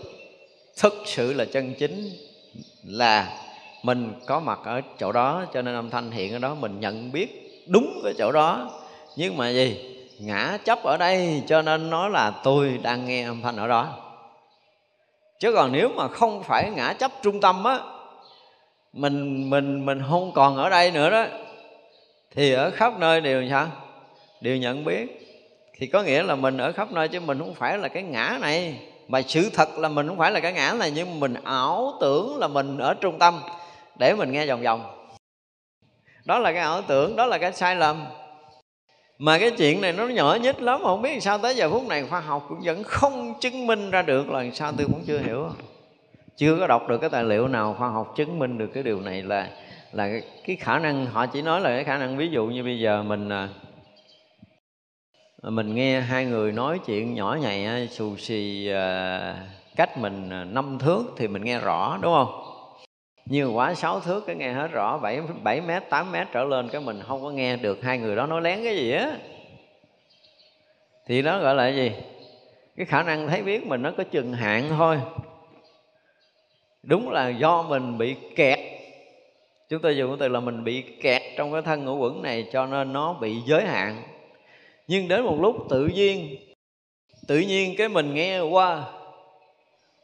thực 0.77 1.03
sự 1.07 1.33
là 1.33 1.45
chân 1.45 1.75
chính 1.79 2.11
là 2.85 3.39
mình 3.83 4.13
có 4.27 4.41
mặt 4.41 4.59
ở 4.65 4.81
chỗ 4.99 5.13
đó, 5.13 5.45
cho 5.55 5.63
nên 5.63 5.75
âm 5.75 5.91
thanh 5.91 6.11
hiện 6.11 6.33
ở 6.33 6.39
đó 6.39 6.55
mình 6.55 6.81
nhận 6.81 7.13
biết 7.13 7.63
đúng 7.67 8.01
cái 8.05 8.13
chỗ 8.19 8.33
đó. 8.33 8.71
Nhưng 9.17 9.37
mà 9.37 9.51
gì? 9.51 9.92
Ngã 10.25 10.59
chấp 10.65 10.83
ở 10.83 10.97
đây, 10.97 11.43
cho 11.47 11.63
nên 11.63 11.91
nói 11.91 12.11
là 12.11 12.33
tôi 12.45 12.79
đang 12.83 13.07
nghe 13.07 13.25
âm 13.25 13.43
thanh 13.43 13.57
ở 13.57 13.69
đó. 13.69 13.89
Chứ 15.41 15.53
còn 15.53 15.73
nếu 15.73 15.89
mà 15.89 16.09
không 16.09 16.43
phải 16.43 16.71
ngã 16.71 16.93
chấp 16.93 17.11
trung 17.23 17.41
tâm 17.41 17.65
á, 17.65 17.79
mình 18.93 19.51
mình 19.51 19.87
mình 19.87 20.03
không 20.11 20.33
còn 20.33 20.57
ở 20.57 20.71
đây 20.71 20.91
nữa 20.91 21.11
đó, 21.11 21.25
thì 22.35 22.53
ở 22.53 22.71
khắp 22.71 22.99
nơi 22.99 23.21
đều 23.21 23.49
sao? 23.51 23.67
Đều 24.41 24.57
nhận 24.57 24.85
biết. 24.85 25.19
Thì 25.79 25.87
có 25.87 26.03
nghĩa 26.03 26.23
là 26.23 26.35
mình 26.35 26.59
ở 26.59 26.73
khắp 26.73 26.93
nơi 26.93 27.09
chứ 27.09 27.21
mình 27.21 27.39
không 27.39 27.55
phải 27.55 27.79
là 27.79 27.89
cái 27.89 28.03
ngã 28.03 28.39
này. 28.41 28.79
Mà 29.09 29.23
sự 29.23 29.51
thật 29.55 29.79
là 29.79 29.89
mình 29.89 30.09
không 30.09 30.19
phải 30.19 30.31
là 30.31 30.41
cái 30.41 30.53
ngã 30.53 30.75
này, 30.79 30.93
nhưng 30.95 31.21
mình 31.21 31.35
ảo 31.45 31.93
tưởng 32.01 32.37
là 32.39 32.49
mình 32.49 32.79
ở 32.79 32.95
trung 32.95 33.19
tâm. 33.19 33.41
Để 33.99 34.15
mình 34.15 34.33
nghe 34.33 34.47
vòng 34.47 34.63
vòng. 34.63 35.09
Đó 36.25 36.39
là 36.39 36.53
cái 36.53 36.63
ảo 36.63 36.83
tưởng, 36.83 37.17
đó 37.17 37.27
là 37.27 37.39
cái 37.39 37.53
sai 37.53 37.77
lầm 37.77 38.05
mà 39.23 39.39
cái 39.39 39.51
chuyện 39.51 39.81
này 39.81 39.93
nó 39.93 40.07
nhỏ 40.07 40.35
nhất 40.35 40.63
lắm 40.63 40.81
không 40.83 41.03
biết 41.03 41.23
sao 41.23 41.39
tới 41.39 41.55
giờ 41.55 41.71
phút 41.71 41.87
này 41.89 42.05
khoa 42.11 42.21
học 42.21 42.47
cũng 42.49 42.61
vẫn 42.65 42.83
không 42.83 43.35
chứng 43.41 43.67
minh 43.67 43.91
ra 43.91 44.03
được 44.03 44.31
là 44.31 44.45
sao, 44.55 44.73
tôi 44.79 44.87
cũng 44.87 45.03
chưa 45.07 45.19
hiểu. 45.19 45.49
Chưa 46.37 46.57
có 46.61 46.67
đọc 46.67 46.89
được 46.89 46.99
cái 46.99 47.11
tài 47.11 47.25
liệu 47.25 47.49
nào 47.49 47.75
khoa 47.79 47.89
học 47.89 48.13
chứng 48.17 48.39
minh 48.39 48.59
được 48.59 48.67
cái 48.75 48.83
điều 48.83 49.01
này 49.01 49.23
là 49.23 49.49
là 49.93 50.11
cái 50.47 50.57
khả 50.57 50.79
năng, 50.79 51.07
họ 51.07 51.27
chỉ 51.27 51.43
nói 51.43 51.61
là 51.61 51.71
cái 51.71 51.85
khả 51.85 51.99
năng 51.99 52.17
ví 52.17 52.29
dụ 52.29 52.47
như 52.47 52.63
bây 52.63 52.79
giờ 52.79 53.03
mình 53.03 53.29
à, 53.29 53.49
mình 55.43 55.75
nghe 55.75 56.01
hai 56.01 56.25
người 56.25 56.53
nói 56.53 56.79
chuyện 56.87 57.15
nhỏ 57.15 57.39
nhạy 57.41 57.89
xù 57.89 58.17
xì 58.17 58.69
à, 58.69 59.35
cách 59.77 59.99
mình 59.99 60.31
à, 60.31 60.45
năm 60.45 60.79
thước 60.79 61.05
thì 61.17 61.29
mình 61.29 61.45
nghe 61.45 61.61
rõ, 61.61 61.99
đúng 62.03 62.13
không? 62.13 62.52
Nhiều 63.27 63.53
quá 63.53 63.75
sáu 63.75 64.01
thước, 64.01 64.25
cái 64.27 64.37
nghe 64.37 64.53
hết 64.53 64.69
rõ, 64.73 64.99
bảy 64.99 65.21
bảy 65.43 65.61
mét, 65.61 65.91
tám 65.91 66.13
mét 66.13 66.27
trở 66.33 66.45
lên, 66.45 66.69
cái 66.69 66.81
mình 66.81 67.01
không 67.07 67.23
có 67.23 67.31
nghe 67.31 67.57
được 67.57 67.83
hai 67.83 67.99
người 67.99 68.17
đó 68.17 68.27
nói 68.27 68.43
lén 68.43 68.65
cái 68.65 68.77
gì 68.77 68.93
á. 68.93 69.17
Thì 71.07 71.23
đó 71.23 71.39
gọi 71.39 71.55
là 71.55 71.69
gì? 71.69 71.93
Cái 72.77 72.87
khả 72.87 73.03
năng 73.03 73.29
thấy 73.29 73.43
biết 73.43 73.67
mình 73.67 73.83
nó 73.83 73.91
có 73.97 74.05
chừng 74.05 74.33
hạn 74.33 74.65
thôi. 74.69 75.01
Đúng 76.83 77.11
là 77.11 77.29
do 77.29 77.63
mình 77.63 77.99
bị 77.99 78.17
kẹt. 78.37 78.59
Chúng 79.69 79.83
tôi 79.83 79.97
dùng 79.97 80.11
cái 80.11 80.17
từ 80.21 80.29
là 80.29 80.41
mình 80.41 80.65
bị 80.65 80.83
kẹt 80.83 81.23
trong 81.37 81.53
cái 81.53 81.63
thân 81.63 81.85
ngũ 81.85 81.97
quẩn 81.97 82.23
này, 82.23 82.47
cho 82.53 82.67
nên 82.67 82.93
nó 82.93 83.13
bị 83.13 83.37
giới 83.47 83.65
hạn. 83.65 84.03
Nhưng 84.87 85.09
đến 85.09 85.25
một 85.25 85.37
lúc 85.41 85.57
tự 85.71 85.87
nhiên 85.87 86.37
tự 87.27 87.39
nhiên 87.39 87.75
cái 87.79 87.89
mình 87.89 88.15
nghe 88.15 88.41
qua 88.41 88.85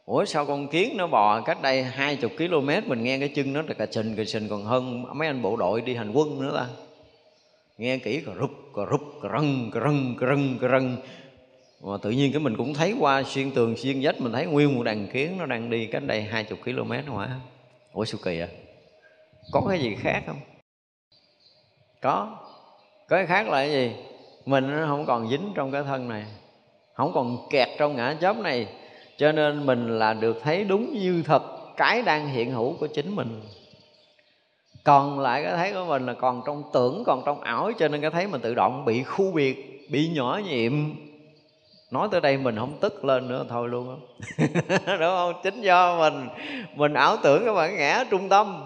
ủa, 0.09 0.25
sao 0.25 0.45
con 0.45 0.67
kiến 0.67 0.97
nó 0.97 1.07
bò 1.07 1.41
cách 1.41 1.61
đây 1.61 1.83
hai 1.83 2.15
chục 2.15 2.31
km 2.37 2.69
mình 2.85 3.03
nghe 3.03 3.19
cái 3.19 3.29
chân 3.29 3.53
nó 3.53 3.61
là 3.61 3.73
cà 3.73 3.85
sình 3.91 4.15
cà 4.15 4.23
sình 4.23 4.49
còn 4.49 4.63
hơn 4.63 5.05
mấy 5.17 5.27
anh 5.27 5.41
bộ 5.41 5.55
đội 5.55 5.81
đi 5.81 5.95
hành 5.95 6.11
quân 6.13 6.41
nữa 6.41 6.57
ta 6.57 6.67
nghe 7.77 7.97
kỹ 7.97 8.21
cà 8.25 8.31
rụp 8.39 8.49
cà 8.75 8.81
rụp 8.91 9.01
cà 9.21 9.29
răng 9.29 9.71
cà 9.73 9.79
răng 9.79 10.15
cà 10.19 10.27
răng 10.27 10.57
cà 10.61 10.67
răng 10.67 10.97
mà 11.81 11.97
tự 12.01 12.09
nhiên 12.09 12.31
cái 12.31 12.39
mình 12.39 12.57
cũng 12.57 12.73
thấy 12.73 12.95
qua 12.99 13.23
xuyên 13.23 13.51
tường 13.51 13.77
xuyên 13.77 13.99
vách, 14.01 14.21
mình 14.21 14.31
thấy 14.31 14.45
nguyên 14.45 14.75
một 14.75 14.83
đàn 14.83 15.07
kiến 15.07 15.37
nó 15.37 15.45
đang 15.45 15.69
đi 15.69 15.85
cách 15.85 16.03
đây 16.03 16.21
hai 16.21 16.43
chục 16.43 16.59
không 16.75 17.17
hả? 17.17 17.39
Ủa, 17.93 18.05
sao 18.05 18.19
kỳ 18.23 18.39
à 18.39 18.47
có 19.51 19.61
cái 19.69 19.79
gì 19.79 19.95
khác 19.95 20.23
không? 20.27 20.39
Có. 22.01 22.37
Có 23.09 23.17
cái 23.17 23.25
khác 23.25 23.47
là 23.47 23.57
cái 23.57 23.71
gì? 23.71 23.91
Mình 24.45 24.71
nó 24.71 24.87
không 24.87 25.05
còn 25.05 25.29
dính 25.29 25.51
trong 25.55 25.71
cái 25.71 25.83
thân 25.83 26.09
này, 26.09 26.25
không 26.93 27.11
còn 27.13 27.47
kẹt 27.49 27.67
trong 27.77 27.95
ngã 27.95 28.17
chấp 28.21 28.37
này 28.37 28.67
cho 29.19 29.31
nên 29.31 29.65
mình 29.65 29.99
là 29.99 30.13
được 30.13 30.39
thấy 30.43 30.63
đúng 30.63 30.93
như 30.93 31.23
thật 31.25 31.43
cái 31.77 32.01
đang 32.01 32.27
hiện 32.27 32.51
hữu 32.51 32.73
của 32.79 32.87
chính 32.87 33.15
mình. 33.15 33.41
Còn 34.83 35.19
lại 35.19 35.43
cái 35.43 35.53
thấy 35.57 35.73
của 35.73 35.85
mình 35.87 36.05
là 36.05 36.13
còn 36.13 36.41
trong 36.45 36.63
tưởng, 36.73 37.03
còn 37.05 37.21
trong 37.25 37.41
ảo, 37.41 37.71
cho 37.79 37.87
nên 37.87 38.01
cái 38.01 38.11
thấy 38.11 38.27
mình 38.27 38.41
tự 38.41 38.55
động 38.55 38.85
bị 38.85 39.03
khu 39.03 39.31
biệt, 39.31 39.87
bị 39.91 40.09
nhỏ 40.13 40.41
nhiệm. 40.49 40.73
Nói 41.91 42.07
tới 42.11 42.21
đây 42.21 42.37
mình 42.37 42.55
không 42.55 42.77
tức 42.81 43.05
lên 43.05 43.27
nữa, 43.27 43.45
thôi 43.49 43.69
luôn 43.69 43.87
đó. 43.87 43.97
đúng 44.85 44.99
không? 44.99 45.33
Chính 45.43 45.61
do 45.61 45.97
mình 45.99 46.27
mình 46.75 46.93
ảo 46.93 47.17
tưởng 47.23 47.45
cái 47.45 47.53
bản 47.53 47.77
ngã 47.77 48.03
trung 48.09 48.29
tâm. 48.29 48.65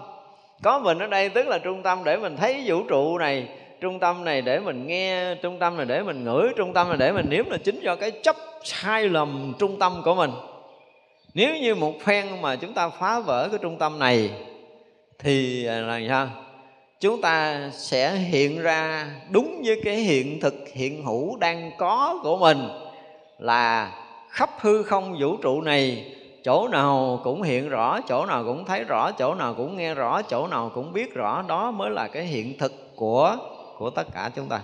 Có 0.62 0.78
mình 0.78 0.98
ở 0.98 1.06
đây 1.06 1.28
tức 1.28 1.48
là 1.48 1.58
trung 1.58 1.82
tâm 1.82 2.04
để 2.04 2.16
mình 2.16 2.36
thấy 2.36 2.62
vũ 2.66 2.82
trụ 2.88 3.18
này, 3.18 3.48
trung 3.80 3.98
tâm 3.98 4.24
này 4.24 4.42
để 4.42 4.60
mình 4.60 4.86
nghe, 4.86 5.34
trung 5.34 5.58
tâm 5.58 5.76
này 5.76 5.86
để 5.86 6.02
mình 6.02 6.24
ngửi, 6.24 6.48
trung 6.56 6.72
tâm 6.72 6.88
này 6.88 6.96
để 6.96 7.12
mình 7.12 7.26
nếm 7.28 7.50
là 7.50 7.56
chính 7.56 7.80
do 7.80 7.96
cái 7.96 8.10
chấp 8.10 8.36
sai 8.64 9.08
lầm 9.08 9.52
trung 9.58 9.78
tâm 9.78 10.02
của 10.04 10.14
mình. 10.14 10.30
Nếu 11.34 11.56
như 11.56 11.74
một 11.74 11.94
phen 12.04 12.26
mà 12.42 12.56
chúng 12.56 12.72
ta 12.72 12.88
phá 12.88 13.20
vỡ 13.20 13.48
cái 13.48 13.58
trung 13.62 13.78
tâm 13.78 13.98
này, 13.98 14.30
thì 15.18 15.66
à, 15.66 15.80
là 15.80 16.00
sao? 16.08 16.28
Chúng 17.00 17.20
ta 17.20 17.60
sẽ 17.72 18.14
hiện 18.14 18.62
ra 18.62 19.08
đúng 19.30 19.62
với 19.64 19.80
cái 19.84 19.94
hiện 19.94 20.40
thực, 20.40 20.54
hiện 20.72 21.04
hữu 21.04 21.36
đang 21.36 21.70
có 21.78 22.20
của 22.22 22.36
mình, 22.36 22.68
là 23.38 23.92
khắp 24.28 24.50
hư 24.60 24.82
không 24.82 25.16
vũ 25.20 25.36
trụ 25.36 25.60
này, 25.60 26.12
chỗ 26.44 26.68
nào 26.68 27.20
cũng 27.24 27.42
hiện 27.42 27.68
rõ, 27.68 28.00
chỗ 28.08 28.26
nào 28.26 28.44
cũng 28.44 28.64
thấy 28.64 28.84
rõ, 28.84 29.10
chỗ 29.12 29.34
nào 29.34 29.54
cũng 29.54 29.76
nghe 29.76 29.94
rõ, 29.94 30.22
chỗ 30.22 30.46
nào 30.46 30.70
cũng 30.74 30.92
biết 30.92 31.14
rõ, 31.14 31.44
đó 31.48 31.70
mới 31.70 31.90
là 31.90 32.08
cái 32.08 32.24
hiện 32.24 32.58
thực 32.58 32.96
của 32.96 33.36
của 33.78 33.90
tất 33.90 34.06
cả 34.14 34.30
chúng 34.36 34.48
ta 34.48 34.60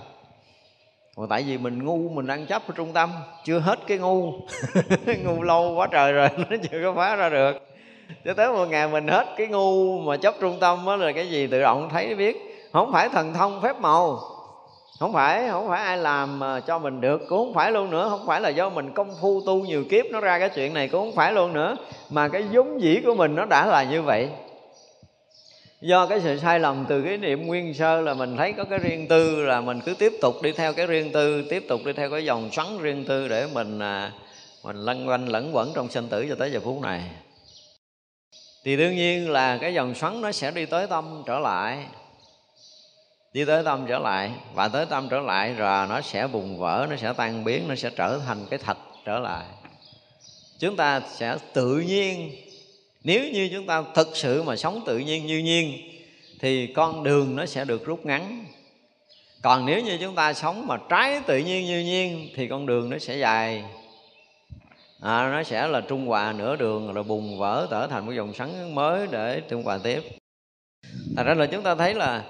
còn 1.16 1.28
tại 1.28 1.42
vì 1.42 1.58
mình 1.58 1.84
ngu, 1.84 2.08
mình 2.08 2.26
ăn 2.26 2.46
chấp 2.46 2.62
ở 2.68 2.74
trung 2.76 2.92
tâm, 2.92 3.10
chưa 3.44 3.58
hết 3.58 3.78
cái 3.86 3.98
ngu. 3.98 4.32
Ngu 5.24 5.42
lâu 5.42 5.74
quá 5.76 5.86
trời 5.90 6.12
rồi, 6.12 6.28
nó 6.50 6.56
chưa 6.70 6.80
có 6.84 6.92
phá 6.96 7.16
ra 7.16 7.28
được. 7.28 7.52
Cho 8.24 8.34
tới 8.34 8.52
một 8.52 8.66
ngày 8.66 8.88
mình 8.88 9.08
hết 9.08 9.26
cái 9.36 9.46
ngu 9.46 9.98
mà 9.98 10.16
chấp 10.16 10.34
trung 10.40 10.56
tâm 10.60 10.78
đó 10.86 10.96
là 10.96 11.12
cái 11.12 11.30
gì 11.30 11.46
tự 11.46 11.60
động 11.60 11.88
thấy 11.92 12.14
biết. 12.14 12.36
Không 12.72 12.92
phải 12.92 13.08
thần 13.08 13.32
thông 13.32 13.60
phép 13.62 13.80
màu, 13.80 14.20
không 15.00 15.12
phải 15.12 15.48
không 15.48 15.68
phải 15.68 15.84
ai 15.84 15.96
làm 15.96 16.38
mà 16.38 16.60
cho 16.60 16.78
mình 16.78 17.00
được, 17.00 17.20
cũng 17.28 17.38
không 17.38 17.54
phải 17.54 17.72
luôn 17.72 17.90
nữa. 17.90 18.06
Không 18.10 18.26
phải 18.26 18.40
là 18.40 18.48
do 18.48 18.70
mình 18.70 18.92
công 18.92 19.14
phu 19.20 19.40
tu 19.46 19.64
nhiều 19.64 19.84
kiếp 19.90 20.04
nó 20.10 20.20
ra 20.20 20.38
cái 20.38 20.48
chuyện 20.48 20.74
này, 20.74 20.88
cũng 20.88 21.00
không 21.00 21.16
phải 21.16 21.32
luôn 21.32 21.52
nữa. 21.52 21.76
Mà 22.10 22.28
cái 22.28 22.44
vốn 22.52 22.82
dĩ 22.82 23.00
của 23.06 23.14
mình 23.14 23.34
nó 23.34 23.44
đã 23.44 23.66
là 23.66 23.82
như 23.82 24.02
vậy 24.02 24.28
do 25.80 26.06
cái 26.06 26.20
sự 26.20 26.38
sai 26.38 26.60
lầm 26.60 26.86
từ 26.88 27.02
cái 27.02 27.16
niệm 27.16 27.46
nguyên 27.46 27.74
sơ 27.74 28.00
là 28.00 28.14
mình 28.14 28.36
thấy 28.36 28.52
có 28.52 28.64
cái 28.64 28.78
riêng 28.78 29.08
tư 29.08 29.42
là 29.42 29.60
mình 29.60 29.80
cứ 29.80 29.94
tiếp 29.94 30.12
tục 30.20 30.42
đi 30.42 30.52
theo 30.52 30.72
cái 30.72 30.86
riêng 30.86 31.12
tư 31.12 31.42
tiếp 31.50 31.64
tục 31.68 31.80
đi 31.84 31.92
theo 31.92 32.10
cái 32.10 32.24
dòng 32.24 32.50
xoắn 32.52 32.66
riêng 32.78 33.04
tư 33.04 33.28
để 33.28 33.46
mình 33.52 33.78
à, 33.78 34.12
mình 34.64 34.76
lăn 34.76 35.08
quanh 35.08 35.26
lẫn 35.26 35.56
quẩn 35.56 35.72
trong 35.74 35.90
sinh 35.90 36.08
tử 36.08 36.26
cho 36.28 36.34
tới 36.34 36.52
giờ 36.52 36.60
phút 36.60 36.80
này. 36.80 37.02
Thì 38.64 38.76
đương 38.76 38.96
nhiên 38.96 39.30
là 39.30 39.56
cái 39.56 39.74
dòng 39.74 39.94
xoắn 39.94 40.20
nó 40.20 40.32
sẽ 40.32 40.50
đi 40.50 40.66
tới 40.66 40.86
tâm 40.86 41.22
trở 41.26 41.38
lại 41.38 41.86
đi 43.32 43.44
tới 43.44 43.64
tâm 43.64 43.86
trở 43.88 43.98
lại. 43.98 44.30
Và 44.54 44.68
tới 44.68 44.86
tâm 44.86 45.08
trở 45.10 45.20
lại 45.20 45.54
rồi 45.54 45.86
nó 45.86 46.00
sẽ 46.00 46.26
bùng 46.26 46.58
vỡ 46.58 46.86
nó 46.90 46.96
sẽ 46.96 47.12
tan 47.12 47.44
biến 47.44 47.68
nó 47.68 47.74
sẽ 47.74 47.90
trở 47.96 48.20
thành 48.26 48.46
cái 48.50 48.58
thật 48.58 48.78
trở 49.04 49.18
lại. 49.18 49.44
Chúng 50.58 50.76
ta 50.76 51.00
sẽ 51.00 51.36
tự 51.52 51.76
nhiên 51.76 52.30
nếu 53.04 53.30
như 53.32 53.48
chúng 53.52 53.66
ta 53.66 53.84
thực 53.94 54.16
sự 54.16 54.42
mà 54.42 54.56
sống 54.56 54.80
tự 54.86 54.98
nhiên 54.98 55.26
như 55.26 55.38
nhiên 55.38 55.72
thì 56.40 56.66
con 56.66 57.02
đường 57.02 57.36
nó 57.36 57.46
sẽ 57.46 57.64
được 57.64 57.86
rút 57.86 58.06
ngắn. 58.06 58.44
Còn 59.42 59.66
nếu 59.66 59.80
như 59.80 59.98
chúng 60.00 60.14
ta 60.14 60.32
sống 60.32 60.66
mà 60.66 60.76
trái 60.88 61.20
tự 61.26 61.38
nhiên 61.38 61.66
như 61.66 61.80
nhiên 61.80 62.28
thì 62.34 62.48
con 62.48 62.66
đường 62.66 62.90
nó 62.90 62.98
sẽ 62.98 63.16
dài. 63.16 63.64
À, 65.00 65.30
nó 65.32 65.42
sẽ 65.42 65.66
là 65.68 65.80
trung 65.80 66.06
hòa 66.06 66.32
nửa 66.32 66.56
đường 66.56 66.94
rồi 66.94 67.04
bùng 67.04 67.38
vỡ 67.38 67.66
trở 67.70 67.86
thành 67.86 68.06
một 68.06 68.12
dòng 68.12 68.34
sắn 68.34 68.74
mới 68.74 69.06
để 69.10 69.42
trung 69.48 69.62
hòa 69.62 69.78
tiếp. 69.82 70.02
Thật 71.16 71.22
ra 71.22 71.34
là 71.34 71.46
chúng 71.46 71.62
ta 71.62 71.74
thấy 71.74 71.94
là 71.94 72.24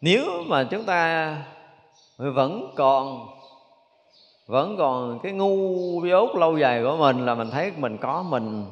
nếu 0.00 0.44
mà 0.46 0.64
chúng 0.64 0.84
ta 0.84 1.36
vẫn 2.16 2.72
còn 2.76 3.28
vẫn 4.46 4.76
còn 4.78 5.18
cái 5.22 5.32
ngu 5.32 6.06
dốt 6.06 6.36
lâu 6.36 6.58
dài 6.58 6.82
của 6.82 6.96
mình 6.96 7.26
là 7.26 7.34
mình 7.34 7.50
thấy 7.50 7.72
mình 7.76 7.98
có 7.98 8.22
mình 8.22 8.64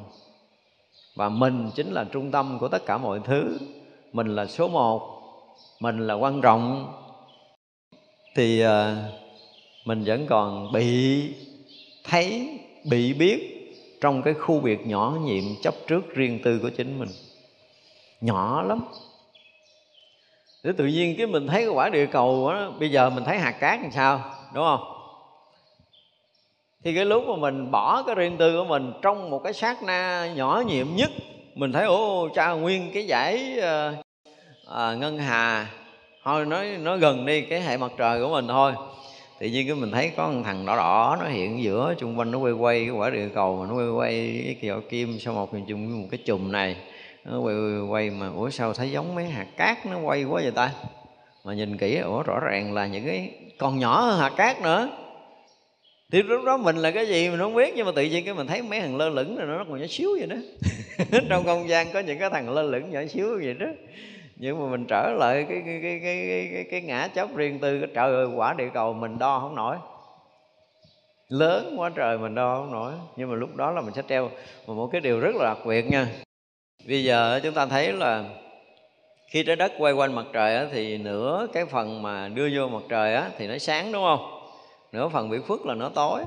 và 1.15 1.29
mình 1.29 1.71
chính 1.75 1.91
là 1.91 2.03
trung 2.03 2.31
tâm 2.31 2.57
của 2.59 2.67
tất 2.67 2.85
cả 2.85 2.97
mọi 2.97 3.19
thứ. 3.23 3.57
Mình 4.13 4.35
là 4.35 4.45
số 4.45 4.67
một. 4.67 5.21
Mình 5.79 6.07
là 6.07 6.13
quan 6.13 6.41
trọng. 6.41 6.93
Thì 8.35 8.59
ờ, 8.59 8.95
mình 9.85 10.03
vẫn 10.05 10.25
còn 10.27 10.71
bị 10.71 11.21
thấy 12.03 12.59
bị 12.89 13.13
biết 13.13 13.51
trong 14.01 14.21
cái 14.21 14.33
khu 14.33 14.59
biệt 14.59 14.87
nhỏ 14.87 15.17
nhiệm 15.23 15.43
chấp 15.61 15.73
trước 15.87 16.15
riêng 16.15 16.39
tư 16.43 16.59
của 16.61 16.69
chính 16.69 16.99
mình. 16.99 17.09
Nhỏ 18.21 18.61
lắm. 18.61 18.79
Để 20.63 20.71
tự 20.77 20.85
nhiên 20.85 21.15
cái 21.17 21.27
mình 21.27 21.47
thấy 21.47 21.61
cái 21.61 21.69
quả 21.69 21.89
địa 21.89 22.05
cầu 22.05 22.51
đó, 22.53 22.71
bây 22.79 22.91
giờ 22.91 23.09
mình 23.09 23.23
thấy 23.23 23.37
hạt 23.37 23.51
cát 23.51 23.81
làm 23.81 23.91
sao 23.91 24.21
đúng 24.53 24.63
không? 24.63 24.94
Thì 26.85 26.95
cái 26.95 27.05
lúc 27.05 27.23
mà 27.27 27.35
mình 27.35 27.71
bỏ 27.71 28.03
cái 28.03 28.15
riêng 28.15 28.37
tư 28.37 28.57
của 28.57 28.65
mình 28.65 28.93
trong 29.01 29.29
một 29.29 29.43
cái 29.43 29.53
sát 29.53 29.83
na 29.83 30.27
nhỏ 30.35 30.63
nhiệm 30.67 30.87
nhất 30.95 31.11
mình 31.55 31.71
thấy 31.71 31.85
ô 31.85 32.29
cha 32.35 32.51
nguyên 32.51 32.91
cái 32.93 33.07
giải 33.07 33.57
uh, 33.57 34.05
à, 34.75 34.93
ngân 34.93 35.17
hà. 35.17 35.67
Thôi 36.23 36.45
nói 36.45 36.67
nói 36.81 36.99
gần 36.99 37.25
đi 37.25 37.41
cái 37.41 37.61
hệ 37.61 37.77
mặt 37.77 37.91
trời 37.97 38.21
của 38.21 38.29
mình 38.29 38.47
thôi. 38.47 38.73
Tự 39.39 39.47
nhiên 39.47 39.67
cái 39.67 39.75
mình 39.75 39.91
thấy 39.91 40.11
có 40.17 40.27
một 40.27 40.41
thằng 40.45 40.65
đỏ 40.65 40.75
đỏ 40.75 41.17
nó 41.19 41.27
hiện 41.27 41.63
giữa 41.63 41.93
chung 41.97 42.19
quanh 42.19 42.31
nó 42.31 42.37
quay 42.37 42.53
quay 42.53 42.79
cái 42.79 42.89
quả 42.89 43.09
địa 43.09 43.29
cầu 43.35 43.57
mà 43.57 43.67
nó 43.69 43.75
quay 43.75 43.89
quay 43.89 44.41
cái 44.45 44.55
kiểu 44.61 44.81
kim 44.89 45.19
sau 45.19 45.33
một 45.33 45.49
chung 45.67 46.01
một 46.01 46.07
cái 46.11 46.19
chùm 46.25 46.51
này. 46.51 46.75
Nó 47.25 47.39
quay, 47.39 47.55
quay 47.55 47.81
quay 47.89 48.09
mà 48.09 48.29
ủa 48.35 48.49
sao 48.49 48.73
thấy 48.73 48.91
giống 48.91 49.15
mấy 49.15 49.25
hạt 49.25 49.47
cát 49.57 49.85
nó 49.85 49.99
quay 49.99 50.23
quá 50.23 50.41
vậy 50.43 50.51
ta? 50.51 50.71
Mà 51.43 51.53
nhìn 51.53 51.77
kỹ 51.77 51.97
ủa 51.97 52.23
rõ 52.23 52.39
ràng 52.39 52.73
là 52.73 52.87
những 52.87 53.05
cái 53.05 53.31
còn 53.57 53.79
nhỏ 53.79 54.01
hơn 54.01 54.19
hạt 54.19 54.33
cát 54.37 54.61
nữa 54.61 54.89
thì 56.11 56.23
lúc 56.23 56.45
đó 56.45 56.57
mình 56.57 56.75
là 56.75 56.91
cái 56.91 57.07
gì 57.07 57.29
mình 57.29 57.39
không 57.39 57.55
biết 57.55 57.73
nhưng 57.75 57.85
mà 57.85 57.91
tự 57.95 58.03
nhiên 58.03 58.25
cái 58.25 58.33
mình 58.33 58.47
thấy 58.47 58.61
mấy 58.61 58.79
thằng 58.79 58.97
lơ 58.97 59.09
lửng 59.09 59.35
rồi 59.35 59.47
nó 59.47 59.65
còn 59.69 59.79
nhỏ 59.79 59.85
xíu 59.89 60.09
vậy 60.19 60.27
đó. 60.27 60.35
Trong 61.29 61.45
không 61.45 61.69
gian 61.69 61.93
có 61.93 61.99
những 61.99 62.19
cái 62.19 62.29
thằng 62.29 62.49
lơ 62.49 62.61
lửng 62.61 62.91
nhỏ 62.91 62.99
xíu 63.09 63.39
vậy 63.43 63.53
đó. 63.53 63.67
Nhưng 64.35 64.59
mà 64.59 64.71
mình 64.71 64.85
trở 64.89 65.13
lại 65.19 65.45
cái 65.49 65.61
cái 65.65 65.79
cái 65.81 65.99
cái 66.03 66.27
cái, 66.29 66.49
cái, 66.53 66.65
cái 66.71 66.81
ngã 66.81 67.07
chóc 67.07 67.35
riêng 67.35 67.59
tư 67.59 67.79
cái 67.79 67.89
trời 67.93 68.13
ơi 68.15 68.27
quả 68.35 68.53
địa 68.53 68.69
cầu 68.73 68.93
mình 68.93 69.19
đo 69.19 69.39
không 69.39 69.55
nổi. 69.55 69.75
Lớn 71.29 71.75
quá 71.77 71.91
trời 71.95 72.17
mình 72.17 72.35
đo 72.35 72.55
không 72.55 72.71
nổi. 72.71 72.93
Nhưng 73.15 73.29
mà 73.29 73.35
lúc 73.35 73.55
đó 73.55 73.71
là 73.71 73.81
mình 73.81 73.93
sẽ 73.93 74.01
treo 74.09 74.29
mà 74.67 74.73
một 74.73 74.89
cái 74.91 75.01
điều 75.01 75.19
rất 75.19 75.35
là 75.35 75.45
đặc 75.45 75.65
biệt 75.65 75.85
nha. 75.85 76.07
Bây 76.87 77.03
giờ 77.03 77.39
chúng 77.43 77.53
ta 77.53 77.65
thấy 77.65 77.93
là 77.93 78.23
khi 79.27 79.43
trái 79.43 79.55
đất 79.55 79.71
quay 79.77 79.93
quanh 79.93 80.15
mặt 80.15 80.25
trời 80.33 80.55
á, 80.55 80.65
thì 80.71 80.97
nửa 80.97 81.47
cái 81.53 81.65
phần 81.65 82.01
mà 82.01 82.27
đưa 82.27 82.49
vô 82.55 82.67
mặt 82.67 82.83
trời 82.89 83.15
á, 83.15 83.29
thì 83.37 83.47
nó 83.47 83.57
sáng 83.57 83.91
đúng 83.91 84.03
không? 84.03 84.34
Nửa 84.95 85.09
phần 85.09 85.29
bị 85.29 85.37
phước 85.47 85.65
là 85.65 85.75
nó 85.75 85.89
tối. 85.89 86.21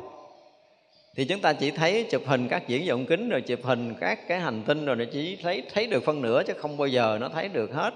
Thì 1.17 1.25
chúng 1.25 1.41
ta 1.41 1.53
chỉ 1.53 1.71
thấy 1.71 2.07
chụp 2.11 2.23
hình 2.27 2.49
các 2.49 2.69
diễn 2.69 2.89
vọng 2.89 3.07
kính, 3.07 3.29
rồi 3.29 3.41
chụp 3.41 3.59
hình 3.63 3.95
các 4.01 4.29
cái 4.29 4.41
hành 4.41 4.63
tinh, 4.67 4.85
rồi 4.85 4.97
nó 4.97 5.05
chỉ 5.13 5.39
thấy 5.43 5.63
thấy 5.75 5.87
được 5.87 6.05
phân 6.05 6.23
nửa 6.23 6.43
chứ 6.47 6.53
không 6.57 6.77
bao 6.77 6.89
giờ 6.89 7.19
nó 7.21 7.29
thấy 7.29 7.49
được 7.49 7.73
hết. 7.73 7.95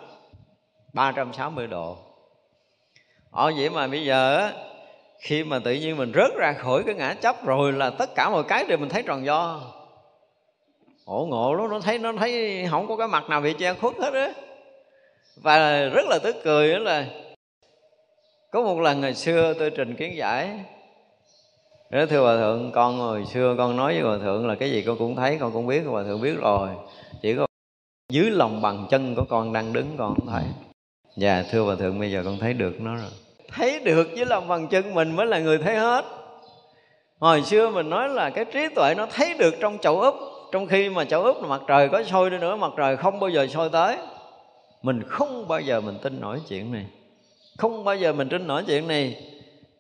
360 0.93 1.67
độ. 1.67 1.97
Ở 3.31 3.53
vậy 3.57 3.71
mà 3.71 3.87
bây 3.87 4.05
giờ 4.05 4.51
khi 5.19 5.45
mà 5.45 5.59
tự 5.59 5.73
nhiên 5.73 5.97
mình 5.97 6.13
rớt 6.15 6.35
ra 6.37 6.53
khỏi 6.53 6.83
cái 6.87 6.95
ngã 6.95 7.15
chấp 7.15 7.45
rồi 7.45 7.73
là 7.73 7.91
tất 7.91 8.15
cả 8.15 8.31
mọi 8.31 8.45
cái 8.45 8.65
đều 8.69 8.79
mình 8.79 8.89
thấy 8.89 9.03
tròn 9.03 9.25
do 9.25 9.61
ổ 11.05 11.27
ngộ 11.31 11.57
đó 11.57 11.67
nó 11.71 11.81
thấy 11.81 11.99
nó 11.99 12.13
thấy 12.19 12.65
không 12.71 12.87
có 12.89 12.97
cái 12.97 13.09
mặt 13.09 13.29
nào 13.29 13.41
bị 13.41 13.53
che 13.53 13.75
khuất 13.75 13.95
hết 13.99 14.15
á. 14.15 14.33
Và 15.37 15.85
rất 15.85 16.07
là 16.09 16.19
tức 16.23 16.37
cười 16.45 16.73
đó 16.73 16.79
là 16.79 17.07
có 18.53 18.63
một 18.63 18.81
lần 18.81 19.01
ngày 19.01 19.15
xưa 19.15 19.55
tôi 19.59 19.71
trình 19.71 19.95
kiến 19.95 20.17
giải. 20.17 20.51
Nói 21.91 22.07
thưa 22.07 22.21
hòa 22.21 22.37
thượng, 22.37 22.73
con 22.73 22.99
hồi 22.99 23.25
xưa 23.27 23.55
con 23.59 23.77
nói 23.77 23.93
với 23.93 24.03
hòa 24.03 24.19
thượng 24.19 24.47
là 24.47 24.55
cái 24.55 24.71
gì 24.71 24.83
con 24.83 24.99
cũng 24.99 25.17
thấy, 25.17 25.39
con 25.41 25.53
cũng 25.53 25.67
biết, 25.67 25.83
hòa 25.87 26.03
thượng 26.03 26.21
biết 26.21 26.35
rồi. 26.41 26.69
Chỉ 27.23 27.37
có 27.37 27.47
dưới 28.09 28.31
lòng 28.31 28.63
bằng 28.63 28.87
chân 28.91 29.15
của 29.15 29.25
con 29.29 29.53
đang 29.53 29.73
đứng, 29.73 29.87
con 29.99 30.15
không 30.15 30.27
thấy. 30.27 30.45
Dạ 31.17 31.45
thưa 31.51 31.61
hòa 31.63 31.77
thượng, 31.79 31.99
bây 32.01 32.13
giờ 32.13 32.23
con 32.25 32.39
thấy 32.39 32.53
được 32.55 32.81
nó 32.81 32.95
rồi. 32.95 33.11
Thấy 33.53 33.81
được 33.85 34.09
dưới 34.15 34.27
lòng 34.27 34.49
bằng 34.49 34.69
chân 34.69 34.95
mình 34.95 35.17
mới 35.17 35.27
là 35.27 35.39
người 35.39 35.59
thấy 35.59 35.77
hết. 35.77 36.05
Hồi 37.19 37.43
xưa 37.43 37.71
mình 37.71 37.91
nói 37.91 38.09
là 38.09 38.31
cái 38.31 38.45
trí 38.45 38.69
tuệ 38.75 38.95
nó 38.97 39.07
thấy 39.11 39.35
được 39.39 39.55
trong 39.61 39.79
chậu 39.79 40.01
úp, 40.01 40.15
trong 40.53 40.67
khi 40.67 40.89
mà 40.89 41.05
chậu 41.05 41.23
úp 41.23 41.43
là 41.43 41.49
mặt 41.49 41.63
trời 41.69 41.89
có 41.89 42.03
sôi 42.03 42.31
đi 42.31 42.39
nữa, 42.39 42.57
mặt 42.57 42.73
trời 42.77 42.97
không 42.97 43.21
bao 43.21 43.31
giờ 43.31 43.47
sôi 43.47 43.69
tới. 43.69 43.97
Mình 44.83 45.03
không 45.07 45.49
bao 45.49 45.61
giờ 45.61 45.81
mình 45.81 45.99
tin 46.03 46.21
nổi 46.21 46.41
chuyện 46.49 46.73
này 46.73 46.87
không 47.59 47.85
bao 47.85 47.97
giờ 47.97 48.13
mình 48.13 48.29
tin 48.29 48.47
nổi 48.47 48.65
chuyện 48.67 48.89
này. 48.89 49.17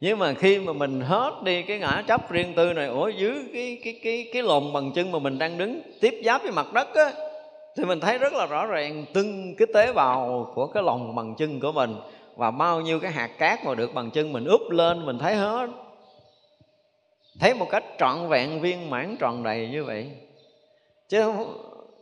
Nhưng 0.01 0.18
mà 0.18 0.35
khi 0.35 0.59
mà 0.59 0.73
mình 0.73 1.01
hết 1.01 1.33
đi 1.45 1.62
cái 1.62 1.79
ngã 1.79 2.05
chấp 2.07 2.31
riêng 2.31 2.53
tư 2.57 2.73
này 2.73 2.87
ở 2.87 3.12
dưới 3.16 3.35
cái 3.53 3.79
cái 3.85 4.01
cái 4.03 4.31
cái 4.33 4.43
lồng 4.43 4.73
bằng 4.73 4.93
chân 4.95 5.12
mà 5.12 5.18
mình 5.18 5.39
đang 5.39 5.59
đứng 5.59 5.83
tiếp 6.01 6.23
giáp 6.25 6.43
với 6.43 6.53
mặt 6.53 6.73
đất 6.73 6.95
á, 6.95 7.11
thì 7.77 7.85
mình 7.85 8.01
thấy 8.01 8.18
rất 8.18 8.33
là 8.33 8.47
rõ 8.47 8.66
ràng 8.66 9.05
từng 9.12 9.55
cái 9.57 9.66
tế 9.75 9.93
bào 9.93 10.53
của 10.55 10.66
cái 10.66 10.83
lòng 10.83 11.14
bằng 11.14 11.35
chân 11.39 11.61
của 11.61 11.73
mình 11.73 11.97
và 12.37 12.51
bao 12.51 12.81
nhiêu 12.81 13.01
cái 13.01 13.11
hạt 13.11 13.31
cát 13.39 13.64
mà 13.64 13.75
được 13.75 13.95
bằng 13.95 14.11
chân 14.11 14.33
mình 14.33 14.45
úp 14.45 14.70
lên, 14.70 15.07
mình 15.07 15.18
thấy 15.18 15.35
hết. 15.35 15.70
Thấy 17.41 17.55
một 17.55 17.66
cách 17.70 17.85
trọn 17.99 18.29
vẹn, 18.29 18.61
viên 18.61 18.91
mãn 18.91 19.16
tròn 19.20 19.43
đầy 19.43 19.68
như 19.68 19.85
vậy. 19.85 20.11
Chứ 21.09 21.33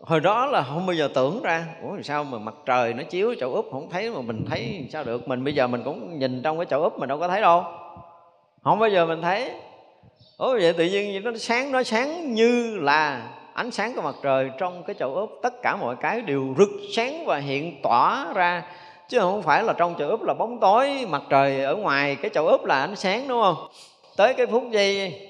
hồi 0.00 0.20
đó 0.20 0.46
là 0.46 0.62
không 0.62 0.86
bao 0.86 0.94
giờ 0.94 1.08
tưởng 1.14 1.42
ra. 1.42 1.66
Ủa, 1.82 1.96
sao 2.02 2.24
mà 2.24 2.38
mặt 2.38 2.54
trời 2.66 2.94
nó 2.94 3.02
chiếu 3.02 3.34
chậu 3.40 3.54
úp 3.54 3.68
không 3.72 3.90
thấy 3.90 4.10
mà 4.10 4.20
mình 4.20 4.44
thấy 4.50 4.86
sao 4.92 5.04
được? 5.04 5.28
Mình 5.28 5.44
bây 5.44 5.54
giờ 5.54 5.66
mình 5.66 5.82
cũng 5.84 6.18
nhìn 6.18 6.42
trong 6.42 6.58
cái 6.58 6.66
chậu 6.66 6.82
úp 6.82 6.98
mình 6.98 7.08
đâu 7.08 7.18
có 7.18 7.28
thấy 7.28 7.40
đâu. 7.40 7.64
Không 8.62 8.78
bao 8.78 8.88
giờ 8.88 9.06
mình 9.06 9.22
thấy. 9.22 9.50
Ủa, 10.38 10.52
vậy 10.52 10.72
tự 10.72 10.84
nhiên 10.84 11.24
nó 11.24 11.30
sáng 11.36 11.72
nó 11.72 11.82
sáng 11.82 12.34
như 12.34 12.78
là 12.80 13.28
ánh 13.54 13.70
sáng 13.70 13.94
của 13.94 14.02
mặt 14.02 14.14
trời 14.22 14.50
trong 14.58 14.82
cái 14.82 14.94
chậu 14.98 15.14
úp. 15.14 15.30
Tất 15.42 15.62
cả 15.62 15.76
mọi 15.76 15.96
cái 15.96 16.20
đều 16.20 16.54
rực 16.58 16.70
sáng 16.96 17.24
và 17.26 17.36
hiện 17.36 17.82
tỏa 17.82 18.32
ra. 18.34 18.62
Chứ 19.08 19.18
không 19.20 19.42
phải 19.42 19.62
là 19.62 19.72
trong 19.72 19.94
chậu 19.98 20.08
úp 20.08 20.22
là 20.22 20.34
bóng 20.34 20.60
tối, 20.60 21.06
mặt 21.08 21.22
trời 21.28 21.64
ở 21.64 21.76
ngoài 21.76 22.16
cái 22.16 22.30
chậu 22.34 22.46
úp 22.46 22.64
là 22.64 22.80
ánh 22.80 22.96
sáng, 22.96 23.28
đúng 23.28 23.42
không? 23.42 23.56
Tới 24.16 24.34
cái 24.34 24.46
phút 24.46 24.62
giây 24.70 25.20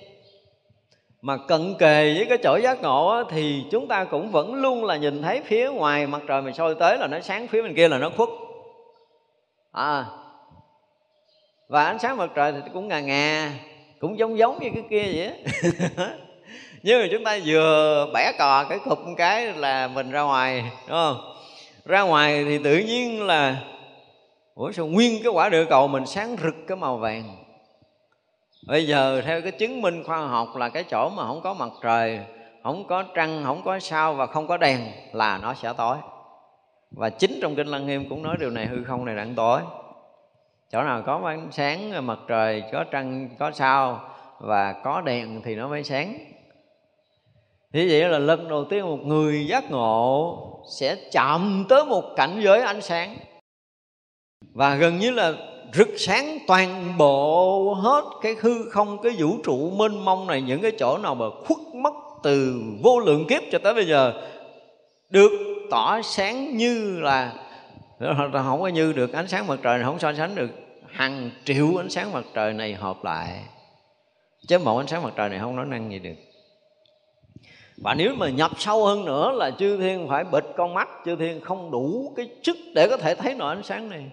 mà 1.23 1.37
cận 1.37 1.75
kề 1.79 2.14
với 2.14 2.27
cái 2.29 2.39
chỗ 2.39 2.57
giác 2.57 2.83
ngộ 2.83 3.09
á, 3.09 3.23
thì 3.31 3.64
chúng 3.71 3.89
ta 3.89 4.05
cũng 4.05 4.31
vẫn 4.31 4.55
luôn 4.55 4.85
là 4.85 4.97
nhìn 4.97 5.23
thấy 5.23 5.41
phía 5.45 5.71
ngoài 5.71 6.07
mặt 6.07 6.23
trời 6.29 6.43
mình 6.43 6.55
soi 6.55 6.75
tới 6.75 6.99
là 6.99 7.07
nó 7.07 7.21
sáng 7.21 7.47
phía 7.47 7.62
bên 7.62 7.75
kia 7.75 7.89
là 7.89 7.99
nó 7.99 8.11
khuất. 8.16 8.29
À 9.73 10.05
và 11.71 11.85
ánh 11.85 11.99
sáng 11.99 12.16
mặt 12.16 12.31
trời 12.35 12.53
thì 12.53 12.71
cũng 12.75 12.89
ngà 12.89 13.01
ngà 13.01 13.53
cũng 14.01 14.18
giống 14.18 14.39
giống 14.39 14.59
như 14.61 14.68
cái 14.75 14.85
kia 14.91 15.12
vậy 15.14 15.27
á. 15.27 15.35
Nhưng 16.83 17.01
mà 17.01 17.09
chúng 17.12 17.25
ta 17.25 17.39
vừa 17.45 18.07
bẻ 18.14 18.33
cò 18.39 18.64
cái 18.68 18.79
cục 18.85 18.99
một 19.07 19.14
cái 19.16 19.47
là 19.47 19.89
mình 19.89 20.11
ra 20.11 20.23
ngoài 20.23 20.61
đúng 20.61 20.97
không? 20.97 21.35
Ra 21.85 22.01
ngoài 22.01 22.45
thì 22.45 22.59
tự 22.64 22.79
nhiên 22.79 23.27
là 23.27 23.57
ủa 24.55 24.73
sao 24.73 24.87
nguyên 24.87 25.23
cái 25.23 25.33
quả 25.33 25.49
địa 25.49 25.64
cầu 25.64 25.89
mình 25.89 26.07
sáng 26.07 26.37
rực 26.43 26.55
cái 26.68 26.77
màu 26.77 26.97
vàng? 26.97 27.39
Bây 28.66 28.86
giờ 28.86 29.22
theo 29.24 29.42
cái 29.42 29.52
chứng 29.52 29.82
minh 29.82 30.04
khoa 30.04 30.26
học 30.26 30.56
là 30.56 30.68
cái 30.68 30.84
chỗ 30.84 31.08
mà 31.08 31.26
không 31.26 31.40
có 31.40 31.54
mặt 31.54 31.70
trời, 31.82 32.20
không 32.62 32.86
có 32.86 33.02
trăng, 33.14 33.42
không 33.44 33.62
có 33.64 33.78
sao 33.78 34.14
và 34.14 34.26
không 34.26 34.46
có 34.46 34.56
đèn 34.56 34.80
là 35.12 35.38
nó 35.38 35.54
sẽ 35.54 35.72
tối. 35.76 35.96
Và 36.90 37.11
chính 37.11 37.38
trong 37.42 37.56
kinh 37.56 37.66
lăng 37.66 37.86
nghiêm 37.86 38.08
cũng 38.08 38.22
nói 38.22 38.36
điều 38.40 38.50
này 38.50 38.66
hư 38.66 38.84
không 38.84 39.04
này 39.04 39.16
đang 39.16 39.34
tối. 39.34 39.61
Chỗ 40.72 40.82
nào 40.82 41.02
có 41.06 41.20
ánh 41.24 41.48
sáng 41.52 42.06
mặt 42.06 42.18
trời, 42.28 42.62
có 42.72 42.84
trăng, 42.84 43.28
có 43.38 43.50
sao 43.50 44.00
và 44.38 44.72
có 44.72 45.00
đèn 45.00 45.42
thì 45.44 45.54
nó 45.54 45.68
mới 45.68 45.84
sáng. 45.84 46.18
Thế 47.72 47.86
vậy 47.90 48.08
là 48.08 48.18
lần 48.18 48.48
đầu 48.48 48.64
tiên 48.64 48.86
một 48.86 48.98
người 49.04 49.46
giác 49.46 49.70
ngộ 49.70 50.38
sẽ 50.78 50.96
chạm 51.12 51.64
tới 51.68 51.84
một 51.84 52.04
cảnh 52.16 52.40
giới 52.44 52.62
ánh 52.62 52.80
sáng. 52.80 53.16
Và 54.52 54.74
gần 54.74 54.98
như 54.98 55.11
là 55.11 55.32
rực 55.75 55.89
sáng 55.97 56.39
toàn 56.47 56.99
bộ 56.99 57.75
hết 57.75 58.05
cái 58.23 58.37
hư 58.41 58.71
không, 58.71 58.99
cái 59.03 59.12
vũ 59.18 59.37
trụ 59.45 59.71
mênh 59.71 60.05
mông 60.05 60.27
này, 60.27 60.43
những 60.43 60.62
cái 60.62 60.73
chỗ 60.79 60.99
nào 60.99 61.14
mà 61.14 61.27
khuất 61.45 61.75
mất 61.75 61.95
từ 62.23 62.62
vô 62.83 63.01
lượng 63.01 63.27
kiếp 63.29 63.43
cho 63.53 63.59
tới 63.59 63.75
bây 63.75 63.87
giờ, 63.87 64.12
được 65.11 65.31
tỏ 65.71 66.03
sáng 66.03 66.57
như 66.57 67.01
là, 67.01 67.33
không 68.33 68.61
có 68.61 68.68
như 68.68 68.93
được 68.93 69.12
ánh 69.12 69.29
sáng 69.29 69.47
mặt 69.47 69.59
trời 69.62 69.79
này, 69.79 69.85
không 69.85 69.99
so 69.99 70.12
sánh 70.12 70.35
được 70.35 70.51
hàng 70.87 71.31
triệu 71.45 71.81
ánh 71.81 71.91
sáng 71.91 72.12
mặt 72.12 72.25
trời 72.35 72.53
này 72.53 72.75
hợp 72.75 73.05
lại. 73.05 73.45
Chứ 74.49 74.59
một 74.59 74.79
ánh 74.79 74.87
sáng 74.87 75.03
mặt 75.03 75.12
trời 75.16 75.29
này 75.29 75.39
không 75.39 75.57
nói 75.57 75.66
năng 75.66 75.93
gì 75.93 75.99
được. 75.99 76.14
Và 77.77 77.95
nếu 77.95 78.14
mà 78.14 78.29
nhập 78.29 78.51
sâu 78.59 78.87
hơn 78.87 79.05
nữa 79.05 79.33
là 79.33 79.51
chư 79.51 79.77
thiên 79.77 80.09
phải 80.09 80.25
bịt 80.25 80.45
con 80.57 80.75
mắt, 80.75 80.89
chư 81.05 81.16
thiên 81.16 81.41
không 81.41 81.71
đủ 81.71 82.12
cái 82.16 82.29
chức 82.43 82.57
để 82.75 82.89
có 82.89 82.97
thể 82.97 83.14
thấy 83.14 83.35
nổi 83.35 83.55
ánh 83.55 83.62
sáng 83.62 83.89
này 83.89 84.11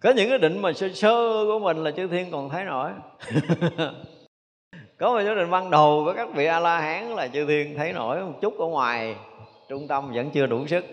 có 0.00 0.10
những 0.10 0.28
cái 0.28 0.38
định 0.38 0.62
mà 0.62 0.72
sơ 0.72 0.88
sơ 0.88 1.44
của 1.46 1.58
mình 1.58 1.84
là 1.84 1.90
chư 1.90 2.06
thiên 2.06 2.30
còn 2.30 2.50
thấy 2.50 2.64
nổi. 2.64 2.90
Có 4.98 5.12
một 5.12 5.20
số 5.24 5.34
định 5.34 5.50
ban 5.50 5.70
đầu 5.70 6.02
của 6.04 6.12
các 6.16 6.28
vị 6.34 6.46
a 6.46 6.60
la 6.60 6.80
hán 6.80 7.08
là 7.08 7.28
chư 7.28 7.46
thiên 7.46 7.76
thấy 7.76 7.92
nổi 7.92 8.20
một 8.20 8.32
chút 8.40 8.58
ở 8.58 8.66
ngoài. 8.66 9.16
Trung 9.68 9.88
tâm 9.88 10.12
vẫn 10.14 10.30
chưa 10.30 10.46
đủ 10.46 10.66
sức. 10.66 10.84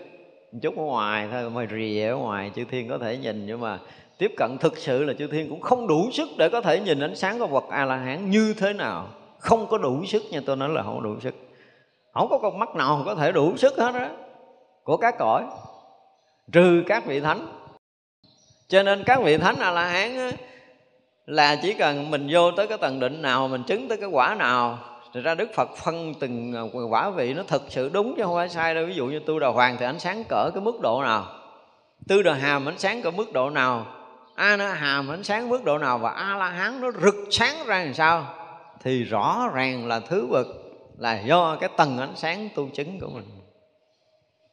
Một 0.52 0.58
chút 0.62 0.78
ở 0.78 0.82
ngoài 0.82 1.28
thôi, 1.32 1.50
mà 1.50 1.66
rìa 1.70 2.08
ở 2.08 2.16
ngoài 2.16 2.50
chư 2.54 2.64
thiên 2.64 2.88
có 2.88 2.98
thể 2.98 3.16
nhìn. 3.16 3.46
Nhưng 3.46 3.60
mà 3.60 3.78
tiếp 4.18 4.32
cận 4.36 4.58
thực 4.60 4.78
sự 4.78 5.04
là 5.04 5.12
chư 5.18 5.26
thiên 5.26 5.48
cũng 5.48 5.60
không 5.60 5.86
đủ 5.86 6.10
sức 6.12 6.28
để 6.38 6.48
có 6.48 6.60
thể 6.60 6.80
nhìn 6.80 7.00
ánh 7.00 7.16
sáng 7.16 7.38
của 7.38 7.46
vật 7.46 7.64
a 7.70 7.84
la 7.84 7.96
hán 7.96 8.30
như 8.30 8.54
thế 8.58 8.72
nào. 8.72 9.08
Không 9.38 9.66
có 9.66 9.78
đủ 9.78 10.04
sức 10.04 10.22
nha, 10.30 10.40
tôi 10.46 10.56
nói 10.56 10.68
là 10.68 10.82
không 10.82 11.02
đủ 11.02 11.20
sức. 11.20 11.34
Không 12.12 12.28
có 12.30 12.38
con 12.38 12.58
mắt 12.58 12.76
nào 12.76 13.02
có 13.06 13.14
thể 13.14 13.32
đủ 13.32 13.56
sức 13.56 13.78
hết 13.78 13.94
á. 13.94 14.10
Của 14.84 14.96
các 14.96 15.14
cõi. 15.18 15.44
Trừ 16.52 16.82
các 16.86 17.06
vị 17.06 17.20
thánh 17.20 17.46
cho 18.68 18.82
nên 18.82 19.04
các 19.04 19.22
vị 19.22 19.36
thánh 19.36 19.58
a 19.58 19.70
la 19.70 19.84
hán 19.88 20.30
là 21.26 21.56
chỉ 21.56 21.74
cần 21.74 22.10
mình 22.10 22.28
vô 22.30 22.50
tới 22.50 22.66
cái 22.66 22.78
tầng 22.78 23.00
định 23.00 23.22
nào, 23.22 23.48
mình 23.48 23.62
chứng 23.62 23.88
tới 23.88 23.98
cái 23.98 24.08
quả 24.08 24.34
nào, 24.34 24.78
thì 25.14 25.20
ra 25.20 25.34
đức 25.34 25.50
phật 25.54 25.70
phân 25.76 26.14
từng 26.20 26.54
à, 26.54 26.62
quả 26.90 27.10
vị 27.10 27.34
nó 27.34 27.42
thực 27.42 27.62
sự 27.68 27.88
đúng 27.88 28.14
chứ 28.16 28.22
không 28.22 28.34
phải 28.34 28.48
sai 28.48 28.74
đâu. 28.74 28.86
Ví 28.86 28.94
dụ 28.94 29.06
như 29.06 29.18
tu 29.18 29.38
đà 29.38 29.48
hoàng 29.48 29.76
thì 29.78 29.86
ánh 29.86 29.98
sáng 29.98 30.24
cỡ 30.28 30.50
cái 30.54 30.62
mức 30.62 30.80
độ 30.80 31.02
nào? 31.02 31.26
Tư 32.08 32.22
đà 32.22 32.34
hàm 32.34 32.68
ánh 32.68 32.78
sáng 32.78 33.02
cỡ 33.02 33.10
mức 33.10 33.32
độ 33.32 33.50
nào? 33.50 33.86
A 34.34 34.56
na 34.56 34.72
hàm 34.72 35.08
ánh 35.08 35.24
sáng 35.24 35.48
mức 35.48 35.64
độ 35.64 35.78
nào? 35.78 35.98
Và 35.98 36.10
a 36.10 36.36
la 36.36 36.48
hán 36.48 36.80
nó 36.80 36.90
rực 36.92 37.14
sáng 37.30 37.54
ra 37.66 37.84
làm 37.84 37.94
sao? 37.94 38.26
Thì 38.82 39.04
rõ 39.04 39.50
ràng 39.54 39.86
là 39.86 40.00
thứ 40.00 40.26
bậc 40.30 40.46
là 40.98 41.20
do 41.20 41.56
cái 41.60 41.68
tầng 41.76 41.98
ánh 41.98 42.16
sáng 42.16 42.48
tu 42.54 42.68
chứng 42.68 43.00
của 43.00 43.08
mình. 43.08 43.24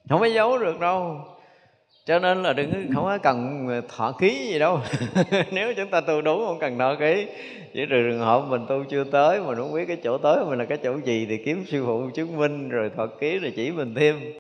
Không 0.10 0.20
có 0.20 0.26
giấu 0.26 0.58
được 0.58 0.80
đâu 0.80 1.26
cho 2.06 2.20
nên 2.20 2.44
là 2.44 2.54
đừng 2.54 2.72
không 2.94 3.04
có 3.04 3.18
cần 3.18 3.68
thọ 3.98 4.12
ký 4.12 4.48
gì 4.52 4.60
đâu. 4.60 4.80
Nếu 5.52 5.74
chúng 5.74 5.90
ta 5.90 6.02
tu 6.02 6.22
đúng, 6.22 6.46
không 6.46 6.60
cần 6.60 6.78
thọ 6.78 6.96
ký. 7.00 7.28
Chỉ 7.74 7.86
trừ 7.90 7.96
trường 8.10 8.20
hợp 8.20 8.44
mình 8.48 8.66
tu 8.70 8.84
chưa 8.90 9.04
tới, 9.04 9.40
mà 9.40 9.56
không 9.56 9.74
biết 9.74 9.86
cái 9.88 9.98
chỗ 10.04 10.18
tới 10.18 10.46
mình 10.46 10.60
là 10.60 10.66
cái 10.66 10.78
chỗ 10.84 10.98
gì 11.06 11.26
thì 11.30 11.38
kiếm 11.46 11.66
sư 11.68 11.84
phụ 11.86 12.10
chứng 12.14 12.38
minh, 12.38 12.70
rồi 12.70 12.92
thọ 12.98 13.08
ký, 13.08 13.40
rồi 13.40 13.54
chỉ 13.56 13.72
mình 13.72 13.96
thêm. 13.96 14.34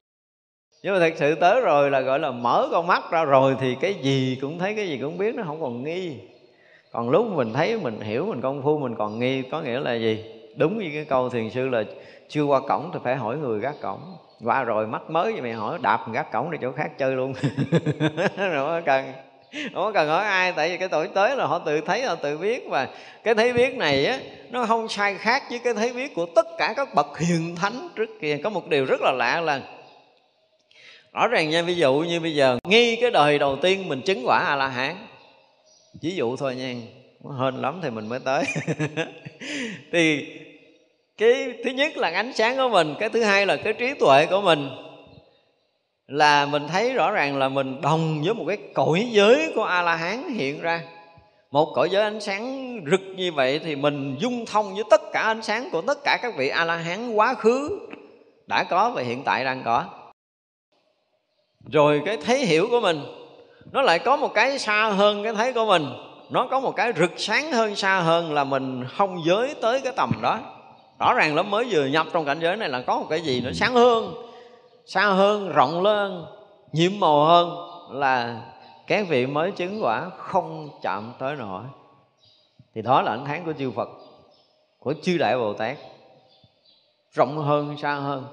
Nhưng 0.83 0.93
mà 0.93 0.99
thật 0.99 1.13
sự 1.17 1.35
tới 1.35 1.61
rồi 1.61 1.91
là 1.91 2.01
gọi 2.01 2.19
là 2.19 2.31
mở 2.31 2.67
con 2.71 2.87
mắt 2.87 3.03
ra 3.11 3.23
rồi 3.23 3.55
thì 3.59 3.75
cái 3.81 3.93
gì 3.93 4.37
cũng 4.41 4.59
thấy, 4.59 4.75
cái 4.75 4.87
gì 4.87 4.97
cũng 4.97 5.17
biết, 5.17 5.35
nó 5.35 5.43
không 5.43 5.61
còn 5.61 5.83
nghi. 5.83 6.17
Còn 6.91 7.09
lúc 7.09 7.27
mình 7.27 7.53
thấy, 7.53 7.79
mình 7.79 7.99
hiểu, 7.99 8.25
mình 8.25 8.41
công 8.41 8.61
phu, 8.61 8.77
mình 8.77 8.95
còn 8.97 9.19
nghi, 9.19 9.41
có 9.51 9.61
nghĩa 9.61 9.79
là 9.79 9.93
gì? 9.93 10.25
Đúng 10.57 10.79
như 10.79 10.89
cái 10.93 11.05
câu 11.05 11.29
thiền 11.29 11.49
sư 11.49 11.69
là 11.69 11.83
chưa 12.29 12.43
qua 12.43 12.59
cổng 12.59 12.89
thì 12.93 12.99
phải 13.03 13.15
hỏi 13.15 13.37
người 13.37 13.59
gác 13.59 13.81
cổng 13.81 13.99
qua 14.43 14.63
rồi 14.63 14.87
mắt 14.87 15.09
mới 15.09 15.31
vậy 15.31 15.41
mày 15.41 15.53
hỏi, 15.53 15.79
đạp 15.81 16.11
gác 16.11 16.31
cổng 16.31 16.51
đi 16.51 16.57
chỗ 16.61 16.71
khác 16.71 16.97
chơi 16.97 17.15
luôn. 17.15 17.33
Rồi 18.37 18.55
có 18.55 18.81
cần, 18.85 19.13
không 19.51 19.73
có 19.73 19.91
cần 19.91 20.07
hỏi 20.07 20.25
ai, 20.25 20.53
tại 20.55 20.69
vì 20.69 20.77
cái 20.77 20.87
tuổi 20.87 21.07
tới 21.07 21.35
là 21.35 21.45
họ 21.45 21.59
tự 21.59 21.81
thấy, 21.81 22.03
họ 22.03 22.15
tự 22.15 22.37
biết. 22.37 22.63
Và 22.69 22.87
cái 23.23 23.35
thấy 23.35 23.53
biết 23.53 23.75
này 23.75 24.05
á, 24.05 24.19
nó 24.49 24.65
không 24.65 24.87
sai 24.87 25.15
khác 25.15 25.43
với 25.49 25.59
cái 25.59 25.73
thấy 25.73 25.93
biết 25.93 26.15
của 26.15 26.25
tất 26.35 26.45
cả 26.57 26.73
các 26.77 26.95
bậc 26.95 27.19
hiền 27.19 27.55
thánh 27.55 27.89
trước 27.95 28.09
kia. 28.21 28.37
Có 28.43 28.49
một 28.49 28.67
điều 28.67 28.85
rất 28.85 29.01
là 29.01 29.11
lạ 29.11 29.41
là, 29.41 29.61
rõ 31.13 31.27
ràng 31.27 31.49
nha, 31.49 31.61
ví 31.61 31.75
dụ 31.75 31.93
như 31.93 32.19
bây 32.19 32.35
giờ 32.35 32.57
nghi 32.63 32.95
cái 33.01 33.11
đời 33.11 33.39
đầu 33.39 33.55
tiên 33.55 33.89
mình 33.89 34.01
chứng 34.01 34.23
quả 34.25 34.43
a 34.47 34.55
la 34.55 34.67
hán 34.67 34.95
ví 36.01 36.15
dụ 36.15 36.35
thôi 36.35 36.55
nha, 36.55 36.73
hên 37.39 37.55
lắm 37.55 37.79
thì 37.83 37.89
mình 37.89 38.09
mới 38.09 38.19
tới. 38.19 38.43
Thì 39.91 40.27
cái 41.21 41.53
thứ 41.63 41.69
nhất 41.69 41.97
là 41.97 42.09
ánh 42.09 42.33
sáng 42.33 42.57
của 42.57 42.69
mình, 42.69 42.95
cái 42.99 43.09
thứ 43.09 43.23
hai 43.23 43.45
là 43.45 43.55
cái 43.55 43.73
trí 43.73 43.93
tuệ 43.93 44.25
của 44.25 44.41
mình. 44.41 44.69
Là 46.07 46.45
mình 46.45 46.67
thấy 46.67 46.93
rõ 46.93 47.11
ràng 47.11 47.37
là 47.37 47.49
mình 47.49 47.81
đồng 47.81 48.21
với 48.23 48.33
một 48.33 48.43
cái 48.47 48.57
cõi 48.73 49.07
giới 49.11 49.51
của 49.55 49.63
a 49.63 49.81
la 49.81 49.95
hán 49.95 50.33
hiện 50.33 50.61
ra. 50.61 50.81
Một 51.51 51.71
cõi 51.75 51.89
giới 51.91 52.03
ánh 52.03 52.21
sáng 52.21 52.75
rực 52.91 53.01
như 53.15 53.31
vậy 53.31 53.59
thì 53.63 53.75
mình 53.75 54.15
dung 54.19 54.45
thông 54.45 54.75
với 54.75 54.83
tất 54.89 55.01
cả 55.13 55.21
ánh 55.21 55.41
sáng 55.41 55.69
của 55.71 55.81
tất 55.81 55.97
cả 56.03 56.19
các 56.21 56.33
vị 56.37 56.49
a 56.49 56.65
la 56.65 56.75
hán 56.75 57.13
quá 57.13 57.33
khứ 57.33 57.79
đã 58.47 58.63
có 58.63 58.91
và 58.95 59.01
hiện 59.01 59.23
tại 59.23 59.45
đang 59.45 59.61
có. 59.65 59.85
Rồi 61.71 62.01
cái 62.05 62.17
thấy 62.25 62.45
hiểu 62.45 62.67
của 62.71 62.79
mình, 62.79 63.01
nó 63.71 63.81
lại 63.81 63.99
có 63.99 64.17
một 64.17 64.33
cái 64.33 64.59
xa 64.59 64.89
hơn 64.89 65.23
cái 65.23 65.33
thấy 65.33 65.53
của 65.53 65.65
mình. 65.65 65.85
Nó 66.29 66.47
có 66.51 66.59
một 66.59 66.75
cái 66.75 66.93
rực 66.97 67.11
sáng 67.17 67.51
hơn, 67.51 67.75
xa 67.75 67.99
hơn 67.99 68.33
là 68.33 68.43
mình 68.43 68.85
không 68.97 69.21
giới 69.25 69.55
tới 69.61 69.81
cái 69.81 69.93
tầm 69.95 70.11
đó 70.21 70.39
rõ 71.01 71.13
ràng 71.13 71.35
lắm 71.35 71.51
mới 71.51 71.67
vừa 71.71 71.85
nhập 71.85 72.07
trong 72.13 72.25
cảnh 72.25 72.39
giới 72.41 72.57
này 72.57 72.69
là 72.69 72.81
có 72.81 72.99
một 72.99 73.05
cái 73.09 73.21
gì 73.21 73.41
nó 73.41 73.51
sáng 73.53 73.73
hơn 73.73 74.13
xa 74.85 75.05
hơn 75.05 75.49
rộng 75.49 75.81
lên 75.81 76.25
nhiễm 76.71 76.91
màu 76.99 77.25
hơn 77.25 77.49
là 77.91 78.41
các 78.87 79.05
vị 79.09 79.25
mới 79.25 79.51
chứng 79.51 79.83
quả 79.83 80.09
không 80.17 80.69
chạm 80.81 81.13
tới 81.19 81.35
nổi. 81.35 81.63
Thì 82.75 82.81
đó 82.81 83.01
là 83.01 83.11
ánh 83.11 83.25
tháng 83.25 83.45
của 83.45 83.53
chư 83.59 83.71
Phật 83.71 83.89
của 84.79 84.93
chư 85.03 85.17
đại 85.17 85.37
Bồ 85.37 85.53
Tát. 85.53 85.77
Rộng 87.11 87.37
hơn 87.37 87.77
xa 87.77 87.93
hơn. 87.93 88.25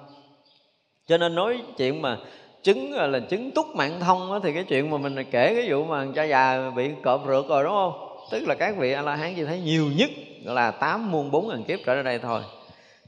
Cho 1.07 1.19
nên 1.19 1.35
nói 1.35 1.62
chuyện 1.77 2.03
mà 2.03 2.19
chứng 2.62 2.93
là 2.93 3.20
chứng 3.20 3.51
túc 3.51 3.66
mạng 3.66 4.01
thông 4.01 4.31
đó, 4.31 4.40
thì 4.43 4.53
cái 4.53 4.65
chuyện 4.65 4.90
mà 4.90 4.99
mình 4.99 5.24
kể 5.31 5.55
cái 5.55 5.70
vụ 5.70 5.85
mà 5.85 6.07
cha 6.15 6.24
già 6.24 6.70
bị 6.70 6.90
cọp 7.03 7.27
rượt 7.27 7.49
rồi 7.49 7.65
đúng 7.65 7.73
không? 7.73 7.93
Tức 8.31 8.49
là 8.49 8.55
các 8.55 8.77
vị 8.77 8.93
a 8.93 9.03
la 9.03 9.16
hán 9.16 9.35
chỉ 9.36 9.45
thấy 9.45 9.61
nhiều 9.61 9.86
nhất 9.97 10.11
là 10.45 10.70
tám 10.70 11.11
muôn 11.11 11.31
bốn 11.31 11.49
ngàn 11.49 11.65
kiếp 11.65 11.78
trở 11.86 11.95
ra 11.95 12.03
đây 12.03 12.19
thôi 12.19 12.40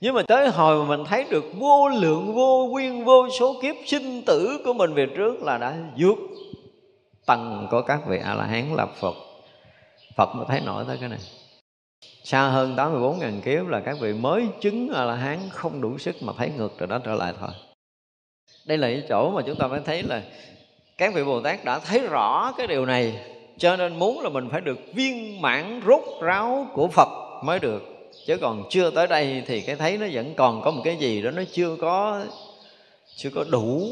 nhưng 0.00 0.14
mà 0.14 0.22
tới 0.22 0.48
hồi 0.48 0.78
mà 0.78 0.96
mình 0.96 1.06
thấy 1.06 1.24
được 1.30 1.44
vô 1.54 1.88
lượng, 1.88 2.34
vô 2.34 2.66
nguyên, 2.70 3.04
vô 3.04 3.28
số 3.38 3.60
kiếp 3.62 3.74
sinh 3.86 4.22
tử 4.26 4.60
của 4.64 4.72
mình 4.72 4.94
về 4.94 5.06
trước 5.16 5.42
là 5.42 5.58
đã 5.58 5.76
vượt 5.98 6.18
tầng 7.26 7.66
của 7.70 7.82
các 7.82 8.00
vị 8.08 8.18
a 8.24 8.34
la 8.34 8.44
hán 8.44 8.74
là 8.74 8.86
phật. 8.86 9.14
Phật 10.16 10.34
mới 10.34 10.46
thấy 10.48 10.60
nổi 10.60 10.84
tới 10.88 10.96
cái 11.00 11.08
này. 11.08 11.18
Xa 12.24 12.48
hơn 12.48 12.76
84 12.76 13.18
ngàn 13.18 13.40
kiếp 13.44 13.66
là 13.66 13.80
các 13.80 13.96
vị 14.00 14.12
mới 14.12 14.46
chứng 14.60 14.88
a 14.94 15.04
la 15.04 15.14
hán 15.14 15.38
không 15.50 15.80
đủ 15.80 15.98
sức 15.98 16.16
mà 16.22 16.32
thấy 16.36 16.50
ngược 16.56 16.72
từ 16.78 16.86
đó, 16.86 16.98
trở 16.98 17.14
lại 17.14 17.32
thôi. 17.40 17.50
Đây 18.66 18.78
là 18.78 18.88
cái 18.88 19.02
chỗ 19.08 19.30
mà 19.30 19.42
chúng 19.46 19.56
ta 19.56 19.66
mới 19.66 19.80
thấy 19.84 20.02
là 20.02 20.22
các 20.98 21.14
vị 21.14 21.24
bồ 21.24 21.40
tát 21.40 21.64
đã 21.64 21.78
thấy 21.78 22.00
rõ 22.00 22.52
cái 22.56 22.66
điều 22.66 22.86
này, 22.86 23.26
cho 23.58 23.76
nên 23.76 23.98
muốn 23.98 24.20
là 24.20 24.28
mình 24.28 24.48
phải 24.50 24.60
được 24.60 24.78
viên 24.94 25.40
mãn 25.40 25.80
rốt 25.86 26.02
ráo 26.22 26.66
của 26.72 26.88
phật 26.88 27.08
mới 27.44 27.58
được 27.58 27.89
chứ 28.26 28.36
còn 28.36 28.64
chưa 28.70 28.90
tới 28.90 29.06
đây 29.06 29.42
thì 29.46 29.60
cái 29.60 29.76
thấy 29.76 29.98
nó 29.98 30.06
vẫn 30.12 30.34
còn 30.36 30.62
có 30.62 30.70
một 30.70 30.82
cái 30.84 30.96
gì 30.96 31.22
đó 31.22 31.30
nó 31.30 31.42
chưa 31.52 31.76
có 31.76 32.24
chưa 33.16 33.30
có 33.30 33.44
đủ, 33.50 33.88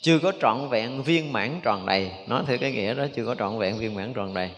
chưa 0.00 0.18
có 0.18 0.32
trọn 0.40 0.68
vẹn 0.68 1.02
viên 1.02 1.32
mãn 1.32 1.60
tròn 1.62 1.86
đầy. 1.86 2.10
Nói 2.26 2.42
theo 2.46 2.58
cái 2.58 2.72
nghĩa 2.72 2.94
đó, 2.94 3.06
chưa 3.16 3.26
có 3.26 3.34
trọn 3.34 3.58
vẹn 3.58 3.78
viên 3.78 3.94
mãn 3.94 4.12
tròn 4.12 4.34
đầy. 4.34 4.50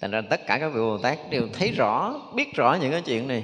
Thành 0.00 0.10
ra 0.10 0.20
tất 0.30 0.46
cả 0.46 0.58
các 0.58 0.68
vị 0.68 0.80
bồ 0.80 0.98
tát 0.98 1.30
đều 1.30 1.42
thấy 1.52 1.70
rõ, 1.70 2.20
biết 2.34 2.54
rõ 2.54 2.76
những 2.80 2.92
cái 2.92 3.00
chuyện 3.00 3.28
này. 3.28 3.42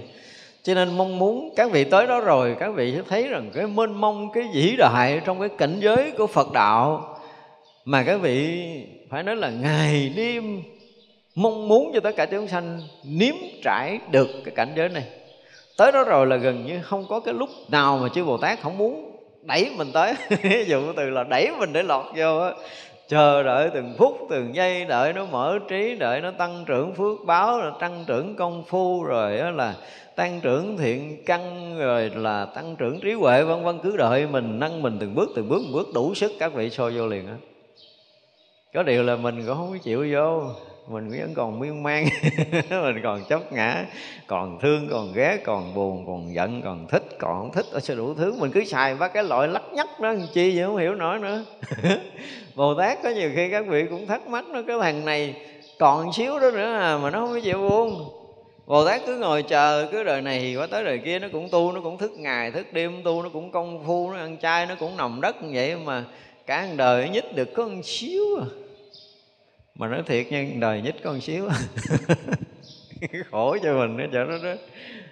Cho 0.62 0.74
nên 0.74 0.97
mong 0.97 1.19
muốn 1.19 1.55
các 1.57 1.70
vị 1.70 1.85
tới 1.85 2.07
đó 2.07 2.20
rồi, 2.20 2.57
các 2.61 2.74
vị 2.74 2.93
sẽ 2.97 3.03
thấy 3.09 3.28
rằng 3.28 3.51
cái 3.55 3.66
mênh 3.66 4.01
mông, 4.01 4.32
cái 4.35 4.45
vĩ 4.55 4.77
đại 4.78 5.20
trong 5.24 5.41
cái 5.41 5.49
cảnh 5.59 5.81
giới 5.81 6.11
của 6.11 6.27
phật 6.27 6.53
đạo. 6.53 7.16
Mà 7.85 8.03
các 8.03 8.16
vị 8.16 8.65
phải 9.11 9.23
nói 9.23 9.36
là 9.36 9.51
ngày 9.51 10.12
đêm 10.16 10.62
mong 11.35 11.69
muốn 11.69 11.90
cho 11.94 12.01
tất 12.01 12.16
cả 12.16 12.27
chúng 12.27 12.48
sanh 12.48 12.81
nếm 13.05 13.35
trải 13.62 13.98
được 14.11 14.28
cái 14.44 14.55
cảnh 14.55 14.73
giới 14.77 14.89
này. 14.89 15.05
Tới 15.77 15.93
đó 15.93 16.05
rồi 16.05 16.27
là 16.27 16.36
gần 16.36 16.66
như 16.66 16.82
không 16.82 17.06
có 17.09 17.20
cái 17.20 17.35
lúc 17.35 17.48
nào 17.69 17.98
mà 18.02 18.09
chư 18.09 18.24
bồ 18.24 18.39
tát 18.39 18.61
không 18.61 18.78
muốn 18.78 19.11
đẩy 19.43 19.70
mình 19.77 19.89
tới. 19.93 20.15
Ví 20.43 20.65
dụ 20.66 20.93
từ 20.97 21.11
là 21.11 21.24
đẩy 21.24 21.51
mình 21.59 21.73
để 21.73 21.82
lọt 21.82 22.05
vô 22.16 22.39
á. 22.39 22.52
Chờ 23.09 23.43
đợi 23.43 23.70
từng 23.74 23.94
phút, 23.98 24.19
từng 24.31 24.55
giây, 24.55 24.85
đợi 24.85 25.12
nó 25.12 25.24
mở 25.24 25.59
trí, 25.69 25.97
đợi 25.97 26.20
nó 26.20 26.31
tăng 26.31 26.65
trưởng 26.66 26.94
phước 26.94 27.27
báo, 27.27 27.61
rồi 27.61 27.73
tăng 27.81 28.05
trưởng 28.06 28.36
công 28.36 28.65
phu, 28.65 29.02
rồi 29.02 29.39
đó 29.39 29.51
là 29.51 29.74
tăng 30.16 30.40
trưởng 30.40 30.77
thiện 30.77 31.23
căn, 31.27 31.74
rồi 31.78 32.11
là 32.15 32.44
tăng 32.44 32.77
trưởng 32.77 33.01
trí 33.01 33.12
huệ, 33.12 33.43
vân 33.43 33.65
vân, 33.65 33.78
cứ 33.82 33.97
đợi 33.97 34.27
mình, 34.27 34.59
nâng 34.59 34.82
mình 34.82 34.97
từng 35.01 35.15
bước 35.15 35.31
từng 35.36 35.48
bước 35.48 35.62
từng 35.65 35.73
bước 35.73 35.89
đủ 35.94 36.15
sức 36.15 36.32
các 36.39 36.52
vị 36.52 36.70
soi 36.70 36.90
vô 36.90 37.06
liền 37.06 37.27
á. 37.27 37.35
Có 38.74 38.82
điều 38.82 39.02
là 39.02 39.16
mình 39.16 39.47
cũng 39.47 39.56
không 39.56 39.78
chịu 39.78 40.06
vô 40.12 40.43
mình 40.89 41.09
vẫn 41.09 41.35
còn 41.35 41.61
miên 41.61 41.82
man, 41.82 42.05
mình 42.70 43.01
còn 43.02 43.24
chấp 43.28 43.52
ngã, 43.52 43.85
còn 44.27 44.59
thương, 44.61 44.89
còn 44.90 45.12
ghét, 45.15 45.39
còn 45.44 45.74
buồn, 45.74 46.05
còn 46.06 46.35
giận, 46.35 46.62
còn 46.65 46.86
thích, 46.89 47.02
còn 47.19 47.40
không 47.40 47.52
thích, 47.52 47.66
ở 47.73 47.94
đủ 47.97 48.15
thứ. 48.15 48.35
Mình 48.39 48.51
cứ 48.51 48.65
xài 48.65 48.94
ba 48.94 49.09
cái 49.09 49.24
loại 49.24 49.48
lắc 49.48 49.62
nhắc 49.73 50.01
đó 50.01 50.15
chi 50.32 50.56
vậy 50.56 50.66
không 50.66 50.77
hiểu 50.77 50.94
nổi 50.94 51.19
nữa. 51.19 51.44
Bồ 52.55 52.74
tát 52.74 53.02
có 53.02 53.11
nhiều 53.11 53.31
khi 53.35 53.51
các 53.51 53.66
vị 53.66 53.85
cũng 53.90 54.06
thắc 54.06 54.27
mắc 54.27 54.44
nó, 54.48 54.62
cái 54.62 54.77
thằng 54.81 55.05
này 55.05 55.35
còn 55.78 56.12
xíu 56.12 56.39
đó 56.39 56.51
nữa 56.51 56.74
à 56.74 56.98
mà 57.02 57.11
nó 57.11 57.20
không 57.20 57.32
có 57.35 57.40
chịu 57.40 57.59
buông. 57.59 58.11
Bồ 58.66 58.86
Tát 58.86 59.02
cứ 59.06 59.16
ngồi 59.16 59.43
chờ, 59.43 59.89
cứ 59.93 60.05
đời 60.05 60.23
này 60.23 60.55
qua 60.59 60.66
tới 60.66 60.85
đời 60.85 60.98
kia 61.05 61.19
nó 61.19 61.28
cũng 61.32 61.48
tu, 61.52 61.73
nó 61.73 61.81
cũng 61.81 61.98
thức 61.98 62.12
ngày, 62.16 62.51
thức 62.51 62.73
đêm 62.73 63.02
tu, 63.05 63.23
nó 63.23 63.28
cũng 63.28 63.51
công 63.51 63.85
phu, 63.86 64.11
nó 64.12 64.19
ăn 64.19 64.36
chay, 64.43 64.66
nó 64.66 64.74
cũng 64.74 64.97
nằm 64.97 65.20
đất 65.20 65.43
như 65.43 65.51
vậy 65.55 65.77
mà 65.77 66.05
cả 66.47 66.69
đời 66.77 67.09
nhích 67.09 67.35
được 67.35 67.55
có 67.55 67.69
một 67.69 67.82
xíu 67.85 68.23
à 68.40 68.47
mà 69.78 69.88
nói 69.88 70.02
thiệt 70.06 70.32
nha 70.32 70.46
đời 70.60 70.82
nhích 70.82 71.02
con 71.02 71.20
xíu. 71.20 71.48
Khổ 73.30 73.56
cho 73.62 73.74
mình 73.78 73.98
cái 73.98 74.09
chỗ 74.12 74.24
đó 74.24 74.36
đó 74.42 74.55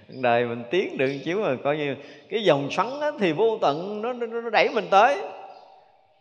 đời 0.09 0.45
mình 0.45 0.63
tiến 0.71 0.99
được 0.99 1.19
chiếu 1.25 1.39
mà 1.39 1.57
coi 1.65 1.77
như 1.77 1.97
cái 2.29 2.45
dòng 2.45 2.71
xoắn 2.71 3.01
đó 3.01 3.11
thì 3.21 3.33
vô 3.33 3.59
tận 3.63 4.03
nó, 4.03 4.13
nó, 4.13 4.27
nó 4.27 4.51
đẩy 4.51 4.69
mình 4.75 4.87
tới. 4.91 5.19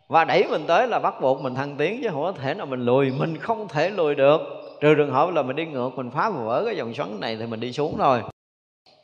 Và 0.08 0.24
đẩy 0.24 0.44
mình 0.50 0.64
tới 0.66 0.88
là 0.88 0.98
bắt 0.98 1.14
buộc 1.20 1.40
mình 1.40 1.54
thăng 1.54 1.76
tiến 1.76 2.00
chứ 2.02 2.08
không 2.12 2.22
có 2.22 2.32
thể 2.32 2.54
nào 2.54 2.66
mình 2.66 2.84
lùi 2.84 3.10
mình 3.10 3.38
không 3.38 3.68
thể 3.68 3.90
lùi 3.90 4.14
được. 4.14 4.40
Trừ 4.80 4.94
trường 4.94 5.10
hợp 5.10 5.30
là 5.34 5.42
mình 5.42 5.56
đi 5.56 5.66
ngược 5.66 5.90
mình 5.96 6.10
phá 6.10 6.30
vỡ 6.30 6.62
cái 6.66 6.76
dòng 6.76 6.94
xoắn 6.94 7.20
này 7.20 7.36
thì 7.36 7.46
mình 7.46 7.60
đi 7.60 7.72
xuống 7.72 7.94
thôi. 7.98 8.22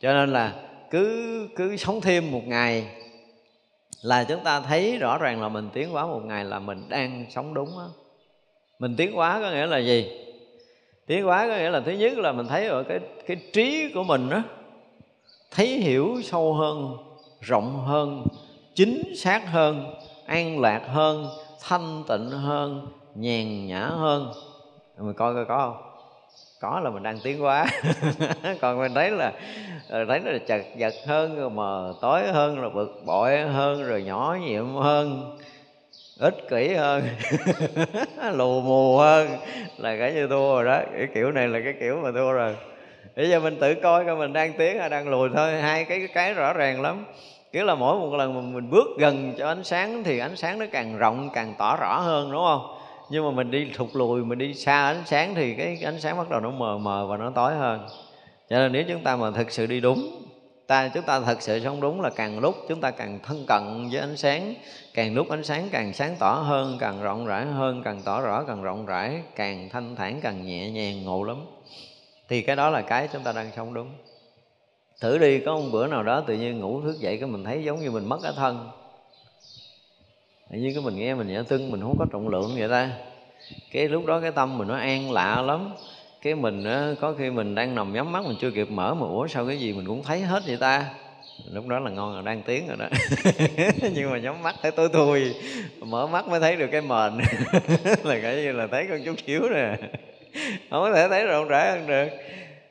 Cho 0.00 0.12
nên 0.12 0.32
là 0.32 0.52
cứ 0.90 1.48
cứ 1.56 1.76
sống 1.76 2.00
thêm 2.00 2.30
một 2.30 2.42
ngày 2.46 2.86
là 4.02 4.24
chúng 4.24 4.44
ta 4.44 4.60
thấy 4.60 4.98
rõ 4.98 5.18
ràng 5.18 5.42
là 5.42 5.48
mình 5.48 5.68
tiến 5.72 5.94
quá 5.94 6.06
một 6.06 6.20
ngày 6.24 6.44
là 6.44 6.58
mình 6.58 6.82
đang 6.88 7.26
sống 7.30 7.54
đúng 7.54 7.68
đó 7.68 7.88
mình 8.78 8.96
tiến 8.96 9.12
hóa 9.12 9.40
có 9.42 9.50
nghĩa 9.50 9.66
là 9.66 9.78
gì? 9.78 10.10
Tiến 11.06 11.24
hóa 11.24 11.48
có 11.48 11.56
nghĩa 11.56 11.70
là 11.70 11.80
thứ 11.80 11.92
nhất 11.92 12.18
là 12.18 12.32
mình 12.32 12.46
thấy 12.46 12.66
ở 12.66 12.82
cái 12.82 13.00
cái 13.26 13.36
trí 13.52 13.92
của 13.94 14.04
mình 14.04 14.28
đó 14.30 14.42
thấy 15.50 15.66
hiểu 15.66 16.16
sâu 16.24 16.54
hơn, 16.54 16.96
rộng 17.40 17.84
hơn, 17.86 18.26
chính 18.74 19.02
xác 19.16 19.42
hơn, 19.50 19.94
an 20.26 20.60
lạc 20.60 20.82
hơn, 20.88 21.28
thanh 21.62 22.04
tịnh 22.08 22.30
hơn, 22.30 22.86
nhàn 23.14 23.66
nhã 23.66 23.80
hơn. 23.80 24.32
Mình 24.98 25.14
coi 25.14 25.34
coi 25.34 25.44
có 25.44 25.58
không? 25.58 25.88
Có 26.60 26.80
là 26.80 26.90
mình 26.90 27.02
đang 27.02 27.18
tiến 27.22 27.40
hóa. 27.40 27.66
Còn 28.60 28.78
mình 28.78 28.94
thấy 28.94 29.10
là 29.10 29.32
ờ, 29.88 30.04
thấy 30.08 30.20
là 30.20 30.38
chật 30.46 30.62
vật 30.78 30.94
hơn, 31.06 31.36
rồi 31.36 31.50
mờ 31.50 31.94
tối 32.00 32.22
hơn, 32.32 32.56
rồi 32.60 32.70
bực 32.70 33.02
bội 33.06 33.38
hơn, 33.38 33.82
rồi 33.82 34.02
nhỏ 34.02 34.36
nhiệm 34.40 34.74
hơn 34.74 35.36
ích 36.18 36.48
kỷ 36.50 36.74
hơn. 36.74 37.02
Lù 38.32 38.60
mù 38.60 38.96
hơn. 38.96 39.28
Là 39.78 39.96
cái 39.98 40.12
như 40.12 40.26
thua 40.26 40.62
rồi 40.62 40.64
đó. 40.64 40.80
Cái 40.96 41.08
kiểu 41.14 41.32
này 41.32 41.48
là 41.48 41.60
cái 41.64 41.74
kiểu 41.80 42.00
mà 42.02 42.10
thua 42.12 42.32
rồi. 42.32 42.56
Bây 43.16 43.28
giờ 43.28 43.40
mình 43.40 43.56
tự 43.60 43.74
coi 43.74 44.04
coi 44.04 44.16
mình 44.16 44.32
đang 44.32 44.52
tiến 44.52 44.78
hay 44.78 44.90
đang 44.90 45.08
lùi 45.08 45.28
thôi. 45.36 45.60
Hai 45.60 45.84
cái 45.84 46.08
cái 46.14 46.34
rõ 46.34 46.52
ràng 46.52 46.82
lắm. 46.82 47.04
Kiểu 47.52 47.64
là 47.64 47.74
mỗi 47.74 47.98
một 47.98 48.14
lần 48.16 48.34
mà 48.34 48.40
mình 48.40 48.70
bước 48.70 48.86
gần 48.98 49.34
cho 49.38 49.48
ánh 49.48 49.64
sáng 49.64 50.04
thì 50.04 50.18
ánh 50.18 50.36
sáng 50.36 50.58
nó 50.58 50.66
càng 50.72 50.98
rộng, 50.98 51.30
càng 51.34 51.54
tỏ 51.58 51.76
rõ 51.76 52.00
hơn, 52.00 52.32
đúng 52.32 52.44
không? 52.44 52.78
Nhưng 53.10 53.24
mà 53.24 53.30
mình 53.30 53.50
đi 53.50 53.70
thụt 53.74 53.88
lùi, 53.92 54.24
mình 54.24 54.38
đi 54.38 54.54
xa 54.54 54.86
ánh 54.86 55.02
sáng 55.06 55.34
thì 55.34 55.54
cái 55.54 55.78
ánh 55.84 56.00
sáng 56.00 56.16
bắt 56.16 56.30
đầu 56.30 56.40
nó 56.40 56.50
mờ 56.50 56.78
mờ 56.78 57.06
và 57.06 57.16
nó 57.16 57.30
tối 57.34 57.54
hơn. 57.54 57.86
Cho 58.50 58.58
nên 58.58 58.72
nếu 58.72 58.84
chúng 58.88 59.00
ta 59.00 59.16
mà 59.16 59.30
thực 59.30 59.50
sự 59.50 59.66
đi 59.66 59.80
đúng 59.80 60.27
ta, 60.68 60.88
chúng 60.88 61.04
ta 61.04 61.20
thật 61.20 61.42
sự 61.42 61.60
sống 61.64 61.80
đúng 61.80 62.00
là 62.00 62.10
càng 62.10 62.38
lúc 62.38 62.56
chúng 62.68 62.80
ta 62.80 62.90
càng 62.90 63.18
thân 63.22 63.44
cận 63.46 63.88
với 63.90 64.00
ánh 64.00 64.16
sáng. 64.16 64.54
Càng 64.94 65.14
lúc 65.14 65.28
ánh 65.30 65.44
sáng 65.44 65.68
càng 65.72 65.92
sáng 65.92 66.16
tỏ 66.18 66.32
hơn, 66.32 66.76
càng 66.80 67.02
rộng 67.02 67.26
rãi 67.26 67.46
hơn, 67.46 67.82
càng 67.84 68.02
tỏ 68.04 68.20
rõ, 68.20 68.44
càng 68.44 68.62
rộng 68.62 68.86
rãi, 68.86 69.22
càng 69.36 69.68
thanh 69.68 69.96
thản, 69.96 70.20
càng 70.20 70.46
nhẹ 70.46 70.70
nhàng, 70.70 71.04
ngộ 71.04 71.24
lắm. 71.24 71.36
Thì 72.28 72.42
cái 72.42 72.56
đó 72.56 72.70
là 72.70 72.82
cái 72.82 73.08
chúng 73.12 73.22
ta 73.22 73.32
đang 73.32 73.50
sống 73.56 73.74
đúng. 73.74 73.88
Thử 75.00 75.18
đi, 75.18 75.40
có 75.40 75.54
một 75.54 75.68
bữa 75.72 75.86
nào 75.86 76.02
đó 76.02 76.20
tự 76.20 76.34
nhiên 76.34 76.60
ngủ 76.60 76.82
thức 76.82 77.00
dậy 77.00 77.16
cái 77.16 77.28
mình 77.28 77.44
thấy 77.44 77.64
giống 77.64 77.80
như 77.80 77.90
mình 77.90 78.08
mất 78.08 78.18
cái 78.22 78.32
thân. 78.36 78.70
Tự 80.50 80.58
nhiên 80.58 80.74
cái 80.74 80.82
mình 80.82 80.96
nghe 80.96 81.14
mình 81.14 81.28
nhẹ 81.28 81.42
tưng, 81.48 81.70
mình 81.70 81.80
không 81.80 81.96
có 81.98 82.06
trọng 82.12 82.28
lượng 82.28 82.50
vậy 82.58 82.68
ta. 82.68 82.90
Cái 83.72 83.88
lúc 83.88 84.06
đó 84.06 84.20
cái 84.20 84.30
tâm 84.32 84.58
mình 84.58 84.68
nó 84.68 84.76
an 84.76 85.12
lạ 85.12 85.42
lắm 85.42 85.74
cái 86.22 86.34
mình 86.34 86.64
á, 86.64 86.90
có 87.00 87.12
khi 87.12 87.30
mình 87.30 87.54
đang 87.54 87.74
nằm 87.74 87.92
nhắm 87.92 88.12
mắt 88.12 88.24
mình 88.24 88.36
chưa 88.40 88.50
kịp 88.50 88.70
mở 88.70 88.94
mà 88.94 89.06
ủa 89.06 89.26
sao 89.26 89.46
cái 89.46 89.58
gì 89.58 89.72
mình 89.72 89.86
cũng 89.86 90.02
thấy 90.02 90.20
hết 90.20 90.42
vậy 90.46 90.56
ta? 90.56 90.84
Lúc 91.52 91.66
đó 91.66 91.78
là 91.78 91.90
ngon 91.90 92.16
là 92.16 92.22
đang 92.22 92.42
tiến 92.42 92.68
rồi 92.68 92.76
đó. 92.76 92.86
Nhưng 93.94 94.10
mà 94.10 94.18
nhắm 94.18 94.42
mắt 94.42 94.54
thấy 94.62 94.70
tối 94.70 94.88
thui 94.92 95.34
mở 95.80 96.06
mắt 96.06 96.28
mới 96.28 96.40
thấy 96.40 96.56
được 96.56 96.66
cái 96.72 96.80
mền. 96.80 97.12
Là 98.04 98.18
cái 98.22 98.36
như 98.36 98.52
là 98.52 98.66
thấy 98.66 98.86
con 98.88 99.04
chút 99.04 99.14
xíu 99.26 99.40
nè. 99.50 99.76
Không 100.70 100.82
có 100.82 100.92
thể 100.94 101.08
thấy 101.08 101.26
rộng 101.26 101.48
rãi 101.48 101.70
hơn 101.70 101.86
được. 101.86 102.08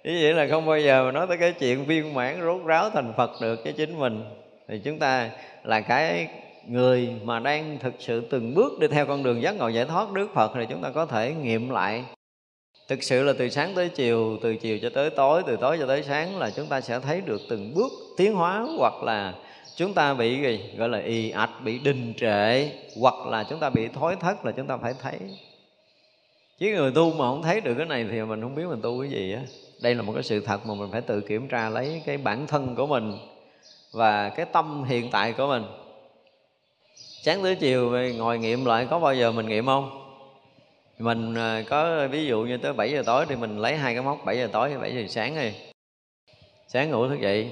Như 0.04 0.20
vậy 0.22 0.34
là 0.34 0.48
không 0.48 0.66
bao 0.66 0.80
giờ 0.80 1.06
mà 1.06 1.12
nói 1.12 1.28
tới 1.28 1.38
cái 1.38 1.52
chuyện 1.52 1.86
viên 1.86 2.14
mãn 2.14 2.42
rốt 2.42 2.66
ráo 2.66 2.90
thành 2.90 3.14
phật 3.18 3.32
được 3.42 3.60
cho 3.66 3.72
chính 3.78 4.00
mình. 4.00 4.24
Thì 4.68 4.80
chúng 4.84 5.00
ta 5.00 5.30
là 5.64 5.82
cái 5.82 6.28
người 6.68 7.10
mà 7.24 7.40
đang 7.40 7.78
thực 7.80 7.94
sự 8.00 8.22
từng 8.30 8.54
bước 8.56 8.80
đi 8.80 8.88
theo 8.88 9.06
con 9.06 9.24
đường 9.24 9.42
giác 9.42 9.56
ngộ 9.56 9.68
giải 9.68 9.86
thoát 9.86 10.12
đức 10.12 10.28
phật 10.34 10.52
thì 10.56 10.66
chúng 10.70 10.82
ta 10.82 10.90
có 10.90 11.06
thể 11.06 11.34
nghiệm 11.34 11.70
lại 11.70 12.04
thực 12.88 13.04
sự 13.04 13.24
là 13.24 13.34
từ 13.38 13.50
sáng 13.50 13.76
tới 13.76 13.90
chiều, 13.90 14.38
từ 14.42 14.56
chiều 14.56 14.80
cho 14.82 14.90
tới 14.90 15.10
tối, 15.10 15.44
từ 15.48 15.56
tối 15.56 15.78
cho 15.80 15.88
tới 15.88 16.04
sáng 16.04 16.38
là 16.38 16.50
chúng 16.50 16.66
ta 16.66 16.82
sẽ 16.82 17.00
thấy 17.00 17.22
được 17.22 17.42
từng 17.50 17.74
bước 17.74 17.92
tiến 18.18 18.34
hóa 18.34 18.66
hoặc 18.78 19.04
là 19.04 19.34
chúng 19.76 19.94
ta 19.94 20.14
bị 20.14 20.42
gì? 20.42 20.60
Gọi 20.78 20.90
là 20.90 21.00
y 21.00 21.30
ạch, 21.30 21.52
bị 21.64 21.80
đình 21.80 22.14
trệ, 22.18 22.70
hoặc 23.02 23.28
là 23.28 23.44
chúng 23.50 23.60
ta 23.60 23.70
bị 23.70 23.88
thối 23.88 24.16
thất 24.16 24.46
là 24.46 24.52
chúng 24.52 24.68
ta 24.68 24.78
phải 24.78 24.94
thấy. 25.02 25.20
Chứ 26.60 26.68
người 26.76 26.92
tu 26.92 27.14
mà 27.14 27.26
không 27.26 27.44
thấy 27.44 27.62
được 27.62 27.74
cái 27.78 27.86
này 27.86 28.06
thì 28.12 28.22
mình 28.22 28.42
không 28.42 28.56
biết 28.56 28.66
mình 28.70 28.82
tu 28.82 29.02
cái 29.02 29.10
gì 29.10 29.34
á. 29.34 29.42
Đây 29.82 29.96
là 29.96 30.02
một 30.02 30.14
cái 30.14 30.24
sự 30.24 30.40
thật 30.40 30.66
mà 30.66 30.74
mình 30.74 30.90
phải 30.92 31.02
tự 31.02 31.22
kiểm 31.22 31.48
tra 31.48 31.70
lấy 31.70 32.02
cái 32.06 32.18
bản 32.18 32.48
thân 32.48 32.76
của 32.76 32.88
mình 32.88 33.18
và 33.92 34.30
cái 34.30 34.46
tâm 34.46 34.84
hiện 34.84 35.10
tại 35.12 35.34
của 35.34 35.48
mình. 35.48 35.64
Sáng 36.96 37.44
tới 37.44 37.56
chiều 37.56 37.92
ngồi 38.18 38.40
nghiệm 38.40 38.66
lại 38.66 38.88
có 38.90 39.00
bao 39.00 39.16
giờ 39.16 39.32
mình 39.32 39.48
nghiệm 39.48 39.66
không? 39.66 40.07
Mình 41.00 41.36
ờ, 41.36 41.64
có 41.70 42.08
ví 42.08 42.26
dụ 42.26 42.42
như 42.42 42.58
tới 42.58 42.74
7 42.74 42.92
giờ 42.92 43.04
tối 43.06 43.26
thì 43.30 43.36
mình 43.36 43.58
lấy 43.58 43.78
hai 43.78 43.94
cái 43.94 44.04
móc 44.04 44.26
7 44.26 44.38
giờ 44.38 44.50
tối 44.52 44.70
hay 44.70 44.80
7 44.80 44.96
giờ 44.96 45.04
sáng 45.10 45.36
đi. 45.36 45.52
Sáng 46.68 46.92
ngủ 46.92 47.08
thức 47.08 47.20
dậy. 47.22 47.52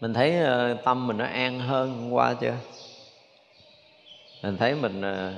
Mình 0.00 0.14
thấy 0.14 0.38
ờ, 0.38 0.74
tâm 0.84 1.06
mình 1.06 1.16
nó 1.16 1.24
an 1.24 1.60
hơn 1.60 1.98
hôm 1.98 2.10
qua 2.10 2.34
chưa? 2.40 2.54
Mình 4.42 4.56
thấy 4.56 4.74
mình 4.74 5.02
ờ, 5.02 5.32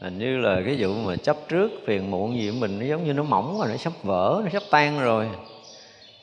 hình 0.00 0.18
như 0.18 0.38
là 0.38 0.62
cái 0.66 0.76
vụ 0.78 0.94
mà 0.94 1.16
chấp 1.16 1.36
trước 1.48 1.70
phiền 1.86 2.10
muộn 2.10 2.38
gì 2.38 2.50
của 2.50 2.56
mình 2.56 2.78
nó 2.78 2.86
giống 2.86 3.04
như 3.04 3.12
nó 3.12 3.22
mỏng 3.22 3.58
rồi, 3.58 3.68
nó 3.68 3.76
sắp 3.76 3.92
vỡ, 4.02 4.40
nó 4.44 4.50
sắp 4.50 4.62
tan 4.70 5.00
rồi. 5.00 5.28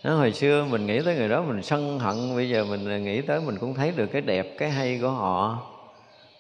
Nó 0.03 0.17
hồi 0.17 0.33
xưa 0.33 0.65
mình 0.69 0.85
nghĩ 0.85 0.99
tới 1.05 1.15
người 1.15 1.29
đó 1.29 1.41
mình 1.41 1.63
sân 1.63 1.99
hận, 1.99 2.35
bây 2.35 2.49
giờ 2.49 2.65
mình 2.65 3.03
nghĩ 3.03 3.21
tới 3.21 3.41
mình 3.41 3.57
cũng 3.59 3.73
thấy 3.73 3.91
được 3.91 4.07
cái 4.07 4.21
đẹp, 4.21 4.55
cái 4.57 4.69
hay 4.69 4.99
của 5.01 5.09
họ, 5.09 5.59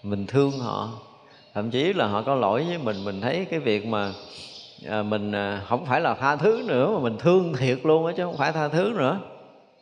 mình 0.03 0.27
thương 0.27 0.51
họ 0.51 0.89
thậm 1.55 1.69
chí 1.69 1.93
là 1.93 2.07
họ 2.07 2.21
có 2.21 2.35
lỗi 2.35 2.65
với 2.67 2.77
mình 2.77 3.05
mình 3.05 3.21
thấy 3.21 3.47
cái 3.49 3.59
việc 3.59 3.85
mà 3.85 4.11
à, 4.89 5.03
mình 5.03 5.31
à, 5.31 5.61
không 5.67 5.85
phải 5.85 6.01
là 6.01 6.13
tha 6.13 6.35
thứ 6.35 6.63
nữa 6.67 6.91
mà 6.93 6.99
mình 6.99 7.17
thương 7.17 7.53
thiệt 7.53 7.79
luôn 7.83 8.05
á 8.05 8.13
chứ 8.17 8.23
không 8.23 8.37
phải 8.37 8.51
tha 8.51 8.67
thứ 8.67 8.93
nữa. 8.95 9.19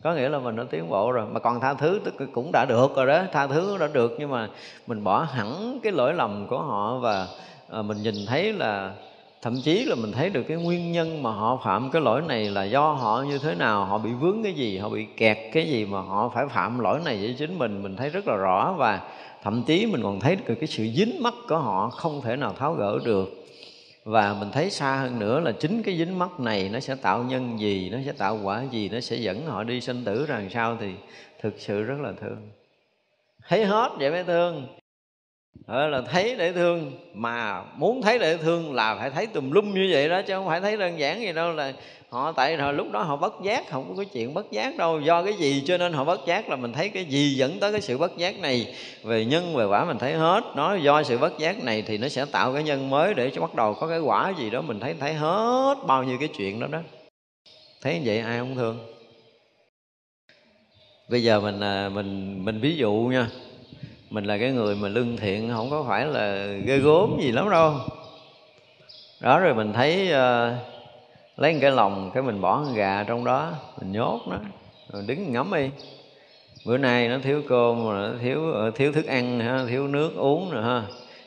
Có 0.04 0.14
nghĩa 0.14 0.30
là 0.30 0.40
mình 0.40 0.56
đã 0.56 0.64
tiến 0.70 0.90
bộ 0.90 1.12
rồi 1.12 1.26
mà 1.32 1.40
còn 1.40 1.60
tha 1.60 1.74
thứ 1.74 2.02
tức 2.04 2.14
cũng 2.34 2.52
đã 2.52 2.66
được 2.66 2.96
rồi 2.96 3.06
đó 3.06 3.24
tha 3.32 3.48
thứ 3.48 3.78
đã 3.78 3.88
được 3.88 4.16
nhưng 4.20 4.32
mà 4.32 4.50
mình 4.88 5.04
bỏ 5.04 5.28
hẳn 5.32 5.80
cái 5.84 5.92
lỗi 5.92 6.14
lầm 6.14 6.48
của 6.48 6.60
họ 6.60 6.98
và 6.98 7.28
à, 7.72 7.82
mình 7.82 8.02
nhìn 8.02 8.16
thấy 8.28 8.54
là 8.54 8.92
thậm 9.42 9.62
chí 9.62 9.86
là 9.86 9.96
mình 9.96 10.12
thấy 10.12 10.30
được 10.30 10.44
cái 10.48 10.58
nguyên 10.58 10.92
nhân 10.92 11.24
mà 11.24 11.32
họ 11.32 11.60
phạm 11.64 11.90
cái 11.92 12.02
lỗi 12.02 12.22
này 12.28 12.50
là 12.50 12.64
do 12.64 12.92
họ 12.92 13.24
như 13.30 13.38
thế 13.38 13.56
nào 13.56 13.86
họ 13.86 13.98
bị 13.98 14.10
vướng 14.14 14.44
cái 14.44 14.54
gì 14.54 14.78
họ 14.78 14.90
bị 14.90 15.08
kẹt 15.18 15.38
cái 15.54 15.68
gì 15.68 15.86
mà 15.86 16.02
họ 16.02 16.32
phải 16.36 16.48
phạm 16.48 16.80
lỗi 16.80 17.00
này 17.06 17.18
với 17.18 17.36
chính 17.40 17.60
mình 17.60 17.84
mình 17.84 17.96
thấy 17.96 18.10
rất 18.10 18.28
là 18.28 18.36
rõ. 18.36 18.74
Và 18.78 19.00
thậm 19.44 19.64
chí 19.68 19.86
mình 19.86 20.04
còn 20.04 20.20
thấy 20.20 20.36
được 20.36 20.56
cái 20.60 20.68
sự 20.68 20.88
dính 20.96 21.24
mắc 21.24 21.34
của 21.50 21.58
họ 21.58 21.90
không 21.90 22.22
thể 22.22 22.36
nào 22.36 22.54
tháo 22.54 22.74
gỡ 22.74 23.00
được. 23.06 23.30
Và 24.04 24.34
mình 24.40 24.50
thấy 24.54 24.70
xa 24.70 24.96
hơn 24.96 25.20
nữa 25.20 25.40
là 25.40 25.52
chính 25.52 25.84
cái 25.84 25.98
dính 25.98 26.20
mắc 26.20 26.40
này 26.40 26.70
nó 26.70 26.80
sẽ 26.80 26.96
tạo 26.96 27.24
nhân 27.24 27.60
gì, 27.60 27.90
nó 27.90 27.98
sẽ 28.06 28.12
tạo 28.12 28.40
quả 28.44 28.64
gì, 28.72 28.90
nó 28.90 29.00
sẽ 29.00 29.16
dẫn 29.16 29.46
họ 29.46 29.64
đi 29.64 29.82
sinh 29.82 30.06
tử 30.06 30.26
rằng 30.26 30.50
sao 30.54 30.78
thì 30.82 30.92
thực 31.42 31.54
sự 31.58 31.84
rất 31.84 32.00
là 32.02 32.14
thương. 32.22 32.50
Thấy 33.48 33.66
hết 33.66 33.92
vậy 34.00 34.12
mới 34.12 34.24
thương 34.24 34.68
đó 35.68 35.88
là 35.88 36.02
thấy 36.02 36.36
để 36.36 36.54
thương, 36.54 36.92
mà 37.14 37.64
muốn 37.78 38.02
thấy 38.02 38.20
để 38.20 38.38
thương 38.38 38.74
là 38.74 38.96
phải 38.96 39.10
thấy 39.10 39.28
tùm 39.28 39.52
lum 39.52 39.74
như 39.74 39.90
vậy 39.92 40.10
đó, 40.10 40.22
chứ 40.28 40.34
không 40.34 40.48
phải 40.48 40.62
thấy 40.62 40.78
đơn 40.78 41.00
giản 41.00 41.22
gì 41.22 41.34
đâu, 41.34 41.54
là 41.54 41.74
họ, 42.10 42.32
tại 42.32 42.58
hồi 42.58 42.74
lúc 42.74 42.92
đó 42.92 43.02
họ 43.02 43.16
bất 43.16 43.34
giác, 43.44 43.70
không 43.70 43.86
có 43.90 43.96
cái 43.96 44.06
chuyện 44.14 44.34
bất 44.34 44.52
giác 44.52 44.78
đâu. 44.78 45.02
Do 45.02 45.24
cái 45.24 45.34
gì 45.34 45.64
cho 45.66 45.78
nên 45.78 45.94
họ 45.94 46.04
bất 46.04 46.26
giác 46.28 46.50
là 46.50 46.56
mình 46.56 46.74
thấy 46.74 46.90
cái 46.90 47.06
gì 47.06 47.34
dẫn 47.36 47.60
tới 47.60 47.72
cái 47.72 47.82
sự 47.82 47.98
bất 47.98 48.18
giác 48.18 48.40
này? 48.40 48.76
Về 49.04 49.26
nhân, 49.26 49.56
về 49.56 49.66
quả 49.66 49.86
mình 49.86 49.98
thấy 49.98 50.14
hết. 50.14 50.44
Nó 50.56 50.76
do 50.76 51.04
sự 51.04 51.18
bất 51.18 51.40
giác 51.40 51.64
này 51.64 51.82
thì 51.82 51.98
nó 51.98 52.08
sẽ 52.08 52.26
tạo 52.26 52.54
cái 52.54 52.64
nhân 52.64 52.90
mới 52.90 53.14
để 53.14 53.30
cho 53.30 53.42
bắt 53.42 53.56
đầu 53.56 53.74
có 53.74 53.88
cái 53.88 54.00
quả 54.00 54.34
gì 54.40 54.50
đó 54.50 54.62
mình 54.62 54.80
thấy 54.80 54.96
thấy 55.00 55.14
hết 55.14 55.76
bao 55.88 56.04
nhiêu 56.04 56.18
cái 56.20 56.30
chuyện 56.38 56.60
đó 56.60 56.68
đó. 56.72 56.80
Thấy 57.82 57.94
như 57.94 58.02
vậy 58.06 58.20
ai 58.20 58.40
không 58.40 58.56
thương? 58.56 58.80
Bây 61.10 61.24
giờ 61.24 61.40
mình 61.40 61.60
à, 61.60 61.90
mình 61.90 62.46
mình 62.46 62.60
ví 62.60 62.76
dụ 62.76 62.92
nha 62.94 63.28
mình 64.14 64.26
là 64.26 64.38
cái 64.38 64.52
người 64.52 64.76
mà 64.76 64.88
lương 64.88 65.18
thiện 65.18 65.52
không 65.54 65.70
có 65.70 65.86
phải 65.88 66.06
là 66.06 66.46
ghê 66.66 66.78
gốm 66.78 67.18
gì 67.20 67.32
lắm 67.32 67.50
đâu. 67.50 67.74
Đó 69.20 69.40
rồi 69.40 69.54
mình 69.54 69.74
thấy 69.74 70.12
uh, 70.12 70.58
lấy 71.38 71.54
một 71.54 71.60
cái 71.62 71.72
lòng 71.72 72.12
cái 72.14 72.24
mình 72.24 72.42
bỏ 72.42 72.64
con 72.66 72.74
gà 72.74 73.04
trong 73.04 73.26
đó 73.26 73.52
mình 73.82 73.92
nhốt 73.92 74.22
nó 74.30 74.38
rồi 74.94 75.04
đứng 75.08 75.34
ngắm 75.34 75.52
đi. 75.54 75.70
Bữa 76.66 76.78
nay 76.78 77.08
nó 77.08 77.18
thiếu 77.24 77.42
cơm 77.50 77.86
mà 77.86 77.94
nó 77.94 78.10
thiếu 78.22 78.52
ờ, 78.54 78.72
thiếu 78.72 78.92
thức 78.92 79.06
ăn 79.06 79.40
thiếu 79.70 79.88
nước 79.88 80.12
uống 80.16 80.52
rồi 80.52 80.64
ha 80.64 80.84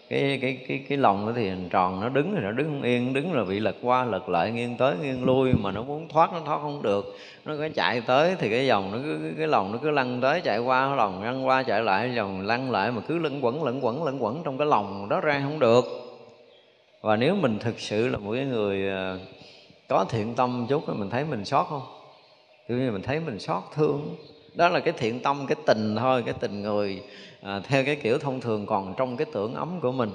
cái 0.08 0.38
cái 0.42 0.58
cái 0.68 0.84
cái 0.88 0.98
lòng 0.98 1.26
nó 1.26 1.32
thì 1.36 1.48
hình 1.48 1.68
tròn 1.68 2.00
nó 2.00 2.08
đứng 2.08 2.34
thì 2.34 2.40
nó 2.42 2.52
đứng 2.52 2.66
không 2.66 2.82
yên 2.82 3.12
đứng 3.12 3.32
là 3.32 3.44
bị 3.44 3.60
lật 3.60 3.76
qua 3.82 4.04
lật 4.04 4.28
lại 4.28 4.50
nghiêng 4.50 4.76
tới 4.76 4.94
nghiêng 5.02 5.24
lui 5.24 5.52
mà 5.52 5.70
nó 5.72 5.82
muốn 5.82 6.08
thoát 6.08 6.32
nó 6.32 6.40
thoát 6.44 6.58
không 6.58 6.82
được. 6.82 7.16
Nó 7.44 7.54
cứ 7.56 7.68
chạy 7.74 8.00
tới 8.00 8.36
thì 8.38 8.50
cái 8.50 8.66
dòng 8.66 8.92
nó 8.92 8.98
cứ 9.04 9.18
cái, 9.22 9.32
cái 9.38 9.46
lòng 9.46 9.72
nó 9.72 9.78
cứ 9.82 9.90
lăn 9.90 10.20
tới 10.20 10.40
chạy 10.40 10.58
qua 10.58 10.94
lòng 10.94 11.22
lăn 11.22 11.46
qua 11.46 11.62
chạy 11.62 11.82
lại 11.82 12.12
dòng 12.16 12.46
lăn 12.46 12.70
lại 12.70 12.92
mà 12.92 13.02
cứ 13.08 13.18
lẫn 13.18 13.44
quẩn 13.44 13.64
lẫn 13.64 13.84
quẩn 13.84 14.04
lẫn 14.04 14.24
quẩn 14.24 14.42
trong 14.44 14.58
cái 14.58 14.66
lòng 14.66 15.08
đó 15.08 15.20
ra 15.20 15.40
không 15.44 15.58
được. 15.58 15.84
Và 17.00 17.16
nếu 17.16 17.34
mình 17.34 17.58
thực 17.58 17.80
sự 17.80 18.08
là 18.08 18.18
một 18.18 18.32
cái 18.32 18.44
người 18.44 18.88
ờ, 18.88 19.18
có 19.88 20.04
thiện 20.08 20.34
tâm 20.34 20.66
chút 20.68 20.96
mình 20.96 21.10
thấy 21.10 21.24
mình 21.24 21.44
sót 21.44 21.64
không? 21.64 21.82
Tự 22.68 22.76
nhiên 22.76 22.92
mình 22.92 23.02
thấy 23.02 23.20
mình 23.20 23.38
sót 23.38 23.62
thương. 23.74 24.16
Đó 24.54 24.68
là 24.68 24.80
cái 24.80 24.94
thiện 24.96 25.20
tâm 25.20 25.46
cái 25.48 25.56
tình 25.66 25.96
thôi 25.96 26.22
cái 26.26 26.34
tình 26.40 26.62
người 26.62 27.02
à, 27.42 27.60
theo 27.68 27.84
cái 27.84 27.96
kiểu 27.96 28.18
thông 28.18 28.40
thường 28.40 28.66
còn 28.66 28.94
trong 28.96 29.16
cái 29.16 29.26
tưởng 29.32 29.54
ấm 29.54 29.80
của 29.80 29.92
mình. 29.92 30.10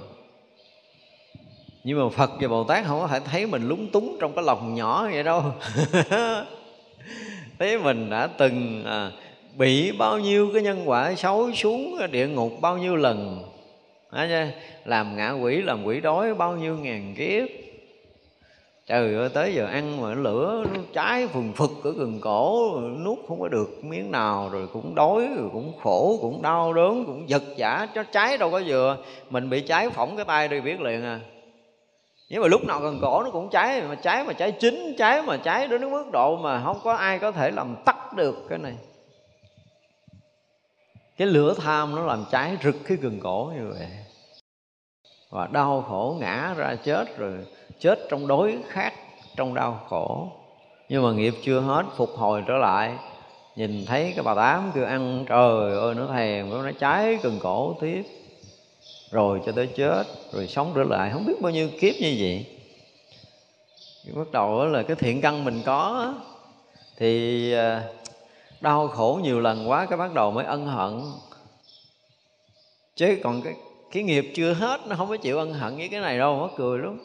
Nhưng 1.84 2.00
mà 2.00 2.10
Phật 2.10 2.32
và 2.40 2.48
Bồ 2.48 2.64
Tát 2.64 2.86
không 2.86 3.00
có 3.00 3.08
thể 3.08 3.20
thấy 3.20 3.48
mình 3.48 3.68
lúng 3.68 3.88
túng 3.92 4.18
trong 4.20 4.36
cái 4.36 4.46
lòng 4.46 4.76
nhỏ 4.76 5.08
vậy 5.12 5.24
đâu. 5.24 5.44
Thấy 7.60 7.80
mình 7.80 8.10
đã 8.10 8.28
từng 8.28 8.86
à, 8.86 9.12
bị 9.58 9.92
bao 9.92 10.20
nhiêu 10.20 10.50
cái 10.54 10.64
nhân 10.64 10.90
quả 10.90 11.16
xấu 11.16 11.52
xuống 11.52 11.98
địa 12.12 12.28
ngục 12.28 12.52
bao 12.62 12.78
nhiêu 12.78 12.96
lần. 12.96 13.44
Làm 14.86 15.16
ngạ 15.16 15.32
quỷ 15.32 15.62
làm 15.62 15.84
quỷ 15.84 16.02
đói 16.02 16.34
bao 16.34 16.56
nhiêu 16.56 16.78
ngàn 16.78 17.16
kiếp 17.18 17.61
trời 18.88 19.16
ơi, 19.16 19.30
tới 19.34 19.54
giờ 19.54 19.66
ăn 19.66 20.02
mà 20.02 20.14
lửa 20.14 20.64
nó 20.74 20.80
cháy 20.94 21.28
phừng 21.28 21.54
phực 21.56 21.70
ở 21.84 21.92
gần 21.92 22.20
cổ, 22.22 22.80
nuốt 22.82 23.18
không 23.28 23.40
có 23.40 23.48
được 23.48 23.84
miếng 23.84 24.12
nào, 24.12 24.50
rồi 24.50 24.68
cũng 24.74 24.96
đói, 24.96 25.28
rồi 25.38 25.50
cũng 25.54 25.74
khổ, 25.84 26.18
cũng 26.22 26.42
đau 26.42 26.74
đớn, 26.74 27.06
cũng 27.06 27.30
giật 27.30 27.44
giả 27.58 27.88
cho 27.96 28.04
cháy 28.04 28.38
đâu 28.38 28.52
có 28.52 28.62
vừa. 28.66 28.98
Mình 29.30 29.50
bị 29.50 29.62
cháy 29.62 29.90
phỏng 29.90 30.16
cái 30.16 30.26
tay 30.26 30.48
đi 30.48 30.62
biết 30.62 30.82
liền 30.82 31.04
à. 31.04 31.20
Nhưng 32.30 32.42
mà 32.42 32.48
lúc 32.48 32.64
nào 32.64 32.80
gần 32.80 33.00
cổ 33.02 33.24
nó 33.24 33.30
cũng 33.30 33.50
cháy, 33.50 33.82
mà 33.82 33.96
cháy 33.96 34.24
mà 34.24 34.34
cháy 34.34 34.52
chín, 34.52 34.96
cháy 34.98 35.22
mà 35.22 35.38
cháy 35.38 35.68
đến 35.68 35.92
mức 35.92 36.06
độ 36.14 36.38
mà 36.38 36.64
không 36.64 36.80
có 36.84 36.94
ai 36.94 37.20
có 37.20 37.32
thể 37.32 37.52
làm 37.52 37.76
tắt 37.86 38.14
được 38.16 38.36
cái 38.50 38.58
này. 38.58 38.74
Cái 41.18 41.28
lửa 41.28 41.54
tham 41.58 41.96
nó 41.96 42.06
làm 42.06 42.26
cháy 42.32 42.58
rực 42.64 42.76
cái 42.88 42.98
gần 43.02 43.20
cổ 43.20 43.52
như 43.56 43.70
vậy. 43.70 43.88
Và 45.30 45.48
đau 45.52 45.86
khổ 45.90 46.18
ngã 46.20 46.54
ra 46.58 46.76
chết 46.84 47.18
rồi 47.18 47.34
chết 47.82 48.00
trong 48.10 48.28
đối 48.28 48.58
khát, 48.68 48.94
trong 49.36 49.54
đau 49.54 49.82
khổ. 49.90 50.28
Nhưng 50.90 51.04
mà 51.04 51.12
nghiệp 51.12 51.34
chưa 51.44 51.60
hết, 51.60 51.84
phục 51.96 52.10
hồi 52.10 52.44
trở 52.48 52.58
lại. 52.58 52.98
Nhìn 53.56 53.86
thấy 53.86 54.14
cái 54.16 54.24
bà 54.24 54.36
tám 54.36 54.72
kêu 54.76 54.86
ăn, 54.86 55.26
trời 55.30 55.80
ơi, 55.80 55.96
nó 55.96 56.08
thèm, 56.08 56.50
nó 56.50 56.72
cháy 56.80 57.20
cần 57.24 57.40
cổ 57.42 57.76
tiếp 57.82 58.04
rồi 59.12 59.42
cho 59.46 59.52
tới 59.52 59.68
chết, 59.68 60.04
rồi 60.32 60.48
sống 60.48 60.72
trở 60.76 60.84
lại, 60.84 61.10
không 61.14 61.26
biết 61.26 61.42
bao 61.42 61.52
nhiêu 61.52 61.70
kiếp 61.80 61.96
như 62.02 62.16
vậy. 62.20 62.46
Bắt 64.16 64.32
đầu 64.32 64.66
là 64.66 64.84
cái 64.84 64.96
thiện 64.96 65.22
căn 65.22 65.46
mình 65.46 65.62
có 65.66 66.14
thì 66.98 67.54
à, 67.54 67.84
đau 68.62 68.88
khổ 68.88 69.20
nhiều 69.24 69.40
lần 69.40 69.70
quá 69.70 69.86
cái 69.86 69.98
bắt 69.98 70.14
đầu 70.14 70.32
mới 70.32 70.46
ân 70.46 70.68
hận. 70.68 71.02
Chứ 72.96 73.18
còn 73.24 73.42
cái 73.42 73.54
cái 73.92 74.04
nghiệp 74.04 74.32
chưa 74.36 74.54
hết, 74.54 74.82
nó 74.88 74.96
không 74.96 75.10
có 75.10 75.18
chịu 75.18 75.38
ân 75.38 75.54
hận 75.54 75.78
với 75.78 75.90
cái 75.90 76.00
này 76.00 76.18
đâu 76.18 76.38
nó 76.38 76.50
cười 76.58 76.80
lắm 76.80 77.00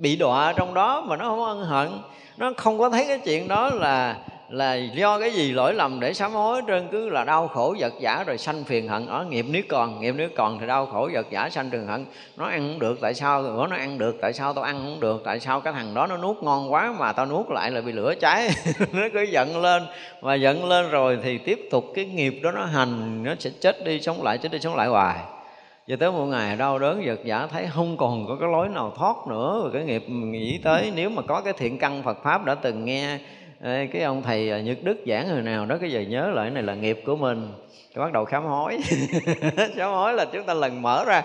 bị 0.00 0.16
đọa 0.16 0.52
trong 0.52 0.74
đó 0.74 1.04
mà 1.06 1.16
nó 1.16 1.24
không 1.24 1.44
ân 1.44 1.64
hận. 1.64 1.88
Nó 2.36 2.52
không 2.56 2.78
có 2.78 2.90
thấy 2.90 3.04
cái 3.08 3.18
chuyện 3.18 3.48
đó 3.48 3.70
là 3.74 4.16
là 4.48 4.74
do 4.74 5.18
cái 5.18 5.30
gì 5.30 5.52
lỗi 5.52 5.74
lầm 5.74 6.00
để 6.00 6.14
sám 6.14 6.32
hối. 6.32 6.62
Trơn 6.66 6.88
cứ 6.92 7.08
là 7.08 7.24
đau 7.24 7.48
khổ 7.48 7.76
vật 7.78 7.92
giả 8.00 8.24
rồi 8.26 8.38
sanh 8.38 8.64
phiền 8.64 8.88
hận 8.88 9.06
ở 9.06 9.24
nghiệp 9.24 9.46
nếu 9.48 9.62
còn. 9.68 10.00
Nghiệp 10.00 10.14
nếu 10.16 10.28
còn 10.36 10.58
thì 10.58 10.66
đau 10.66 10.86
khổ 10.86 11.10
vật 11.12 11.26
giả 11.30 11.50
sanh 11.50 11.70
phiền 11.70 11.86
hận. 11.86 12.04
Nó 12.36 12.46
ăn 12.46 12.68
không 12.68 12.78
được 12.78 12.98
tại 13.00 13.14
sao? 13.14 13.42
Nữa 13.42 13.66
nó 13.70 13.76
ăn 13.76 13.98
được 13.98 14.16
tại 14.20 14.32
sao 14.32 14.52
tao 14.52 14.64
ăn 14.64 14.76
không 14.84 15.00
được? 15.00 15.22
Tại 15.24 15.40
sao 15.40 15.60
cái 15.60 15.72
thằng 15.72 15.94
đó 15.94 16.06
nó 16.06 16.16
nuốt 16.16 16.36
ngon 16.42 16.72
quá 16.72 16.94
mà 16.98 17.12
tao 17.12 17.26
nuốt 17.26 17.46
lại 17.50 17.70
là 17.70 17.80
bị 17.80 17.92
lửa 17.92 18.14
cháy? 18.20 18.50
Nó 18.92 19.02
cứ 19.12 19.22
giận 19.22 19.62
lên. 19.62 19.86
Và 20.20 20.34
giận 20.34 20.68
lên 20.68 20.90
rồi 20.90 21.18
thì 21.22 21.38
tiếp 21.38 21.68
tục 21.70 21.84
cái 21.94 22.04
nghiệp 22.04 22.40
đó 22.42 22.52
nó 22.52 22.64
hành, 22.64 23.22
nó 23.22 23.34
sẽ 23.38 23.50
chết 23.60 23.84
đi, 23.84 24.00
sống 24.00 24.22
lại, 24.22 24.38
chết 24.38 24.52
đi, 24.52 24.58
sống 24.58 24.76
lại 24.76 24.88
hoài 24.88 25.16
cho 25.90 25.96
tới 25.96 26.12
một 26.12 26.24
ngày 26.24 26.56
đau 26.56 26.78
đớn 26.78 27.04
giật 27.04 27.20
giả, 27.24 27.46
thấy 27.46 27.66
không 27.74 27.96
còn 27.96 28.26
có 28.26 28.36
cái 28.40 28.48
lối 28.52 28.68
nào 28.68 28.92
thoát 28.96 29.16
nữa. 29.28 29.60
Rồi 29.62 29.70
cái 29.72 29.84
nghiệp 29.84 30.04
nghĩ 30.08 30.58
tới, 30.58 30.92
nếu 30.94 31.10
mà 31.10 31.22
có 31.22 31.40
cái 31.40 31.52
thiện 31.52 31.78
căn 31.78 32.02
Phật 32.02 32.22
pháp 32.22 32.44
đã 32.44 32.54
từng 32.54 32.84
nghe 32.84 33.18
cái 33.62 34.02
ông 34.02 34.22
thầy 34.22 34.50
à, 34.50 34.60
Nhật 34.60 34.78
Đức 34.82 34.96
giảng 35.06 35.28
hồi 35.28 35.42
nào 35.42 35.66
đó, 35.66 35.76
cái 35.80 35.90
giờ 35.90 36.00
nhớ 36.00 36.30
lại, 36.30 36.50
này 36.50 36.62
là 36.62 36.74
nghiệp 36.74 37.02
của 37.06 37.16
mình. 37.16 37.52
Cái 37.94 38.04
bắt 38.04 38.12
đầu 38.12 38.24
khám 38.24 38.44
hối. 38.44 38.78
Sám 39.76 39.90
hối 39.90 40.14
là 40.14 40.24
chúng 40.24 40.42
ta 40.42 40.54
lần 40.54 40.82
mở 40.82 41.04
ra. 41.04 41.22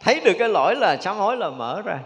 Thấy 0.00 0.20
được 0.24 0.34
cái 0.38 0.48
lỗi 0.48 0.74
là 0.76 0.96
sám 1.00 1.16
hối 1.16 1.36
là 1.36 1.50
mở 1.50 1.82
ra. 1.84 1.98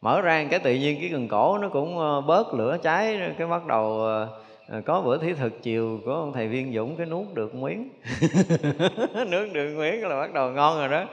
Mở 0.00 0.20
ra 0.20 0.44
cái 0.50 0.60
tự 0.60 0.74
nhiên, 0.74 1.00
cái 1.00 1.08
gần 1.08 1.28
cổ 1.28 1.58
nó 1.58 1.68
cũng 1.68 1.98
ờ, 1.98 2.20
bớt 2.20 2.54
lửa 2.54 2.76
cháy 2.82 3.20
cái 3.38 3.46
bắt 3.46 3.66
đầu 3.66 4.00
ờ, 4.00 4.28
À, 4.68 4.80
có 4.86 5.00
bữa 5.00 5.18
thí 5.18 5.32
thực 5.32 5.62
chiều 5.62 6.00
của 6.04 6.12
ông 6.12 6.32
thầy 6.32 6.48
viên 6.48 6.74
dũng, 6.74 6.96
cái 6.96 7.06
nuốt 7.06 7.26
được 7.34 7.54
miếng. 7.54 7.88
Nướng 9.28 9.52
được 9.52 9.74
miếng 9.78 10.08
là 10.08 10.20
bắt 10.20 10.32
đầu 10.32 10.50
ngon 10.50 10.78
rồi 10.78 10.88
đó. 10.88 11.04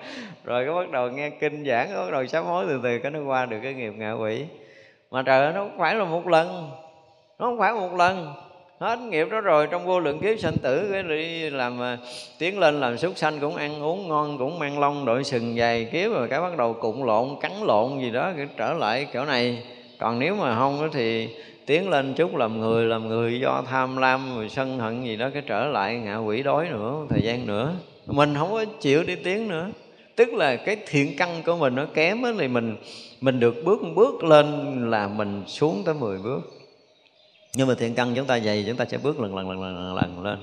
Rồi 0.43 0.65
cái 0.65 0.73
bắt 0.73 0.91
đầu 0.91 1.09
nghe 1.09 1.30
kinh 1.30 1.65
giảng 1.65 1.93
bắt 1.95 2.11
đầu 2.11 2.26
sám 2.26 2.45
hối 2.45 2.65
từ 2.67 2.80
từ, 2.84 2.99
cái 2.99 3.11
nó 3.11 3.19
qua 3.23 3.45
được 3.45 3.57
cái 3.63 3.73
nghiệp 3.73 3.93
ngạ 3.97 4.11
quỷ. 4.11 4.45
Mà 5.11 5.21
trời 5.21 5.45
ơi, 5.45 5.53
nó 5.53 5.59
không 5.59 5.77
phải 5.80 5.95
là 5.95 6.05
một 6.05 6.27
lần. 6.27 6.69
Nó 7.39 7.45
không 7.45 7.59
phải 7.59 7.73
một 7.73 7.95
lần. 7.95 8.34
Hết 8.80 8.99
nghiệp 8.99 9.27
đó 9.31 9.41
rồi, 9.41 9.67
trong 9.67 9.85
vô 9.85 9.99
lượng 9.99 10.19
kiếp 10.19 10.39
sanh 10.39 10.57
tử, 10.57 10.89
cái 10.91 11.03
đi 11.03 11.49
làm 11.49 11.81
à, 11.81 11.97
tiến 12.39 12.59
lên 12.59 12.80
làm 12.80 12.97
súc 12.97 13.17
sanh 13.17 13.39
cũng 13.39 13.55
ăn 13.55 13.84
uống 13.84 14.07
ngon, 14.07 14.38
cũng 14.38 14.59
mang 14.59 14.80
lông 14.80 15.05
đội 15.05 15.23
sừng 15.23 15.55
dày 15.57 15.85
kiếp, 15.85 16.11
rồi 16.11 16.27
cái 16.27 16.41
bắt 16.41 16.57
đầu 16.57 16.73
cụng 16.73 17.03
lộn, 17.03 17.30
cắn 17.41 17.51
lộn 17.61 17.99
gì 17.99 18.11
đó 18.11 18.31
trở 18.57 18.73
lại 18.73 19.07
kiểu 19.13 19.26
này. 19.26 19.63
Còn 19.99 20.19
nếu 20.19 20.35
mà 20.35 20.55
không 20.55 20.89
thì 20.93 21.30
tiến 21.70 21.90
lên 21.90 22.14
chút 22.14 22.36
làm 22.36 22.60
người 22.60 22.86
làm 22.86 23.08
người 23.08 23.40
do 23.40 23.64
tham 23.66 23.98
lam 23.98 24.36
rồi 24.36 24.50
sân 24.50 24.80
hận 24.80 25.04
gì 25.04 25.16
đó 25.16 25.30
cái 25.34 25.44
trở 25.48 25.66
lại 25.66 25.96
ngạ 25.96 26.18
quỷ 26.18 26.44
đói 26.44 26.70
nữa 26.70 27.06
thời 27.10 27.22
gian 27.22 27.48
nữa. 27.48 27.74
Mình 28.08 28.36
không 28.36 28.52
có 28.52 28.66
chịu 28.66 29.04
đi 29.04 29.16
tiến 29.16 29.48
nữa. 29.48 29.70
Tức 30.16 30.34
là 30.34 30.56
cái 30.56 30.78
thiện 30.88 31.18
căn 31.18 31.44
của 31.46 31.56
mình 31.56 31.76
nó 31.76 31.86
kém 31.94 32.18
thì 32.40 32.48
mình 32.48 32.76
mình 33.22 33.40
được 33.40 33.56
bước 33.66 33.80
bước 33.96 34.24
lên 34.24 34.76
là 34.91 35.08
mình 35.08 35.44
xuống 35.48 35.84
tới 35.86 35.96
10 35.96 36.18
bước. 36.18 36.41
Nhưng 37.56 37.68
mà 37.68 37.74
thiện 37.74 37.96
căn 37.96 38.14
chúng 38.16 38.26
ta 38.26 38.40
dày 38.40 38.64
chúng 38.68 38.78
ta 38.78 38.86
sẽ 38.86 38.98
bước 38.98 39.20
lần 39.20 39.36
lần 39.36 39.50
lần 39.50 39.62
lần 39.62 39.96
lần, 39.96 39.96
lần 39.96 40.24
lên. 40.24 40.40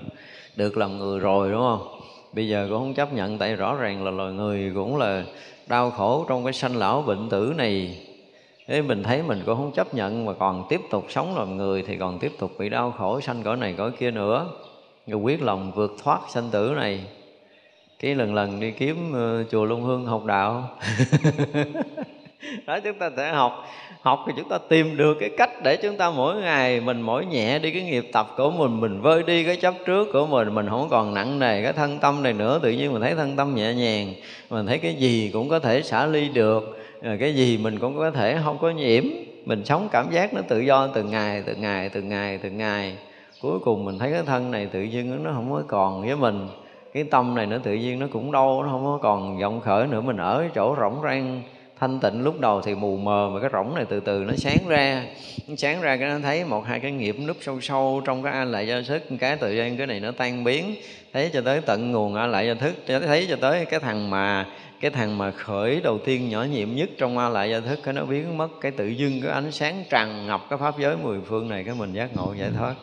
Được 0.57 0.77
làm 0.77 0.99
người 0.99 1.19
rồi 1.19 1.51
đúng 1.51 1.61
không? 1.61 2.01
Bây 2.33 2.49
giờ 2.49 2.67
cũng 2.71 2.79
không 2.79 2.95
chấp 2.95 3.13
nhận 3.13 3.39
tại 3.39 3.57
rõ 3.57 3.75
ràng 3.75 4.05
là 4.05 4.11
loài 4.11 4.33
người 4.33 4.73
cũng 4.75 4.97
là 4.97 5.25
đau 5.67 5.91
khổ 5.91 6.25
trong 6.29 6.45
cái 6.45 6.53
sanh 6.53 6.77
lão 6.77 7.03
bệnh 7.03 7.29
tử 7.29 7.55
này. 7.57 8.06
Thế 8.69 8.83
mình 8.83 9.03
thấy 9.03 9.23
mình 9.23 9.43
cũng 9.47 9.57
không 9.57 9.73
chấp 9.73 9.95
nhận 9.95 10.25
mà 10.25 10.33
còn 10.33 10.67
tiếp 10.69 10.81
tục 10.91 11.07
sống 11.09 11.37
làm 11.37 11.57
người 11.57 11.85
thì 11.87 11.97
còn 11.97 12.19
tiếp 12.19 12.33
tục 12.39 12.53
bị 12.59 12.69
đau 12.69 12.91
khổ 12.91 13.21
sanh 13.21 13.43
cõi 13.43 13.57
này 13.57 13.75
cõi 13.79 13.91
kia 13.99 14.11
nữa. 14.11 14.47
Rồi 15.07 15.21
quyết 15.21 15.43
lòng 15.43 15.73
vượt 15.75 15.97
thoát 16.03 16.21
sanh 16.29 16.51
tử 16.51 16.73
này. 16.77 17.05
Cái 18.01 18.15
lần 18.15 18.35
lần 18.35 18.61
đi 18.61 18.71
kiếm 18.71 19.13
uh, 19.13 19.51
chùa 19.51 19.65
Long 19.65 19.83
Hương 19.83 20.07
học 20.07 20.25
đạo. 20.25 20.71
đó 22.67 22.81
chúng 22.81 22.99
ta 22.99 23.11
sẽ 23.17 23.33
học 23.33 23.67
học 24.01 24.25
thì 24.27 24.33
chúng 24.37 24.49
ta 24.49 24.59
tìm 24.69 24.97
được 24.97 25.17
cái 25.21 25.31
cách 25.39 25.51
để 25.63 25.77
chúng 25.77 25.97
ta 25.97 26.11
mỗi 26.11 26.37
ngày 26.37 26.81
mình 26.81 27.01
mỗi 27.01 27.27
nhẹ 27.27 27.59
đi 27.59 27.71
cái 27.71 27.83
nghiệp 27.83 28.11
tập 28.13 28.35
của 28.37 28.51
mình 28.51 28.81
mình 28.81 29.01
vơi 29.01 29.23
đi 29.23 29.45
cái 29.45 29.57
chấp 29.57 29.75
trước 29.87 30.09
của 30.13 30.27
mình 30.27 30.55
mình 30.55 30.69
không 30.69 30.89
còn 30.91 31.15
nặng 31.15 31.39
nề 31.39 31.63
cái 31.63 31.73
thân 31.73 31.99
tâm 31.99 32.23
này 32.23 32.33
nữa 32.33 32.61
tự 32.63 32.71
nhiên 32.71 32.93
mình 32.93 33.03
thấy 33.03 33.15
thân 33.15 33.37
tâm 33.37 33.55
nhẹ 33.55 33.75
nhàng 33.75 34.15
mình 34.51 34.67
thấy 34.67 34.79
cái 34.79 34.95
gì 34.95 35.31
cũng 35.33 35.49
có 35.49 35.59
thể 35.59 35.83
xả 35.83 36.07
ly 36.07 36.29
được 36.29 36.76
Ờ, 37.03 37.17
cái 37.21 37.35
gì 37.35 37.59
mình 37.59 37.79
cũng 37.79 37.99
có 37.99 38.11
thể 38.11 38.39
không 38.45 38.59
có 38.59 38.71
nhiễm. 38.71 39.05
Mình 39.45 39.65
sống 39.65 39.89
cảm 39.93 40.11
giác 40.11 40.35
nó 40.35 40.41
tự 40.49 40.61
do 40.61 40.87
từng 40.87 41.11
ngày 41.11 41.43
từng 41.47 41.61
ngày 41.61 41.89
từng 41.89 42.09
ngày 42.09 42.39
từng 42.39 42.59
ngày. 42.59 42.97
Cuối 43.43 43.59
cùng 43.59 43.85
mình 43.85 43.99
thấy 43.99 44.13
cái 44.13 44.23
thân 44.27 44.51
này 44.51 44.67
tự 44.67 44.83
nhiên 44.83 45.25
nó 45.25 45.31
không 45.35 45.53
có 45.53 45.63
còn 45.69 46.07
với 46.07 46.17
mình. 46.17 46.49
Cái 46.93 47.05
tâm 47.05 47.35
này 47.35 47.47
nó 47.47 47.59
tự 47.59 47.75
nhiên 47.75 47.99
nó 47.99 48.07
cũng 48.13 48.33
đâu 48.33 48.63
nó 48.63 48.69
không 48.69 48.85
có 48.85 48.99
còn 49.03 49.39
vọng 49.39 49.61
khởi 49.61 49.87
nữa. 49.87 50.01
Mình 50.01 50.17
ở 50.17 50.45
chỗ 50.55 50.77
rỗng 50.81 51.03
rang, 51.03 51.43
thanh 51.81 52.01
tịnh. 52.01 52.25
Lúc 52.25 52.41
đầu 52.41 52.61
thì 52.61 52.75
mù 52.75 52.97
mờ, 52.97 53.31
mà 53.33 53.41
cái 53.41 53.51
rỗng 53.53 53.75
này 53.75 53.85
từ 53.89 54.01
từ 54.01 54.25
nó 54.29 54.37
sáng 54.37 54.69
ra. 54.69 55.03
Nó 55.49 55.57
sáng 55.57 55.81
ra 55.81 55.97
cái 55.97 56.09
nó 56.09 56.19
thấy 56.23 56.45
một 56.45 56.65
hai 56.67 56.81
cái 56.81 56.93
nghiệp 56.93 57.17
núp 57.27 57.37
sâu 57.41 57.61
sâu 57.61 58.03
trong 58.05 58.23
cái 58.23 58.33
a 58.33 58.45
lại 58.45 58.67
gia 58.67 58.81
thức. 58.89 59.03
Cái 59.19 59.37
tự 59.37 59.53
nhiên 59.53 59.77
cái 59.77 59.87
này 59.87 60.01
nó 60.01 60.11
tan 60.11 60.45
biến. 60.45 60.75
Thấy 61.13 61.31
cho 61.33 61.41
tới 61.41 61.61
tận 61.61 61.93
nguồn 61.93 62.15
a 62.15 62.27
lại 62.27 62.47
gia 62.47 62.55
thức, 62.55 62.75
thấy 62.87 63.27
cho 63.31 63.37
tới 63.41 63.65
cái 63.65 63.81
thằng 63.81 64.11
mà 64.11 64.47
cái 64.81 64.91
thằng 64.91 65.19
mà 65.19 65.31
khởi 65.31 65.81
đầu 65.81 65.99
tiên 65.99 66.29
nhỏ 66.29 66.43
nhiệm 66.43 66.75
nhất 66.75 66.91
trong 66.99 67.19
a 67.19 67.29
lại 67.29 67.51
gia 67.51 67.61
thức 67.61 67.79
cái 67.83 67.95
nó 67.95 68.05
biến 68.05 68.39
mất. 68.39 68.49
Cái 68.61 68.73
tự 68.73 68.87
dưng 68.87 69.21
cái 69.23 69.33
ánh 69.33 69.53
sáng 69.53 69.85
tràn 69.91 70.27
ngập 70.27 70.41
cái 70.51 70.59
pháp 70.59 70.79
giới 70.79 70.97
mười 70.97 71.21
phương 71.21 71.49
này, 71.49 71.65
cái 71.65 71.75
mình 71.75 71.93
giác 71.93 72.17
ngộ 72.17 72.35
giải 72.39 72.51
thoát. 72.59 72.75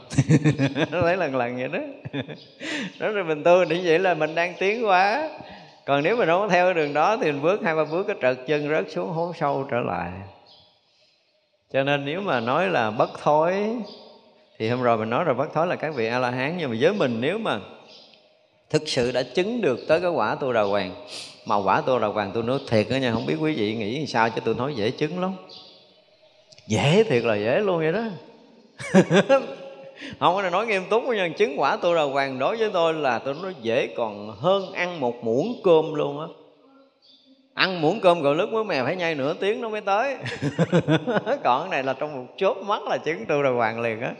Nó 0.91 1.01
thấy 1.01 1.17
lần 1.17 1.35
lần 1.35 1.57
vậy 1.57 1.67
đó. 1.67 1.79
Đó 2.99 3.11
rồi 3.11 3.23
mình 3.23 3.43
tu 3.43 3.65
để 3.65 3.81
vậy 3.83 3.99
là 3.99 4.13
mình 4.13 4.35
đang 4.35 4.53
tiến 4.59 4.85
quá 4.85 5.29
còn 5.85 6.03
nếu 6.03 6.15
mình 6.17 6.27
không 6.27 6.49
theo 6.49 6.73
đường 6.73 6.93
đó, 6.93 7.17
thì 7.17 7.31
mình 7.31 7.41
bước 7.41 7.61
hai 7.63 7.75
ba 7.75 7.85
bước, 7.85 8.07
cái 8.07 8.15
trật 8.21 8.47
chân 8.47 8.69
rớt 8.69 8.91
xuống, 8.91 9.09
hố 9.09 9.33
sâu 9.39 9.67
trở 9.71 9.79
lại. 9.79 10.11
Cho 11.73 11.83
nên 11.83 12.05
nếu 12.05 12.21
mà 12.21 12.39
nói 12.39 12.69
là 12.69 12.91
bất 12.91 13.09
thối, 13.23 13.53
thì 14.57 14.69
hôm 14.69 14.81
rồi 14.81 14.97
mình 14.97 15.09
nói 15.09 15.23
rồi, 15.23 15.35
bất 15.35 15.53
thối 15.53 15.67
là 15.67 15.75
các 15.75 15.95
vị 15.95 16.07
a 16.07 16.19
la 16.19 16.31
hán. 16.31 16.57
Nhưng 16.57 16.69
mà 16.69 16.77
với 16.79 16.93
mình, 16.93 17.21
nếu 17.21 17.37
mà 17.37 17.59
thực 18.69 18.81
sự 18.85 19.11
đã 19.11 19.23
chứng 19.23 19.61
được 19.61 19.79
tới 19.87 20.01
cái 20.01 20.11
quả 20.11 20.35
tu 20.35 20.53
đà 20.53 20.61
hoàng 20.61 20.95
mà 21.45 21.55
quả 21.55 21.81
tôi 21.85 21.99
là 21.99 22.07
hoàng 22.07 22.31
tôi 22.33 22.43
nói, 22.43 22.59
thiệt 22.69 22.87
đó 22.89 22.95
nha, 22.95 23.11
không 23.11 23.25
biết 23.25 23.35
quý 23.39 23.53
vị 23.53 23.75
nghĩ 23.75 24.07
sao 24.07 24.29
chứ 24.29 24.41
tôi 24.45 24.55
nói 24.55 24.73
dễ 24.75 24.91
chứng 24.91 25.21
lắm. 25.21 25.31
Dễ 26.67 27.03
thiệt 27.03 27.23
là 27.23 27.35
dễ 27.35 27.59
luôn 27.59 27.77
vậy 27.77 27.91
đó. 27.91 28.03
Không 30.19 30.35
có 30.35 30.49
nói 30.49 30.67
nghiêm 30.67 30.83
túc 30.89 31.03
nhưng 31.07 31.33
chứng 31.33 31.59
quả 31.59 31.77
tôi 31.81 31.95
là 31.95 32.03
hoàng 32.03 32.39
đối 32.39 32.57
với 32.57 32.69
tôi 32.73 32.93
là 32.93 33.19
tôi 33.19 33.35
nói 33.41 33.55
dễ 33.61 33.87
còn 33.97 34.35
hơn 34.39 34.71
ăn 34.73 34.99
một 34.99 35.23
muỗng 35.23 35.61
cơm 35.63 35.93
luôn 35.93 36.19
á. 36.19 36.27
Ăn 37.53 37.81
muỗng 37.81 37.99
cơm 37.99 38.21
gọi 38.21 38.35
lúc 38.35 38.49
mới 38.49 38.63
mèo 38.63 38.85
phải 38.85 38.95
nhai 38.95 39.15
nửa 39.15 39.33
tiếng 39.33 39.61
nó 39.61 39.69
mới 39.69 39.81
tới. 39.81 40.15
Còn 41.43 41.61
cái 41.61 41.69
này 41.71 41.83
là 41.83 41.93
trong 41.93 42.15
một 42.15 42.33
chốt 42.37 42.57
mắt 42.57 42.81
là 42.83 42.97
chứng 42.97 43.25
tu 43.25 43.43
đà 43.43 43.49
hoàng 43.49 43.81
liền 43.81 44.01
á. 44.01 44.13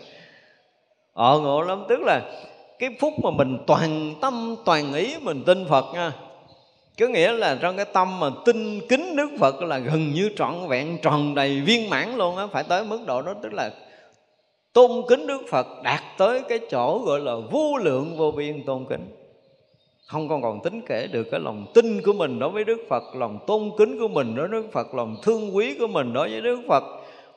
Ờ 1.13 1.39
ngộ 1.39 1.61
lắm, 1.61 1.83
tức 1.89 1.99
là 2.01 2.21
cái 2.79 2.89
phút 2.99 3.13
mà 3.23 3.29
mình 3.31 3.57
toàn 3.67 4.15
tâm 4.21 4.55
toàn 4.65 4.93
ý 4.93 5.15
mình 5.21 5.43
tin 5.45 5.65
phật 5.69 5.85
nha 5.93 6.11
có 6.99 7.07
nghĩa 7.07 7.31
là 7.31 7.57
trong 7.61 7.75
cái 7.75 7.85
tâm 7.85 8.19
mà 8.19 8.29
tin 8.45 8.79
kính 8.89 9.15
đức 9.15 9.29
phật 9.39 9.61
là 9.61 9.77
gần 9.77 10.11
như 10.11 10.29
trọn 10.37 10.53
vẹn, 10.67 10.97
tròn 11.01 11.35
đầy 11.35 11.61
viên 11.61 11.89
mãn 11.89 12.15
luôn 12.15 12.37
á. 12.37 12.47
Phải 12.51 12.63
tới 12.63 12.83
mức 12.83 12.99
độ 13.05 13.21
đó, 13.21 13.33
tức 13.43 13.53
là 13.53 13.71
tôn 14.73 14.91
kính 15.09 15.27
đức 15.27 15.41
phật 15.49 15.67
đạt 15.83 16.01
tới 16.17 16.41
cái 16.49 16.59
chỗ 16.71 16.99
gọi 17.05 17.19
là 17.19 17.33
vô 17.51 17.77
lượng 17.77 18.17
vô 18.17 18.31
biên 18.31 18.65
tôn 18.65 18.85
kính. 18.89 19.07
Không 20.07 20.29
còn 20.29 20.41
còn 20.41 20.59
tính 20.63 20.81
kể 20.87 21.07
được 21.11 21.27
cái 21.31 21.39
lòng 21.39 21.65
tin 21.73 22.01
của 22.01 22.13
mình 22.13 22.39
đối 22.39 22.49
với 22.49 22.63
đức 22.63 22.77
phật, 22.89 23.03
lòng 23.15 23.39
tôn 23.47 23.71
kính 23.77 23.99
của 23.99 24.07
mình 24.07 24.35
đối 24.35 24.47
với 24.47 24.61
đức 24.61 24.71
phật, 24.71 24.93
lòng 24.95 25.17
thương 25.23 25.55
quý 25.55 25.75
của 25.79 25.87
mình 25.87 26.13
đối 26.13 26.29
với 26.29 26.41
đức 26.41 26.59
phật. 26.67 26.83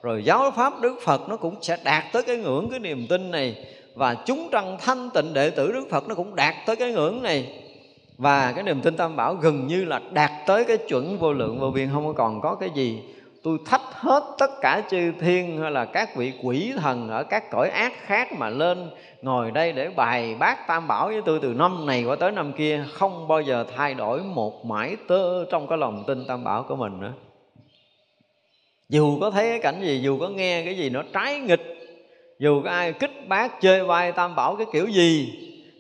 Rồi 0.03 0.25
giáo 0.25 0.51
pháp 0.51 0.81
đức 0.81 0.99
phật 1.03 1.29
nó 1.29 1.37
cũng 1.37 1.55
sẽ 1.63 1.79
đạt 1.85 2.05
tới 2.13 2.23
cái 2.23 2.37
ngưỡng 2.37 2.69
cái 2.71 2.79
niềm 2.79 3.07
tin 3.09 3.31
này, 3.31 3.65
và 3.95 4.17
chúng 4.27 4.49
trăng 4.53 4.77
thanh 4.81 5.11
tịnh 5.15 5.35
đệ 5.35 5.51
tử 5.51 5.73
đức 5.73 5.87
phật 5.91 6.09
nó 6.09 6.15
cũng 6.15 6.37
đạt 6.37 6.55
tới 6.67 6.77
cái 6.77 6.93
ngưỡng 6.93 7.23
này 7.23 7.63
và 8.19 8.53
cái 8.53 8.65
niềm 8.65 8.81
tin 8.81 8.97
tam 8.97 9.17
bảo 9.17 9.35
gần 9.35 9.67
như 9.67 9.85
là 9.85 10.01
đạt 10.11 10.31
tới 10.47 10.65
cái 10.65 10.77
chuẩn 10.77 11.19
vô 11.19 11.33
lượng 11.33 11.61
vô 11.61 11.71
biên, 11.71 11.89
không 11.93 12.15
còn 12.15 12.41
có 12.41 12.55
cái 12.55 12.71
gì. 12.71 13.03
Tôi 13.43 13.59
thách 13.67 13.81
hết 13.93 14.23
tất 14.39 14.51
cả 14.61 14.83
chư 14.91 15.13
thiên 15.21 15.61
hay 15.61 15.71
là 15.71 15.85
các 15.85 16.17
vị 16.17 16.33
quỷ 16.43 16.73
thần 16.77 17.09
ở 17.09 17.25
các 17.25 17.51
cõi 17.51 17.69
ác 17.71 17.93
khác 18.07 18.33
mà 18.33 18.49
lên, 18.49 18.91
ngồi 19.23 19.51
đây 19.51 19.73
để 19.73 19.89
bài 19.89 20.35
bác 20.39 20.67
tam 20.67 20.89
bảo 20.89 21.07
với 21.07 21.23
tôi 21.25 21.39
từ 21.43 21.55
năm 21.55 21.87
này 21.87 22.05
qua 22.05 22.17
tới 22.17 22.33
năm 22.33 22.53
kia, 22.53 22.85
không 22.93 23.29
bao 23.29 23.41
giờ 23.41 23.65
thay 23.77 23.95
đổi 23.95 24.23
một 24.23 24.65
mãi 24.65 24.97
tơ 25.09 25.45
trong 25.45 25.67
cái 25.67 25.79
lòng 25.79 26.05
tin 26.07 26.25
tam 26.27 26.45
bảo 26.45 26.63
của 26.63 26.77
mình 26.77 27.01
nữa. 27.01 27.13
Dù 28.89 29.21
có 29.21 29.31
thấy 29.31 29.51
cái 29.51 29.59
cảnh 29.59 29.83
gì, 29.83 30.01
dù 30.03 30.19
có 30.19 30.29
nghe 30.29 30.65
cái 30.65 30.77
gì 30.77 30.91
nó 30.91 31.03
trái 31.13 31.39
nghịch, 31.39 31.77
dù 32.39 32.63
có 32.65 32.71
ai 32.71 32.93
kích 32.93 33.29
bác 33.29 33.61
chơi 33.61 33.85
vai 33.85 34.13
tam 34.13 34.35
bảo 34.35 34.57
cái 34.57 34.67
kiểu 34.73 34.87
gì 34.87 35.33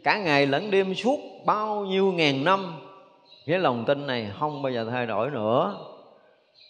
cả 0.06 0.18
ngày 0.18 0.46
lẫn 0.46 0.70
đêm 0.70 0.94
suốt 0.94 1.18
bao 1.44 1.84
nhiêu 1.84 2.12
ngàn 2.12 2.44
năm, 2.44 2.80
cái 3.46 3.58
lòng 3.58 3.84
tin 3.84 4.06
này 4.06 4.30
không 4.38 4.62
bao 4.62 4.72
giờ 4.72 4.86
thay 4.90 5.06
đổi 5.06 5.30
nữa. 5.30 5.74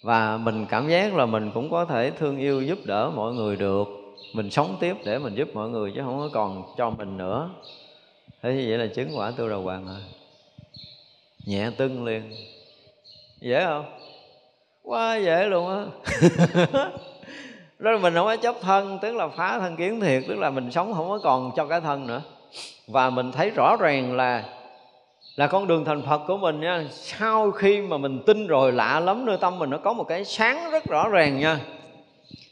Và 0.03 0.37
mình 0.37 0.67
cảm 0.69 0.89
giác 0.89 1.15
là 1.15 1.27
mình 1.27 1.51
cũng 1.55 1.71
có 1.71 1.85
thể 1.85 2.11
thương 2.11 2.39
yêu 2.39 2.63
giúp 2.63 2.79
đỡ 2.85 3.11
mọi 3.15 3.33
người 3.33 3.57
được. 3.57 3.89
Mình 4.33 4.51
sống 4.51 4.77
tiếp 4.81 4.97
để 5.05 5.19
mình 5.19 5.35
giúp 5.35 5.49
mọi 5.55 5.69
người 5.69 5.93
chứ 5.95 6.01
không 6.05 6.19
có 6.19 6.29
còn 6.33 6.63
cho 6.77 6.91
mình 6.91 7.17
nữa. 7.17 7.51
Thế 8.43 8.55
như 8.55 8.65
vậy 8.69 8.79
là 8.79 8.87
chứng 8.87 9.19
quả 9.19 9.33
tu 9.37 9.49
đầu 9.49 9.63
hoàng 9.63 9.87
rồi. 9.87 10.01
Nhẹ 11.47 11.71
tưng 11.77 12.05
liền. 12.05 12.33
Dễ 13.41 13.65
không? 13.65 13.85
Quá 14.83 15.17
dễ 15.17 15.47
luôn 15.47 15.69
á. 15.69 15.85
Đó 17.79 17.91
là 17.91 17.99
mình 17.99 18.15
không 18.15 18.27
có 18.27 18.37
chấp 18.37 18.55
thân, 18.61 18.99
tức 19.03 19.15
là 19.15 19.29
phá 19.29 19.59
thân 19.59 19.77
kiến 19.77 20.01
thiệt, 20.01 20.23
tức 20.29 20.39
là 20.39 20.51
mình 20.51 20.71
sống 20.71 20.95
không 20.95 21.09
có 21.09 21.19
còn 21.23 21.51
cho 21.57 21.67
cái 21.67 21.81
thân 21.81 22.07
nữa 22.07 22.23
và 22.87 23.11
mình 23.11 23.33
thấy 23.33 23.51
rõ 23.51 23.77
ràng 23.77 24.17
là 24.17 24.45
là 25.37 25.47
con 25.47 25.67
đường 25.67 25.85
thành 25.85 26.03
Phật 26.03 26.21
của 26.27 26.37
mình 26.37 26.61
nha 26.61 26.85
sau 26.91 27.51
khi 27.51 27.81
mà 27.81 27.99
mình 27.99 28.23
tin 28.27 28.47
rồi 28.47 28.73
lạ 28.73 29.01
lắm 29.01 29.27
nơi 29.27 29.37
tâm 29.41 29.59
mình 29.59 29.71
nó 29.71 29.79
có 29.79 29.93
một 29.93 30.05
cái 30.05 30.25
sáng 30.25 30.71
rất 30.71 30.85
rõ 30.85 31.09
ràng 31.09 31.39
nha. 31.39 31.61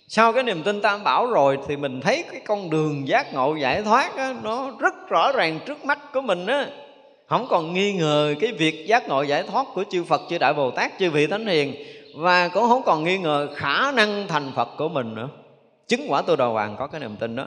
Sau 0.09 0.33
cái 0.33 0.43
niềm 0.43 0.63
tin 0.63 0.83
tam 0.83 1.05
bảo 1.05 1.27
rồi 1.27 1.59
thì 1.69 1.77
mình 1.77 2.01
thấy 2.01 2.25
cái 2.33 2.41
con 2.47 2.71
đường 2.71 3.09
giác 3.09 3.35
ngộ 3.35 3.55
giải 3.55 3.83
thoát 3.83 4.17
á, 4.17 4.35
nó 4.43 4.71
rất 4.79 4.95
rõ 5.09 5.33
ràng 5.33 5.61
trước 5.67 5.85
mắt 5.85 5.99
của 6.13 6.21
mình 6.21 6.47
á. 6.47 6.67
Không 7.29 7.47
còn 7.51 7.73
nghi 7.75 7.93
ngờ 7.93 8.35
cái 8.41 8.53
việc 8.53 8.87
giác 8.87 9.09
ngộ 9.09 9.23
giải 9.23 9.43
thoát 9.43 9.67
của 9.75 9.85
chư 9.91 10.05
Phật 10.05 10.21
chư 10.31 10.39
Đại 10.39 10.55
Bồ 10.55 10.71
Tát 10.71 10.93
chư 10.99 11.11
vị 11.11 11.27
Thánh 11.27 11.47
Hiền. 11.47 11.75
Và 12.17 12.49
cũng 12.49 12.69
không 12.69 12.83
còn 12.83 13.05
nghi 13.05 13.19
ngờ 13.19 13.49
khả 13.57 13.93
năng 13.93 14.29
thành 14.29 14.53
Phật 14.55 14.69
của 14.79 14.89
mình 14.89 15.15
nữa. 15.15 15.29
Chứng 15.89 16.07
quả 16.09 16.23
tu 16.23 16.37
đầu 16.37 16.53
hoàng 16.53 16.77
có 16.79 16.87
cái 16.87 17.01
niềm 17.01 17.17
tin 17.17 17.37
đó 17.37 17.47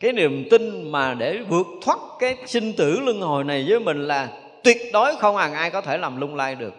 cái 0.00 0.12
niềm 0.12 0.48
tin 0.50 0.92
mà 0.92 1.14
để 1.14 1.38
vượt 1.48 1.66
thoát 1.82 1.98
cái 2.18 2.36
sinh 2.46 2.72
tử 2.72 3.00
luân 3.00 3.20
hồi 3.20 3.44
này 3.44 3.64
với 3.68 3.80
mình 3.80 4.06
là 4.06 4.28
tuyệt 4.64 4.78
đối 4.92 5.16
không 5.16 5.36
hàng 5.36 5.52
ai 5.52 5.70
có 5.70 5.80
thể 5.80 5.98
làm 5.98 6.20
lung 6.20 6.34
lay 6.34 6.54
được. 6.54 6.74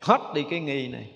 Hết 0.00 0.20
đi 0.34 0.44
cái 0.50 0.60
nghi 0.60 0.88
này. 0.88 1.06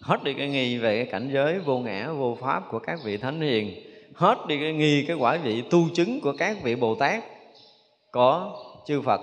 Hết 0.00 0.24
đi 0.24 0.34
cái 0.34 0.48
nghi 0.48 0.78
về 0.78 0.96
cái 0.96 1.12
cảnh 1.12 1.30
giới 1.32 1.58
vô 1.58 1.78
ngã, 1.78 2.08
vô 2.12 2.38
pháp 2.40 2.62
của 2.70 2.78
các 2.78 2.98
vị 3.04 3.16
thánh 3.16 3.40
hiền. 3.40 3.74
Hết 4.14 4.38
đi 4.48 4.58
cái 4.60 4.72
nghi, 4.72 5.04
cái 5.08 5.16
quả 5.16 5.38
vị 5.44 5.62
tu 5.70 5.88
chứng 5.94 6.20
của 6.20 6.32
các 6.38 6.56
vị 6.62 6.74
bồ 6.74 6.94
tát. 6.94 7.24
Có 8.10 8.56
chư 8.86 9.00
phật 9.00 9.20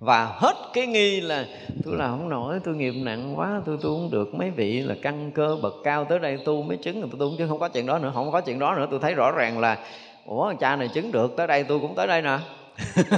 và 0.00 0.32
hết 0.34 0.54
cái 0.72 0.86
nghi 0.86 1.20
là, 1.20 1.44
tôi 1.84 1.96
làm 1.96 2.10
không 2.10 2.28
nổi, 2.28 2.60
tôi 2.64 2.74
nghiệp 2.74 2.94
nặng 2.96 3.38
quá, 3.38 3.60
tôi 3.66 3.76
tu 3.82 3.88
không 3.88 4.10
được. 4.10 4.34
Mấy 4.34 4.50
vị 4.50 4.80
là 4.80 4.94
căn 5.02 5.30
cơ 5.34 5.56
bậc 5.62 5.74
cao 5.84 6.04
tới 6.04 6.18
đây 6.18 6.38
tu 6.44 6.62
mới 6.62 6.76
chứng 6.76 7.00
tôi 7.00 7.10
tu 7.18 7.32
chứ 7.38 7.46
không 7.48 7.58
có 7.58 7.68
chuyện 7.68 7.86
đó 7.86 7.98
nữa, 7.98 8.12
không 8.14 8.32
có 8.32 8.40
chuyện 8.40 8.58
đó 8.58 8.74
nữa. 8.74 8.86
Tôi 8.90 9.00
thấy 9.02 9.14
rõ 9.14 9.30
ràng 9.30 9.58
là, 9.58 9.78
ủa, 10.26 10.54
cha 10.60 10.76
này 10.76 10.88
chứng 10.94 11.12
được, 11.12 11.36
tới 11.36 11.46
đây 11.46 11.64
tôi 11.64 11.78
cũng 11.78 11.94
tới 11.94 12.06
đây 12.06 12.22
nè. 12.22 12.38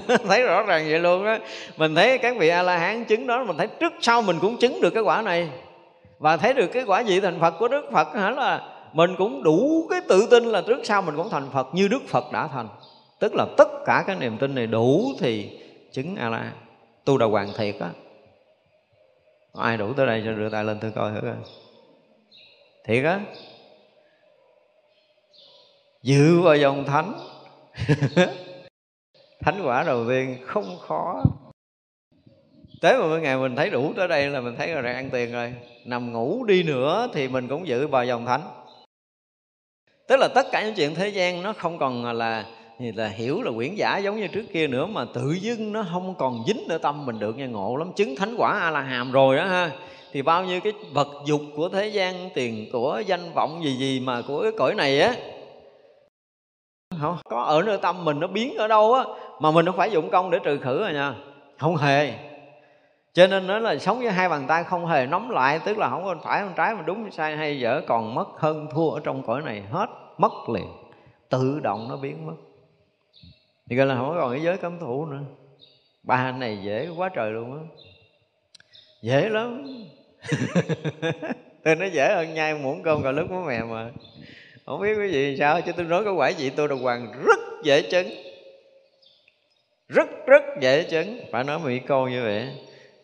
Thấy 0.29 0.43
rõ 0.43 0.63
ràng 0.63 0.85
vậy 0.89 0.99
luôn 0.99 1.25
á. 1.25 1.39
Mình 1.77 1.95
thấy 1.95 2.19
các 2.19 2.37
vị 2.39 2.49
a 2.49 2.63
la 2.63 2.79
hán 2.79 3.05
chứng 3.05 3.27
đó, 3.27 3.45
mình 3.45 3.57
thấy 3.57 3.67
trước 3.67 3.93
sau 4.01 4.23
mình 4.23 4.39
cũng 4.41 4.57
chứng 4.57 4.81
được 4.81 4.91
cái 4.91 5.03
quả 5.03 5.23
này. 5.23 5.49
Và 6.19 6.37
thấy 6.37 6.53
được 6.55 6.67
cái 6.67 6.83
quả 6.87 7.03
vị 7.07 7.21
thành 7.21 7.41
phật 7.41 7.55
của 7.59 7.69
đức 7.69 7.85
phật 7.93 8.15
hả? 8.15 8.31
Là 8.31 8.61
mình 8.93 9.15
cũng 9.19 9.43
đủ 9.43 9.87
cái 9.91 10.01
tự 10.09 10.27
tin 10.31 10.45
là 10.45 10.63
trước 10.67 10.81
sau 10.85 11.03
mình 11.03 11.17
cũng 11.17 11.29
thành 11.31 11.49
phật 11.53 11.69
như 11.73 11.89
đức 11.89 12.03
phật 12.09 12.33
đã 12.33 12.49
thành. 12.49 12.69
Tức 13.19 13.35
là 13.35 13.47
tất 13.57 13.69
cả 13.87 14.05
cái 14.07 14.17
niềm 14.21 14.39
tin 14.39 14.55
này 14.55 14.67
đủ 14.67 15.13
thì 15.21 15.51
chứng 15.93 16.17
a 16.17 16.29
la 16.29 16.53
tu 17.05 17.19
đà 17.19 17.27
hoàng 17.27 17.53
thiệt 17.57 17.75
á. 17.81 17.91
Ai 19.55 19.77
đủ 19.77 19.93
tới 19.95 20.07
đây 20.07 20.23
cho 20.25 20.33
đưa 20.33 20.51
tay 20.51 20.65
lên 20.65 20.79
tôi 20.81 20.93
coi 20.95 21.13
thử 21.13 21.21
coi. 21.21 21.37
Thiệt 22.85 23.05
á. 23.05 23.21
Dự 26.03 26.41
vào 26.41 26.57
dòng 26.57 26.85
thánh. 26.85 27.15
Thánh 29.41 29.63
quả 29.65 29.83
đầu 29.83 30.05
tiên 30.09 30.37
không 30.47 30.79
khó. 30.79 31.23
Tới 32.81 32.99
một 32.99 33.19
ngày 33.23 33.37
mình 33.37 33.57
thấy 33.57 33.71
đủ 33.71 33.93
tới 33.97 34.09
đây 34.09 34.31
là 34.31 34.41
mình 34.41 34.55
thấy 34.59 34.75
rồi 34.75 34.95
ăn 34.95 35.11
tiền 35.11 35.33
rồi. 35.33 35.55
Nằm 35.85 36.13
ngủ 36.13 36.45
đi 36.45 36.63
nữa 36.63 37.09
thì 37.15 37.29
mình 37.29 37.49
cũng 37.49 37.67
giữ 37.67 37.87
vào 37.87 38.05
dòng 38.05 38.27
thánh. 38.27 38.43
Tức 40.09 40.17
là 40.17 40.29
tất 40.35 40.47
cả 40.53 40.65
những 40.65 40.75
chuyện 40.75 40.95
thế 40.95 41.09
gian 41.09 41.43
nó 41.43 41.53
không 41.53 41.79
còn 41.79 42.19
là 42.19 42.45
thì 42.83 42.93
là 42.93 43.09
hiểu 43.09 43.43
là 43.43 43.51
quyển 43.57 43.75
giả 43.75 43.99
giống 43.99 44.21
như 44.21 44.27
trước 44.27 44.45
kia 44.53 44.67
nữa, 44.67 44.87
mà 44.87 45.05
tự 45.15 45.33
dưng 45.41 45.73
nó 45.73 45.85
không 45.93 46.15
còn 46.19 46.45
dính 46.47 46.69
ở 46.69 46.79
tâm 46.79 47.07
mình 47.07 47.19
được 47.19 47.39
nha 47.39 47.47
ngộ 47.47 47.77
lắm. 47.77 47.93
Chứng 47.97 48.17
thánh 48.17 48.35
quả 48.37 48.59
a 48.61 48.71
la 48.71 48.81
hàm 48.81 49.13
rồi 49.13 49.37
đó 49.37 49.45
ha. 49.45 49.71
Thì 50.13 50.23
bao 50.23 50.45
nhiêu 50.45 50.61
cái 50.61 50.73
vật 50.93 51.09
dục 51.27 51.41
của 51.57 51.69
thế 51.69 51.89
gian, 51.89 52.31
tiền 52.35 52.69
của 52.73 53.03
danh 53.07 53.33
vọng 53.35 53.61
gì 53.65 53.77
gì 53.77 54.01
mà 54.01 54.23
của 54.29 54.43
cái 54.43 54.53
cõi 54.59 54.75
này 54.75 55.01
á 55.01 55.15
không 57.01 57.17
có 57.25 57.43
ở 57.43 57.63
nơi 57.63 57.79
tâm 57.79 58.05
mình 58.05 58.21
nó 58.21 58.27
biến 58.27 58.57
ở 58.57 58.69
đâu 58.69 58.95
á, 58.95 59.05
mà 59.41 59.51
mình 59.51 59.67
không 59.67 59.77
phải 59.77 59.91
dụng 59.91 60.11
công 60.11 60.31
để 60.31 60.39
trừ 60.39 60.59
khử 60.59 60.81
rồi 60.81 60.93
nha. 60.93 61.15
Không 61.59 61.77
hề. 61.77 62.13
Cho 63.15 63.27
nên 63.27 63.47
nói 63.47 63.61
là 63.61 63.79
sống 63.79 63.99
với 63.99 64.11
hai 64.11 64.29
bàn 64.29 64.45
tay 64.49 64.65
không 64.65 64.87
hề 64.87 65.07
nóng 65.07 65.31
lại, 65.31 65.61
tức 65.65 65.79
là 65.79 65.89
không 65.89 66.05
có 66.05 66.17
phải 66.23 66.41
không 66.41 66.53
trái 66.57 66.75
mà 66.75 66.83
đúng 66.83 67.11
sai, 67.11 67.37
hay 67.37 67.61
dở 67.61 67.81
còn 67.87 68.15
mất 68.15 68.29
hơn 68.37 68.67
thua 68.75 68.91
ở 68.91 69.01
trong 69.05 69.23
cõi 69.23 69.43
này 69.43 69.63
hết, 69.71 69.87
mất 70.19 70.33
liền. 70.55 70.67
Tự 71.29 71.61
động 71.61 71.87
nó 71.89 71.97
biến 71.97 72.27
mất 72.27 72.35
thì 73.71 73.77
gọi 73.77 73.87
là 73.87 73.95
không 73.95 74.15
còn 74.21 74.33
cái 74.33 74.43
giới 74.43 74.57
cấm 74.57 74.79
thủ 74.79 75.07
nữa. 75.07 75.21
Ba 76.03 76.33
này 76.33 76.59
dễ 76.65 76.89
quá 76.97 77.11
trời 77.15 77.31
luôn 77.31 77.53
á. 77.53 77.65
Dễ 79.03 79.29
lắm. 79.29 79.65
Tôi 81.65 81.77
nói 81.77 81.91
dễ 81.91 82.15
hơn 82.15 82.35
nhai 82.35 82.55
muỗng 82.55 82.83
cơm 82.83 83.03
cà 83.03 83.11
lúc 83.11 83.31
mắm 83.31 83.47
mè 83.47 83.61
mà. 83.63 83.91
Không 84.67 84.83
biết 84.83 84.95
cái 84.99 85.11
gì 85.13 85.37
sao, 85.39 85.61
chứ 85.61 85.73
tôi 85.77 85.87
nói 85.87 86.05
cái 86.05 86.13
quả 86.13 86.29
gì 86.29 86.51
tôi 86.51 86.69
đồng 86.69 86.83
hoàng 86.83 87.13
rất 87.27 87.39
dễ 87.65 87.83
chứng 87.83 88.09
rất 89.89 90.27
rất 90.27 90.43
dễ 90.61 90.83
chứng 90.83 91.21
phải 91.33 91.45
nói 91.45 91.59
mỹ 91.59 91.81
câu 91.87 92.09
như 92.09 92.23
vậy. 92.23 92.49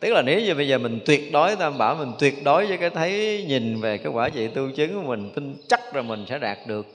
Tức 0.00 0.12
là 0.12 0.22
nếu 0.22 0.40
như 0.40 0.54
bây 0.54 0.68
giờ 0.68 0.78
mình 0.78 1.00
tuyệt 1.06 1.32
đối, 1.32 1.56
tam 1.56 1.78
bảo, 1.78 1.94
mình 1.94 2.12
tuyệt 2.18 2.34
đối 2.44 2.66
với 2.66 2.76
cái 2.76 2.90
thấy 2.90 3.44
nhìn 3.48 3.80
về 3.80 3.98
cái 3.98 4.12
quả 4.12 4.28
vị 4.34 4.48
tu 4.48 4.70
chứng 4.76 4.94
của 4.94 5.08
mình, 5.08 5.30
tin 5.34 5.56
chắc 5.68 5.80
rồi 5.92 6.04
mình 6.04 6.24
sẽ 6.28 6.38
đạt 6.38 6.58
được 6.66 6.86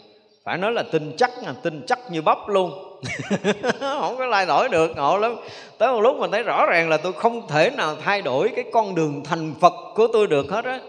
phải 0.44 0.57
nói 0.57 0.72
là 0.72 0.84
tin 0.91 1.14
chắc 1.18 1.32
tin 1.64 1.84
chắc 1.88 1.99
như 2.11 2.22
bắp 2.22 2.38
luôn. 2.48 2.99
Không 3.80 4.18
có 4.18 4.26
lai 4.26 4.45
đổi 4.45 4.70
được 4.70 4.91
ngộ 4.95 5.18
lắm. 5.18 5.36
Tới 5.78 5.91
một 5.91 6.02
lúc 6.02 6.18
mình 6.20 6.32
thấy 6.32 6.44
rõ 6.44 6.65
ràng 6.65 6.90
là 6.90 6.98
tôi 6.98 7.14
không 7.14 7.48
thể 7.48 7.70
nào 7.70 7.95
thay 7.95 8.22
đổi 8.22 8.52
cái 8.56 8.65
con 8.74 8.95
đường 8.95 9.24
thành 9.24 9.53
phật 9.61 9.74
của 9.95 10.07
tôi 10.14 10.28
được 10.28 10.45
hết 10.49 10.65
á. 10.65 10.80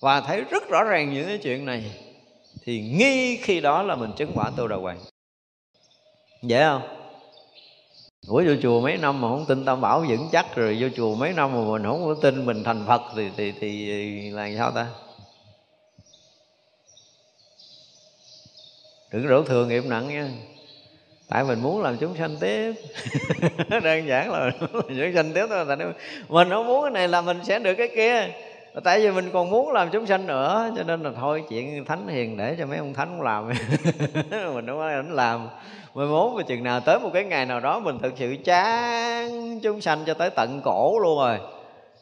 Và 0.00 0.20
thấy 0.20 0.44
rất 0.50 0.68
rõ 0.68 0.84
ràng 0.84 1.14
những 1.14 1.26
cái 1.26 1.38
chuyện 1.38 1.64
này. 1.64 1.92
Thì 2.64 2.80
nghi 2.80 3.36
khi 3.36 3.60
đó 3.60 3.82
là 3.82 3.96
mình 3.96 4.12
chứng 4.16 4.32
quả 4.34 4.50
tu 4.56 4.68
đà 4.68 4.76
hoàng. 4.76 4.98
Dễ 6.42 6.64
không? 6.64 6.82
Ủa 8.28 8.42
vô 8.46 8.52
chùa 8.62 8.80
mấy 8.80 8.96
năm 8.96 9.20
mà 9.20 9.28
không 9.28 9.44
tin 9.48 9.64
Tam 9.64 9.80
Bảo 9.80 10.04
vững 10.08 10.28
chắc 10.32 10.56
Rồi 10.56 10.78
vô 10.80 10.88
chùa 10.96 11.14
mấy 11.14 11.32
năm 11.32 11.52
mà 11.54 11.72
mình 11.72 11.82
không 11.84 12.04
có 12.04 12.14
tin 12.22 12.46
mình 12.46 12.64
thành 12.64 12.84
Phật 12.86 13.02
Thì 13.16 13.30
thì, 13.36 13.52
thì 13.60 14.30
là 14.30 14.50
sao 14.58 14.70
ta? 14.70 14.86
Đừng 19.12 19.28
đổ 19.28 19.42
thừa 19.42 19.66
nghiệp 19.66 19.84
nặng 19.86 20.08
nha. 20.08 20.28
Tại 21.28 21.44
mình 21.44 21.62
muốn 21.62 21.82
làm 21.82 21.96
chúng 21.96 22.16
sanh 22.16 22.36
tiếp. 22.40 22.72
Đơn 23.82 24.06
giản 24.06 24.32
là 24.32 24.50
chúng 24.72 25.14
sanh 25.14 25.32
tiếp 25.32 25.46
thôi, 25.48 25.64
tại 25.68 25.76
Mình 26.28 26.50
không 26.50 26.66
muốn 26.66 26.82
cái 26.82 26.90
này 26.90 27.08
là 27.08 27.20
mình 27.20 27.40
sẽ 27.44 27.58
được 27.58 27.74
cái 27.74 27.88
kia. 27.96 28.28
Tại 28.84 29.00
vì 29.00 29.10
mình 29.10 29.30
còn 29.32 29.50
muốn 29.50 29.72
làm 29.72 29.90
chúng 29.90 30.06
sanh 30.06 30.26
nữa, 30.26 30.72
cho 30.76 30.82
nên 30.82 31.02
là 31.02 31.10
thôi, 31.20 31.44
chuyện 31.48 31.84
thánh 31.84 32.08
hiền 32.08 32.36
để 32.36 32.56
cho 32.58 32.66
mấy 32.66 32.78
ông 32.78 32.94
thánh 32.94 33.22
làm. 33.22 33.48
Mình 34.54 34.66
đâu 34.66 34.76
có 34.76 34.90
đánh 34.90 35.12
làm. 35.12 35.48
Mình 35.94 36.08
muốn 36.08 36.36
mà 36.36 36.42
chừng 36.42 36.62
nào 36.62 36.80
tới 36.80 36.98
một 36.98 37.10
cái 37.14 37.24
ngày 37.24 37.46
nào 37.46 37.60
đó 37.60 37.80
mình 37.80 37.98
thực 37.98 38.12
sự 38.16 38.36
chán 38.44 39.60
chúng 39.60 39.80
sanh 39.80 40.04
cho 40.06 40.14
tới 40.14 40.30
tận 40.30 40.60
cổ 40.64 40.98
luôn 40.98 41.18
rồi 41.18 41.38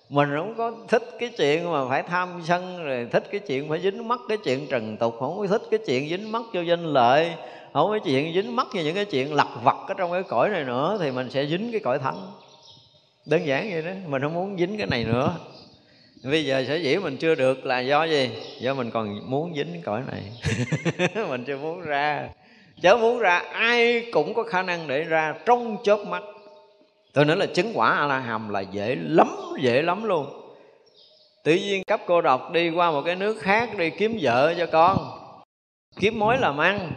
mình 0.08 0.28
không 0.36 0.54
có 0.54 0.72
thích 0.88 1.02
cái 1.18 1.30
chuyện 1.36 1.72
mà 1.72 1.88
phải 1.88 2.02
tham 2.02 2.42
sân 2.44 2.84
rồi, 2.84 3.06
thích 3.12 3.24
cái 3.30 3.40
chuyện 3.40 3.68
phải 3.68 3.80
dính 3.80 4.08
mắc 4.08 4.20
cái 4.28 4.38
chuyện 4.44 4.66
trần 4.66 4.96
tục, 4.96 5.16
không 5.20 5.38
có 5.38 5.46
thích 5.46 5.62
cái 5.70 5.80
chuyện 5.86 6.08
dính 6.08 6.32
mắc 6.32 6.42
cho 6.52 6.60
danh 6.60 6.84
lợi, 6.84 7.32
không 7.72 7.90
có 7.90 7.98
chuyện 8.04 8.34
dính 8.34 8.56
mắc 8.56 8.66
như 8.74 8.84
những 8.84 8.94
cái 8.94 9.04
chuyện 9.04 9.34
lặt 9.34 9.48
vặt 9.62 9.76
ở 9.88 9.94
trong 9.94 10.12
cái 10.12 10.22
cõi 10.22 10.48
này 10.48 10.64
nữa 10.64 10.98
thì 11.00 11.10
mình 11.10 11.30
sẽ 11.30 11.46
dính 11.46 11.72
cái 11.72 11.80
cõi 11.80 11.98
thánh. 11.98 12.32
Đơn 13.26 13.46
giản 13.46 13.70
vậy 13.72 13.82
đó, 13.82 13.90
mình 14.06 14.22
không 14.22 14.34
muốn 14.34 14.58
dính 14.58 14.78
cái 14.78 14.86
này 14.86 15.04
nữa. 15.04 15.34
Bây 16.24 16.44
giờ 16.44 16.64
sở 16.68 16.74
dĩ 16.74 16.96
mình 16.96 17.16
chưa 17.16 17.34
được 17.34 17.66
là 17.66 17.80
do 17.80 18.04
gì? 18.04 18.30
Do 18.60 18.74
mình 18.74 18.90
còn 18.90 19.30
muốn 19.30 19.54
dính 19.56 19.82
cõi 19.84 20.02
này. 20.12 20.22
Mình 21.28 21.44
chưa 21.44 21.56
muốn 21.56 21.80
ra. 21.80 22.28
Chớ 22.82 22.96
muốn 22.96 23.18
ra, 23.18 23.42
ai 23.52 24.06
cũng 24.12 24.34
có 24.34 24.42
khả 24.42 24.62
năng 24.62 24.88
để 24.88 25.04
ra 25.04 25.34
trong 25.46 25.76
chớp 25.84 25.98
mắt 26.06 26.22
tôi 27.12 27.24
nói 27.24 27.36
là 27.36 27.46
chứng 27.46 27.72
quả 27.74 27.90
a 27.90 28.06
la 28.06 28.18
hàm 28.18 28.48
là 28.48 28.60
dễ 28.60 28.96
lắm 29.00 29.36
dễ 29.60 29.82
lắm 29.82 30.04
luôn. 30.04 30.26
Tự 31.44 31.54
nhiên 31.54 31.82
cấp 31.84 32.00
cô 32.06 32.20
độc 32.20 32.52
đi 32.52 32.70
qua 32.70 32.90
một 32.90 33.02
cái 33.04 33.16
nước 33.16 33.38
khác 33.40 33.78
đi 33.78 33.90
kiếm 33.90 34.18
vợ 34.20 34.54
cho 34.58 34.66
con. 34.66 34.98
Kiếm 35.96 36.18
mối 36.18 36.38
làm 36.38 36.58
ăn. 36.58 36.92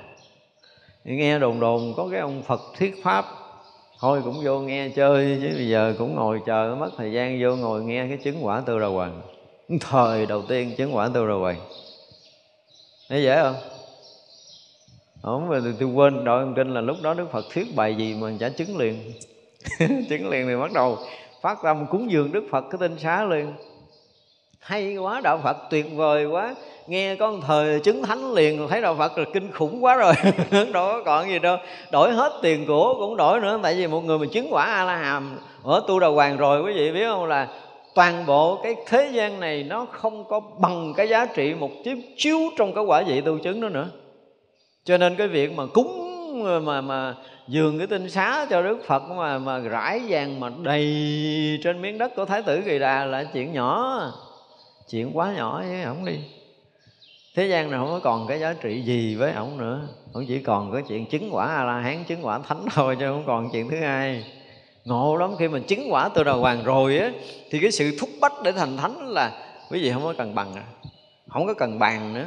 Nghe 1.04 1.40
đồn 1.40 1.60
đồn 1.60 1.94
có 1.98 2.08
cái 2.12 2.20
ông 2.20 2.44
phật 2.44 2.62
thuyết 2.78 3.04
pháp. 3.04 3.26
Thôi 4.00 4.22
cũng 4.24 4.42
vô 4.44 4.60
nghe 4.60 4.90
chơi, 4.90 5.40
chứ 5.42 5.50
bây 5.56 5.68
giờ 5.68 5.94
cũng 5.98 6.16
ngồi 6.16 6.42
chờ, 6.46 6.76
mất 6.80 6.90
thời 6.98 7.12
gian 7.12 7.40
vô 7.42 7.56
ngồi 7.56 7.84
nghe 7.84 8.08
cái 8.08 8.18
chứng 8.18 8.46
quả 8.46 8.62
tư 8.66 8.80
đầu 8.80 8.94
hoàng. 8.94 9.22
Thời 9.80 10.26
đầu 10.26 10.42
tiên 10.42 10.76
chứng 10.78 10.96
quả 10.96 11.10
tư 11.14 11.28
đầu 11.28 11.40
hoàng. 11.40 11.60
Thấy 13.10 13.24
dễ 13.24 13.42
không? 13.42 13.56
Không, 15.22 15.50
mà 15.50 15.60
tôi 15.80 15.90
quên 15.90 16.24
đội 16.24 16.46
kinh 16.56 16.74
là 16.74 16.82
lúc 16.82 16.98
đó 17.02 17.14
đức 17.14 17.32
phật 17.32 17.46
thuyết 17.54 17.76
bài 17.76 17.96
gì 17.96 18.16
mà 18.16 18.32
chả 18.40 18.50
chứng 18.50 18.78
liền. 18.78 19.14
chứng 20.10 20.30
liền 20.30 20.48
thì 20.48 20.56
bắt 20.56 20.72
đầu 20.74 20.98
phát 21.42 21.58
tâm 21.64 21.86
cúng 21.92 22.12
dường 22.12 22.32
đức 22.32 22.44
phật, 22.52 22.62
cái 22.62 22.78
tinh 22.80 23.00
xá 23.00 23.24
liền. 23.24 23.54
Hay 24.60 24.98
quá, 24.98 25.22
đạo 25.24 25.40
phật 25.44 25.58
tuyệt 25.70 25.86
vời 25.96 26.26
quá. 26.26 26.56
Nghe 26.88 27.16
con 27.16 27.42
thời 27.42 27.80
chứng 27.80 28.04
thánh 28.04 28.34
liền, 28.34 28.68
thấy 28.68 28.82
đạo 28.82 28.96
phật 28.96 29.18
là 29.18 29.26
kinh 29.34 29.52
khủng 29.52 29.84
quá 29.84 29.96
rồi. 29.96 30.14
Đâu 30.52 30.72
có 30.74 31.04
còn 31.06 31.30
gì 31.30 31.40
đâu. 31.40 31.58
Đổi 31.92 32.12
hết 32.12 32.40
tiền 32.42 32.66
của 32.68 32.96
cũng 33.00 33.18
đổi 33.18 33.40
nữa, 33.40 33.60
tại 33.64 33.76
vì 33.76 33.88
một 33.88 34.04
người 34.04 34.20
mà 34.20 34.26
chứng 34.32 34.48
quả 34.54 34.64
a 34.64 34.84
la 34.84 34.96
hàm 34.96 35.38
ở 35.64 35.84
tu 35.88 36.00
đầu 36.00 36.14
hoàng 36.14 36.38
rồi, 36.38 36.62
quý 36.62 36.74
vị 36.74 36.92
biết 36.92 37.06
không 37.06 37.26
là 37.26 37.48
toàn 37.96 38.26
bộ 38.26 38.60
cái 38.64 38.76
thế 38.88 39.10
gian 39.14 39.40
này 39.40 39.64
nó 39.64 39.86
không 39.92 40.26
có 40.30 40.40
bằng 40.40 40.94
cái 40.98 41.10
giá 41.10 41.26
trị 41.26 41.54
một 41.54 41.70
chiếc 41.84 41.98
chiếu 42.18 42.40
trong 42.58 42.74
cái 42.74 42.84
quả 42.84 43.02
vị 43.02 43.22
tu 43.22 43.38
chứng 43.38 43.62
đó 43.62 43.70
nữa. 43.70 43.90
Cho 44.84 44.98
nên 44.98 45.16
cái 45.16 45.28
việc 45.28 45.58
mà 45.58 45.64
cúng 45.74 46.08
mà 46.66 46.82
mà 46.82 47.16
dường 47.48 47.78
cái 47.78 47.88
tinh 47.88 48.10
xá 48.10 48.46
cho 48.50 48.62
đức 48.62 48.80
phật 48.86 49.04
mà 49.04 49.38
mà 49.38 49.60
rải 49.60 50.02
vàng 50.08 50.40
mà 50.40 50.50
đầy 50.64 51.60
trên 51.64 51.82
miếng 51.82 51.98
đất 51.98 52.12
của 52.16 52.26
thái 52.26 52.42
tử 52.42 52.62
kỳ 52.66 52.80
đà 52.80 53.06
là 53.06 53.24
chuyện 53.24 53.54
nhỏ. 53.54 54.02
Chuyện 54.90 55.18
quá 55.18 55.34
nhỏ 55.34 55.64
với 55.68 55.84
ổng 55.84 56.06
đi. 56.06 56.20
Thế 57.36 57.48
gian 57.48 57.72
này 57.72 57.80
không 57.80 57.90
có 57.90 58.00
còn 58.04 58.28
cái 58.28 58.40
giá 58.40 58.54
trị 58.62 58.82
gì 58.82 59.16
với 59.16 59.34
ổng 59.34 59.58
nữa. 59.58 59.82
Ổng 60.14 60.26
chỉ 60.28 60.40
còn 60.40 60.74
cái 60.74 60.82
chuyện 60.88 61.06
chứng 61.06 61.30
quả 61.32 61.48
a 61.48 61.64
la 61.64 61.80
hán 61.80 62.04
chứng 62.04 62.26
quả 62.26 62.40
thánh 62.40 62.66
thôi 62.74 62.96
chứ 63.00 63.06
không 63.08 63.24
còn 63.28 63.50
chuyện 63.52 63.70
thứ 63.70 63.78
hai. 63.78 64.26
Ngộ 64.86 65.16
lắm, 65.16 65.32
khi 65.40 65.48
mình 65.48 65.64
chứng 65.64 65.88
quả 65.92 66.10
từ 66.10 66.24
đầu 66.24 66.40
hoàng 66.40 66.64
rồi 66.64 66.98
á, 66.98 67.12
thì 67.52 67.60
cái 67.60 67.72
sự 67.72 67.98
thúc 68.00 68.10
bách 68.22 68.34
để 68.44 68.52
thành 68.52 68.78
thánh 68.78 69.08
là 69.08 69.32
quý 69.72 69.84
vị 69.84 69.92
không 69.92 70.04
có 70.04 70.14
cần 70.18 70.36
bằng 70.36 70.54
không 71.30 71.48
có 71.48 71.54
cần 71.54 71.80
bàn 71.80 72.14
nữa 72.14 72.26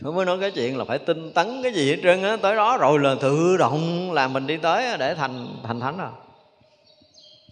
không 0.00 0.14
mới 0.14 0.26
nói 0.26 0.38
cái 0.40 0.50
chuyện 0.50 0.78
là 0.78 0.84
phải 0.84 0.98
tinh 0.98 1.32
tấn 1.32 1.62
cái 1.62 1.72
gì 1.72 1.90
hết 1.90 2.00
trơn 2.02 2.22
á. 2.22 2.36
Tới 2.36 2.56
đó 2.56 2.76
rồi 2.76 2.98
là 2.98 3.14
tự 3.20 3.56
động 3.56 4.12
là 4.12 4.28
mình 4.28 4.46
đi 4.46 4.56
tới 4.56 4.98
để 4.98 5.14
thành 5.14 5.56
thành 5.62 5.80
thánh 5.80 5.98
rồi. 5.98 6.10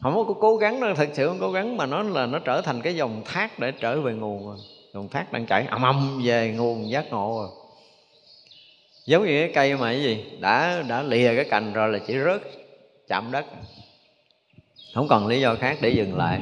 Không 0.03 0.15
có 0.29 0.35
cố 0.41 0.57
gắng 0.57 0.81
đâu, 0.81 0.95
thật 0.95 1.09
sự 1.13 1.29
không 1.29 1.39
cố 1.41 1.53
gắng, 1.53 1.77
mà 1.77 1.87
nó 1.87 2.03
là 2.03 2.27
nó 2.27 2.39
trở 2.39 2.61
thành 2.61 2.83
cái 2.83 2.97
dòng 2.97 3.23
thác 3.25 3.59
để 3.59 3.73
trở 3.73 4.01
về 4.01 4.13
nguồn 4.13 4.47
rồi. 4.47 4.57
Dòng 4.95 5.09
thác 5.09 5.33
đang 5.33 5.47
chảy, 5.47 5.67
ầm 5.71 5.83
ầm 5.83 6.21
về 6.25 6.55
nguồn 6.57 6.91
giác 6.91 7.11
ngộ 7.11 7.39
rồi. 7.39 7.49
Giống 9.07 9.27
như 9.27 9.41
cái 9.41 9.53
cây 9.55 9.77
mà 9.77 9.93
cái 9.93 10.03
gì, 10.03 10.25
đã 10.41 10.83
đã 10.89 11.03
lìa 11.03 11.35
cái 11.37 11.45
cành 11.45 11.73
rồi 11.73 11.89
là 11.89 11.99
chỉ 12.07 12.15
rớt 12.25 12.43
chạm 13.09 13.33
đất. 13.33 13.47
Không 14.95 15.09
còn 15.09 15.27
lý 15.27 15.41
do 15.41 15.55
khác 15.55 15.79
để 15.81 15.91
dừng 15.91 16.17
lại 16.17 16.41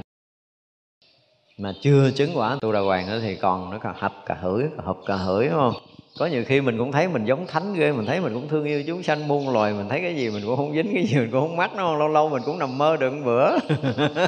mà 1.58 1.72
chưa 1.80 2.10
chứng 2.10 2.30
quả, 2.34 2.56
tu 2.60 2.72
đà 2.72 2.80
hoàng 2.80 3.06
nữa 3.06 3.20
thì 3.22 3.34
còn 3.34 3.70
nó 3.70 3.78
còn 3.78 3.94
hập 3.96 4.12
cả 4.26 4.36
hửi 4.40 4.64
hợp 4.76 4.96
cả 5.06 5.14
hửi, 5.14 5.48
đúng 5.48 5.58
không? 5.58 5.74
Có 6.18 6.26
nhiều 6.26 6.44
khi 6.46 6.60
mình 6.60 6.78
cũng 6.78 6.92
thấy 6.92 7.08
mình 7.08 7.24
giống 7.24 7.46
thánh 7.46 7.74
ghê, 7.74 7.92
mình 7.92 8.06
thấy 8.06 8.20
mình 8.20 8.34
cũng 8.34 8.48
thương 8.48 8.64
yêu 8.64 8.82
chúng 8.86 9.02
sanh 9.02 9.28
muôn 9.28 9.48
loài, 9.48 9.72
mình 9.72 9.88
thấy 9.88 10.00
cái 10.00 10.16
gì 10.16 10.30
mình 10.30 10.42
cũng 10.46 10.56
không 10.56 10.74
dính, 10.74 10.90
cái 10.94 11.04
gì 11.04 11.16
mình 11.16 11.30
cũng 11.30 11.40
không 11.40 11.56
mắc 11.56 11.70
nó 11.76 11.96
lâu 11.96 12.08
lâu 12.08 12.28
mình 12.28 12.42
cũng 12.46 12.58
nằm 12.58 12.78
mơ 12.78 12.96
được 12.96 13.10
một 13.10 13.22
bữa. 13.24 13.58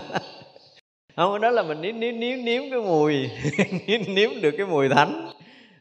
Không 1.16 1.40
đó 1.40 1.50
là 1.50 1.62
mình 1.62 1.80
nếm 1.80 2.00
nếm 2.00 2.20
nếm 2.20 2.44
nếm 2.44 2.62
cái 2.70 2.80
mùi 2.80 3.14
nếm 3.86 4.00
nếm 4.14 4.30
được 4.40 4.54
cái 4.56 4.66
mùi 4.66 4.88
thánh. 4.88 5.28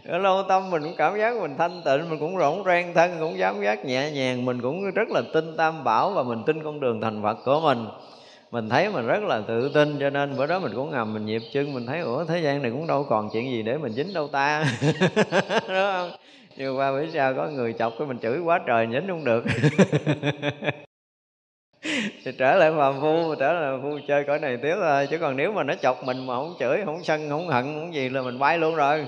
Ở 0.06 0.18
lâu 0.18 0.44
tâm 0.44 0.70
mình 0.70 0.84
cũng 0.84 0.96
cảm 0.98 1.18
giác 1.18 1.42
mình 1.42 1.56
thanh 1.58 1.82
tịnh, 1.86 2.10
mình 2.10 2.20
cũng 2.20 2.38
rỗng 2.38 2.64
rang 2.66 2.94
thân, 2.94 3.12
cũng 3.20 3.38
dám 3.38 3.62
giác 3.64 3.86
nhẹ 3.86 4.12
nhàng, 4.12 4.46
mình 4.46 4.62
cũng 4.62 4.92
rất 4.92 5.10
là 5.10 5.22
tin 5.34 5.58
tam 5.58 5.84
bảo 5.84 6.10
và 6.10 6.24
mình 6.24 6.44
tin 6.46 6.64
con 6.64 6.80
đường 6.80 7.02
thành 7.02 7.24
phật 7.24 7.38
của 7.46 7.62
mình 7.64 7.86
mình 8.52 8.70
thấy 8.70 8.90
mình 8.90 9.08
rất 9.08 9.24
là 9.24 9.42
tự 9.48 9.72
tin, 9.74 10.00
cho 10.00 10.10
nên 10.10 10.38
bữa 10.38 10.46
đó 10.46 10.60
mình 10.60 10.72
cũng 10.76 10.92
ngầm, 10.92 11.14
mình 11.14 11.26
nhịp 11.26 11.42
chân, 11.54 11.74
mình 11.74 11.86
thấy, 11.86 12.00
ủa, 12.00 12.26
thế 12.26 12.40
gian 12.40 12.62
này 12.62 12.72
cũng 12.72 12.88
đâu 12.88 13.06
còn 13.10 13.30
chuyện 13.34 13.52
gì 13.52 13.64
để 13.64 13.78
mình 13.78 13.92
dính 13.92 14.14
đâu 14.14 14.28
ta? 14.28 14.66
Đúng 15.68 15.78
không? 15.92 16.12
Nhưng 16.58 16.78
qua 16.78 16.92
bữa 16.92 17.06
sau 17.14 17.34
có 17.34 17.48
người 17.48 17.74
chọc 17.74 17.94
cái 18.00 18.08
mình 18.08 18.20
chửi 18.20 18.40
quá 18.40 18.60
trời 18.68 18.88
nhín 18.88 19.08
không 19.08 19.24
được. 19.24 19.44
Thì 22.26 22.32
trở 22.38 22.56
lại 22.56 22.72
phàm 22.78 23.02
phu, 23.02 23.36
trở 23.36 23.54
lại 23.54 23.80
phu 23.82 24.00
chơi 24.08 24.24
cõi 24.24 24.40
này 24.40 24.58
tiếp 24.58 24.76
thôi, 24.82 25.08
chứ 25.12 25.18
còn 25.18 25.38
nếu 25.38 25.52
mà 25.52 25.64
nó 25.64 25.74
chọc 25.82 26.04
mình 26.04 26.28
mà 26.28 26.36
không 26.36 26.54
chửi, 26.60 26.78
không 26.86 27.04
sân, 27.04 27.30
không 27.30 27.48
hận, 27.48 27.64
không 27.64 27.94
gì 27.94 28.10
là 28.10 28.22
mình 28.22 28.40
bay 28.40 28.58
luôn 28.58 28.76
rồi. 28.76 29.06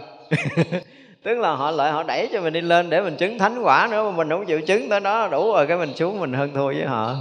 Tức 1.24 1.40
là 1.40 1.52
họ 1.52 1.72
lợi 1.72 1.92
họ 1.92 2.04
đẩy 2.04 2.30
cho 2.34 2.42
mình 2.42 2.54
đi 2.54 2.62
lên 2.62 2.90
để 2.90 3.02
mình 3.02 3.16
chứng 3.16 3.40
thánh 3.40 3.62
quả 3.64 3.88
nữa, 3.92 4.12
mà 4.12 4.18
mình 4.18 4.30
không 4.30 4.46
chịu 4.46 4.62
chứng 4.62 4.90
tới 4.90 5.00
đó, 5.00 5.28
đủ 5.28 5.54
rồi, 5.54 5.68
cái 5.68 5.78
mình 5.78 5.94
xuống 5.96 6.20
mình 6.20 6.34
hơn 6.34 6.52
thua 6.54 6.68
với 6.68 6.86
họ 6.86 7.16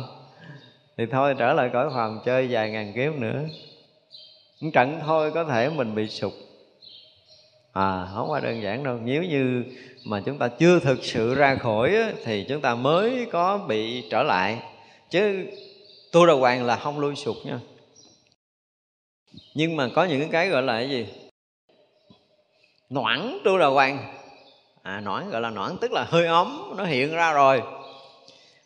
thì 1.01 1.06
thôi, 1.06 1.35
trở 1.39 1.52
lại 1.52 1.70
cõi 1.72 1.90
phàm 1.94 2.20
chơi 2.24 2.47
vài 2.51 2.70
ngàn 2.70 2.93
kiếp 2.93 3.14
nữa. 3.14 3.43
Trận 4.72 5.01
thôi, 5.06 5.31
có 5.35 5.44
thể 5.44 5.68
mình 5.68 5.94
bị 5.94 6.09
sụp. 6.09 6.32
À 7.72 8.06
không 8.14 8.28
phải 8.32 8.40
đơn 8.40 8.62
giản 8.62 8.85
đâu. 8.85 8.98
Nếu 9.02 9.22
như 9.22 9.64
mà 10.06 10.22
chúng 10.27 10.39
ta 10.39 10.48
chưa 10.48 10.81
thực 10.81 11.05
sự 11.05 11.35
ra 11.35 11.55
khỏi 11.55 11.97
thì 12.24 12.44
chúng 12.48 12.60
ta 12.60 12.74
mới 12.74 13.27
có 13.32 13.59
bị 13.59 14.09
trở 14.10 14.22
lại. 14.22 14.62
Chứ 15.10 15.47
tu 16.12 16.27
đà 16.27 16.32
hoàng 16.32 16.64
là 16.64 16.77
không 16.77 17.01
lui 17.01 17.14
sụp 17.14 17.36
nha. 17.44 17.60
Nhưng 19.55 19.77
mà 19.77 19.89
có 19.94 20.05
những 20.05 20.31
cái 20.31 20.48
gọi 20.48 20.62
là 20.62 20.72
cái 20.72 20.90
gì? 20.90 21.06
Noãn 22.90 23.39
tu 23.44 23.59
đà 23.59 23.66
hoàng. 23.66 24.14
À 24.82 25.01
noãn 25.01 25.31
gọi 25.31 25.40
là 25.40 25.51
noãn 25.51 25.77
tức 25.81 25.93
là 25.93 26.05
hơi 26.09 26.27
ấm, 26.27 26.74
nó 26.77 26.85
hiện 26.85 27.14
ra 27.14 27.32
rồi 27.32 27.62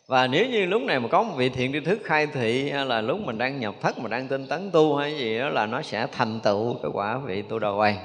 và 0.07 0.27
nếu 0.27 0.45
như 0.49 0.65
lúc 0.65 0.81
này 0.81 0.99
mà 0.99 1.07
có 1.07 1.23
một 1.23 1.33
vị 1.37 1.49
thiện 1.49 1.73
tri 1.73 1.79
thức 1.79 1.99
khai 2.03 2.27
thị, 2.27 2.69
hay 2.69 2.85
là 2.85 3.01
lúc 3.01 3.19
mình 3.19 3.37
đang 3.37 3.59
nhập 3.59 3.75
thất 3.81 3.99
mà 3.99 4.09
đang 4.09 4.27
tinh 4.27 4.47
tấn 4.47 4.71
tu 4.71 4.95
hay 4.95 5.17
gì 5.17 5.39
đó, 5.39 5.49
là 5.49 5.65
nó 5.65 5.81
sẽ 5.81 6.07
thành 6.11 6.39
tựu 6.39 6.73
cái 6.73 6.91
quả 6.93 7.17
vị 7.17 7.41
tu 7.41 7.59
đầu 7.59 7.75
hoàng 7.75 7.97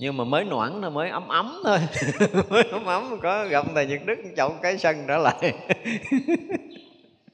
nhưng 0.00 0.16
mà 0.16 0.24
mới 0.24 0.44
noãn 0.44 0.80
nó 0.80 0.90
mới 0.90 1.10
ấm 1.10 1.28
ấm 1.28 1.60
thôi. 1.64 1.78
Mới 2.50 2.62
ấm 2.72 2.84
ấm, 2.84 3.18
có 3.22 3.44
gặp 3.44 3.66
thầy 3.74 3.86
nhật 3.86 4.00
đức 4.06 4.18
chậu 4.36 4.50
cái 4.62 4.78
sân 4.78 5.04
trở 5.08 5.18
lại. 5.18 5.54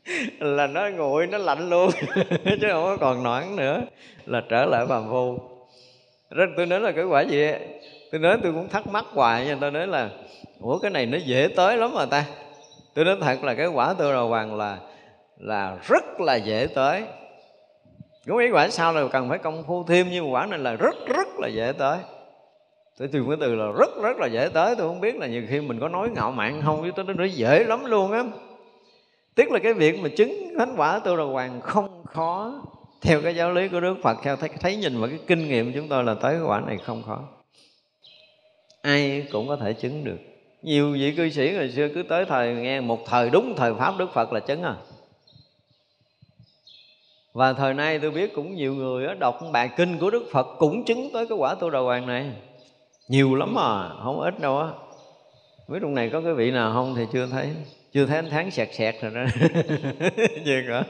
Là 0.40 0.66
nó 0.66 0.88
nguội, 0.88 1.26
nó 1.26 1.38
lạnh 1.38 1.70
luôn. 1.70 1.90
Chứ 2.44 2.68
không 2.70 2.84
có 2.84 2.96
còn 3.00 3.22
noãn 3.22 3.56
nữa, 3.56 3.82
là 4.26 4.42
trở 4.48 4.64
lại 4.64 4.86
phàm 4.88 5.10
phu. 5.10 5.38
Rất 6.30 6.46
tôi 6.56 6.66
nói 6.66 6.80
là 6.80 6.92
cái 6.92 7.04
quả 7.04 7.20
gì? 7.20 7.46
Tôi 8.12 8.20
nói 8.20 8.38
tôi 8.42 8.52
cũng 8.52 8.68
thắc 8.68 8.86
mắc 8.86 9.04
hoài 9.12 9.46
nha 9.46 9.56
tôi 9.60 9.70
nói 9.70 9.86
là, 9.86 10.10
ủa, 10.60 10.78
cái 10.78 10.90
này 10.90 11.06
nó 11.06 11.18
dễ 11.18 11.48
tới 11.56 11.76
lắm 11.76 11.94
mà 11.94 12.06
ta 12.06 12.24
tôi 12.96 13.04
nói 13.04 13.16
thật 13.20 13.44
là 13.44 13.54
cái 13.54 13.66
quả 13.66 13.94
tư 13.98 14.12
đầu 14.12 14.28
hoàng 14.28 14.56
là 14.56 14.78
là 15.38 15.78
rất 15.82 16.20
là 16.20 16.36
dễ 16.36 16.66
tới. 16.74 17.04
Cũng 18.26 18.38
ý 18.38 18.50
quả 18.50 18.68
sau 18.68 18.92
là 18.92 19.08
cần 19.12 19.28
phải 19.28 19.38
công 19.38 19.64
phu 19.66 19.84
thêm 19.84 20.06
nhưng 20.10 20.24
mà 20.24 20.30
quả 20.30 20.46
này 20.46 20.58
là 20.58 20.74
rất 20.74 20.94
rất 21.06 21.28
là 21.38 21.48
dễ 21.48 21.72
tới. 21.78 21.98
Tôi 22.98 23.08
dùng 23.12 23.28
cái 23.28 23.36
từ 23.40 23.54
là 23.54 23.66
rất 23.78 24.02
rất 24.02 24.16
là 24.16 24.26
dễ 24.26 24.48
tới. 24.54 24.76
Tôi 24.76 24.88
không 24.88 25.00
biết 25.00 25.16
là 25.16 25.26
nhiều 25.26 25.42
khi 25.48 25.60
mình 25.60 25.80
có 25.80 25.88
nói 25.88 26.10
ngạo 26.10 26.30
mạn 26.30 26.62
không 26.64 26.82
chứ 26.84 26.90
tôi 26.96 27.14
nói 27.14 27.30
dễ 27.30 27.64
lắm 27.64 27.84
luôn 27.84 28.12
á. 28.12 28.24
Tức 29.34 29.50
là 29.50 29.58
cái 29.58 29.72
việc 29.72 30.00
mà 30.00 30.08
chứng 30.16 30.54
thánh 30.58 30.74
quả 30.76 30.98
tu 30.98 31.16
đầu 31.16 31.28
hoàng 31.28 31.60
không 31.60 32.04
khó. 32.04 32.62
Theo 33.02 33.22
cái 33.22 33.34
giáo 33.34 33.52
lý 33.52 33.68
của 33.68 33.80
đức 33.80 33.96
phật 34.02 34.16
theo 34.22 34.36
thấy, 34.36 34.48
thấy 34.60 34.76
nhìn 34.76 35.00
và 35.00 35.06
cái 35.06 35.18
kinh 35.26 35.48
nghiệm 35.48 35.72
chúng 35.72 35.88
tôi 35.88 36.04
là 36.04 36.14
tới 36.14 36.34
cái 36.34 36.42
quả 36.46 36.60
này 36.60 36.78
không 36.78 37.02
khó. 37.02 37.20
Ai 38.82 39.26
cũng 39.32 39.48
có 39.48 39.56
thể 39.56 39.72
chứng 39.72 40.04
được 40.04 40.18
nhiều 40.66 40.92
vị 40.92 41.14
cư 41.16 41.30
sĩ 41.30 41.52
ngày 41.54 41.70
xưa 41.70 41.88
cứ 41.94 42.02
tới 42.02 42.24
thời 42.24 42.54
nghe 42.54 42.80
một 42.80 43.06
thời 43.06 43.30
đúng 43.30 43.54
thời 43.56 43.74
pháp 43.74 43.94
đức 43.98 44.12
phật 44.12 44.32
là 44.32 44.40
chứng 44.40 44.62
à. 44.62 44.74
Và 47.32 47.52
thời 47.52 47.74
nay 47.74 47.98
tôi 47.98 48.10
biết 48.10 48.34
cũng 48.34 48.54
nhiều 48.54 48.74
người 48.74 49.14
đọc 49.14 49.38
bài 49.52 49.70
kinh 49.76 49.98
của 49.98 50.10
đức 50.10 50.24
phật 50.32 50.46
cũng 50.58 50.84
chứng 50.84 51.10
tới 51.12 51.26
cái 51.26 51.38
quả 51.38 51.54
tu 51.54 51.70
đầu 51.70 51.84
hoàng 51.84 52.06
này. 52.06 52.30
Nhiều 53.08 53.34
lắm 53.34 53.54
mà 53.54 53.88
không 54.04 54.20
ít 54.20 54.40
đâu 54.40 54.58
á. 54.58 54.68
Biết 55.68 55.78
trong 55.82 55.94
này 55.94 56.10
có 56.12 56.20
cái 56.20 56.34
vị 56.34 56.50
nào 56.50 56.72
không 56.72 56.94
thì 56.96 57.02
chưa 57.12 57.26
thấy. 57.26 57.48
Chưa 57.92 58.06
thấy 58.06 58.16
ánh 58.16 58.30
tháng 58.30 58.50
sẹt 58.50 58.68
sẹt 58.74 58.94
rồi 59.00 59.12
đó. 59.14 59.20
Gì 60.44 60.62
nữa 60.66 60.82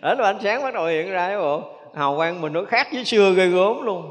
đó 0.00 0.14
là 0.14 0.26
ánh 0.26 0.38
sáng 0.42 0.62
bắt 0.62 0.74
đầu 0.74 0.86
hiện 0.86 1.10
ra 1.10 1.28
cái 1.28 1.38
bộ 1.38 1.62
hào 1.94 2.16
quang 2.16 2.40
mình 2.40 2.52
nó 2.52 2.64
khác 2.64 2.88
với 2.92 3.04
xưa 3.04 3.32
ghê 3.36 3.46
gớm 3.46 3.82
luôn. 3.82 4.10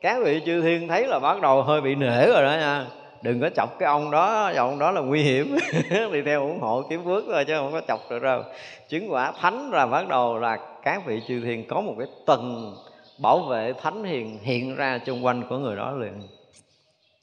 Các 0.00 0.18
vị 0.24 0.40
chư 0.46 0.62
thiên 0.62 0.88
thấy 0.88 1.06
là 1.06 1.18
bắt 1.18 1.40
đầu 1.42 1.62
hơi 1.62 1.80
bị 1.80 1.94
nể 1.94 2.26
rồi 2.26 2.42
đó 2.42 2.50
nha 2.50 2.86
đừng 3.22 3.40
có 3.40 3.50
chọc 3.56 3.78
cái 3.78 3.86
ông 3.86 4.10
đó 4.10 4.52
ông 4.56 4.78
đó 4.78 4.90
là 4.90 5.00
nguy 5.00 5.22
hiểm. 5.22 5.56
Đi 6.12 6.22
theo 6.22 6.40
ủng 6.40 6.60
hộ 6.60 6.82
kiếm 6.90 7.04
phước 7.04 7.24
thôi 7.26 7.44
chứ 7.44 7.54
không 7.56 7.72
có 7.72 7.80
chọc 7.88 8.00
được 8.10 8.22
đâu. 8.22 8.42
Chứng 8.88 9.12
quả 9.12 9.32
thánh 9.32 9.70
là 9.70 9.86
bắt 9.86 10.08
đầu 10.08 10.38
là 10.38 10.58
các 10.82 11.06
vị 11.06 11.22
chư 11.28 11.40
thiên 11.40 11.68
có 11.68 11.80
một 11.80 11.94
cái 11.98 12.08
tầng 12.26 12.74
bảo 13.22 13.38
vệ 13.38 13.72
thánh 13.72 14.04
hiền 14.04 14.38
hiện 14.42 14.76
ra 14.76 14.98
chung 14.98 15.24
quanh 15.24 15.42
của 15.48 15.58
người 15.58 15.76
đó 15.76 15.92
liền. 15.92 16.22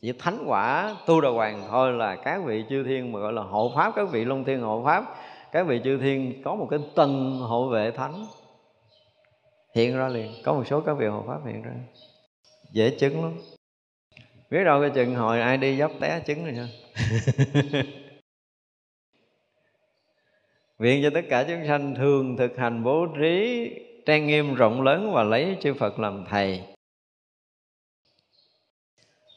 Chỉ 0.02 0.14
thánh 0.20 0.44
quả 0.48 0.96
tu 1.06 1.22
đà 1.22 1.30
hoàng 1.30 1.64
thôi 1.70 1.92
là 1.92 2.16
các 2.16 2.42
vị 2.46 2.64
chư 2.70 2.84
thiên 2.84 3.12
mà 3.12 3.20
gọi 3.20 3.34
là 3.34 3.42
hộ 3.42 3.72
pháp, 3.76 3.94
các 3.96 4.10
vị 4.12 4.26
long 4.26 4.44
thiên 4.44 4.62
hộ 4.62 4.84
pháp, 4.86 5.04
các 5.52 5.68
vị 5.68 5.82
chư 5.84 5.98
thiên 5.98 6.44
có 6.44 6.56
một 6.56 6.68
cái 6.70 6.80
tầng 6.96 7.40
hộ 7.40 7.70
vệ 7.70 7.92
thánh 7.92 8.26
hiện 9.76 9.98
ra 9.98 10.08
liền. 10.08 10.32
Có 10.44 10.54
một 10.54 10.64
số 10.68 10.82
các 10.82 10.94
vị 10.94 11.08
hộ 11.08 11.24
pháp 11.28 11.40
hiện 11.46 11.62
ra. 11.62 11.72
Dễ 12.72 12.90
chứng 12.90 13.24
lắm 13.24 13.34
biết 14.50 14.64
đâu 14.64 14.82
cái 14.82 14.90
chừng 14.90 15.16
hồi 15.16 15.42
ai 15.42 15.58
đi 15.58 15.78
dốc 15.78 15.92
té 16.00 16.20
chứng 16.20 16.46
rồi 16.46 16.54
nha. 16.54 16.68
Nguyện 20.80 21.04
cho 21.04 21.10
tất 21.14 21.26
cả 21.30 21.46
chúng 21.48 21.68
sanh 21.68 21.96
thường 21.96 22.38
thực 22.38 22.58
hành 22.58 22.84
bố 22.84 23.06
trí 23.20 23.70
trang 24.06 24.28
nghiêm 24.28 24.56
rộng 24.56 24.82
lớn 24.82 25.12
và 25.14 25.24
lấy 25.24 25.58
chư 25.62 25.74
Phật 25.74 26.00
làm 26.00 26.26
thầy. 26.30 26.62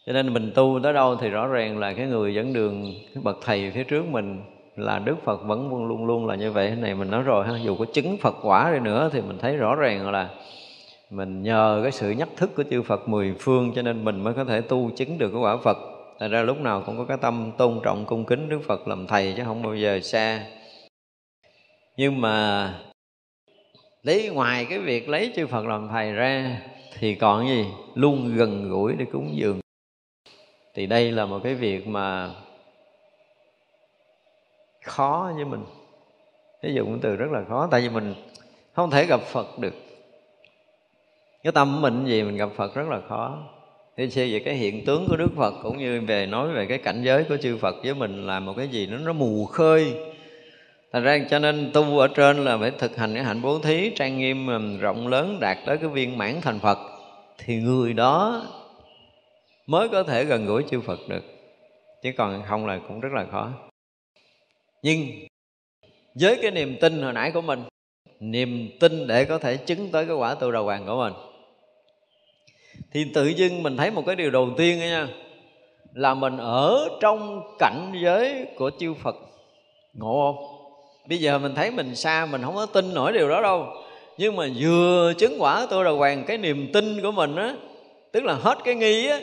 Cho 0.07 0.13
nên 0.13 0.35
mình 0.35 0.53
tu 0.55 0.81
tới 0.83 0.93
đâu 0.93 1.17
thì 1.17 1.29
rõ 1.29 1.47
ràng 1.47 1.79
là 1.79 1.93
cái 1.93 2.07
người 2.07 2.35
dẫn 2.35 2.53
đường 2.53 2.85
cái 3.15 3.23
bậc 3.23 3.39
thầy 3.43 3.71
phía 3.71 3.85
trước 3.85 4.07
mình 4.07 4.43
là 4.77 4.99
Đức 4.99 5.17
Phật 5.25 5.43
vẫn 5.45 5.87
luôn 5.89 6.07
luôn 6.07 6.27
là 6.27 6.35
như 6.35 6.53
vậy. 6.53 6.67
Cái 6.69 6.77
này 6.77 6.95
mình 6.95 7.11
nói 7.11 7.23
rồi 7.23 7.47
ha 7.47 7.59
dù 7.63 7.77
có 7.77 7.85
chứng 7.93 8.17
Phật 8.17 8.37
quả 8.43 8.73
đi 8.73 8.79
nữa 8.81 9.11
thì 9.13 9.21
mình 9.21 9.39
thấy 9.39 9.57
rõ 9.57 9.75
ràng 9.75 10.11
là 10.11 10.31
mình 11.11 11.43
nhờ 11.43 11.81
cái 11.83 11.93
sự 11.93 12.11
nhắc 12.11 12.29
thức 12.37 12.51
của 12.57 12.63
chư 12.71 12.83
Phật 12.83 13.09
mười 13.09 13.35
phương 13.39 13.73
cho 13.77 13.83
nên 13.83 14.05
mình 14.05 14.25
mới 14.25 14.35
có 14.35 14.45
thể 14.45 14.61
tu 14.61 14.91
chứng 14.97 15.19
được 15.19 15.31
cái 15.33 15.41
quả 15.41 15.57
Phật. 15.57 15.77
Thật 16.19 16.29
ra 16.29 16.43
lúc 16.43 16.61
nào 16.61 16.83
cũng 16.87 16.99
có 16.99 17.05
cái 17.05 17.17
tâm 17.17 17.53
tôn 17.59 17.81
trọng 17.83 18.07
cung 18.07 18.25
kính 18.25 18.49
Đức 18.49 18.61
Phật 18.67 18.89
làm 18.89 19.07
thầy 19.07 19.35
chứ 19.37 19.43
không 19.45 19.63
bao 19.63 19.75
giờ 19.75 20.01
xa. 20.03 20.47
Nhưng 21.97 22.21
mà 22.21 22.75
lấy 24.03 24.29
ngoài 24.29 24.67
cái 24.71 24.79
việc 24.79 25.09
lấy 25.09 25.33
chư 25.37 25.47
Phật 25.47 25.67
làm 25.67 25.89
thầy 25.89 26.13
ra 26.13 26.61
thì 26.99 27.15
còn 27.15 27.49
gì? 27.49 27.67
Luôn 27.95 28.37
gần 28.37 28.69
gũi 28.71 28.95
để 28.99 29.05
cúng 29.13 29.31
dường. 29.35 29.61
Thì 30.75 30.87
đây 30.87 31.13
là 31.13 31.27
một 31.27 31.41
cái 31.45 31.55
việc 31.55 31.87
mà 31.87 32.31
khó 34.85 35.33
với 35.37 35.45
mình. 35.45 35.65
Ví 36.63 36.75
dụ 36.75 36.87
từ 37.03 37.17
rất 37.17 37.31
là 37.31 37.45
khó, 37.49 37.69
tại 37.71 37.81
vì 37.81 37.89
mình 37.89 38.15
không 38.73 38.91
thể 38.91 39.07
gặp 39.07 39.21
phật 39.21 39.59
được 39.59 39.75
cái 41.43 41.53
tâm 41.53 41.81
mình 41.81 42.07
gì 42.07 42.23
mình 42.23 42.37
gặp 42.37 42.49
phật 42.57 42.75
rất 42.75 42.89
là 42.89 43.01
khó. 43.09 43.39
Thì 43.97 44.11
chia 44.11 44.33
về 44.33 44.41
cái 44.45 44.55
hiện 44.55 44.85
tướng 44.85 45.07
của 45.09 45.17
đức 45.17 45.31
phật 45.37 45.55
cũng 45.63 45.79
như 45.79 46.01
về 46.01 46.27
nói 46.27 46.49
về 46.53 46.67
cái 46.67 46.79
cảnh 46.79 47.03
giới 47.03 47.25
của 47.25 47.37
chư 47.37 47.57
phật 47.57 47.77
với 47.85 47.95
mình 47.95 48.27
là 48.27 48.41
một 48.41 48.55
cái 48.57 48.69
gì 48.69 48.87
nó 48.87 48.99
nó 48.99 49.13
mù 49.13 49.47
khơi. 49.47 49.95
Thành 50.93 51.03
ra 51.03 51.19
cho 51.31 51.39
nên 51.39 51.71
tu 51.75 51.99
ở 51.99 52.09
trên 52.09 52.45
là 52.45 52.59
phải 52.59 52.71
thực 52.71 52.97
hành 52.97 53.15
cái 53.15 53.25
hạnh 53.25 53.43
bố 53.43 53.59
thí, 53.59 53.91
trang 53.97 54.19
nghiêm 54.19 54.79
rộng 54.79 55.09
lớn, 55.09 55.39
đạt 55.41 55.59
tới 55.67 55.79
cái 55.79 55.89
viên 55.89 56.19
mãn 56.19 56.41
thành 56.43 56.59
phật. 56.59 56.79
Thì 57.39 57.57
người 57.57 57.93
đó 57.93 58.43
mới 59.67 59.89
có 59.89 60.03
thể 60.03 60.25
gần 60.25 60.47
gũi 60.47 60.63
chư 60.71 60.81
phật 60.81 60.99
được. 61.09 61.25
Chứ 62.03 62.13
còn 62.19 62.43
không 62.43 62.67
là 62.67 62.81
cũng 62.89 63.01
rất 63.01 63.13
là 63.13 63.27
khó. 63.33 63.51
Nhưng 64.83 65.07
với 66.15 66.39
cái 66.43 66.51
niềm 66.51 66.77
tin 66.81 67.03
hồi 67.03 67.13
nãy 67.13 67.31
của 67.31 67.41
mình, 67.41 67.63
niềm 68.21 68.71
tin 68.81 69.07
để 69.07 69.25
có 69.25 69.39
thể 69.39 69.57
chứng 69.57 69.89
tới 69.93 70.07
cái 70.07 70.17
quả 70.17 70.35
tu 70.35 70.53
đầu 70.53 70.65
hoàng 70.65 70.87
của 70.87 70.97
mình 70.97 71.13
thì 72.93 73.05
tự 73.15 73.27
dưng 73.27 73.63
mình 73.63 73.77
thấy 73.77 73.91
một 73.91 74.03
cái 74.07 74.17
điều 74.17 74.31
đầu 74.31 74.49
tiên 74.57 74.79
nha, 74.79 75.09
là 75.95 76.15
mình 76.15 76.37
ở 76.37 76.89
trong 77.01 77.43
cảnh 77.59 77.93
giới 78.03 78.47
của 78.57 78.71
chư 78.79 78.95
Phật. 78.95 79.17
Ngộ 79.95 80.33
không? 80.33 80.45
Bây 81.09 81.19
giờ 81.19 81.39
mình 81.39 81.55
thấy 81.55 81.71
mình 81.71 81.95
xa, 81.97 82.27
mình 82.31 82.43
không 82.43 82.55
có 82.55 82.67
tin 82.67 82.95
nổi 82.95 83.13
điều 83.13 83.29
đó 83.29 83.43
đâu. 83.43 83.67
Nhưng 84.19 84.37
mà 84.37 84.49
vừa 84.59 85.13
chứng 85.19 85.37
quả 85.39 85.67
tôi 85.71 85.85
là 85.85 85.91
hoàng 85.91 86.25
cái 86.27 86.39
niềm 86.39 86.73
tin 86.73 87.03
của 87.03 87.13
mình 87.13 87.37
á, 87.37 87.55
tức 88.13 88.25
là 88.25 88.35
hết 88.35 88.59
cái 88.65 88.75
nghi 88.75 89.07
á, 89.07 89.21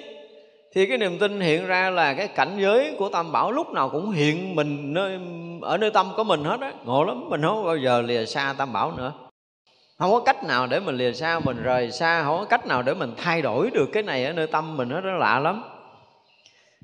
thì 0.73 0.85
cái 0.85 0.97
niềm 0.97 1.19
tin 1.19 1.39
hiện 1.39 1.67
ra 1.67 1.89
là 1.89 2.13
cái 2.13 2.27
cảnh 2.27 2.57
giới 2.59 2.95
của 2.97 3.09
tam 3.09 3.31
bảo 3.31 3.51
lúc 3.51 3.73
nào 3.73 3.89
cũng 3.89 4.11
hiện 4.11 4.55
mình 4.55 4.93
nơi, 4.93 5.19
ở 5.61 5.77
nơi 5.77 5.91
tâm 5.91 6.07
của 6.17 6.23
mình 6.23 6.43
hết 6.43 6.61
á. 6.61 6.73
Ngộ 6.85 7.03
lắm, 7.03 7.29
mình 7.29 7.41
không 7.41 7.65
bao 7.65 7.77
giờ 7.77 8.01
lìa 8.01 8.25
xa 8.25 8.55
tam 8.57 8.73
bảo 8.73 8.91
nữa 8.97 9.13
không 9.97 10.11
có 10.11 10.19
cách 10.19 10.43
nào 10.43 10.67
để 10.67 10.79
mình 10.79 10.97
lìa 10.97 11.13
xa 11.13 11.39
mình 11.39 11.63
rời 11.63 11.91
xa 11.91 12.23
không 12.23 12.37
có 12.37 12.45
cách 12.45 12.67
nào 12.67 12.81
để 12.81 12.93
mình 12.93 13.13
thay 13.17 13.41
đổi 13.41 13.71
được 13.73 13.89
cái 13.93 14.03
này 14.03 14.25
ở 14.25 14.33
nơi 14.33 14.47
tâm 14.47 14.77
mình 14.77 14.89
nó 14.89 15.01
rất 15.01 15.17
lạ 15.19 15.39
lắm. 15.39 15.63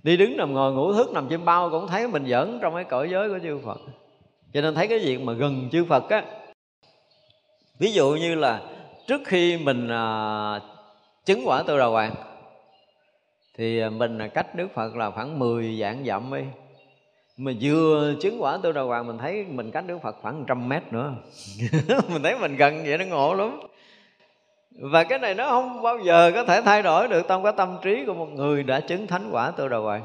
Đi 0.04 0.18
đứng 0.18 0.38
nằm 0.38 0.54
ngồi 0.54 0.74
ngủ 0.74 0.94
thức 0.94 1.12
nằm 1.12 1.28
trên 1.30 1.46
bao 1.46 1.70
cũng 1.70 1.88
thấy 1.88 2.08
mình 2.08 2.26
giỡn 2.26 2.60
trong 2.62 2.76
cái 2.76 2.84
cõi 2.84 3.10
giới 3.12 3.30
của 3.30 3.40
chư 3.44 3.60
phật. 3.66 3.78
Cho 4.54 4.62
nên 4.62 4.76
thấy 4.76 4.88
cái 4.88 5.00
việc 5.00 5.22
mà 5.22 5.34
gần 5.34 5.70
chư 5.72 5.86
phật 5.86 6.10
á 6.10 6.24
ví 7.80 7.92
dụ 7.92 8.12
như 8.12 8.36
là 8.36 8.62
trước 9.08 9.22
khi 9.26 9.58
mình 9.58 9.88
à, 9.88 10.60
chứng 11.26 11.42
quả 11.46 11.64
tu 11.64 11.78
đà 11.78 11.86
hoàng 11.86 12.16
thì 13.58 13.90
mình 13.90 14.18
à, 14.18 14.28
cách 14.28 14.56
Đức 14.56 14.68
Phật 14.74 14.96
là 14.96 15.12
khoảng 15.12 15.40
10 15.40 15.78
dạng 15.82 16.06
dặm 16.06 16.34
đi 16.34 16.44
mà 17.38 17.52
vừa 17.62 18.14
chứng 18.22 18.42
quả 18.42 18.58
tu 18.64 18.72
đà 18.72 18.82
hoàng 18.82 19.08
mình 19.08 19.18
thấy 19.18 19.46
mình 19.50 19.72
cách 19.72 19.84
Đức 19.88 19.98
Phật 20.04 20.16
khoảng 20.22 20.44
trăm 20.48 20.70
mét 20.70 20.94
nữa. 20.94 21.14
Mình 22.10 22.24
thấy 22.24 22.36
mình 22.40 22.56
gần 22.56 22.84
vậy 22.86 22.98
nó 22.98 23.06
ngộ 23.06 23.34
lắm. 23.34 23.60
Và 24.80 25.04
cái 25.04 25.20
này 25.20 25.36
nó 25.36 25.50
không 25.50 25.82
bao 25.82 26.00
giờ 26.00 26.32
có 26.36 26.46
thể 26.46 26.62
thay 26.62 26.84
đổi 26.84 27.08
được 27.08 27.26
trong 27.28 27.44
cái 27.44 27.54
tâm 27.58 27.78
trí 27.82 28.06
của 28.06 28.14
một 28.14 28.30
người 28.30 28.64
đã 28.64 28.80
chứng 28.80 29.08
thánh 29.08 29.30
quả 29.32 29.52
tu 29.52 29.68
đà 29.68 29.78
hoàng. 29.78 30.04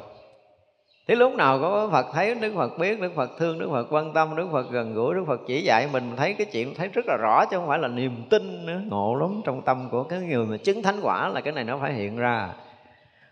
Thế 1.08 1.14
lúc 1.14 1.34
nào 1.34 1.58
có 1.60 1.88
Phật 1.92 2.06
thấy 2.12 2.34
Đức 2.34 2.52
Phật 2.56 2.78
biết, 2.78 3.00
Đức 3.00 3.12
Phật 3.14 3.30
thương, 3.38 3.58
Đức 3.58 3.68
Phật 3.70 3.86
quan 3.90 4.12
tâm, 4.12 4.36
Đức 4.36 4.48
Phật 4.52 4.70
gần 4.70 4.94
gũi, 4.94 5.14
Đức 5.14 5.24
Phật 5.26 5.40
chỉ 5.46 5.62
dạy 5.62 5.88
mình 5.92 6.12
thấy 6.16 6.34
cái 6.34 6.46
chuyện 6.52 6.74
thấy 6.74 6.88
rất 6.88 7.06
là 7.06 7.16
rõ 7.16 7.44
chứ 7.44 7.56
không 7.56 7.68
phải 7.68 7.78
là 7.78 7.88
niềm 7.88 8.12
tin 8.30 8.66
nữa, 8.66 8.80
ngộ 8.90 9.14
lắm 9.14 9.40
trong 9.44 9.62
tâm 9.62 9.88
của 9.90 10.02
cái 10.02 10.20
người 10.20 10.46
mà 10.46 10.56
chứng 10.56 10.82
thánh 10.82 11.00
quả 11.02 11.28
là 11.28 11.40
cái 11.40 11.52
này 11.52 11.64
nó 11.64 11.78
phải 11.78 11.92
hiện 11.92 12.16
ra 12.16 12.48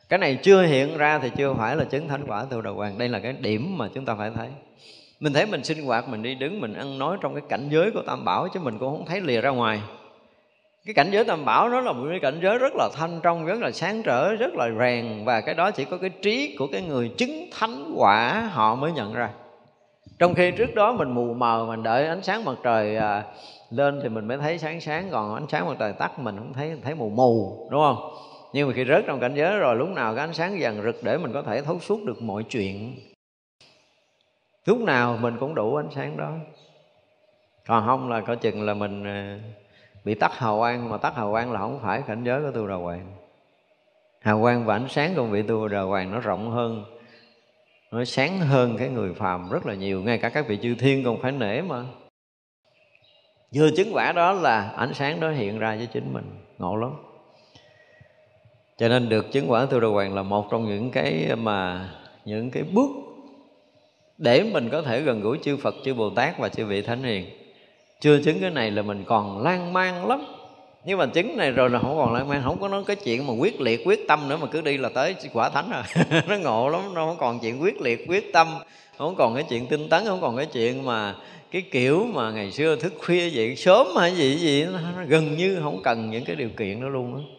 cái 0.08 0.18
này 0.18 0.38
chưa 0.42 0.62
hiện 0.62 0.96
ra 0.96 1.18
thì 1.18 1.30
chưa 1.36 1.54
phải 1.54 1.76
là 1.76 1.84
chứng 1.84 2.08
thánh 2.08 2.24
quả 2.26 2.44
tu 2.50 2.60
đầu 2.60 2.74
hoàng. 2.74 2.98
Đây 2.98 3.08
là 3.08 3.18
cái 3.18 3.32
điểm 3.32 3.78
mà 3.78 3.88
chúng 3.94 4.04
ta 4.04 4.14
phải 4.14 4.30
thấy. 4.34 4.48
Mình 5.20 5.32
thấy 5.32 5.46
mình 5.46 5.64
sinh 5.64 5.86
hoạt 5.86 6.08
mình 6.08 6.22
đi 6.22 6.34
đứng 6.34 6.60
mình 6.60 6.74
ăn 6.74 6.98
nói 6.98 7.16
trong 7.20 7.34
cái 7.34 7.42
cảnh 7.48 7.68
giới 7.70 7.90
của 7.90 8.02
tam 8.06 8.24
bảo 8.24 8.48
chứ 8.48 8.60
mình 8.60 8.78
cũng 8.78 8.96
không 8.96 9.06
thấy 9.06 9.20
lìa 9.20 9.40
ra 9.40 9.50
ngoài. 9.50 9.80
Cái 10.86 10.94
cảnh 10.94 11.10
giới 11.12 11.24
tam 11.24 11.44
bảo 11.44 11.68
nó 11.68 11.80
là 11.80 11.92
một 11.92 12.06
cái 12.10 12.20
cảnh 12.20 12.38
giới 12.42 12.58
rất 12.58 12.72
là 12.76 12.88
thanh 12.94 13.20
trong 13.22 13.46
rất 13.46 13.60
là 13.60 13.70
sáng 13.72 14.02
trở 14.02 14.34
rất 14.34 14.54
là 14.54 14.68
rèn. 14.80 15.24
Và 15.24 15.40
cái 15.40 15.54
đó 15.54 15.70
chỉ 15.70 15.84
có 15.84 15.98
cái 15.98 16.10
trí 16.10 16.56
của 16.58 16.66
cái 16.66 16.82
người 16.82 17.08
chứng 17.08 17.46
thánh 17.58 17.92
quả 17.96 18.50
họ 18.52 18.74
mới 18.74 18.92
nhận 18.92 19.14
ra. 19.14 19.30
Trong 20.18 20.34
khi 20.34 20.50
trước 20.50 20.74
đó 20.74 20.92
mình 20.92 21.10
mù 21.10 21.34
mờ 21.34 21.64
mình 21.68 21.82
đợi 21.82 22.06
ánh 22.06 22.22
sáng 22.22 22.44
mặt 22.44 22.54
trời 22.62 22.96
à, 22.96 23.24
lên 23.70 24.00
thì 24.02 24.08
mình 24.08 24.28
mới 24.28 24.38
thấy 24.38 24.58
sáng 24.58 24.80
sáng 24.80 25.08
còn 25.10 25.34
ánh 25.34 25.46
sáng 25.48 25.66
mặt 25.66 25.76
trời 25.78 25.92
tắt 25.92 26.18
mình 26.18 26.36
không 26.38 26.52
thấy 26.52 26.76
thấy 26.84 26.94
mù 26.94 27.10
mù 27.10 27.68
đúng 27.70 27.80
không? 27.80 27.96
Nhưng 28.56 28.68
mà 28.68 28.74
khi 28.74 28.84
rớt 28.84 29.04
trong 29.06 29.20
cảnh 29.20 29.34
giới 29.34 29.58
rồi, 29.58 29.76
lúc 29.76 29.88
nào 29.88 30.14
cái 30.14 30.24
ánh 30.24 30.32
sáng 30.32 30.60
dần 30.60 30.82
rực 30.82 30.96
để 31.02 31.18
mình 31.18 31.32
có 31.32 31.42
thể 31.42 31.62
thấu 31.62 31.80
suốt 31.80 32.04
được 32.04 32.22
mọi 32.22 32.42
chuyện. 32.42 32.94
Lúc 34.64 34.80
nào 34.80 35.18
mình 35.20 35.36
cũng 35.40 35.54
đủ 35.54 35.76
ánh 35.76 35.88
sáng 35.94 36.16
đó. 36.16 36.32
Còn 37.66 37.86
không 37.86 38.08
là 38.10 38.20
có 38.20 38.34
chừng 38.34 38.62
là 38.62 38.74
mình 38.74 39.04
ờ, 39.04 39.48
bị 40.04 40.14
tắt 40.14 40.38
hào 40.38 40.58
quang, 40.58 40.88
mà 40.88 40.96
tắt 40.96 41.16
hào 41.16 41.30
quang 41.30 41.52
là 41.52 41.60
không 41.60 41.80
phải 41.82 42.02
cảnh 42.06 42.24
giới 42.24 42.42
của 42.42 42.50
tu 42.50 42.66
đà 42.66 42.74
hoàng. 42.74 43.16
Hào 44.20 44.40
quang 44.40 44.64
và 44.64 44.74
ánh 44.74 44.88
sáng 44.88 45.14
của 45.16 45.24
vị 45.24 45.42
tu 45.42 45.68
đà 45.68 45.80
hoàng, 45.80 46.12
nó 46.12 46.20
rộng 46.20 46.50
hơn, 46.50 46.84
nó 47.92 48.04
sáng 48.04 48.38
hơn 48.38 48.76
cái 48.78 48.88
người 48.88 49.14
phàm 49.14 49.50
rất 49.50 49.66
là 49.66 49.74
nhiều. 49.74 50.02
Ngay 50.02 50.18
cả 50.18 50.28
các 50.28 50.48
vị 50.48 50.58
chư 50.62 50.74
thiên 50.78 51.04
còn 51.04 51.22
phải 51.22 51.32
nể 51.32 51.62
mà. 51.62 51.84
Vừa 53.54 53.70
chứng 53.76 53.88
quả 53.92 54.12
đó 54.12 54.32
là 54.32 54.72
ánh 54.76 54.94
sáng 54.94 55.20
đó 55.20 55.30
hiện 55.30 55.58
ra 55.58 55.76
với 55.76 55.86
chính 55.86 56.12
mình. 56.12 56.24
Ngộ 56.58 56.76
lắm 56.76 57.05
cho 58.78 58.88
nên 58.88 59.08
được 59.08 59.32
chứng 59.32 59.50
quả 59.50 59.66
tu 59.66 59.80
đà 59.80 59.88
hoàng 59.88 60.14
là 60.14 60.22
một 60.22 60.50
trong 60.50 60.68
những 60.68 60.90
cái 60.90 61.28
mà 61.36 61.88
những 62.24 62.50
cái 62.50 62.62
bước 62.62 62.90
để 64.18 64.42
mình 64.42 64.68
có 64.70 64.82
thể 64.82 65.00
gần 65.00 65.20
gũi 65.20 65.38
chư 65.42 65.56
Phật, 65.56 65.74
chư 65.84 65.94
Bồ 65.94 66.10
Tát 66.10 66.38
và 66.38 66.48
chư 66.48 66.66
vị 66.66 66.82
Thánh 66.82 67.02
Hiền. 67.02 67.26
Chưa 68.00 68.22
chứng 68.22 68.40
cái 68.40 68.50
này 68.50 68.70
là 68.70 68.82
mình 68.82 69.04
còn 69.06 69.42
lan 69.42 69.72
man 69.72 70.06
lắm. 70.06 70.24
Nhưng 70.84 70.98
mà 70.98 71.06
chứng 71.06 71.36
này 71.36 71.50
rồi 71.50 71.70
là 71.70 71.78
không 71.78 71.96
còn 71.96 72.14
lan 72.14 72.28
man, 72.28 72.42
không 72.44 72.60
có 72.60 72.68
nói 72.68 72.82
cái 72.86 72.96
chuyện 72.96 73.26
mà 73.26 73.32
quyết 73.32 73.60
liệt, 73.60 73.80
quyết 73.84 74.08
tâm 74.08 74.28
nữa 74.28 74.38
mà 74.40 74.46
cứ 74.46 74.60
đi 74.60 74.76
là 74.76 74.88
tới 74.88 75.14
quả 75.32 75.48
thánh 75.48 75.70
rồi. 75.70 75.82
nó 76.28 76.36
ngộ 76.36 76.68
lắm, 76.68 76.94
nó 76.94 77.06
không 77.06 77.16
còn 77.18 77.38
chuyện 77.40 77.62
quyết 77.62 77.80
liệt, 77.80 78.04
quyết 78.08 78.32
tâm, 78.32 78.46
không 78.98 79.14
còn 79.14 79.34
cái 79.34 79.44
chuyện 79.48 79.66
tinh 79.66 79.88
tấn, 79.88 80.04
không 80.04 80.20
còn 80.20 80.36
cái 80.36 80.46
chuyện 80.46 80.84
mà 80.84 81.14
cái 81.50 81.62
kiểu 81.62 82.06
mà 82.14 82.30
ngày 82.30 82.52
xưa 82.52 82.76
thức 82.76 82.92
khuya 82.98 83.28
dậy 83.28 83.56
sớm 83.56 83.86
hay 83.96 84.16
gì 84.16 84.36
gì 84.36 84.64
nó 84.64 84.78
gần 85.08 85.36
như 85.36 85.60
không 85.62 85.82
cần 85.82 86.10
những 86.10 86.24
cái 86.24 86.36
điều 86.36 86.48
kiện 86.48 86.80
đó 86.80 86.88
luôn 86.88 87.14
á 87.14 87.35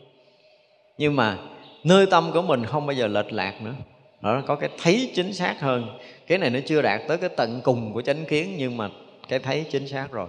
nhưng 0.98 1.16
mà 1.16 1.38
nơi 1.84 2.06
tâm 2.06 2.32
của 2.34 2.42
mình 2.42 2.66
không 2.66 2.86
bao 2.86 2.94
giờ 2.94 3.08
lệch 3.08 3.34
lạc 3.34 3.62
nữa. 3.62 3.74
Nó 4.22 4.42
có 4.48 4.56
cái 4.56 4.70
thấy 4.84 5.12
chính 5.16 5.34
xác 5.34 5.56
hơn. 5.60 5.98
Cái 6.28 6.38
này 6.38 6.50
nó 6.50 6.60
chưa 6.66 6.82
đạt 6.82 7.02
tới 7.08 7.18
cái 7.18 7.30
tận 7.30 7.62
cùng 7.64 7.94
của 7.94 8.02
chánh 8.02 8.26
kiến, 8.26 8.56
nhưng 8.58 8.78
mà 8.78 8.90
cái 9.28 9.40
thấy 9.40 9.66
chính 9.72 9.88
xác 9.88 10.12
rồi. 10.12 10.28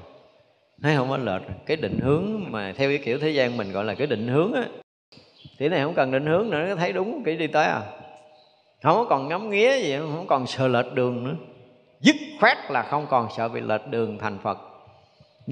Thấy 0.83 0.97
không 0.97 1.09
có 1.09 1.17
lệch. 1.17 1.43
Cái 1.67 1.77
định 1.77 1.99
hướng 1.99 2.45
mà 2.49 2.73
theo 2.77 2.91
cái 2.91 2.99
kiểu 2.99 3.19
thế 3.19 3.31
gian 3.31 3.57
mình 3.57 3.73
gọi 3.73 3.85
là 3.85 3.95
cái 3.95 4.07
định 4.07 4.29
hướng 4.29 4.53
á. 4.53 4.65
Thì 5.59 5.69
này 5.69 5.83
không 5.83 5.95
cần 5.95 6.11
định 6.11 6.27
hướng 6.27 6.51
nữa 6.51 6.67
nó 6.69 6.75
thấy 6.75 6.93
đúng, 6.93 7.23
cái 7.25 7.37
đi 7.37 7.47
tới 7.47 7.65
à. 7.67 7.83
Không 8.83 8.97
có 8.97 9.05
còn 9.05 9.29
ngắm 9.29 9.51
nghía 9.51 9.81
gì, 9.83 9.97
không 9.99 10.27
còn 10.27 10.47
sợ 10.47 10.69
lệch 10.69 10.93
đường 10.95 11.25
nữa. 11.25 11.35
Dứt 12.01 12.17
khoát 12.41 12.71
là 12.71 12.83
không 12.83 13.07
còn 13.11 13.29
sợ 13.37 13.49
bị 13.49 13.61
lệch 13.61 13.89
đường 13.91 14.19
thành 14.19 14.39
phật 14.43 14.59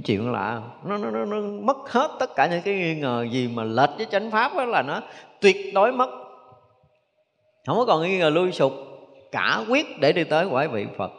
chuyện 0.04 0.32
lạ 0.32 0.62
nó, 0.84 0.96
nó, 0.96 1.10
nó, 1.10 1.24
nó 1.24 1.36
mất 1.40 1.76
hết 1.92 2.10
tất 2.18 2.30
cả 2.36 2.46
những 2.46 2.62
cái 2.62 2.74
nghi 2.74 2.94
ngờ 2.94 3.26
gì 3.30 3.48
mà 3.54 3.64
lệch 3.64 3.90
với 3.96 4.06
chánh 4.10 4.30
pháp 4.30 4.52
đó 4.56 4.64
là 4.64 4.82
nó 4.82 5.00
tuyệt 5.40 5.74
đối 5.74 5.92
mất. 5.92 6.10
Không 7.66 7.76
có 7.76 7.84
còn 7.84 8.02
nghi 8.02 8.18
ngờ 8.18 8.30
lui 8.30 8.52
sụp 8.52 8.72
cả 9.32 9.64
quyết 9.68 10.00
để 10.00 10.12
đi 10.12 10.24
tới 10.24 10.46
quả 10.46 10.66
vị 10.66 10.86
phật. 10.96 11.12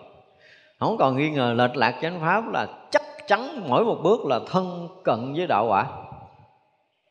Không 0.80 0.98
còn 0.98 1.18
nghi 1.18 1.30
ngờ 1.30 1.54
lệch 1.54 1.76
lạc 1.76 2.00
chánh 2.02 2.20
pháp 2.20 2.52
là 2.54 2.68
chắc 2.92 3.02
chắn 3.28 3.64
mỗi 3.68 3.86
một 3.86 3.98
bước 4.04 4.26
là 4.26 4.40
thân 4.48 4.88
cận 5.04 5.34
với 5.34 5.48
đạo 5.48 5.68
quả. 5.68 5.86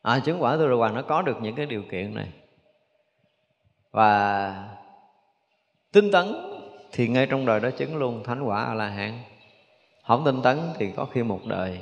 À, 0.01 0.19
chứng 0.19 0.43
quả 0.43 0.57
tu 0.57 0.77
hoàng 0.77 0.95
nó 0.95 1.01
có 1.01 1.21
được 1.21 1.37
những 1.41 1.55
cái 1.55 1.65
điều 1.65 1.83
kiện 1.91 2.15
này. 2.15 2.27
Và 3.91 4.53
tinh 5.91 6.11
tấn 6.11 6.25
thì 6.91 7.07
ngay 7.07 7.27
trong 7.27 7.45
đời 7.45 7.59
đó 7.59 7.69
chứng 7.77 7.97
luôn 7.97 8.23
thánh 8.23 8.43
quả 8.43 8.63
a 8.63 8.73
la 8.73 8.87
hán 8.87 9.13
không 10.07 10.23
tinh 10.25 10.41
tấn 10.41 10.59
thì 10.77 10.91
có 10.95 11.05
khi 11.05 11.23
một 11.23 11.39
đời 11.45 11.79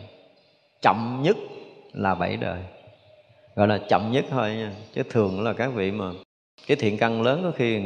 chậm 0.82 1.20
nhất 1.24 1.38
là 1.94 2.16
bảy 2.16 2.38
đời. 2.38 2.60
Gọi 3.56 3.68
là 3.68 3.80
chậm 3.90 4.12
nhất 4.12 4.26
thôi 4.30 4.56
nha, 4.56 4.72
chứ 4.94 5.04
thường 5.10 5.44
là 5.44 5.54
các 5.54 5.68
vị 5.74 5.92
mà 5.92 6.06
cái 6.68 6.78
thiện 6.78 6.98
căn 6.98 7.22
lớn 7.22 7.42
có 7.44 7.52
khi 7.56 7.82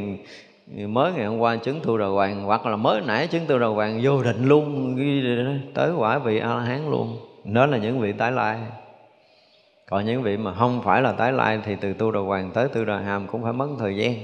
mới 0.86 1.12
ngày 1.12 1.26
hôm 1.26 1.38
qua 1.38 1.56
chứng 1.56 1.80
tu 1.82 1.98
đầu 1.98 2.14
hoàng, 2.14 2.44
hoặc 2.44 2.66
là 2.66 2.76
mới 2.76 3.00
nãy 3.00 3.26
chứng 3.26 3.46
tu 3.46 3.58
đầu 3.58 3.74
hoàng 3.74 4.00
vô 4.02 4.22
định 4.22 4.48
luôn 4.48 4.96
tới 5.74 5.92
quả 5.92 6.18
vị 6.18 6.38
a 6.38 6.54
la 6.54 6.60
hán 6.60 6.90
luôn. 6.90 7.18
Đó 7.44 7.66
là 7.66 7.78
những 7.78 8.00
vị 8.00 8.12
tái 8.12 8.32
lai. 8.32 8.58
Còn 9.90 10.06
những 10.06 10.22
vị 10.22 10.36
mà 10.36 10.54
không 10.54 10.82
phải 10.82 11.02
là 11.02 11.12
tái 11.12 11.32
lai 11.32 11.60
thì 11.64 11.76
từ 11.80 11.92
tu 11.92 12.10
đầu 12.10 12.24
hoàng 12.24 12.50
tới 12.54 12.68
tu 12.68 12.84
đầu 12.84 12.98
hàm 12.98 13.26
cũng 13.26 13.42
phải 13.42 13.52
mất 13.52 13.68
thời 13.78 13.96
gian 13.96 14.14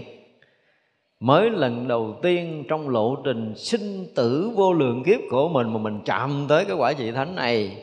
mới 1.21 1.51
lần 1.51 1.89
đầu 1.89 2.19
tiên 2.23 2.65
trong 2.69 2.89
lộ 2.89 3.17
trình 3.25 3.55
sinh 3.57 4.07
tử 4.15 4.51
vô 4.55 4.73
lượng 4.73 5.03
kiếp 5.05 5.21
của 5.31 5.49
mình 5.49 5.73
mà 5.73 5.79
mình 5.79 6.01
chạm 6.05 6.47
tới 6.49 6.65
cái 6.65 6.77
quả 6.77 6.93
vị 6.99 7.13
thánh 7.13 7.35
này, 7.35 7.77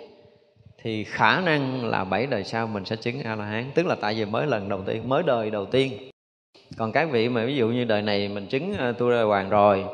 thì 0.84 1.04
khả 1.04 1.42
năng 1.42 1.86
là 1.86 2.04
bảy 2.04 2.26
đời 2.26 2.44
sau 2.44 2.68
mình 2.68 2.86
sẽ 2.86 2.96
chứng 2.96 3.22
a 3.24 3.36
la 3.36 3.46
hán 3.46 3.72
tức 3.76 3.86
là 3.86 3.96
tại 3.96 4.14
vì 4.14 4.26
mới 4.26 4.48
lần 4.48 4.70
đầu 4.70 4.82
tiên, 4.86 5.10
mới 5.10 5.24
đời 5.24 5.50
đầu 5.52 5.66
tiên. 5.66 6.10
Còn 6.78 6.92
các 6.92 7.12
vị 7.12 7.30
mà 7.30 7.46
ví 7.46 7.56
dụ 7.56 7.68
như 7.68 7.84
đời 7.84 8.02
này 8.02 8.28
mình 8.28 8.48
chứng 8.48 8.74
ờ, 8.78 8.92
tu 8.92 9.12
đà 9.12 9.24
hoàng 9.24 9.50
rồi, 9.50 9.86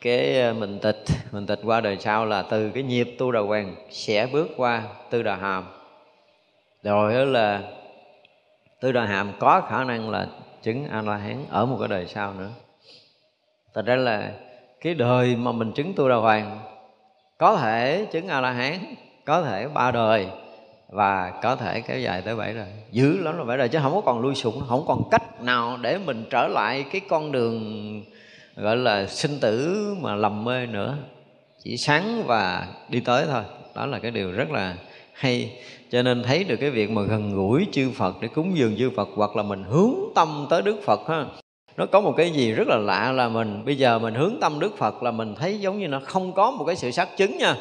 cái 0.00 0.40
ờ, 0.40 0.52
mình 0.52 0.78
tịch 0.82 1.04
mình 1.32 1.46
tịch 1.46 1.60
qua 1.64 1.80
đời 1.80 1.96
sau 2.00 2.26
là 2.26 2.42
từ 2.42 2.70
cái 2.70 2.82
nhịp 2.82 3.14
tu 3.18 3.32
đà 3.32 3.40
hoàng 3.40 3.74
sẽ 3.90 4.26
bước 4.32 4.48
qua 4.56 4.82
tư 5.10 5.22
đà 5.22 5.36
hàm. 5.36 5.64
Rồi 6.82 7.14
đó 7.14 7.24
là 7.24 7.62
tư 8.80 8.92
đà 8.92 9.04
hàm 9.04 9.32
có 9.38 9.60
khả 9.68 9.84
năng 9.84 10.10
là 10.10 10.26
chứng 10.66 10.88
a 10.88 11.02
la 11.02 11.16
hán 11.16 11.44
ở 11.50 11.66
một 11.66 11.76
cái 11.80 11.88
đời 11.88 12.06
sau 12.06 12.34
nữa. 12.34 12.50
Thật 13.74 13.86
ra 13.86 13.96
là 13.96 14.32
cái 14.80 14.94
đời 14.94 15.36
mà 15.36 15.52
mình 15.52 15.72
chứng 15.72 15.92
tu 15.94 16.08
đà 16.08 16.16
hoàng, 16.16 16.58
có 17.38 17.56
thể 17.56 18.06
chứng 18.12 18.28
a 18.28 18.40
la 18.40 18.50
hán 18.50 18.72
có 19.24 19.42
thể 19.42 19.68
ba 19.68 19.90
đời, 19.90 20.26
và 20.88 21.32
có 21.42 21.56
thể 21.56 21.80
kéo 21.80 21.98
dài 21.98 22.22
tới 22.22 22.36
bảy 22.36 22.54
đời. 22.54 22.68
Dữ 22.90 23.18
lắm 23.18 23.38
là 23.38 23.44
bảy 23.44 23.58
đời, 23.58 23.68
chứ 23.68 23.78
không 23.82 23.94
có 23.94 24.00
còn 24.00 24.20
lui 24.20 24.34
sụn 24.34 24.54
không 24.68 24.84
còn 24.86 25.02
cách 25.10 25.42
nào 25.42 25.78
để 25.82 25.98
mình 25.98 26.24
trở 26.30 26.48
lại 26.48 26.84
cái 26.92 27.00
con 27.08 27.32
đường, 27.32 28.04
gọi 28.56 28.76
là, 28.76 29.06
sinh 29.06 29.40
tử 29.40 29.86
mà 30.00 30.14
lầm 30.14 30.44
mê 30.44 30.66
nữa. 30.66 30.96
Chỉ 31.64 31.76
sáng 31.76 32.22
và 32.26 32.66
đi 32.88 33.00
tới 33.00 33.26
thôi. 33.30 33.42
Đó 33.74 33.86
là 33.86 33.98
cái 33.98 34.10
điều 34.10 34.32
rất 34.32 34.50
là 34.50 34.74
hay. 35.16 35.58
Cho 35.90 36.02
nên 36.02 36.22
thấy 36.22 36.44
được 36.44 36.56
cái 36.56 36.70
việc 36.70 36.90
mà 36.90 37.02
gần 37.02 37.34
gũi 37.34 37.66
chư 37.72 37.90
Phật 37.90 38.16
để 38.20 38.28
cúng 38.28 38.58
dường 38.58 38.76
chư 38.76 38.90
Phật, 38.90 39.08
hoặc 39.14 39.36
là 39.36 39.42
mình 39.42 39.64
hướng 39.64 39.94
tâm 40.14 40.46
tới 40.50 40.62
Đức 40.62 40.82
Phật 40.84 41.00
ha. 41.08 41.24
Nó 41.76 41.86
có 41.86 42.00
một 42.00 42.14
cái 42.16 42.30
gì 42.30 42.52
rất 42.52 42.68
là 42.68 42.76
lạ 42.76 43.12
là 43.12 43.28
mình, 43.28 43.64
bây 43.64 43.76
giờ 43.76 43.98
mình 43.98 44.14
hướng 44.14 44.34
tâm 44.40 44.60
Đức 44.60 44.76
Phật 44.78 45.02
là 45.02 45.10
mình 45.10 45.34
thấy 45.34 45.60
giống 45.60 45.78
như 45.78 45.88
nó 45.88 46.00
không 46.04 46.32
có 46.32 46.50
một 46.50 46.64
cái 46.64 46.76
sự 46.76 46.90
xác 46.90 47.16
chứng 47.16 47.38
nha. 47.38 47.56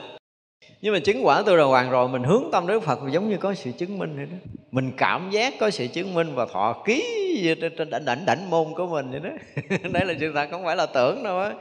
Nhưng 0.81 0.93
mà 0.93 0.99
chứng 0.99 1.25
quả 1.25 1.43
từ 1.45 1.57
đầu 1.57 1.69
hoàng 1.69 1.89
rồi, 1.89 2.09
mình 2.09 2.23
hướng 2.23 2.43
tâm 2.51 2.67
Đức 2.67 2.83
Phật 2.83 2.99
giống 3.11 3.29
như 3.29 3.37
có 3.37 3.53
sự 3.53 3.71
chứng 3.71 3.97
minh 3.97 4.15
vậy 4.15 4.25
đó. 4.25 4.37
Mình 4.71 4.91
cảm 4.97 5.29
giác 5.31 5.53
có 5.59 5.69
sự 5.69 5.87
chứng 5.87 6.13
minh 6.13 6.35
và 6.35 6.45
thọ 6.45 6.83
ký 6.85 7.03
trên 7.77 7.89
đảnh 7.89 8.05
đảnh 8.05 8.25
đảnh 8.25 8.49
môn 8.49 8.65
của 8.75 8.87
mình 8.87 9.11
vậy 9.11 9.19
đó. 9.19 9.29
Đấy 9.91 10.05
là 10.05 10.13
sự 10.19 10.31
thật 10.35 10.47
không 10.51 10.63
phải 10.65 10.75
là 10.75 10.85
tưởng 10.85 11.23
đâu 11.23 11.39
á 11.39 11.51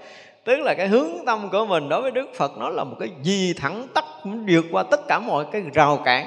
tức 0.44 0.60
là 0.60 0.74
cái 0.74 0.88
hướng 0.88 1.08
tâm 1.26 1.48
của 1.52 1.66
mình 1.66 1.88
đối 1.88 2.02
với 2.02 2.10
Đức 2.10 2.26
Phật 2.34 2.52
nó 2.58 2.68
là 2.68 2.84
một 2.84 2.96
cái 3.00 3.10
gì 3.22 3.54
thẳng 3.56 3.86
tắc 3.94 4.04
vượt 4.48 4.64
qua 4.70 4.82
tất 4.82 5.00
cả 5.08 5.18
mọi 5.18 5.44
cái 5.52 5.62
rào 5.74 6.02
cản. 6.04 6.26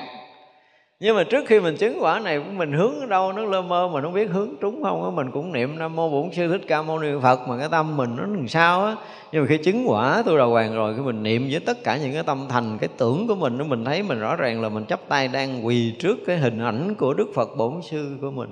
Nhưng 0.99 1.15
mà 1.15 1.23
trước 1.23 1.45
khi 1.47 1.59
mình 1.59 1.77
chứng 1.77 1.97
quả 1.99 2.19
này, 2.19 2.39
mình 2.39 2.71
hướng 2.71 2.99
ở 2.99 3.05
đâu 3.05 3.33
nó 3.33 3.45
lơ 3.45 3.61
mơ 3.61 3.89
mà 3.93 4.01
nó 4.01 4.09
biết 4.09 4.29
hướng 4.29 4.49
trúng 4.61 4.83
không 4.83 5.15
mình 5.15 5.31
cũng 5.31 5.53
niệm 5.53 5.79
nam 5.79 5.95
mô 5.95 6.09
bổn 6.09 6.29
sư 6.33 6.47
thích 6.47 6.61
ca 6.67 6.81
mâu 6.81 6.99
ni 6.99 7.07
phật 7.21 7.47
mà 7.47 7.57
cái 7.59 7.67
tâm 7.71 7.97
mình 7.97 8.15
nó 8.17 8.23
làm 8.23 8.47
sao 8.47 8.85
á. 8.85 8.95
Nhưng 9.31 9.41
mà 9.41 9.47
khi 9.47 9.57
chứng 9.57 9.83
quả 9.87 10.23
tôi 10.25 10.37
đầu 10.37 10.49
hoàng 10.49 10.75
rồi, 10.75 10.93
khi 10.95 11.01
mình 11.01 11.23
niệm 11.23 11.47
với 11.51 11.59
tất 11.59 11.83
cả 11.83 11.97
những 11.97 12.13
cái 12.13 12.23
tâm 12.23 12.45
thành, 12.49 12.77
cái 12.77 12.89
tưởng 12.97 13.27
của 13.27 13.35
mình 13.35 13.57
nó 13.57 13.65
mình 13.65 13.85
thấy 13.85 14.03
mình 14.03 14.19
rõ 14.19 14.35
ràng 14.35 14.61
là 14.61 14.69
mình 14.69 14.85
chắp 14.85 14.99
tay 15.07 15.27
đang 15.27 15.65
quỳ 15.65 15.93
trước 15.99 16.17
cái 16.27 16.37
hình 16.37 16.59
ảnh 16.59 16.95
của 16.95 17.13
đức 17.13 17.27
phật 17.35 17.49
bổn 17.57 17.81
sư 17.81 18.17
của 18.21 18.31
mình 18.31 18.49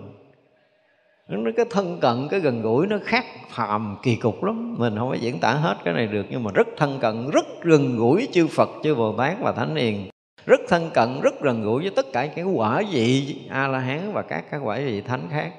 nó 1.27 1.51
cái 1.57 1.65
thân 1.69 1.99
cận, 2.01 2.27
cái 2.31 2.39
gần 2.39 2.61
gũi 2.61 2.87
nó 2.87 2.97
khác 3.03 3.25
phàm 3.49 3.97
kỳ 4.03 4.15
cục 4.15 4.43
lắm. 4.43 4.75
Mình 4.77 4.97
không 4.97 5.09
có 5.09 5.15
diễn 5.15 5.39
tả 5.39 5.51
hết 5.53 5.77
cái 5.85 5.93
này 5.93 6.07
được, 6.07 6.25
nhưng 6.29 6.43
mà 6.43 6.51
rất 6.53 6.67
thân 6.77 6.99
cận, 6.99 7.29
rất 7.29 7.45
gần 7.61 7.97
gũi 7.97 8.27
chư 8.31 8.47
phật, 8.47 8.69
chư 8.83 8.95
bồ 8.95 9.17
tát 9.17 9.37
và 9.41 9.51
thánh 9.51 9.75
hiền. 9.75 10.09
Rất 10.45 10.59
thân 10.67 10.89
cận, 10.93 11.21
rất 11.21 11.41
gần 11.41 11.63
gũi 11.63 11.81
với 11.81 11.91
tất 11.95 12.05
cả 12.13 12.27
những 12.35 12.59
quả 12.59 12.83
vị 12.91 13.35
a 13.49 13.67
la 13.67 13.79
hán 13.79 14.13
và 14.13 14.21
các 14.21 14.43
các 14.51 14.57
quả 14.63 14.77
vị 14.77 15.01
thánh 15.01 15.27
khác. 15.31 15.51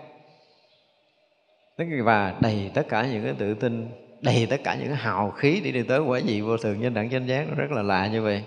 Và 2.05 2.35
đầy 2.41 2.71
tất 2.75 2.89
cả 2.89 3.07
những 3.07 3.25
cái 3.25 3.35
tự 3.39 3.55
tin, 3.55 3.89
đầy 4.23 4.47
tất 4.51 4.61
cả 4.65 4.75
những 4.75 4.89
cái 4.89 4.97
hào 4.97 5.31
khí 5.31 5.61
để 5.65 5.71
đi 5.73 5.83
tới 5.83 6.01
quả 6.01 6.21
vị 6.27 6.41
vô 6.41 6.57
thường 6.57 6.81
nhân 6.81 6.95
đẳng 6.95 7.11
chánh 7.11 7.29
giác. 7.29 7.47
Nó 7.49 7.55
rất 7.55 7.71
là 7.71 7.83
lạ 7.83 8.07
như 8.07 8.23
vậy 8.23 8.45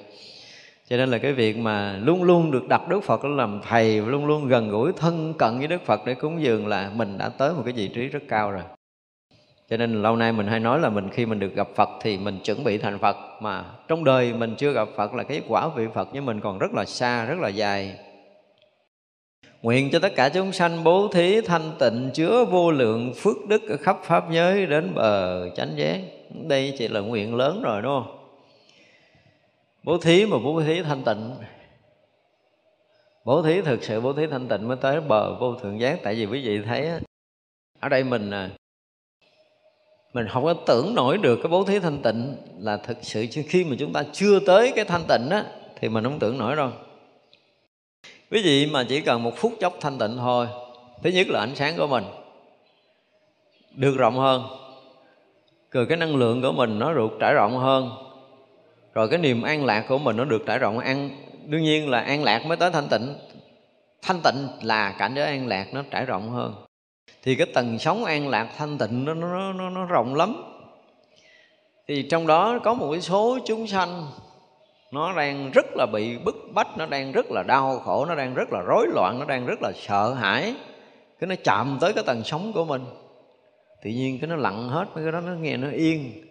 cho 0.90 0.98
nên 0.98 1.10
là 1.10 1.18
cái 1.18 1.34
việc 1.34 1.58
mà 1.58 1.98
luôn 2.04 2.24
luôn 2.24 2.52
được 2.52 2.68
đặt 2.68 2.88
Đức 2.88 3.04
Phật 3.04 3.26
làm 3.26 3.62
thầy, 3.70 4.02
luôn 4.02 4.26
luôn 4.26 4.48
gần 4.48 4.70
gũi, 4.70 4.92
thân 4.98 5.34
cận 5.34 5.58
với 5.58 5.68
Đức 5.68 5.82
Phật 5.86 6.02
để 6.06 6.14
cúng 6.14 6.42
dường 6.42 6.68
là 6.68 6.92
mình 6.96 7.18
đã 7.18 7.30
tới 7.30 7.54
một 7.54 7.62
cái 7.66 7.74
vị 7.74 7.88
trí 7.88 8.08
rất 8.08 8.24
cao 8.28 8.52
rồi 8.52 8.64
cho 9.70 9.78
nên 9.78 10.02
lâu 10.02 10.16
nay 10.16 10.32
mình 10.32 10.48
hay 10.48 10.60
nói 10.60 10.80
là 10.80 10.90
mình 10.90 11.10
khi 11.10 11.26
mình 11.26 11.40
được 11.40 11.56
gặp 11.56 11.68
Phật 11.76 11.90
thì 12.02 12.18
mình 12.18 12.40
chuẩn 12.44 12.64
bị 12.64 12.78
thành 12.78 13.00
Phật, 13.00 13.16
mà 13.42 13.66
trong 13.88 14.04
đời 14.04 14.34
mình 14.34 14.56
chưa 14.58 14.72
gặp 14.72 14.88
Phật 14.96 15.14
là 15.14 15.24
cái 15.24 15.42
quả 15.48 15.70
vị 15.76 15.88
Phật 15.94 16.12
với 16.12 16.22
mình 16.22 16.40
còn 16.40 16.60
rất 16.60 16.74
là 16.74 16.86
xa, 16.86 17.26
rất 17.26 17.40
là 17.40 17.50
dài 17.50 17.96
Nguyện 19.62 19.90
cho 19.92 20.00
tất 20.00 20.16
cả 20.16 20.30
chúng 20.30 20.52
sanh 20.52 20.84
bố 20.84 21.08
thí 21.08 21.42
thanh 21.42 21.72
tịnh, 21.80 22.10
chứa 22.14 22.46
vô 22.46 22.72
lượng 22.72 23.14
phước 23.14 23.36
đức 23.48 23.70
ở 23.70 23.78
khắp 23.78 23.98
pháp 24.04 24.32
giới 24.32 24.66
đến 24.66 24.94
bờ 24.96 25.50
chánh 25.56 25.78
giác. 25.78 26.00
Đây 26.48 26.74
chỉ 26.78 26.88
là 26.88 27.00
nguyện 27.00 27.36
lớn 27.36 27.62
rồi, 27.64 27.82
đúng 27.82 28.04
không? 28.04 28.19
Bố 29.84 29.98
thí 29.98 30.26
mà 30.26 30.38
bố 30.38 30.62
thí 30.62 30.82
thanh 30.82 31.04
tịnh. 31.04 31.36
Bố 33.26 33.42
thí 33.42 33.62
thực 33.62 33.84
sự 33.84 34.02
bố 34.02 34.14
thí 34.14 34.28
thanh 34.28 34.48
tịnh 34.48 34.68
mới 34.68 34.78
tới 34.78 35.02
bờ 35.02 35.36
vô 35.40 35.56
thượng 35.56 35.80
giác. 35.80 36.00
Tại 36.04 36.16
vì 36.16 36.26
quý 36.26 36.48
vị 36.48 36.62
thấy 36.66 36.90
ở 37.80 37.90
đây 37.90 38.04
mình 38.04 38.32
à, 38.32 38.50
mình 40.14 40.28
không 40.28 40.44
có 40.44 40.54
tưởng 40.54 40.96
nổi 40.96 41.18
được 41.18 41.40
cái 41.44 41.50
bố 41.52 41.64
thí 41.64 41.80
thanh 41.80 42.02
tịnh 42.02 42.36
là 42.60 42.78
thực 42.78 42.98
sự 43.02 43.26
khi 43.48 43.64
mà 43.64 43.76
chúng 43.80 43.94
ta 43.94 44.04
chưa 44.14 44.40
tới 44.40 44.72
cái 44.76 44.86
thanh 44.86 45.04
tịnh 45.08 45.30
á, 45.30 45.46
thì 45.76 45.90
mình 45.90 46.04
không 46.04 46.20
tưởng 46.20 46.38
nổi 46.38 46.56
đâu. 46.56 46.70
Quý 48.32 48.42
vị 48.44 48.66
mà 48.72 48.86
chỉ 48.90 49.02
cần 49.02 49.24
một 49.24 49.34
phút 49.36 49.54
chốc 49.60 49.74
thanh 49.82 49.98
tịnh 49.98 50.18
thôi, 50.18 50.48
thứ 51.04 51.10
nhất 51.10 51.28
là 51.28 51.40
ánh 51.40 51.56
sáng 51.56 51.78
của 51.78 51.88
mình 51.88 52.04
được 53.76 53.98
rộng 53.98 54.18
hơn. 54.18 54.44
Rồi 55.72 55.86
cái 55.86 55.98
năng 55.98 56.16
lượng 56.16 56.42
của 56.42 56.52
mình 56.52 56.80
nó 56.80 56.94
được 56.94 57.12
trải 57.20 57.34
rộng 57.34 57.58
hơn 57.58 58.09
rồi 59.00 59.08
cái 59.10 59.20
niềm 59.20 59.42
an 59.42 59.66
lạc 59.66 59.86
của 59.88 59.98
mình 59.98 60.18
nó 60.18 60.26
được 60.26 60.44
trải 60.46 60.60
rộng. 60.60 60.80
An 60.80 61.10
đương 61.46 61.62
nhiên 61.62 61.90
là 61.90 62.00
an 62.00 62.24
lạc 62.24 62.46
mới 62.46 62.58
tới 62.58 62.72
thanh 62.72 62.88
tịnh. 62.88 63.16
Thanh 64.02 64.22
tịnh 64.24 64.48
là 64.62 64.92
cảnh 64.92 65.14
giới 65.16 65.26
an 65.26 65.48
lạc 65.48 65.74
nó 65.74 65.84
trải 65.92 66.06
rộng 66.06 66.30
hơn. 66.30 66.54
Thì 67.24 67.36
cái 67.36 67.48
tầng 67.54 67.80
sống 67.80 68.06
an 68.06 68.28
lạc 68.28 68.48
thanh 68.58 68.78
tịnh 68.78 69.06
nó 69.06 69.14
nó 69.14 69.54
nó, 69.54 69.70
nó 69.70 69.86
rộng 69.86 70.16
lắm. 70.16 70.44
Thì 71.88 72.04
trong 72.04 72.28
đó 72.28 72.60
có 72.64 72.74
một 72.74 72.92
cái 72.92 73.02
số 73.02 73.40
chúng 73.46 73.68
sanh 73.68 74.08
nó 74.92 75.14
đang 75.14 75.52
rất 75.52 75.66
là 75.76 75.86
bị 75.94 76.18
bức 76.18 76.36
bách 76.54 76.78
nó 76.78 76.86
đang 76.86 77.12
rất 77.12 77.32
là 77.32 77.44
đau 77.44 77.80
khổ 77.80 78.06
nó 78.06 78.16
đang 78.16 78.34
rất 78.34 78.50
là 78.52 78.62
rối 78.62 78.88
loạn 78.94 79.20
nó 79.20 79.26
đang 79.26 79.46
rất 79.46 79.62
là 79.62 79.72
sợ 79.76 80.14
hãi. 80.14 80.56
Cái 81.20 81.28
nó 81.28 81.36
chạm 81.44 81.78
tới 81.82 81.94
cái 81.94 82.04
tầng 82.08 82.24
sống 82.24 82.52
của 82.54 82.66
mình. 82.66 82.82
Tự 83.84 83.90
nhiên 83.90 84.20
cái 84.20 84.28
nó 84.28 84.36
lặng 84.36 84.70
hết 84.70 84.86
mấy 84.96 85.04
cái 85.04 85.12
đó 85.12 85.20
nó 85.20 85.32
nghe 85.32 85.58
nó 85.58 85.70
yên 85.70 86.29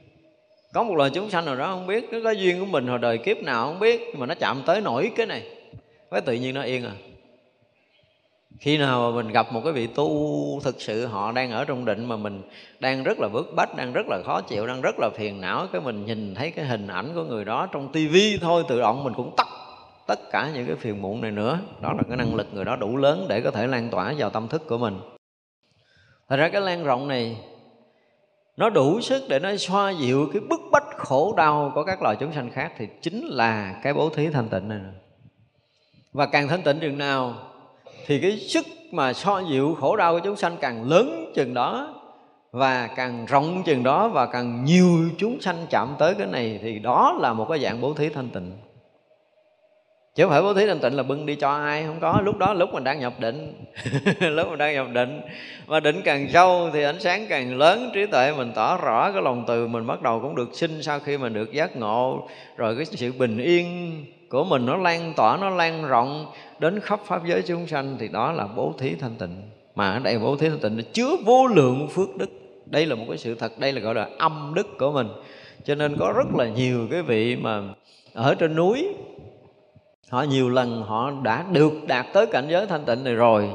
có 0.72 0.82
một 0.82 0.94
loài 0.94 1.10
chúng 1.14 1.30
sanh 1.30 1.44
nào 1.44 1.56
đó 1.56 1.66
không 1.66 1.86
biết, 1.86 2.08
nó 2.12 2.18
có 2.24 2.30
duyên 2.30 2.60
của 2.60 2.66
mình 2.66 2.86
hồi 2.86 2.98
đời 2.98 3.18
kiếp 3.18 3.42
nào 3.42 3.66
không 3.66 3.80
biết, 3.80 4.00
nhưng 4.06 4.20
mà 4.20 4.26
nó 4.26 4.34
chạm 4.34 4.62
tới 4.66 4.80
nổi 4.80 5.12
cái 5.16 5.26
này. 5.26 5.42
Cái 6.10 6.20
tự 6.20 6.32
nhiên 6.32 6.54
nó 6.54 6.62
yên 6.62 6.84
à. 6.84 6.92
Khi 8.60 8.78
nào 8.78 9.10
mà 9.10 9.16
mình 9.16 9.32
gặp 9.32 9.52
một 9.52 9.60
cái 9.64 9.72
vị 9.72 9.86
tu 9.86 10.60
thực 10.64 10.80
sự 10.80 11.06
họ 11.06 11.32
đang 11.32 11.50
ở 11.50 11.64
trong 11.64 11.84
định 11.84 12.04
mà 12.04 12.16
mình 12.16 12.42
đang 12.80 13.02
rất 13.02 13.18
là 13.18 13.28
bức 13.28 13.54
bách, 13.54 13.76
đang 13.76 13.92
rất 13.92 14.06
là 14.08 14.22
khó 14.24 14.40
chịu, 14.40 14.66
đang 14.66 14.80
rất 14.80 14.94
là 14.98 15.10
phiền 15.16 15.40
não, 15.40 15.66
cái 15.72 15.80
mình 15.80 16.06
nhìn 16.06 16.34
thấy 16.34 16.50
cái 16.50 16.64
hình 16.64 16.86
ảnh 16.86 17.14
của 17.14 17.24
người 17.24 17.44
đó 17.44 17.68
trong 17.72 17.92
tivi 17.92 18.38
thôi, 18.40 18.64
tự 18.68 18.80
động 18.80 19.04
mình 19.04 19.14
cũng 19.16 19.36
tắt 19.36 19.46
tất 20.06 20.30
cả 20.30 20.50
những 20.54 20.66
cái 20.66 20.76
phiền 20.76 21.02
muộn 21.02 21.20
này 21.20 21.30
nữa. 21.30 21.58
Đó 21.80 21.92
là 21.92 22.02
cái 22.08 22.16
năng 22.16 22.34
lực 22.34 22.46
người 22.52 22.64
đó 22.64 22.76
đủ 22.76 22.96
lớn 22.96 23.26
để 23.28 23.40
có 23.40 23.50
thể 23.50 23.66
lan 23.66 23.88
tỏa 23.90 24.14
vào 24.18 24.30
tâm 24.30 24.48
thức 24.48 24.68
của 24.68 24.78
mình. 24.78 25.00
Thật 26.28 26.36
ra 26.36 26.48
cái 26.48 26.60
lan 26.60 26.84
rộng 26.84 27.08
này 27.08 27.36
nó 28.58 28.70
đủ 28.70 29.00
sức 29.00 29.22
để 29.28 29.38
nó 29.38 29.56
xoa 29.56 29.90
dịu 29.90 30.28
cái 30.32 30.40
bức 30.40 30.60
bách 30.72 30.96
khổ 30.96 31.34
đau 31.36 31.72
của 31.74 31.84
các 31.84 32.02
loài 32.02 32.16
chúng 32.20 32.32
sanh 32.32 32.50
khác 32.50 32.72
thì 32.78 32.88
chính 33.02 33.26
là 33.26 33.80
cái 33.82 33.94
bố 33.94 34.10
thí 34.10 34.28
thanh 34.28 34.48
tịnh 34.48 34.68
này 34.68 34.80
và 36.12 36.26
càng 36.26 36.48
thanh 36.48 36.62
tịnh 36.62 36.78
chừng 36.80 36.98
nào, 36.98 37.34
thì 38.06 38.20
cái 38.20 38.38
sức 38.38 38.66
mà 38.92 39.12
so 39.12 39.38
dịu 39.38 39.74
khổ 39.74 39.96
đau 39.96 40.12
của 40.12 40.20
chúng 40.24 40.36
sanh 40.36 40.56
càng 40.60 40.88
lớn 40.88 41.32
chừng 41.34 41.54
đó, 41.54 41.94
và 42.52 42.86
càng 42.96 43.26
rộng 43.26 43.62
chừng 43.62 43.82
đó, 43.82 44.08
và 44.08 44.26
càng 44.26 44.64
nhiều 44.64 45.08
chúng 45.18 45.40
sanh 45.40 45.66
chạm 45.70 45.94
tới 45.98 46.14
cái 46.14 46.26
này, 46.26 46.58
thì 46.62 46.78
đó 46.78 47.16
là 47.20 47.32
một 47.32 47.46
cái 47.48 47.58
dạng 47.58 47.80
bố 47.80 47.94
thí 47.94 48.08
thanh 48.08 48.28
tịnh 48.28 48.52
chứ 50.18 50.24
không 50.24 50.30
phải 50.30 50.42
bố 50.42 50.54
thí 50.54 50.66
thanh 50.66 50.78
tịnh 50.78 50.96
là 50.96 51.02
bưng 51.02 51.26
đi 51.26 51.34
cho 51.34 51.50
ai, 51.50 51.84
không 51.86 52.00
có. 52.00 52.20
Lúc 52.24 52.38
đó 52.38 52.52
lúc 52.52 52.74
mình 52.74 52.84
đang 52.84 53.00
nhập 53.00 53.20
định. 53.20 53.52
Lúc 54.20 54.48
mình 54.48 54.58
đang 54.58 54.74
nhập 54.74 54.86
định. 54.92 55.20
Và 55.66 55.80
định 55.80 56.00
càng 56.04 56.28
sâu 56.32 56.70
thì 56.72 56.82
ánh 56.82 57.00
sáng 57.00 57.26
càng 57.28 57.58
lớn, 57.58 57.90
trí 57.94 58.06
tuệ 58.06 58.32
mình 58.36 58.52
tỏ 58.54 58.76
rõ 58.76 59.12
cái 59.12 59.22
lòng 59.22 59.44
từ 59.46 59.66
mình 59.66 59.86
bắt 59.86 60.02
đầu 60.02 60.20
cũng 60.20 60.34
được 60.34 60.48
sinh 60.52 60.82
sau 60.82 61.00
khi 61.00 61.18
mình 61.18 61.32
được 61.32 61.52
giác 61.52 61.76
ngộ. 61.76 62.28
Rồi 62.56 62.76
cái 62.76 62.84
sự 62.84 63.12
bình 63.12 63.38
yên 63.38 64.04
của 64.28 64.44
mình 64.44 64.66
nó 64.66 64.76
lan 64.76 65.12
tỏa, 65.16 65.36
nó 65.36 65.50
lan 65.50 65.88
rộng 65.88 66.26
đến 66.58 66.80
khắp 66.80 67.00
pháp 67.04 67.26
giới 67.26 67.42
chúng 67.42 67.66
sanh 67.66 67.96
thì 67.98 68.08
đó 68.08 68.32
là 68.32 68.46
bố 68.56 68.74
thí 68.78 68.94
thanh 68.94 69.14
tịnh. 69.18 69.42
Mà 69.74 69.90
ở 69.90 69.98
đây 69.98 70.18
bố 70.18 70.36
thí 70.36 70.48
thanh 70.48 70.60
tịnh 70.60 70.76
nó 70.76 70.82
chứa 70.92 71.16
vô 71.24 71.46
lượng 71.46 71.88
phước 71.88 72.16
đức. 72.16 72.30
Đây 72.66 72.86
là 72.86 72.94
một 72.94 73.04
cái 73.08 73.18
sự 73.18 73.34
thật, 73.34 73.58
đây 73.58 73.72
là 73.72 73.80
gọi 73.80 73.94
là 73.94 74.08
âm 74.18 74.52
đức 74.54 74.78
của 74.78 74.92
mình. 74.92 75.08
Cho 75.64 75.74
nên 75.74 75.96
có 75.98 76.12
rất 76.16 76.34
là 76.38 76.48
nhiều 76.48 76.88
cái 76.90 77.02
vị 77.02 77.36
mà 77.36 77.62
ở 78.14 78.34
trên 78.34 78.54
núi 78.56 78.88
họ 80.10 80.22
nhiều 80.22 80.48
lần 80.48 80.82
họ 80.82 81.12
đã 81.22 81.44
được 81.52 81.72
đạt 81.86 82.06
tới 82.12 82.26
cảnh 82.26 82.46
giới 82.48 82.66
thanh 82.66 82.84
tịnh 82.84 83.04
này 83.04 83.14
rồi. 83.14 83.48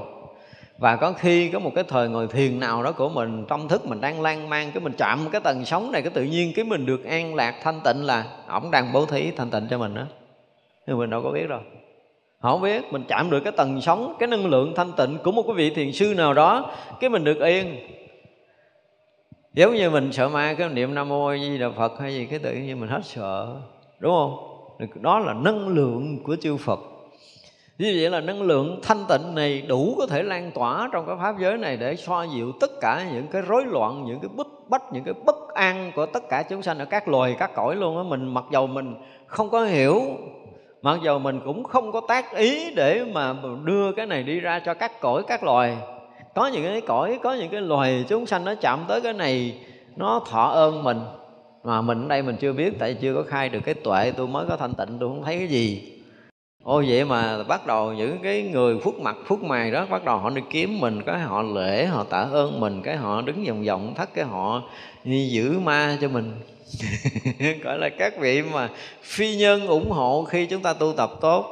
Và 0.77 0.95
có 0.95 1.13
khi 1.13 1.49
có 1.49 1.59
một 1.59 1.71
cái 1.75 1.83
thời 1.83 2.09
ngồi 2.09 2.27
thiền 2.27 2.59
nào 2.59 2.83
đó 2.83 2.91
của 2.91 3.09
mình, 3.09 3.45
trong 3.49 3.67
thức 3.67 3.85
mình 3.85 4.01
đang 4.01 4.21
lan 4.21 4.49
man, 4.49 4.71
cái 4.71 4.83
mình 4.83 4.93
chạm 4.97 5.29
cái 5.31 5.41
tầng 5.41 5.65
sống 5.65 5.91
này, 5.91 6.01
cái 6.01 6.11
tự 6.11 6.23
nhiên 6.23 6.51
cái 6.55 6.65
mình 6.65 6.85
được 6.85 7.05
an 7.05 7.35
lạc, 7.35 7.55
thanh 7.63 7.79
tịnh 7.83 8.03
là 8.03 8.25
ổng 8.47 8.71
đang 8.71 8.93
bố 8.93 9.05
thí 9.05 9.31
thanh 9.31 9.49
tịnh 9.49 9.67
cho 9.69 9.77
mình 9.77 9.93
đó 9.93 10.03
nhưng 10.87 10.97
mình 10.97 11.09
đâu 11.09 11.21
có 11.23 11.31
biết 11.31 11.49
đâu. 11.49 11.59
Họ 12.39 12.51
không 12.51 12.61
biết, 12.61 12.83
mình 12.91 13.03
chạm 13.07 13.29
được 13.29 13.39
cái 13.39 13.53
tầng 13.57 13.81
sống, 13.81 14.15
cái 14.19 14.27
năng 14.27 14.45
lượng 14.45 14.73
thanh 14.75 14.91
tịnh 14.97 15.17
của 15.23 15.31
một 15.31 15.43
cái 15.47 15.55
vị 15.55 15.69
thiền 15.69 15.91
sư 15.91 16.13
nào 16.17 16.33
đó, 16.33 16.71
cái 16.99 17.09
mình 17.09 17.23
được 17.23 17.39
yên. 17.39 17.77
Giống 19.53 19.75
như 19.75 19.89
mình 19.89 20.11
sợ 20.11 20.29
ma, 20.29 20.53
cái 20.53 20.69
niệm 20.69 20.93
nam 20.93 21.09
mô 21.09 21.35
di 21.35 21.57
đà 21.57 21.69
phật 21.69 21.99
hay 21.99 22.13
gì, 22.13 22.25
cái 22.25 22.39
tự 22.39 22.53
nhiên 22.53 22.79
mình 22.79 22.89
hết 22.89 23.01
sợ, 23.03 23.55
đúng 23.99 24.13
không? 24.13 24.52
Đó 25.01 25.19
là 25.19 25.33
năng 25.33 25.67
lượng 25.67 26.23
của 26.23 26.35
chư 26.41 26.57
phật 26.57 26.79
như 27.77 27.93
vậy 27.99 28.09
là 28.09 28.21
năng 28.21 28.41
lượng 28.41 28.79
thanh 28.83 29.05
tịnh 29.09 29.35
này 29.35 29.61
đủ 29.61 29.95
có 29.97 30.07
thể 30.07 30.23
lan 30.23 30.51
tỏa 30.51 30.89
trong 30.91 31.05
cái 31.07 31.15
pháp 31.21 31.35
giới 31.39 31.57
này 31.57 31.77
để 31.77 31.95
xoa 31.95 32.23
dịu 32.23 32.51
tất 32.59 32.71
cả 32.81 33.05
những 33.13 33.27
cái 33.27 33.41
rối 33.41 33.65
loạn, 33.65 34.05
những 34.05 34.19
cái 34.19 34.29
bức 34.35 34.47
bách, 34.69 34.93
những 34.93 35.03
cái 35.03 35.13
bất 35.25 35.53
an 35.53 35.91
của 35.95 36.05
tất 36.05 36.29
cả 36.29 36.43
chúng 36.49 36.61
sanh 36.61 36.79
ở 36.79 36.85
các 36.85 37.07
loài, 37.07 37.35
các 37.39 37.51
cõi 37.55 37.75
luôn 37.75 37.97
á. 37.97 38.03
Mình 38.03 38.33
mặc 38.33 38.43
dầu 38.51 38.67
mình 38.67 38.95
không 39.27 39.49
có 39.49 39.65
hiểu, 39.65 40.01
mặc 40.81 40.99
dầu 41.03 41.19
mình 41.19 41.41
cũng 41.45 41.63
không 41.63 41.91
có 41.91 42.01
tác 42.07 42.35
ý 42.35 42.73
để 42.75 43.05
mà 43.13 43.35
đưa 43.63 43.91
cái 43.91 44.05
này 44.05 44.23
đi 44.23 44.39
ra 44.39 44.59
cho 44.65 44.73
các 44.73 45.01
cõi, 45.01 45.23
các 45.27 45.43
loài. 45.43 45.77
Có 46.35 46.47
những 46.47 46.63
cái 46.63 46.81
cõi, 46.81 47.19
có 47.23 47.33
những 47.33 47.49
cái 47.49 47.61
loài 47.61 48.05
chúng 48.07 48.25
sanh 48.25 48.45
nó 48.45 48.55
chạm 48.55 48.85
tới 48.87 49.01
cái 49.01 49.13
này, 49.13 49.59
nó 49.95 50.21
thọ 50.29 50.43
ơn 50.43 50.83
mình. 50.83 50.99
Mà 51.63 51.81
mình 51.81 52.05
ở 52.05 52.07
đây 52.07 52.21
mình 52.21 52.35
chưa 52.39 52.53
biết, 52.53 52.73
tại 52.79 52.93
chưa 52.93 53.13
có 53.13 53.23
khai 53.23 53.49
được 53.49 53.59
cái 53.65 53.73
tuệ, 53.73 54.11
tôi 54.11 54.27
mới 54.27 54.45
có 54.49 54.57
thanh 54.57 54.73
tịnh, 54.73 54.97
tôi 54.99 55.09
không 55.09 55.23
thấy 55.23 55.37
cái 55.37 55.47
gì. 55.47 55.93
Ôi 56.63 56.85
vậy 56.89 57.05
mà 57.05 57.43
bắt 57.43 57.67
đầu 57.67 57.93
những 57.93 58.19
cái 58.23 58.41
người 58.41 58.79
phúc 58.83 58.99
mặt 58.99 59.15
phúc 59.25 59.43
mày 59.43 59.71
đó, 59.71 59.85
Bắt 59.89 60.05
đầu 60.05 60.17
họ 60.17 60.29
đi 60.29 60.41
kiếm 60.49 60.79
mình, 60.79 61.01
Cái 61.05 61.19
họ 61.19 61.41
lễ, 61.41 61.85
họ 61.85 62.03
tạ 62.03 62.27
ơn 62.31 62.59
mình, 62.59 62.81
Cái 62.81 62.95
họ 62.95 63.21
đứng 63.21 63.43
vòng 63.45 63.63
vòng 63.63 63.93
thắt 63.95 64.13
cái 64.13 64.25
họ 64.25 64.61
giữ 65.05 65.59
ma 65.59 65.97
cho 66.01 66.07
mình. 66.07 66.31
Gọi 67.63 67.77
là 67.77 67.89
các 67.89 68.13
vị 68.19 68.41
mà 68.41 68.69
phi 69.01 69.35
nhân 69.35 69.67
ủng 69.67 69.91
hộ 69.91 70.23
khi 70.23 70.45
chúng 70.45 70.61
ta 70.61 70.73
tu 70.73 70.93
tập 70.97 71.11
tốt. 71.21 71.45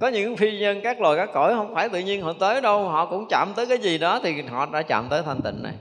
Có 0.00 0.08
những 0.08 0.36
phi 0.36 0.58
nhân 0.58 0.80
các 0.82 1.00
loài 1.00 1.16
các 1.16 1.30
cõi 1.34 1.54
không 1.54 1.74
phải 1.74 1.88
tự 1.88 1.98
nhiên 1.98 2.22
họ 2.22 2.32
tới 2.32 2.60
đâu, 2.60 2.88
họ 2.88 3.06
cũng 3.06 3.26
chạm 3.30 3.52
tới 3.56 3.66
cái 3.66 3.78
gì 3.78 3.98
đó 3.98 4.20
thì 4.22 4.42
họ 4.42 4.66
đã 4.66 4.82
chạm 4.82 5.06
tới 5.10 5.22
thanh 5.22 5.42
tịnh 5.42 5.62
này 5.62 5.72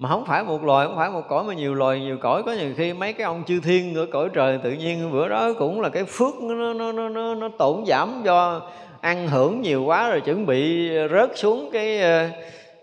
mà 0.00 0.08
không 0.08 0.24
phải 0.24 0.44
một 0.44 0.64
loài 0.64 0.86
không 0.86 0.96
phải 0.96 1.10
một 1.10 1.22
cõi 1.28 1.44
mà 1.44 1.54
nhiều 1.54 1.74
loài 1.74 2.00
nhiều 2.00 2.18
cõi. 2.20 2.42
Có 2.42 2.52
nhiều 2.52 2.72
khi 2.76 2.92
mấy 2.92 3.12
cái 3.12 3.24
ông 3.24 3.42
chư 3.46 3.60
thiên 3.60 3.94
ở 3.94 4.06
cõi 4.12 4.28
trời 4.34 4.58
tự 4.62 4.72
nhiên 4.72 5.12
bữa 5.12 5.28
đó 5.28 5.52
cũng 5.58 5.80
là 5.80 5.88
cái 5.88 6.04
phước 6.04 6.34
nó 6.42 6.72
nó 6.74 6.92
nó 6.92 7.08
nó, 7.08 7.34
nó 7.34 7.48
tổn 7.58 7.84
giảm 7.86 8.22
do 8.24 8.60
ăn 9.00 9.28
hưởng 9.28 9.60
nhiều 9.60 9.84
quá 9.84 10.10
rồi 10.10 10.20
chuẩn 10.20 10.46
bị 10.46 10.90
rớt 11.12 11.38
xuống 11.38 11.70
cái 11.72 12.00
ờ, 12.00 12.28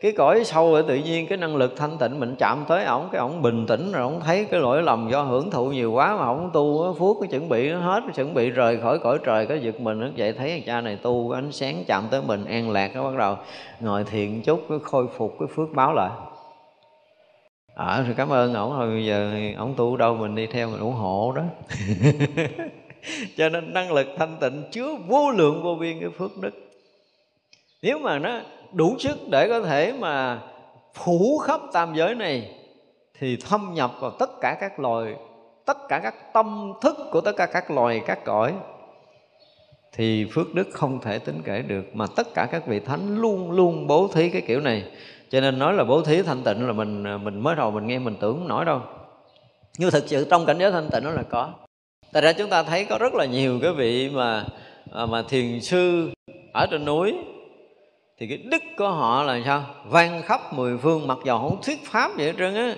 cái 0.01 0.11
cõi 0.11 0.43
sâu 0.43 0.71
rồi 0.71 0.83
tự 0.87 0.95
nhiên. 0.95 1.27
Cái 1.27 1.37
năng 1.37 1.55
lực 1.55 1.77
thanh 1.77 1.97
tịnh 1.97 2.19
mình 2.19 2.35
chạm 2.39 2.65
tới 2.67 2.85
ổng 2.85 3.09
cái 3.11 3.19
ổng 3.19 3.41
bình 3.41 3.65
tĩnh 3.67 3.91
rồi 3.91 4.03
ổng 4.03 4.19
thấy 4.25 4.45
cái 4.45 4.59
lỗi 4.59 4.83
lầm 4.83 5.09
do 5.11 5.21
hưởng 5.21 5.51
thụ 5.51 5.65
nhiều 5.65 5.91
quá 5.91 6.17
mà 6.17 6.25
ổng 6.25 6.49
tu 6.53 6.93
phước 6.99 7.15
cái 7.21 7.27
chuẩn 7.31 7.49
bị 7.49 7.69
nó 7.69 7.79
hết 7.79 8.03
chuẩn 8.15 8.33
bị 8.33 8.49
rời 8.49 8.77
khỏi 8.77 8.99
cõi 8.99 9.17
trời 9.25 9.45
cái 9.45 9.59
giật 9.59 9.79
mình 9.79 9.99
nó 9.99 10.07
vậy 10.17 10.33
thấy 10.33 10.63
cha 10.65 10.81
này 10.81 10.97
tu 11.01 11.31
ánh 11.31 11.51
sáng 11.51 11.83
chạm 11.87 12.03
tới 12.11 12.21
mình 12.27 12.45
an 12.45 12.71
lạc 12.71 12.91
nó 12.95 13.03
bắt 13.03 13.17
đầu 13.17 13.35
ngồi 13.79 14.03
thiền 14.03 14.41
chút 14.41 14.61
cái 14.69 14.77
khôi 14.83 15.07
phục 15.17 15.35
cái 15.39 15.47
phước 15.55 15.67
báo 15.73 15.93
lại 15.93 16.09
ở 17.75 18.03
à, 18.07 18.13
cảm 18.17 18.29
ơn 18.29 18.53
ổng. 18.53 18.79
Rồi 18.79 18.89
bây 18.89 19.05
giờ 19.05 19.33
ổng 19.57 19.73
tu 19.77 19.97
đâu 19.97 20.15
mình 20.15 20.35
đi 20.35 20.47
theo 20.47 20.69
mình 20.69 20.79
ủng 20.79 20.93
hộ 20.93 21.31
đó. 21.35 21.43
Cho 23.37 23.49
nên 23.49 23.73
năng 23.73 23.91
lực 23.91 24.07
thanh 24.17 24.37
tịnh 24.41 24.63
chứa 24.71 24.95
vô 25.07 25.31
lượng 25.31 25.63
vô 25.63 25.75
biên 25.75 25.99
cái 25.99 26.09
phước 26.09 26.37
đức. 26.37 26.53
Nếu 27.81 27.99
mà 27.99 28.19
nó 28.19 28.39
đủ 28.73 28.95
sức 28.99 29.17
để 29.29 29.47
có 29.49 29.61
thể 29.61 29.93
mà 29.99 30.41
phủ 30.93 31.37
khắp 31.37 31.61
tam 31.73 31.95
giới 31.95 32.15
này 32.15 32.51
thì 33.19 33.37
thâm 33.49 33.71
nhập 33.73 33.91
vào 33.99 34.11
tất 34.11 34.29
cả 34.41 34.57
các 34.59 34.79
loài 34.79 35.15
tất 35.65 35.77
cả 35.89 35.99
các 35.99 36.33
tâm 36.33 36.73
thức 36.81 36.97
của 37.11 37.21
tất 37.21 37.31
cả 37.37 37.45
các 37.45 37.71
loài 37.71 38.01
các 38.05 38.25
cõi 38.25 38.53
thì 39.97 40.25
phước 40.31 40.53
đức 40.53 40.67
không 40.71 40.99
thể 41.01 41.19
tính 41.19 41.41
kể 41.45 41.61
được. 41.61 41.85
Mà 41.93 42.05
tất 42.15 42.33
cả 42.33 42.45
các 42.51 42.67
vị 42.67 42.79
thánh 42.79 43.17
luôn 43.17 43.51
luôn 43.51 43.87
bố 43.87 44.07
thí 44.07 44.29
cái 44.29 44.41
kiểu 44.41 44.59
này 44.59 44.83
cho 45.35 45.41
nên 45.41 45.59
nói 45.59 45.73
là 45.73 45.83
bố 45.83 46.01
thí 46.01 46.21
thanh 46.21 46.43
tịnh 46.43 46.67
là 46.67 46.73
mình 46.73 47.03
à, 47.03 47.17
mình 47.17 47.39
mới 47.39 47.55
đầu 47.55 47.71
mình 47.71 47.87
nghe, 47.87 47.99
mình 47.99 48.15
tưởng 48.19 48.37
không 48.37 48.47
nổi 48.47 48.65
đâu. 48.65 48.81
Nhưng 49.77 49.91
thực 49.91 50.07
sự 50.07 50.27
trong 50.29 50.45
cảnh 50.45 50.57
giới 50.59 50.71
thanh 50.71 50.89
tịnh 50.89 51.03
nó 51.03 51.11
là 51.11 51.23
có. 51.29 51.49
Tại 52.13 52.21
ra 52.21 52.33
chúng 52.33 52.49
ta 52.49 52.63
thấy 52.63 52.85
có 52.85 52.97
rất 52.97 53.13
là 53.13 53.25
nhiều 53.25 53.59
cái 53.61 53.71
vị 53.71 54.09
mà 54.09 54.45
à, 54.93 55.05
mà 55.05 55.23
thiền 55.29 55.61
sư 55.61 56.09
ở 56.53 56.67
trên 56.71 56.85
núi. 56.85 57.15
Thì 58.19 58.27
cái 58.27 58.37
đức 58.37 58.63
của 58.77 58.89
họ 58.89 59.23
là 59.23 59.39
sao? 59.45 59.63
Vang 59.85 60.21
khắp 60.21 60.53
mười 60.53 60.77
phương, 60.77 61.07
mặc 61.07 61.17
dầu 61.25 61.39
không 61.39 61.61
thuyết 61.61 61.85
pháp 61.85 62.11
vậy 62.17 62.25
hết 62.25 62.33
trơn 62.37 62.55
á, 62.55 62.75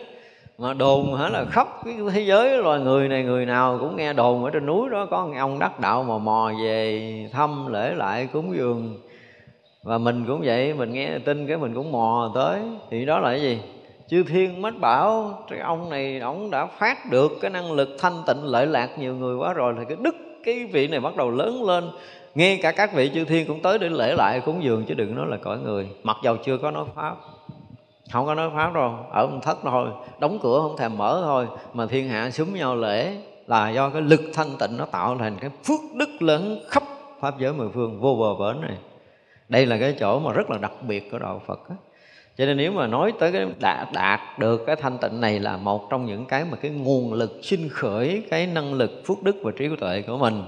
mà 0.57 0.73
đồn 0.73 1.15
hả 1.15 1.29
là 1.29 1.45
khắp 1.45 1.67
cái 1.85 1.95
thế 2.13 2.21
giới, 2.21 2.57
loài 2.57 2.79
người 2.79 3.07
này, 3.07 3.23
người 3.23 3.45
nào 3.45 3.77
cũng 3.79 3.95
nghe 3.95 4.13
đồn 4.13 4.43
ở 4.43 4.49
trên 4.49 4.65
núi 4.65 4.89
đó, 4.89 5.07
có 5.11 5.29
ông 5.37 5.59
đắc 5.59 5.79
đạo 5.79 6.03
mà 6.03 6.17
mò 6.17 6.51
về 6.63 7.29
thăm 7.33 7.73
lễ 7.73 7.93
lại 7.95 8.27
cúng 8.33 8.53
dường 8.57 8.97
và 9.87 9.97
mình 9.97 10.25
cũng 10.27 10.41
vậy, 10.45 10.73
mình 10.73 10.93
nghe 10.93 11.19
tin 11.19 11.47
cái 11.47 11.57
mình 11.57 11.73
cũng 11.73 11.91
mò 11.91 12.31
tới. 12.35 12.61
Thì 12.89 13.05
đó 13.05 13.19
là 13.19 13.29
cái 13.29 13.41
gì? 13.41 13.59
Chư 14.07 14.23
thiên 14.23 14.61
mách 14.61 14.79
bảo, 14.79 15.39
cái 15.49 15.59
ông 15.59 15.89
này, 15.89 16.19
ông 16.19 16.51
đã 16.51 16.65
phát 16.65 17.11
được 17.11 17.31
cái 17.41 17.51
năng 17.51 17.71
lực 17.71 17.89
thanh 17.99 18.23
tịnh, 18.27 18.43
lợi 18.43 18.67
lạc 18.67 18.99
nhiều 18.99 19.15
người 19.15 19.35
quá 19.35 19.53
rồi 19.53 19.73
thì 19.77 19.83
cái 19.87 19.97
đức, 20.01 20.15
cái 20.43 20.65
vị 20.65 20.87
này 20.87 20.99
bắt 20.99 21.15
đầu 21.15 21.31
lớn 21.31 21.63
lên. 21.63 21.89
Nghe 22.35 22.59
cả 22.61 22.71
các 22.71 22.93
vị 22.93 23.11
chư 23.13 23.25
thiên 23.25 23.47
cũng 23.47 23.61
tới 23.61 23.79
để 23.79 23.89
lễ 23.89 24.13
lại 24.13 24.39
cúng 24.39 24.63
dường, 24.63 24.85
chứ 24.85 24.93
đừng 24.93 25.15
nói 25.15 25.25
là 25.29 25.37
cõi 25.37 25.57
người. 25.57 25.89
Mặc 26.03 26.17
dầu 26.23 26.37
chưa 26.37 26.57
có 26.57 26.71
nói 26.71 26.85
pháp, 26.95 27.15
không 28.11 28.25
có 28.25 28.35
nói 28.35 28.49
pháp 28.55 28.73
đâu, 28.73 28.95
ở 29.11 29.27
một 29.27 29.39
thất 29.41 29.57
thôi, 29.63 29.89
đóng 30.19 30.39
cửa 30.41 30.59
không 30.61 30.77
thèm 30.77 30.97
mở 30.97 31.21
thôi, 31.23 31.47
mà 31.73 31.85
thiên 31.85 32.09
hạ 32.09 32.31
súng 32.31 32.53
nhau 32.53 32.75
lễ 32.75 33.15
là 33.47 33.69
do 33.69 33.89
cái 33.89 34.01
lực 34.01 34.21
thanh 34.33 34.49
tịnh 34.59 34.77
nó 34.77 34.85
tạo 34.85 35.17
thành 35.17 35.37
cái 35.39 35.49
phước 35.63 35.79
đức 35.95 36.21
lớn 36.21 36.59
khắp 36.67 36.83
pháp 37.19 37.39
giới 37.39 37.53
mười 37.53 37.69
phương, 37.73 37.99
vô 37.99 38.15
bờ 38.15 38.45
bến 38.45 38.61
này 38.61 38.77
đây 39.49 39.65
là 39.65 39.77
cái 39.77 39.95
chỗ 39.99 40.19
mà 40.19 40.33
rất 40.33 40.49
là 40.49 40.57
đặc 40.57 40.71
biệt 40.87 41.11
của 41.11 41.19
đạo 41.19 41.41
phật 41.47 41.69
đó. 41.69 41.75
cho 42.37 42.45
nên 42.45 42.57
nếu 42.57 42.71
mà 42.71 42.87
nói 42.87 43.13
tới 43.19 43.31
cái 43.31 43.45
đạt, 43.59 43.87
đạt 43.93 44.19
được 44.39 44.63
cái 44.65 44.75
thanh 44.75 44.97
tịnh 44.97 45.21
này 45.21 45.39
là 45.39 45.57
một 45.57 45.89
trong 45.89 46.05
những 46.05 46.25
cái 46.25 46.45
mà 46.51 46.57
cái 46.57 46.71
nguồn 46.71 47.13
lực 47.13 47.39
sinh 47.43 47.69
khởi 47.69 48.23
cái 48.29 48.47
năng 48.47 48.73
lực 48.73 49.01
phước 49.05 49.23
đức 49.23 49.35
và 49.43 49.51
trí 49.57 49.69
tuệ 49.79 50.01
của 50.01 50.17
mình. 50.17 50.43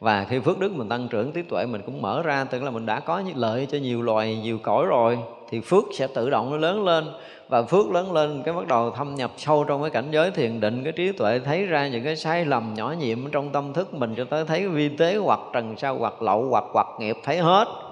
Và 0.00 0.24
khi 0.24 0.38
phước 0.38 0.58
đức 0.58 0.72
mình 0.72 0.88
tăng 0.88 1.08
trưởng 1.08 1.32
trí 1.32 1.42
tuệ 1.42 1.66
mình 1.66 1.82
cũng 1.86 2.02
mở 2.02 2.22
ra 2.22 2.44
tức 2.44 2.62
là 2.62 2.70
mình 2.70 2.86
đã 2.86 3.00
có 3.00 3.18
những 3.18 3.36
lợi 3.36 3.66
cho 3.70 3.78
nhiều 3.78 4.02
loài 4.02 4.36
nhiều 4.42 4.58
cõi 4.62 4.86
rồi 4.86 5.18
thì 5.50 5.60
phước 5.60 5.84
sẽ 5.94 6.06
tự 6.06 6.30
động 6.30 6.50
nó 6.50 6.56
lớn 6.56 6.84
lên. 6.84 7.04
Và 7.48 7.62
phước 7.62 7.90
lớn 7.90 8.12
lên 8.12 8.42
cái 8.44 8.54
bắt 8.54 8.66
đầu 8.66 8.90
thâm 8.90 9.14
nhập 9.14 9.30
sâu 9.36 9.64
trong 9.64 9.82
cái 9.82 9.90
cảnh 9.90 10.08
giới 10.10 10.30
thiền 10.30 10.60
định 10.60 10.84
cái 10.84 10.92
trí 10.92 11.12
tuệ 11.12 11.38
thấy 11.38 11.66
ra 11.66 11.88
những 11.88 12.04
cái 12.04 12.16
sai 12.16 12.44
lầm 12.44 12.74
nhỏ 12.74 12.94
nhiệm 12.98 13.30
trong 13.30 13.50
tâm 13.50 13.72
thức 13.72 13.94
mình 13.94 14.14
cho 14.16 14.24
tới 14.24 14.44
thấy 14.44 14.68
vi 14.68 14.88
tế 14.88 15.16
hoặc 15.16 15.40
trần 15.52 15.76
sao 15.76 15.96
hoặc 15.98 16.22
lậu 16.22 16.46
hoặc 16.50 16.64
hoặc 16.72 16.86
nghiệp 16.98 17.16
thấy 17.24 17.38
hết 17.38 17.85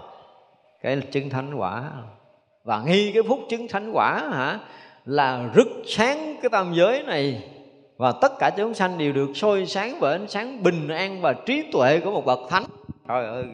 cái 0.85 0.97
chứng 0.97 1.31
thánh 1.31 1.55
quả. 1.55 1.91
Và 2.65 2.83
nghi 2.87 3.13
cái 3.13 3.23
phút 3.29 3.41
chứng 3.51 3.69
thánh 3.69 3.93
quả 3.93 4.29
hả, 4.33 4.59
là 5.05 5.51
rực 5.55 5.69
sáng 5.87 6.37
cái 6.43 6.51
tam 6.51 6.75
giới 6.75 7.03
này. 7.03 7.43
Và 7.97 8.13
tất 8.13 8.33
cả 8.39 8.51
chúng 8.57 8.75
sanh 8.75 8.99
đều 8.99 9.13
được 9.13 9.29
soi 9.35 9.67
sáng 9.67 9.97
bởi 10.01 10.13
ánh 10.13 10.29
sáng 10.29 10.63
bình 10.63 10.89
an 10.89 11.21
và 11.21 11.33
trí 11.33 11.63
tuệ 11.73 12.01
của 12.01 12.11
một 12.11 12.25
bậc 12.25 12.41
thánh. 12.51 12.65
Trời 13.09 13.27
ơi, 13.27 13.45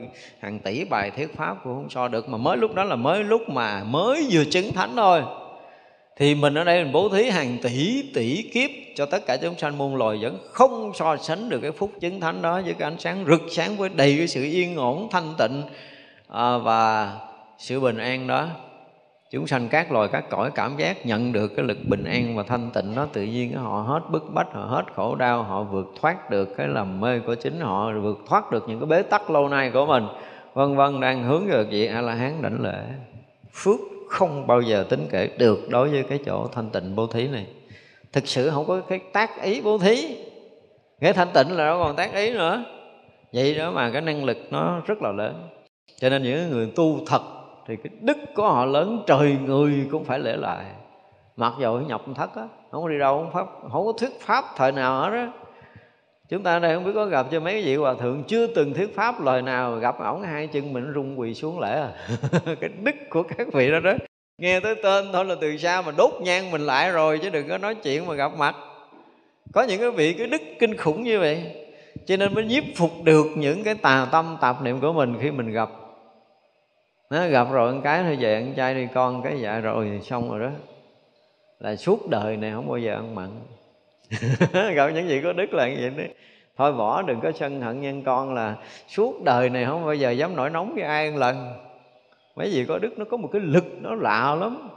hàng 0.41 0.59
tỷ 0.59 0.85
bài 0.85 1.11
thuyết 1.11 1.37
pháp 1.37 1.57
cũng 1.65 1.75
không 1.75 1.91
so 1.91 2.09
được, 2.09 2.29
mà 2.29 2.39
mới 2.39 2.57
lúc 2.57 2.75
đó 2.75 2.85
là 2.85 2.97
mới 2.97 3.25
lúc 3.25 3.49
mà 3.49 3.85
mới 3.85 4.27
vừa 4.31 4.45
chứng 4.45 4.73
thánh 4.73 4.93
thôi. 4.97 5.23
Thì 6.17 6.35
mình 6.35 6.55
ở 6.55 6.65
đây 6.65 6.85
mình 6.85 6.93
bố 6.93 7.09
thí 7.09 7.31
hàng 7.31 7.57
tỷ 7.63 8.03
tỷ 8.15 8.43
kiếp 8.43 8.71
cho 8.97 9.07
tất 9.07 9.27
cả 9.27 9.37
chúng 9.37 9.59
sanh 9.59 9.79
muôn 9.79 9.97
loài 9.97 10.19
vẫn 10.23 10.39
không 10.51 10.93
so 10.95 11.17
sánh 11.17 11.49
được 11.49 11.61
cái 11.61 11.73
phúc 11.73 11.91
chứng 12.01 12.21
thánh 12.21 12.43
đó 12.43 12.61
với 12.65 12.75
cái 12.75 12.91
ánh 12.91 12.99
sáng 12.99 13.25
rực 13.29 13.43
sáng 13.51 13.77
với 13.77 13.89
đầy 13.89 14.15
cái 14.19 14.29
sự 14.29 14.43
yên 14.43 14.77
ổn 14.77 15.09
thanh 15.11 15.35
tịnh 15.39 15.63
à, 16.33 16.59
và 16.59 17.13
sự 17.59 17.81
bình 17.81 17.99
an 17.99 18.27
đó 18.27 18.49
chúng 19.31 19.47
sanh 19.47 19.69
các 19.69 19.93
loài 19.93 20.09
các 20.13 20.25
cõi 20.31 20.51
cảm 20.55 20.77
giác 20.77 21.07
nhận 21.07 21.33
được 21.33 21.49
cái 21.57 21.65
lực 21.65 21.79
bình 21.89 22.05
an 22.05 22.37
và 22.37 22.43
thanh 22.43 22.71
tịnh 22.71 22.95
đó 22.95 23.07
tự 23.13 23.23
nhiên 23.23 23.53
họ 23.53 23.83
hết 23.83 24.01
bức 24.11 24.25
bách 24.35 24.53
họ 24.53 24.65
hết 24.65 24.85
khổ 24.95 25.15
đau 25.15 25.43
họ 25.43 25.63
vượt 25.63 25.93
thoát 26.01 26.31
được 26.31 26.57
cái 26.57 26.69
lầm 26.69 27.01
mê 27.01 27.19
của 27.19 27.35
chính 27.35 27.61
họ 27.61 27.93
vượt 28.03 28.19
thoát 28.29 28.51
được 28.51 28.65
những 28.69 28.81
cái 28.81 28.87
bế 28.87 29.03
tắc 29.03 29.31
lâu 29.31 29.49
nay 29.49 29.71
của 29.71 29.87
mình. 29.87 30.07
Vân 30.55 30.77
vân 30.77 31.01
đang 31.01 31.25
hướng 31.25 31.47
về 31.47 31.65
vị 31.65 31.87
a 31.87 32.01
la 32.01 32.15
hán 32.15 32.43
đảnh 32.43 32.63
lễ. 32.63 32.85
Phước 33.53 33.81
không 34.09 34.47
bao 34.47 34.61
giờ 34.61 34.87
tính 34.89 35.07
kể 35.11 35.31
được 35.39 35.59
đối 35.69 35.89
với 35.89 36.03
cái 36.03 36.19
chỗ 36.27 36.47
thanh 36.53 36.71
tịnh 36.71 36.97
bố 36.97 37.07
thí 37.07 37.29
này. 37.29 37.47
Thực 38.13 38.29
sự 38.29 38.51
không 38.51 38.67
có 38.67 38.81
cái 38.81 38.99
tác 39.13 39.43
ý 39.43 39.61
bố 39.61 39.79
thí. 39.79 40.17
Cái 41.01 41.13
thanh 41.13 41.29
tịnh 41.35 41.57
là 41.57 41.65
đâu 41.65 41.81
còn 41.83 41.97
tác 41.97 42.15
ý 42.15 42.33
nữa. 42.33 42.65
Vậy 43.33 43.55
đó 43.55 43.71
mà 43.71 43.91
cái 43.91 44.03
năng 44.03 44.25
lực 44.25 44.39
nó 44.51 44.81
rất 44.87 45.03
là 45.03 45.13
lớn 45.13 45.49
cho 46.01 46.09
nên 46.09 46.23
những 46.23 46.51
người 46.51 46.73
tu 46.77 47.01
thật 47.07 47.23
thì 47.67 47.77
cái 47.77 47.93
đức 48.01 48.19
của 48.35 48.43
họ 48.43 48.65
lớn, 48.65 49.03
trời 49.07 49.37
người 49.47 49.89
cũng 49.91 50.05
phải 50.05 50.19
lễ 50.19 50.37
lại. 50.37 50.65
Mặc 51.37 51.53
dù 51.61 51.79
nhập 51.79 52.03
thất 52.17 52.37
á 52.37 52.49
không 52.71 52.83
có 52.83 52.89
đi 52.89 52.99
đâu, 52.99 53.19
không 53.19 53.33
pháp, 53.33 53.47
không 53.73 53.87
có 53.87 53.93
thuyết 53.93 54.21
pháp 54.21 54.45
thời 54.57 54.73
nào 54.73 55.01
hết 55.01 55.11
á. 55.11 55.29
Chúng 56.29 56.43
ta 56.43 56.59
đây 56.59 56.75
không 56.75 56.85
biết 56.85 56.93
có 56.95 57.07
gặp 57.07 57.27
cho 57.31 57.41
mấy 57.41 57.63
vị 57.63 57.77
hòa 57.77 57.95
thượng 57.95 58.25
chưa 58.25 58.47
từng 58.47 58.75
thuyết 58.75 58.97
pháp 58.97 59.25
lời 59.25 59.43
nào, 59.43 59.77
gặp 59.77 59.99
ổng 59.99 60.23
hai 60.23 60.47
chân 60.47 60.73
mình 60.73 60.93
rung 60.95 61.21
quỳ 61.21 61.35
xuống 61.35 61.61
lễ 61.61 61.81
à. 61.81 61.93
Cái 62.61 62.71
đức 62.83 62.95
của 63.11 63.23
các 63.23 63.47
vị 63.53 63.71
đó 63.71 63.81
đó. 63.81 63.93
Nghe 64.39 64.61
tới 64.61 64.75
tên 64.83 65.07
thôi 65.13 65.25
là 65.25 65.35
từ 65.41 65.57
xa 65.57 65.83
mà 65.83 65.93
đốt 65.97 66.11
nhang 66.23 66.51
mình 66.51 66.61
lại 66.61 66.91
rồi 66.91 67.19
chứ 67.23 67.31
đừng 67.31 67.49
có 67.49 67.59
nói 67.59 67.75
chuyện 67.75 68.07
mà 68.07 68.15
gặp 68.15 68.33
mặt. 68.39 68.57
Có 69.53 69.63
những 69.63 69.81
cái 69.81 69.91
vị 69.91 70.13
cái 70.13 70.27
đức 70.27 70.43
kinh 70.59 70.77
khủng 70.77 71.03
như 71.03 71.19
vậy, 71.19 71.43
cho 72.07 72.17
nên 72.17 72.35
mới 72.35 72.45
nhiếp 72.45 72.65
phục 72.77 72.91
được 73.05 73.27
những 73.37 73.65
cái 73.65 73.75
tà 73.75 74.09
tâm 74.13 74.37
tạp 74.41 74.63
niệm 74.63 74.81
của 74.81 74.93
mình 74.93 75.17
khi 75.21 75.31
mình 75.31 75.53
gặp 75.53 75.71
nó 77.11 77.29
gặp 77.29 77.47
rồi 77.53 77.73
con 77.73 77.83
cái 77.83 78.03
thôi 78.03 78.17
về 78.21 78.35
ăn 78.35 78.55
trai 78.57 78.75
đi 78.75 78.89
con 78.95 79.23
cái 79.23 79.41
dạ 79.41 79.61
rồi 79.61 80.01
xong 80.05 80.31
rồi 80.31 80.41
đó. 80.41 80.51
Là 81.61 81.77
suốt 81.77 82.09
đời 82.09 82.37
này 82.37 82.53
không 82.53 82.69
bao 82.69 82.79
giờ 82.79 82.95
ăn 82.95 83.15
mặn. 83.15 83.31
Gặp 84.75 84.91
những 84.95 85.09
gì 85.09 85.21
có 85.25 85.33
đức 85.33 85.55
là 85.55 85.69
như 85.69 85.77
vậy 85.81 85.91
đấy 85.91 86.15
thôi 86.57 86.73
bỏ 86.73 87.03
đừng 87.03 87.21
có 87.21 87.33
sân 87.33 87.61
hận 87.61 87.81
nhân 87.81 88.03
con 88.03 88.35
là 88.35 88.57
suốt 88.89 89.23
đời 89.25 89.51
này 89.51 89.65
không 89.65 89.85
bao 89.85 89.95
giờ 89.95 90.11
dám 90.11 90.37
nổi 90.37 90.51
nóng 90.51 90.75
với 90.75 90.85
ai 90.85 91.11
một 91.11 91.19
lần. 91.19 91.53
Mấy 92.37 92.53
gì 92.53 92.65
có 92.65 92.79
đức 92.79 92.99
nó 92.99 93.05
có 93.05 93.17
một 93.17 93.29
cái 93.33 93.43
lực 93.43 93.65
nó 93.81 93.95
lạ 93.95 94.37
lắm. 94.41 94.69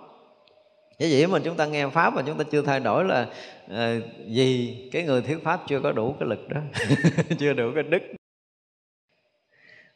Cái 0.99 1.09
gì 1.09 1.25
mà 1.25 1.39
chúng 1.43 1.55
ta 1.55 1.65
nghe 1.65 1.87
pháp 1.87 2.13
mà 2.15 2.21
chúng 2.25 2.37
ta 2.37 2.43
chưa 2.51 2.61
thay 2.61 2.79
đổi 2.79 3.05
là 3.05 3.27
ờ, 3.69 3.97
uh, 3.97 4.03
vì 4.27 4.77
cái 4.91 5.03
người 5.03 5.21
thuyết 5.21 5.43
pháp 5.43 5.59
chưa 5.67 5.79
có 5.79 5.91
đủ 5.91 6.15
cái 6.19 6.29
lực 6.29 6.49
đó. 6.49 6.61
Chưa 7.39 7.53
đủ 7.53 7.71
cái 7.75 7.83
đức 7.83 8.01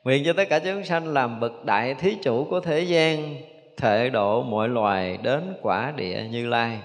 nguyện 0.07 0.23
cho 0.25 0.33
tất 0.33 0.49
cả 0.49 0.59
chúng 0.59 0.83
sanh 0.83 1.07
làm 1.07 1.39
bậc 1.39 1.65
đại 1.65 1.93
thí 1.93 2.17
chủ 2.21 2.47
của 2.49 2.59
thế 2.59 2.81
gian, 2.81 3.35
thể 3.77 4.09
độ 4.09 4.43
mọi 4.43 4.69
loài 4.69 5.17
đến 5.23 5.53
quả 5.61 5.93
địa 5.95 6.23
như 6.31 6.47
lai. 6.47 6.79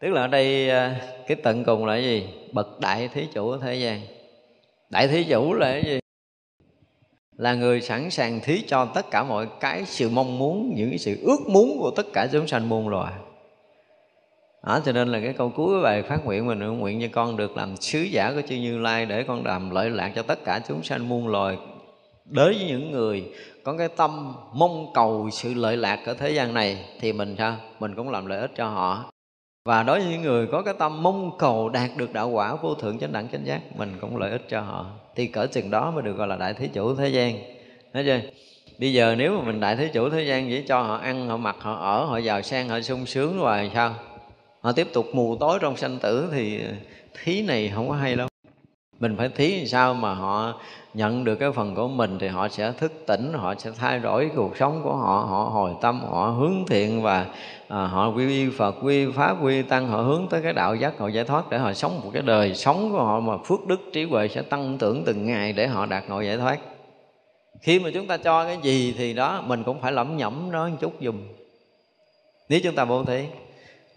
Tức 0.00 0.08
là 0.08 0.20
ở 0.20 0.26
đây 0.26 0.70
à, 0.70 1.00
cái 1.26 1.36
tận 1.42 1.64
cùng 1.64 1.86
là 1.86 1.96
gì? 1.96 2.28
Bậc 2.52 2.80
đại 2.80 3.08
thí 3.08 3.26
chủ 3.34 3.46
của 3.46 3.58
thế 3.58 3.74
gian. 3.74 4.00
Đại 4.90 5.08
thí 5.08 5.24
chủ 5.24 5.54
là 5.54 5.72
cái 5.72 5.82
gì? 5.84 5.98
Là 7.36 7.54
người 7.54 7.80
sẵn 7.80 8.10
sàng 8.10 8.40
thí 8.40 8.62
cho 8.66 8.84
tất 8.94 9.10
cả 9.10 9.24
mọi 9.24 9.48
cái 9.60 9.84
sự 9.86 10.08
mong 10.10 10.38
muốn, 10.38 10.72
những 10.76 10.90
cái 10.90 10.98
sự 10.98 11.18
ước 11.22 11.40
muốn 11.48 11.76
của 11.78 11.90
tất 11.96 12.06
cả 12.12 12.28
chúng 12.32 12.46
sanh 12.46 12.68
muôn 12.68 12.88
loài 12.88 13.12
đó, 14.66 14.80
cho 14.84 14.92
nên 14.92 15.08
là 15.08 15.20
cái 15.20 15.32
câu 15.32 15.52
cuối 15.56 15.82
bài 15.82 16.02
phát 16.02 16.24
nguyện 16.24 16.46
mình 16.46 16.58
nguyện 16.58 17.00
cho 17.00 17.06
con 17.12 17.36
được 17.36 17.56
làm 17.56 17.76
sứ 17.76 17.98
giả 17.98 18.32
của 18.34 18.42
chư 18.48 18.56
Như 18.56 18.78
Lai 18.78 19.06
để 19.06 19.22
con 19.22 19.46
làm 19.46 19.70
lợi 19.70 19.90
lạc 19.90 20.12
cho 20.14 20.22
tất 20.22 20.44
cả 20.44 20.60
chúng 20.68 20.82
sanh 20.82 21.08
muôn 21.08 21.28
loài. 21.28 21.56
Đối 22.24 22.54
với 22.54 22.64
những 22.64 22.90
người 22.90 23.24
có 23.64 23.76
cái 23.78 23.88
tâm 23.96 24.34
mong 24.52 24.92
cầu 24.94 25.28
sự 25.32 25.54
lợi 25.54 25.76
lạc 25.76 26.00
ở 26.06 26.14
thế 26.14 26.30
gian 26.30 26.54
này 26.54 26.84
thì 27.00 27.12
mình 27.12 27.34
sao? 27.38 27.56
Mình 27.80 27.94
cũng 27.94 28.10
làm 28.10 28.26
lợi 28.26 28.40
ích 28.40 28.50
cho 28.56 28.68
họ. 28.68 29.12
Và 29.64 29.82
đối 29.82 30.00
với 30.00 30.08
những 30.08 30.22
người 30.22 30.46
có 30.46 30.62
cái 30.62 30.74
tâm 30.78 31.02
mong 31.02 31.38
cầu 31.38 31.68
đạt 31.68 31.90
được 31.96 32.12
đạo 32.12 32.28
quả 32.28 32.54
vô 32.54 32.74
thượng 32.74 32.98
chánh 32.98 33.12
đẳng 33.12 33.28
chánh 33.32 33.46
giác 33.46 33.60
mình 33.76 33.96
cũng 34.00 34.16
lợi 34.16 34.30
ích 34.30 34.42
cho 34.48 34.60
họ. 34.60 34.86
Thì 35.16 35.26
cỡ 35.26 35.46
chừng 35.46 35.70
đó 35.70 35.90
mới 35.90 36.02
được 36.02 36.12
gọi 36.12 36.28
là 36.28 36.36
đại 36.36 36.54
thế 36.54 36.68
chủ 36.72 36.94
thế 36.94 37.08
gian. 37.08 37.38
Nói 37.92 38.04
chưa? 38.06 38.20
Bây 38.78 38.92
giờ 38.92 39.14
nếu 39.18 39.38
mà 39.38 39.44
mình 39.44 39.60
đại 39.60 39.76
thế 39.76 39.90
chủ 39.94 40.10
thế 40.10 40.22
gian 40.22 40.48
chỉ 40.48 40.62
cho 40.68 40.82
họ 40.82 40.96
ăn 40.96 41.28
họ 41.28 41.36
mặc 41.36 41.56
họ 41.58 41.74
ở 41.74 42.04
họ 42.04 42.18
giàu 42.18 42.42
sang 42.42 42.68
họ 42.68 42.80
sung 42.80 43.06
sướng 43.06 43.38
rồi 43.38 43.70
sao? 43.74 43.94
Họ 44.60 44.72
tiếp 44.72 44.88
tục 44.92 45.06
mù 45.12 45.36
tối 45.36 45.58
trong 45.62 45.76
sanh 45.76 45.98
tử 45.98 46.28
thì 46.32 46.60
thí 47.22 47.42
này 47.42 47.72
không 47.74 47.88
có 47.88 47.94
hay 47.94 48.16
đâu. 48.16 48.28
Mình 49.00 49.16
phải 49.16 49.28
thí 49.28 49.56
làm 49.56 49.66
sao 49.66 49.94
mà 49.94 50.14
họ 50.14 50.60
nhận 50.94 51.24
được 51.24 51.34
cái 51.34 51.52
phần 51.52 51.74
của 51.74 51.88
mình 51.88 52.18
thì 52.18 52.28
họ 52.28 52.48
sẽ 52.48 52.72
thức 52.72 52.92
tỉnh 53.06 53.32
họ 53.32 53.54
sẽ 53.58 53.70
thay 53.78 53.98
đổi 53.98 54.30
cuộc 54.36 54.56
sống 54.56 54.80
của 54.84 54.94
họ 54.94 55.26
họ 55.28 55.50
hồi 55.52 55.72
tâm 55.80 56.00
họ 56.00 56.26
hướng 56.26 56.64
thiện 56.66 57.02
và 57.02 57.26
à, 57.68 57.86
họ 57.86 58.08
quy 58.08 58.28
y 58.28 58.50
phật 58.50 58.74
quy 58.82 59.06
pháp 59.12 59.36
quy 59.42 59.62
tăng 59.62 59.88
họ 59.88 60.02
hướng 60.02 60.26
tới 60.30 60.42
cái 60.42 60.52
đạo 60.52 60.74
giác 60.74 60.98
họ 60.98 61.08
giải 61.08 61.24
thoát 61.24 61.50
để 61.50 61.58
họ 61.58 61.72
sống 61.72 62.00
một 62.00 62.10
cái 62.12 62.22
đời 62.22 62.54
sống 62.54 62.92
của 62.92 62.98
họ 63.04 63.20
mà 63.20 63.32
phước 63.44 63.66
đức 63.66 63.80
trí 63.92 64.04
huệ 64.04 64.28
sẽ 64.28 64.42
tăng 64.42 64.78
trưởng 64.78 65.04
từng 65.04 65.26
ngày 65.26 65.52
để 65.52 65.66
họ 65.66 65.86
đạt 65.86 66.08
ngộ 66.08 66.20
giải 66.20 66.36
thoát. 66.36 66.58
Khi 67.60 67.78
mà 67.78 67.90
chúng 67.94 68.06
ta 68.06 68.16
cho 68.16 68.44
cái 68.44 68.58
gì 68.62 68.94
thì 68.98 69.14
đó 69.14 69.42
mình 69.46 69.64
cũng 69.64 69.80
phải 69.80 69.92
lẩm 69.92 70.16
nhẩm 70.16 70.50
nó 70.52 70.68
một 70.68 70.76
chút 70.80 70.92
dùm. 71.00 71.16
Nếu 72.48 72.60
chúng 72.62 72.74
ta 72.74 72.84
vô 72.84 73.04
thí 73.04 73.24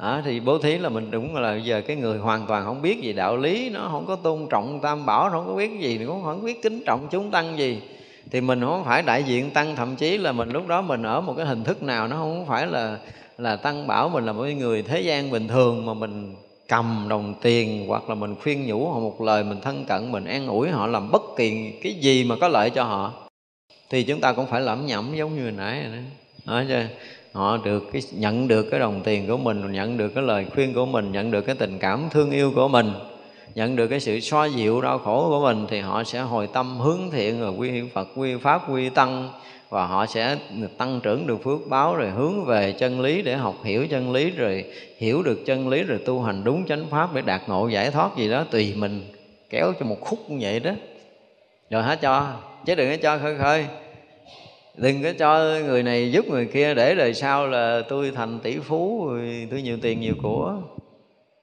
à, 0.04 0.22
thì 0.26 0.40
bố 0.40 0.58
thí 0.58 0.78
là 0.78 0.90
mình 0.90 1.12
đúng 1.12 1.36
là 1.36 1.56
giờ 1.56 1.82
cái 1.88 1.96
người 1.96 2.18
hoàn 2.18 2.46
toàn 2.48 2.66
không 2.66 2.82
biết 2.82 3.02
gì 3.02 3.14
đạo 3.14 3.38
lý 3.38 3.70
nó 3.70 3.88
không 3.92 4.06
có 4.06 4.16
tôn 4.16 4.48
trọng 4.50 4.80
tam 4.82 5.06
bảo 5.06 5.30
nó 5.30 5.38
không 5.38 5.48
có 5.48 5.56
biết 5.56 5.80
gì 5.80 5.98
nó 5.98 6.08
cũng 6.08 6.24
không 6.24 6.46
biết 6.46 6.64
kính 6.64 6.84
trọng 6.86 7.08
chúng 7.12 7.32
tăng 7.32 7.58
gì 7.58 7.82
thì 8.32 8.42
mình 8.42 8.62
không 8.62 8.84
phải 8.86 9.02
đại 9.02 9.24
diện 9.24 9.52
tăng 9.52 9.76
thậm 9.76 9.96
chí 9.96 10.18
là 10.18 10.32
mình 10.32 10.50
lúc 10.50 10.68
đó 10.68 10.82
mình 10.82 11.04
ở 11.04 11.22
một 11.22 11.34
cái 11.38 11.46
hình 11.46 11.64
thức 11.64 11.84
nào 11.84 12.08
nó 12.08 12.16
không 12.16 12.46
phải 12.48 12.68
là 12.68 12.98
là 13.38 13.56
tăng 13.56 13.88
bảo 13.88 14.10
mình 14.10 14.26
là 14.26 14.34
một 14.34 14.44
người 14.44 14.82
thế 14.82 15.02
gian 15.02 15.32
bình 15.32 15.48
thường 15.48 15.86
mà 15.86 15.94
mình 15.94 16.36
cầm 16.68 17.06
đồng 17.10 17.34
tiền 17.42 17.86
hoặc 17.88 18.10
là 18.10 18.16
mình 18.16 18.36
khuyên 18.44 18.68
nhủ 18.68 18.90
họ 18.90 19.00
một 19.00 19.22
lời 19.22 19.44
mình 19.44 19.62
thân 19.62 19.86
cận 19.86 20.12
mình 20.12 20.26
an 20.26 20.48
ủi 20.48 20.70
họ 20.70 20.88
làm 20.88 21.12
bất 21.12 21.22
kỳ 21.38 21.72
cái 21.84 21.94
gì 21.94 22.24
mà 22.24 22.36
có 22.42 22.48
lợi 22.48 22.70
cho 22.70 22.84
họ 22.84 23.14
thì 23.90 24.04
chúng 24.04 24.20
ta 24.20 24.34
cũng 24.34 24.46
phải 24.46 24.62
lẩm 24.62 24.86
nhẩm 24.86 25.12
giống 25.16 25.36
như 25.36 25.44
hồi 25.44 25.52
nãy 25.52 25.84
rồi 25.84 25.92
đó. 26.46 26.64
đó 26.64 26.88
họ 27.34 27.58
được 27.58 27.84
cái, 27.94 28.02
nhận 28.12 28.48
được 28.48 28.64
cái 28.72 28.80
đồng 28.80 29.02
tiền 29.04 29.28
của 29.28 29.38
mình, 29.38 29.72
nhận 29.72 29.98
được 29.98 30.10
cái 30.16 30.24
lời 30.24 30.46
khuyên 30.54 30.74
của 30.74 30.86
mình, 30.86 31.12
nhận 31.12 31.32
được 31.32 31.42
cái 31.42 31.56
tình 31.56 31.80
cảm 31.80 32.08
thương 32.12 32.32
yêu 32.32 32.52
của 32.56 32.68
mình, 32.68 32.92
nhận 33.56 33.76
được 33.76 33.88
cái 33.88 34.00
sự 34.00 34.20
xoa 34.20 34.46
dịu 34.46 34.82
đau 34.82 35.00
khổ 35.00 35.30
của 35.30 35.42
mình 35.42 35.66
thì 35.70 35.80
họ 35.80 36.04
sẽ 36.04 36.20
hồi 36.20 36.48
tâm 36.54 36.80
hướng 36.80 37.00
thiện 37.12 37.42
rồi 37.42 37.52
quy 37.52 37.82
phật, 37.94 38.08
quy 38.16 38.38
pháp, 38.38 38.72
quy 38.72 38.90
tăng 38.90 39.30
và 39.70 39.86
họ 39.88 40.06
sẽ 40.06 40.38
tăng 40.78 41.00
trưởng 41.04 41.28
được 41.28 41.44
phước 41.44 41.60
báo 41.70 41.96
rồi 41.96 42.10
hướng 42.10 42.46
về 42.46 42.72
chân 42.72 43.02
lý 43.02 43.22
để 43.22 43.36
học 43.36 43.56
hiểu 43.64 43.88
chân 43.88 44.12
lý 44.12 44.30
rồi 44.30 44.66
hiểu 44.98 45.24
được 45.24 45.46
chân 45.46 45.70
lý 45.70 45.84
rồi 45.84 46.00
tu 46.06 46.22
hành 46.22 46.44
đúng 46.44 46.66
chánh 46.66 46.86
pháp 46.90 47.14
để 47.14 47.22
đạt 47.22 47.42
ngộ 47.48 47.68
giải 47.68 47.92
thoát 47.92 48.18
gì 48.18 48.30
đó 48.30 48.46
tùy 48.52 48.74
mình, 48.78 49.02
kéo 49.50 49.74
cho 49.80 49.86
một 49.86 49.98
khúc 50.02 50.30
như 50.30 50.38
vậy 50.42 50.60
đó. 50.60 50.72
Rồi 51.70 51.84
hả 51.84 51.96
cho, 51.96 52.34
chứ 52.66 52.76
đừng 52.76 52.90
có 52.90 52.98
cho 53.02 53.18
khơi 53.18 53.38
khơi 53.38 53.66
đừng 54.78 55.04
có 55.04 55.10
cho 55.20 55.60
người 55.66 55.84
này 55.84 56.12
giúp 56.12 56.26
người 56.30 56.46
kia 56.46 56.74
để 56.74 56.96
đời 56.96 57.14
sau 57.14 57.48
là 57.48 57.82
tôi 57.90 58.12
thành 58.12 58.40
tỷ 58.40 58.60
phú 58.60 59.08
rồi 59.08 59.48
tôi 59.52 59.62
nhiều 59.62 59.78
tiền 59.82 60.00
nhiều 60.00 60.16
của. 60.22 60.56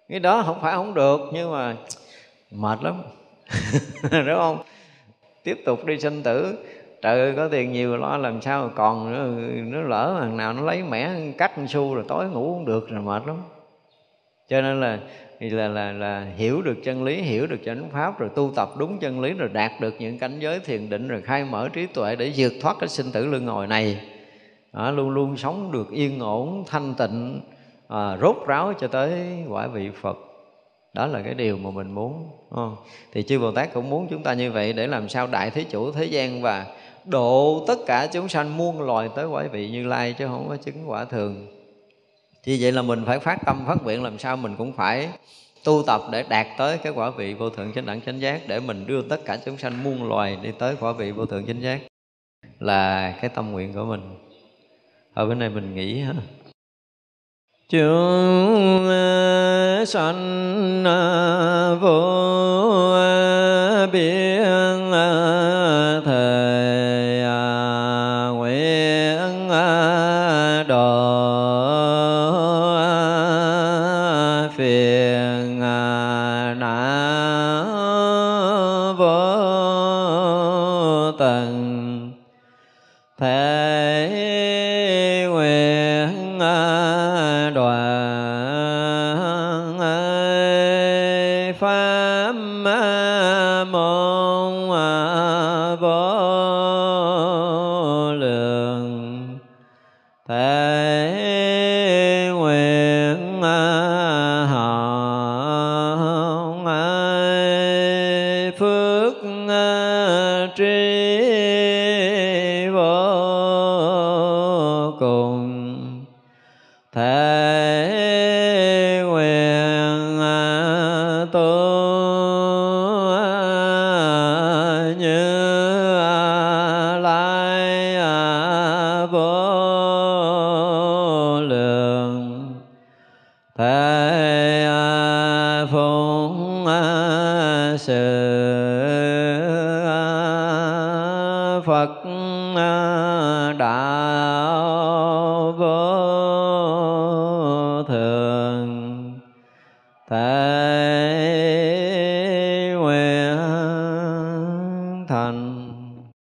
Cái 0.08 0.20
đó 0.20 0.42
không 0.46 0.58
phải 0.60 0.72
không 0.72 0.94
được 0.94 1.20
nhưng 1.32 1.52
mà 1.52 1.76
mệt 2.50 2.78
lắm. 2.82 3.02
Đúng 4.10 4.36
không? 4.36 4.62
Tiếp 5.44 5.62
tục 5.64 5.84
đi 5.84 5.98
sinh 5.98 6.22
tử. 6.22 6.58
Trời 7.02 7.20
ơi 7.20 7.32
có 7.36 7.48
tiền 7.48 7.72
nhiều 7.72 7.96
lo 7.96 8.16
làm 8.16 8.42
sao 8.42 8.70
còn 8.76 9.12
nó, 9.12 9.24
nó 9.76 9.88
lỡ 9.88 10.16
thằng 10.20 10.36
nào 10.36 10.52
nó 10.52 10.62
lấy 10.62 10.82
mẻ 10.82 11.10
cắt 11.38 11.52
xu 11.68 11.94
rồi 11.94 12.04
tối 12.08 12.28
ngủ 12.28 12.54
không 12.54 12.64
được 12.64 12.88
rồi 12.88 13.02
mệt 13.02 13.22
lắm. 13.26 13.42
Cho 14.48 14.60
nên 14.60 14.80
là 14.80 14.98
thì 15.40 15.50
là 15.50 15.68
là 15.68 15.92
là 15.92 16.26
hiểu 16.36 16.62
được 16.62 16.76
chân 16.84 17.04
lý 17.04 17.22
hiểu 17.22 17.46
được 17.46 17.60
chánh 17.64 17.90
pháp 17.92 18.18
rồi 18.18 18.30
tu 18.34 18.52
tập 18.56 18.70
đúng 18.78 18.98
chân 18.98 19.20
lý 19.20 19.32
rồi 19.32 19.48
đạt 19.52 19.72
được 19.80 19.94
những 19.98 20.18
cảnh 20.18 20.38
giới 20.40 20.60
thiền 20.60 20.90
định 20.90 21.08
rồi 21.08 21.22
khai 21.22 21.44
mở 21.44 21.68
trí 21.72 21.86
tuệ 21.86 22.16
để 22.16 22.32
vượt 22.36 22.52
thoát 22.60 22.76
cái 22.80 22.88
sinh 22.88 23.12
tử 23.12 23.26
luân 23.26 23.46
hồi 23.46 23.66
này. 23.66 24.00
Đó, 24.72 24.90
luôn 24.90 25.10
luôn 25.10 25.36
sống 25.36 25.72
được 25.72 25.90
yên 25.90 26.20
ổn 26.20 26.64
thanh 26.66 26.94
tịnh 26.94 27.40
à, 27.88 28.16
rốt 28.16 28.36
ráo 28.46 28.72
cho 28.80 28.88
tới 28.88 29.12
quả 29.48 29.66
vị 29.66 29.90
phật. 30.00 30.18
Đó 30.94 31.06
là 31.06 31.22
cái 31.22 31.34
điều 31.34 31.56
mà 31.56 31.70
mình 31.70 31.92
muốn 31.92 32.28
không? 32.50 32.76
thì 33.12 33.22
chư 33.22 33.38
bồ 33.38 33.52
tát 33.52 33.72
cũng 33.74 33.90
muốn 33.90 34.06
chúng 34.10 34.22
ta 34.22 34.34
như 34.34 34.52
vậy 34.52 34.72
để 34.72 34.86
làm 34.86 35.08
sao 35.08 35.26
đại 35.26 35.50
thế 35.50 35.64
chủ 35.64 35.92
thế 35.92 36.04
gian 36.04 36.42
và 36.42 36.66
độ 37.04 37.64
tất 37.66 37.78
cả 37.86 38.08
chúng 38.12 38.28
sanh 38.28 38.56
muôn 38.56 38.82
loài 38.82 39.08
tới 39.16 39.26
quả 39.26 39.44
vị 39.52 39.70
như 39.70 39.86
lai 39.86 40.14
chứ 40.18 40.26
không 40.26 40.48
có 40.48 40.56
chứng 40.56 40.90
quả 40.90 41.04
thường 41.04 41.59
vì 42.44 42.58
vậy 42.60 42.72
là 42.72 42.82
mình 42.82 43.02
phải 43.06 43.18
phát 43.18 43.38
tâm, 43.46 43.64
phát 43.66 43.82
nguyện 43.84 44.02
làm 44.02 44.18
sao 44.18 44.36
mình 44.36 44.56
cũng 44.58 44.72
phải 44.72 45.08
tu 45.64 45.82
tập 45.86 46.02
để 46.12 46.24
đạt 46.28 46.46
tới 46.58 46.78
cái 46.78 46.92
quả 46.92 47.10
vị 47.10 47.34
vô 47.34 47.50
thượng 47.50 47.72
chánh 47.72 47.86
đẳng 47.86 48.00
chánh 48.00 48.20
giác, 48.20 48.40
để 48.48 48.60
mình 48.60 48.86
đưa 48.86 49.02
tất 49.02 49.24
cả 49.24 49.38
chúng 49.44 49.58
sanh 49.58 49.84
muôn 49.84 50.08
loài 50.08 50.38
đi 50.42 50.50
tới 50.58 50.76
quả 50.80 50.92
vị 50.92 51.12
vô 51.12 51.26
thượng 51.26 51.46
chánh 51.46 51.62
giác. 51.62 51.80
Là 52.58 53.14
cái 53.20 53.30
tâm 53.34 53.52
nguyện 53.52 53.72
của 53.74 53.84
mình. 53.84 54.00
Ở 55.14 55.26
bên 55.26 55.38
này 55.38 55.48
mình 55.48 55.74
nghĩ 55.74 56.00
ha. 56.00 56.12
Chúng 57.68 58.88
sanh 59.86 60.84
vô 61.80 62.59